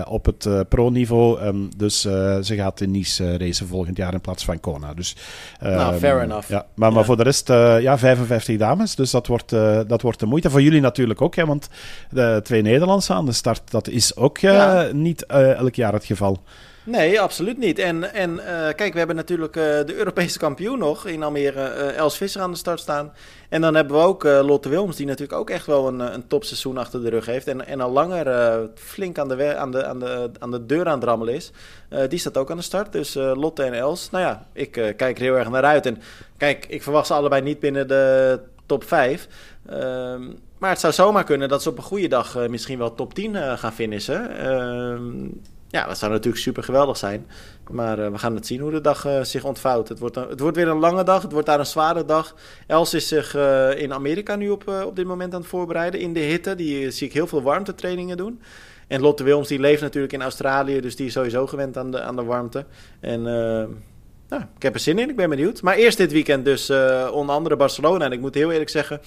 op 0.07 0.26
het 0.26 0.70
pro-niveau. 0.70 1.41
Um, 1.41 1.70
dus 1.78 2.01
ze 2.01 2.53
gaat 2.55 2.82
in 2.82 2.91
Nice 2.91 3.38
racen 3.38 3.68
volgend 3.68 3.97
jaar 3.97 4.14
in 4.14 4.22
plaats 4.22 4.45
van 4.45 4.59
Kona. 4.59 4.93
Dus, 4.93 5.16
nou, 5.59 5.95
fair 5.95 6.16
um, 6.16 6.22
enough. 6.22 6.49
Ja, 6.49 6.66
maar, 6.76 7.05
voor 7.05 7.18
de 7.18 7.24
rest, 7.24 7.49
ja, 7.81 7.97
55 7.97 8.57
dames. 8.57 8.95
Dus 8.95 9.11
dat 9.11 9.27
wordt, 9.27 9.49
dat 9.87 10.01
wordt 10.01 10.19
de 10.19 10.25
moeite. 10.25 10.49
Voor 10.49 10.61
jullie 10.61 10.81
natuurlijk 10.81 11.21
ook, 11.21 11.35
hè, 11.35 11.45
want 11.45 11.69
de 12.09 12.39
twee 12.43 12.61
Nederlandse 12.61 13.13
aan 13.13 13.25
de 13.25 13.31
start, 13.31 13.71
dat 13.71 13.87
is 13.87 14.15
ook 14.15 14.37
ja. 14.37 14.89
niet 14.91 15.25
elk 15.25 15.75
jaar 15.75 15.93
het 15.93 16.05
geval. 16.05 16.39
Nee, 16.86 17.21
absoluut 17.21 17.57
niet. 17.57 17.79
En, 17.79 18.13
en 18.13 18.34
uh, 18.34 18.43
kijk, 18.75 18.91
we 18.91 18.97
hebben 18.97 19.15
natuurlijk 19.15 19.55
uh, 19.55 19.63
de 19.63 19.95
Europese 19.95 20.39
kampioen 20.39 20.79
nog 20.79 21.05
in 21.05 21.23
Almere, 21.23 21.75
uh, 21.75 21.97
Els 21.97 22.17
Visser 22.17 22.41
aan 22.41 22.51
de 22.51 22.57
start 22.57 22.79
staan. 22.79 23.13
En 23.49 23.61
dan 23.61 23.75
hebben 23.75 23.97
we 23.97 24.03
ook 24.03 24.23
Lotte 24.23 24.69
Wilms, 24.69 24.95
die 24.95 25.05
natuurlijk 25.05 25.39
ook 25.39 25.49
echt 25.49 25.65
wel 25.65 25.88
een, 25.88 25.99
een 25.99 26.27
topseizoen 26.27 26.77
achter 26.77 27.03
de 27.03 27.09
rug 27.09 27.25
heeft. 27.25 27.47
En, 27.47 27.67
en 27.67 27.81
al 27.81 27.91
langer 27.91 28.69
flink 28.75 29.17
aan 29.17 29.27
de, 29.27 29.55
aan, 29.55 29.71
de, 29.71 29.86
aan, 29.86 29.99
de, 29.99 30.29
aan 30.39 30.51
de 30.51 30.65
deur 30.65 30.88
aan 30.88 30.99
het 30.99 31.03
rammelen 31.03 31.34
is. 31.34 31.51
die 32.09 32.19
staat 32.19 32.38
ook 32.38 32.51
aan 32.51 32.57
de 32.57 32.63
start. 32.63 32.91
Dus 32.91 33.13
Lotte 33.13 33.63
en 33.63 33.73
Els, 33.73 34.09
nou 34.09 34.23
ja, 34.23 34.45
ik 34.53 34.71
kijk 34.71 35.17
er 35.17 35.23
heel 35.23 35.38
erg 35.38 35.49
naar 35.49 35.63
uit. 35.63 35.86
En 35.86 36.01
kijk, 36.38 36.65
ik 36.65 36.84
verwacht 36.84 37.07
ze 37.07 37.13
allebei 37.13 37.41
niet 37.41 37.59
binnen 37.59 37.88
de 37.88 38.39
top 38.65 38.84
5. 38.84 39.27
Ehm, 39.69 40.21
maar 40.57 40.69
het 40.69 40.79
zou 40.79 40.93
zomaar 40.93 41.23
kunnen 41.23 41.49
dat 41.49 41.61
ze 41.61 41.69
op 41.69 41.77
een 41.77 41.84
goede 41.84 42.07
dag 42.07 42.47
misschien 42.47 42.77
wel 42.77 42.95
top 42.95 43.13
10 43.13 43.36
gaan 43.36 43.73
finishen. 43.73 44.29
Ja, 45.74 45.88
dat 45.88 45.97
zou 45.97 46.11
natuurlijk 46.11 46.43
super 46.43 46.63
geweldig 46.63 46.97
zijn. 46.97 47.28
Maar 47.69 47.99
uh, 47.99 48.07
we 48.07 48.17
gaan 48.17 48.36
het 48.36 48.45
zien 48.45 48.59
hoe 48.59 48.71
de 48.71 48.82
dag 48.82 49.05
uh, 49.05 49.24
zich 49.24 49.43
ontvouwt. 49.43 49.89
Het 49.89 49.99
wordt, 49.99 50.15
het 50.15 50.39
wordt 50.39 50.57
weer 50.57 50.67
een 50.67 50.80
lange 50.80 51.03
dag. 51.03 51.21
Het 51.21 51.32
wordt 51.32 51.47
daar 51.47 51.59
een 51.59 51.65
zware 51.65 52.05
dag. 52.05 52.36
Els 52.67 52.93
is 52.93 53.07
zich 53.07 53.36
uh, 53.36 53.80
in 53.82 53.93
Amerika 53.93 54.36
nu 54.36 54.49
op, 54.49 54.67
op 54.86 54.95
dit 54.95 55.05
moment 55.05 55.34
aan 55.34 55.39
het 55.39 55.49
voorbereiden. 55.49 55.99
In 55.99 56.13
de 56.13 56.19
hitte. 56.19 56.55
Die 56.55 56.91
zie 56.91 57.07
ik 57.07 57.13
heel 57.13 57.28
veel 57.28 57.41
warmtetrainingen 57.41 58.17
doen. 58.17 58.41
En 58.88 59.01
Lotte 59.01 59.24
Wilms 59.24 59.47
die 59.47 59.59
leeft 59.59 59.82
natuurlijk 59.82 60.13
in 60.13 60.21
Australië, 60.21 60.82
dus 60.82 60.95
die 60.95 61.05
is 61.05 61.13
sowieso 61.13 61.47
gewend 61.47 61.78
aan 61.78 61.91
de, 61.91 62.01
aan 62.01 62.15
de 62.15 62.24
warmte. 62.24 62.65
En 62.99 63.21
nou, 64.30 64.43
ik 64.55 64.63
heb 64.63 64.74
er 64.74 64.80
zin 64.80 64.99
in, 64.99 65.09
ik 65.09 65.15
ben 65.15 65.30
benieuwd. 65.30 65.61
Maar 65.61 65.76
eerst 65.76 65.97
dit 65.97 66.11
weekend 66.11 66.45
dus 66.45 66.69
onder 67.11 67.36
andere 67.36 67.55
Barcelona. 67.55 68.05
En 68.05 68.11
ik 68.11 68.19
moet 68.19 68.34
heel 68.34 68.51
eerlijk 68.51 68.69
zeggen, 68.69 69.01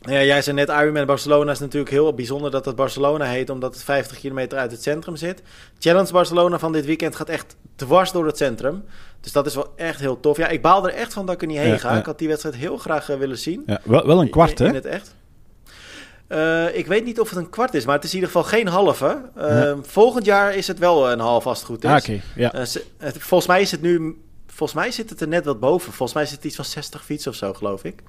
ja, 0.00 0.22
jij 0.22 0.42
zei 0.42 0.56
net, 0.56 0.68
Ironman 0.68 1.06
Barcelona 1.06 1.50
is 1.50 1.58
natuurlijk 1.58 1.90
heel 1.90 2.14
bijzonder 2.14 2.50
dat 2.50 2.64
het 2.64 2.76
Barcelona 2.76 3.24
heet, 3.24 3.50
omdat 3.50 3.74
het 3.74 3.84
50 3.84 4.18
kilometer 4.18 4.58
uit 4.58 4.70
het 4.70 4.82
centrum 4.82 5.16
zit. 5.16 5.42
Challenge 5.78 6.12
Barcelona 6.12 6.58
van 6.58 6.72
dit 6.72 6.84
weekend 6.84 7.16
gaat 7.16 7.28
echt 7.28 7.56
dwars 7.76 8.12
door 8.12 8.26
het 8.26 8.36
centrum. 8.36 8.84
Dus 9.20 9.32
dat 9.32 9.46
is 9.46 9.54
wel 9.54 9.72
echt 9.76 10.00
heel 10.00 10.20
tof. 10.20 10.36
Ja, 10.36 10.48
ik 10.48 10.62
baal 10.62 10.88
er 10.88 10.94
echt 10.94 11.12
van 11.12 11.26
dat 11.26 11.34
ik 11.34 11.40
er 11.40 11.46
niet 11.46 11.58
heen 11.58 11.78
ga. 11.78 11.98
Ik 11.98 12.04
had 12.04 12.18
die 12.18 12.28
wedstrijd 12.28 12.56
heel 12.56 12.76
graag 12.76 13.10
uh, 13.10 13.16
willen 13.16 13.38
zien. 13.38 13.62
Ja, 13.66 13.80
wel, 13.84 14.06
wel 14.06 14.20
een 14.20 14.30
kwart, 14.30 14.58
hè? 14.58 14.66
In, 14.66 14.74
het 14.74 14.86
echt. 14.86 15.14
Uh, 16.28 16.76
ik 16.76 16.86
weet 16.86 17.04
niet 17.04 17.20
of 17.20 17.28
het 17.28 17.38
een 17.38 17.50
kwart 17.50 17.74
is, 17.74 17.84
maar 17.84 17.94
het 17.94 18.04
is 18.04 18.10
in 18.10 18.16
ieder 18.16 18.30
geval 18.32 18.48
geen 18.48 18.68
halve. 18.68 19.22
Uh, 19.38 19.72
volgend 19.82 20.24
jaar 20.24 20.54
is 20.54 20.66
het 20.66 20.78
wel 20.78 21.10
een 21.10 21.20
half 21.20 21.46
als 21.46 21.58
het 21.58 21.66
goed 21.66 21.84
is. 21.84 21.90
Ah. 21.90 22.20
Ja. 22.34 22.66
volgens 22.98 23.46
mij 23.46 23.60
is 23.60 23.70
het 23.70 23.82
nu... 23.82 24.22
Volgens 24.46 24.80
mij 24.80 24.90
zit 24.90 25.10
het 25.10 25.20
er 25.20 25.28
net 25.28 25.44
wat 25.44 25.60
boven. 25.60 25.92
Volgens 25.92 26.12
mij 26.12 26.26
zit 26.26 26.36
het 26.36 26.44
iets 26.44 26.56
van 26.56 26.64
60 26.64 27.04
fietsen 27.04 27.30
of 27.30 27.36
zo, 27.36 27.52
geloof 27.52 27.84
ik. 27.84 28.02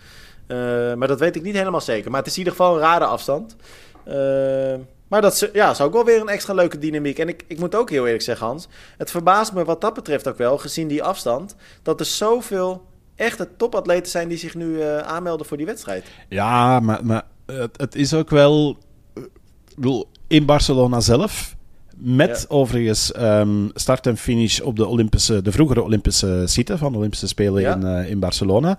Uh, 0.51 0.93
maar 0.93 1.07
dat 1.07 1.19
weet 1.19 1.35
ik 1.35 1.43
niet 1.43 1.55
helemaal 1.55 1.81
zeker. 1.81 2.11
Maar 2.11 2.19
het 2.19 2.29
is 2.29 2.33
in 2.33 2.39
ieder 2.39 2.53
geval 2.55 2.73
een 2.73 2.81
rare 2.81 3.05
afstand. 3.05 3.55
Uh, 4.07 4.13
maar 5.07 5.21
dat 5.21 5.49
ja, 5.53 5.69
is 5.69 5.81
ook 5.81 5.93
wel 5.93 6.05
weer 6.05 6.21
een 6.21 6.27
extra 6.27 6.53
leuke 6.53 6.77
dynamiek. 6.77 7.19
En 7.19 7.27
ik, 7.27 7.43
ik 7.47 7.59
moet 7.59 7.75
ook 7.75 7.89
heel 7.89 8.05
eerlijk 8.05 8.23
zeggen, 8.23 8.47
Hans. 8.47 8.67
Het 8.97 9.11
verbaast 9.11 9.53
me 9.53 9.63
wat 9.63 9.81
dat 9.81 9.93
betreft 9.93 10.27
ook 10.27 10.37
wel, 10.37 10.57
gezien 10.57 10.87
die 10.87 11.03
afstand. 11.03 11.55
Dat 11.81 11.99
er 11.99 12.05
zoveel 12.05 12.85
echte 13.15 13.49
topatleten 13.57 14.11
zijn 14.11 14.27
die 14.27 14.37
zich 14.37 14.55
nu 14.55 14.65
uh, 14.65 14.97
aanmelden 14.97 15.45
voor 15.45 15.57
die 15.57 15.65
wedstrijd. 15.65 16.05
Ja, 16.29 16.79
maar, 16.79 17.05
maar 17.05 17.23
het, 17.45 17.77
het 17.77 17.95
is 17.95 18.13
ook 18.13 18.29
wel. 18.29 18.77
Ik 19.67 19.75
bedoel, 19.75 20.07
in 20.27 20.45
Barcelona 20.45 20.99
zelf 20.99 21.55
met 22.03 22.45
overigens 22.49 23.13
um, 23.19 23.69
start 23.73 24.07
en 24.07 24.17
finish 24.17 24.59
op 24.59 24.75
de, 24.75 24.87
Olympische, 24.87 25.41
de 25.41 25.51
vroegere 25.51 25.83
Olympische 25.83 26.43
site 26.45 26.77
van 26.77 26.91
de 26.91 26.97
Olympische 26.97 27.27
Spelen 27.27 27.65
in, 27.65 27.81
uh, 27.81 28.09
in 28.09 28.19
Barcelona. 28.19 28.77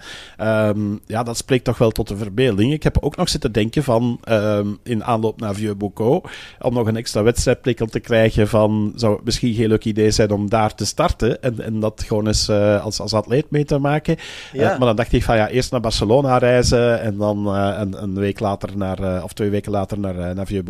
Um, 0.68 1.00
ja, 1.06 1.22
dat 1.22 1.36
spreekt 1.36 1.64
toch 1.64 1.78
wel 1.78 1.90
tot 1.90 2.08
de 2.08 2.16
verbeelding. 2.16 2.72
Ik 2.72 2.82
heb 2.82 2.98
ook 3.00 3.16
nog 3.16 3.28
zitten 3.28 3.52
denken 3.52 3.82
van, 3.82 4.20
um, 4.28 4.78
in 4.82 5.04
aanloop 5.04 5.40
naar 5.40 5.54
Vieux 5.54 5.76
Boucau, 5.76 6.20
om 6.60 6.74
nog 6.74 6.86
een 6.86 6.96
extra 6.96 7.22
wedstrijdprikkel 7.22 7.86
te 7.86 8.00
krijgen 8.00 8.48
van, 8.48 8.92
zou 8.96 9.14
het 9.14 9.24
misschien 9.24 9.54
geen 9.54 9.68
leuk 9.68 9.84
idee 9.84 10.10
zijn 10.10 10.30
om 10.30 10.48
daar 10.48 10.74
te 10.74 10.86
starten 10.86 11.42
en, 11.42 11.60
en 11.60 11.80
dat 11.80 12.04
gewoon 12.06 12.26
eens 12.26 12.48
uh, 12.48 12.84
als, 12.84 13.00
als 13.00 13.14
atleet 13.14 13.50
mee 13.50 13.64
te 13.64 13.78
maken. 13.78 14.16
Ja. 14.52 14.72
Uh, 14.72 14.78
maar 14.78 14.86
dan 14.86 14.96
dacht 14.96 15.12
ik 15.12 15.24
van, 15.24 15.36
ja, 15.36 15.48
eerst 15.48 15.70
naar 15.70 15.80
Barcelona 15.80 16.38
reizen 16.38 17.00
en 17.00 17.16
dan 17.16 17.46
een, 17.46 18.02
een, 18.02 18.14
week 18.14 18.40
later 18.40 18.76
naar, 18.76 19.22
of 19.22 19.32
twee 19.32 19.50
weken 19.50 19.72
later 19.72 19.98
naar, 19.98 20.34
naar 20.34 20.46
Vieux 20.46 20.60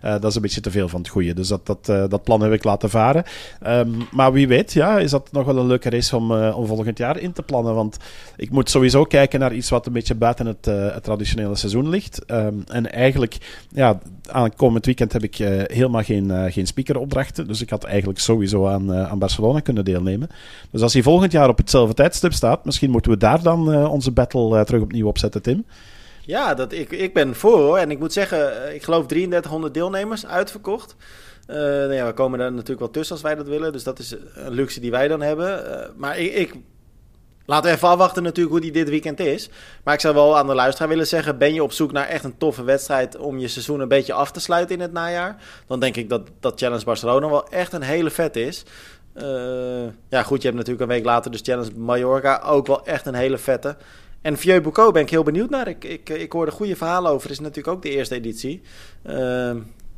dat 0.00 0.24
is 0.24 0.34
een 0.34 0.42
beetje 0.42 0.60
te 0.60 0.70
veel 0.70 0.88
van 0.88 1.00
het 1.00 1.08
goede. 1.08 1.34
Dus 1.34 1.48
dat, 1.48 1.73
dat 1.74 1.96
uh, 1.96 2.04
dat 2.08 2.22
plan 2.22 2.40
heb 2.40 2.52
ik 2.52 2.64
laten 2.64 2.90
varen. 2.90 3.24
Um, 3.66 3.96
maar 4.10 4.32
wie 4.32 4.48
weet, 4.48 4.72
ja, 4.72 4.98
is 4.98 5.10
dat 5.10 5.32
nog 5.32 5.46
wel 5.46 5.56
een 5.56 5.66
leuke 5.66 5.90
race 5.90 6.16
om, 6.16 6.30
uh, 6.30 6.58
om 6.58 6.66
volgend 6.66 6.98
jaar 6.98 7.18
in 7.18 7.32
te 7.32 7.42
plannen. 7.42 7.74
Want 7.74 7.96
ik 8.36 8.50
moet 8.50 8.70
sowieso 8.70 9.04
kijken 9.04 9.40
naar 9.40 9.54
iets 9.54 9.70
wat 9.70 9.86
een 9.86 9.92
beetje 9.92 10.14
buiten 10.14 10.46
het, 10.46 10.66
uh, 10.66 10.92
het 10.92 11.02
traditionele 11.02 11.56
seizoen 11.56 11.88
ligt. 11.88 12.30
Um, 12.30 12.64
en 12.66 12.92
eigenlijk, 12.92 13.36
ja, 13.68 13.98
aan 14.30 14.54
komend 14.54 14.86
weekend 14.86 15.12
heb 15.12 15.22
ik 15.22 15.36
helemaal 15.66 16.02
geen, 16.02 16.52
geen 16.52 16.66
speakeropdrachten. 16.66 17.46
Dus 17.46 17.60
ik 17.60 17.70
had 17.70 17.84
eigenlijk 17.84 18.18
sowieso 18.18 18.66
aan, 18.66 18.94
aan 18.94 19.18
Barcelona 19.18 19.60
kunnen 19.60 19.84
deelnemen. 19.84 20.28
Dus 20.70 20.82
als 20.82 20.92
hij 20.92 21.02
volgend 21.02 21.32
jaar 21.32 21.48
op 21.48 21.56
hetzelfde 21.56 21.94
tijdstip 21.94 22.32
staat, 22.32 22.64
misschien 22.64 22.90
moeten 22.90 23.10
we 23.10 23.16
daar 23.16 23.42
dan 23.42 23.86
onze 23.86 24.10
battle 24.10 24.64
terug 24.64 24.82
opnieuw 24.82 25.06
opzetten, 25.06 25.42
Tim. 25.42 25.64
Ja, 26.26 26.54
dat, 26.54 26.72
ik, 26.72 26.90
ik 26.90 27.14
ben 27.14 27.34
voor 27.34 27.58
hoor. 27.58 27.78
En 27.78 27.90
ik 27.90 27.98
moet 27.98 28.12
zeggen, 28.12 28.74
ik 28.74 28.82
geloof 28.82 29.06
3300 29.06 29.74
deelnemers 29.74 30.26
uitverkocht. 30.26 30.96
Uh, 31.50 31.56
nou 31.56 31.92
ja, 31.92 32.06
we 32.06 32.12
komen 32.12 32.40
er 32.40 32.52
natuurlijk 32.52 32.80
wel 32.80 32.90
tussen 32.90 33.14
als 33.14 33.24
wij 33.24 33.34
dat 33.34 33.48
willen. 33.48 33.72
Dus 33.72 33.82
dat 33.82 33.98
is 33.98 34.14
een 34.34 34.52
luxe 34.52 34.80
die 34.80 34.90
wij 34.90 35.08
dan 35.08 35.22
hebben. 35.22 35.66
Uh, 35.66 35.86
maar 35.96 36.18
ik, 36.18 36.34
ik 36.34 36.54
Laten 37.46 37.70
we 37.70 37.76
even 37.76 37.88
afwachten 37.88 38.22
natuurlijk 38.22 38.54
hoe 38.54 38.64
die 38.64 38.72
dit 38.72 38.88
weekend 38.88 39.20
is. 39.20 39.48
Maar 39.84 39.94
ik 39.94 40.00
zou 40.00 40.14
wel 40.14 40.38
aan 40.38 40.46
de 40.46 40.54
luisteraar 40.54 40.88
willen 40.88 41.06
zeggen... 41.06 41.38
ben 41.38 41.54
je 41.54 41.62
op 41.62 41.72
zoek 41.72 41.92
naar 41.92 42.06
echt 42.06 42.24
een 42.24 42.38
toffe 42.38 42.64
wedstrijd... 42.64 43.16
om 43.16 43.38
je 43.38 43.48
seizoen 43.48 43.80
een 43.80 43.88
beetje 43.88 44.12
af 44.12 44.30
te 44.30 44.40
sluiten 44.40 44.74
in 44.74 44.80
het 44.80 44.92
najaar... 44.92 45.42
dan 45.66 45.80
denk 45.80 45.96
ik 45.96 46.08
dat, 46.08 46.28
dat 46.40 46.58
Challenge 46.60 46.84
Barcelona 46.84 47.28
wel 47.28 47.48
echt 47.48 47.72
een 47.72 47.82
hele 47.82 48.10
vet 48.10 48.36
is. 48.36 48.64
Uh, 49.14 49.24
ja 50.08 50.22
goed, 50.22 50.42
je 50.42 50.48
hebt 50.48 50.58
natuurlijk 50.58 50.80
een 50.80 50.96
week 50.96 51.04
later 51.04 51.30
dus 51.30 51.40
Challenge 51.42 51.70
Mallorca... 51.76 52.42
ook 52.44 52.66
wel 52.66 52.86
echt 52.86 53.06
een 53.06 53.14
hele 53.14 53.38
vette. 53.38 53.76
En 54.22 54.36
Vieux 54.36 54.62
Boucau 54.62 54.92
ben 54.92 55.02
ik 55.02 55.10
heel 55.10 55.22
benieuwd 55.22 55.50
naar. 55.50 55.68
Ik, 55.68 55.84
ik, 55.84 56.08
ik 56.08 56.32
hoorde 56.32 56.50
goede 56.50 56.76
verhalen 56.76 57.10
over. 57.10 57.22
Het 57.22 57.38
is 57.38 57.40
natuurlijk 57.40 57.76
ook 57.76 57.82
de 57.82 57.90
eerste 57.90 58.14
editie. 58.14 58.62
Uh, 59.06 59.54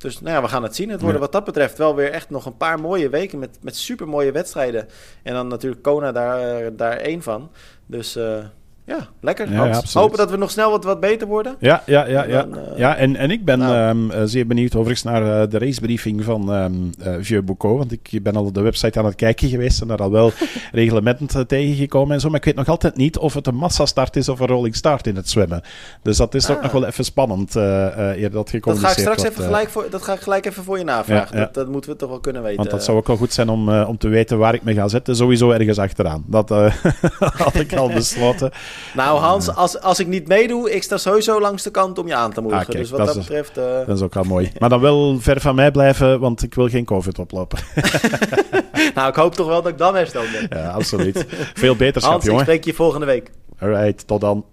dus 0.07 0.21
nou 0.21 0.37
ja, 0.37 0.43
we 0.43 0.49
gaan 0.49 0.63
het 0.63 0.77
zien. 0.77 0.89
Het 0.89 1.01
worden 1.01 1.21
wat 1.21 1.33
dat 1.33 1.45
betreft 1.45 1.79
wel 1.79 1.95
weer 1.95 2.11
echt 2.11 2.31
nog 2.31 2.47
een 2.47 2.57
paar 2.57 2.81
mooie 2.81 3.09
weken 3.09 3.39
met, 3.39 3.59
met 3.63 3.77
super 3.77 4.09
mooie 4.09 4.33
wedstrijden. 4.33 4.89
En 5.23 5.35
dan 5.35 5.49
natuurlijk 5.49 5.83
Kona 5.83 6.13
daar, 6.13 6.77
daar 6.77 6.97
één 6.97 7.23
van. 7.23 7.51
Dus 7.87 8.17
uh, 8.17 8.45
ja, 8.87 9.09
lekker. 9.21 9.53
Ja, 9.53 9.83
Hopen 9.93 10.19
dat 10.19 10.31
we 10.31 10.37
nog 10.37 10.51
snel 10.51 10.71
wat, 10.71 10.85
wat 10.85 11.01
beter 11.01 11.27
worden. 11.27 11.57
Ja, 11.59 11.83
ja, 11.87 12.07
ja. 12.07 12.25
ja. 12.25 12.43
Dan, 12.43 12.59
uh, 12.59 12.79
ja 12.79 12.97
en, 12.97 13.17
en 13.17 13.31
ik 13.31 13.45
ben 13.45 13.59
nou. 13.59 14.11
um, 14.15 14.29
zeer 14.29 14.47
benieuwd 14.47 14.75
overigens 14.75 15.03
naar 15.03 15.23
uh, 15.23 15.51
de 15.51 15.59
racebriefing 15.59 16.25
van 16.25 16.55
um, 16.55 16.91
Vieux 16.99 17.45
Boucau. 17.45 17.77
Want 17.77 17.93
ik 17.93 18.23
ben 18.23 18.37
al 18.37 18.45
op 18.45 18.55
de 18.55 18.61
website 18.61 18.99
aan 18.99 19.05
het 19.05 19.15
kijken 19.15 19.49
geweest 19.49 19.81
en 19.81 19.89
daar 19.89 20.03
al 20.03 20.11
wel 20.11 20.33
reglementen 20.73 21.47
tegengekomen 21.47 22.15
en 22.15 22.21
zo. 22.21 22.29
Maar 22.29 22.39
ik 22.39 22.45
weet 22.45 22.55
nog 22.55 22.69
altijd 22.69 22.97
niet 22.97 23.19
of 23.19 23.35
het 23.35 23.47
een 23.47 23.55
massastart 23.55 24.17
is 24.17 24.29
of 24.29 24.41
een 24.41 24.47
rolling 24.47 24.77
start 24.77 25.07
in 25.07 25.17
het 25.17 25.29
zwemmen. 25.29 25.63
Dus 26.03 26.17
dat 26.17 26.35
is 26.35 26.49
ah. 26.49 26.57
ook 26.57 26.63
nog 26.63 26.73
wel 26.73 26.87
even 26.87 27.05
spannend 27.05 27.55
eer 27.55 28.31
dat 28.31 28.51
Dat 28.61 28.79
ga 28.79 28.91
ik 28.91 28.99
straks 28.99 29.23
even 29.23 29.45
gelijk 29.45 29.69
voor, 29.69 29.87
dat 29.91 30.03
ga 30.03 30.13
ik 30.13 30.21
gelijk 30.21 30.47
even 30.47 30.65
voor 30.65 30.79
je 30.79 30.85
navragen. 30.85 31.37
Ja. 31.37 31.45
Dat, 31.45 31.55
dat, 31.55 31.69
moeten 31.69 31.91
we 31.91 31.97
toch 31.97 32.09
wel 32.09 32.21
kunnen 32.21 32.43
weten. 32.43 32.57
Want 32.57 32.71
dat 32.71 32.85
zou 32.85 32.97
ook 32.97 33.07
wel 33.07 33.17
goed 33.17 33.33
zijn 33.33 33.49
om, 33.49 33.69
om 33.69 33.99
te 33.99 34.09
weten 34.09 34.39
waar 34.39 34.55
ik 34.55 34.63
me 34.63 34.75
ga 34.75 34.89
zetten. 34.89 35.17
Sowieso 35.17 35.51
ergens 35.51 35.79
achteraan. 35.79 36.25
Dat 36.27 36.49
had 37.45 37.55
ik 37.55 37.73
al 37.73 37.89
besloten. 38.01 38.53
Nou 38.95 39.19
Hans, 39.19 39.55
als, 39.55 39.81
als 39.81 40.01
ik 40.01 40.07
niet 40.07 40.29
meedoe, 40.29 40.75
ik 40.75 40.83
sta 40.83 40.97
sowieso 40.97 41.41
langs 41.41 41.63
de 41.63 41.71
kant 41.71 41.99
om 41.99 42.07
je 42.07 42.15
aan 42.15 42.33
te 42.33 42.41
moedigen. 42.41 42.67
Ah, 42.67 42.81
dus 42.81 42.91
wat 42.91 42.99
dat, 42.99 43.07
dat 43.07 43.17
betreft... 43.17 43.59
Uh... 43.59 43.65
Dat 43.87 43.97
is 43.97 44.03
ook 44.03 44.15
wel 44.15 44.25
mooi. 44.25 44.53
Maar 44.59 44.69
dan 44.69 44.81
wel 44.81 45.21
ver 45.21 45.41
van 45.41 45.55
mij 45.55 45.71
blijven, 45.71 46.21
want 46.21 46.43
ik 46.43 46.55
wil 46.55 46.69
geen 46.69 46.85
covid 46.85 47.19
oplopen. 47.19 47.59
nou, 48.95 49.09
ik 49.09 49.15
hoop 49.15 49.35
toch 49.35 49.47
wel 49.47 49.63
dat 49.63 49.73
ik 49.73 49.79
dan 49.79 49.95
hersteld 49.95 50.27
ben. 50.33 50.59
ja, 50.59 50.71
absoluut. 50.71 51.25
Veel 51.55 51.77
beterschap, 51.77 52.13
Hans, 52.13 52.25
jongen. 52.25 52.41
ik 52.41 52.47
spreek 52.47 52.65
je 52.65 52.75
volgende 52.75 53.07
week. 53.07 53.31
Alright, 53.59 54.07
tot 54.07 54.21
dan. 54.21 54.45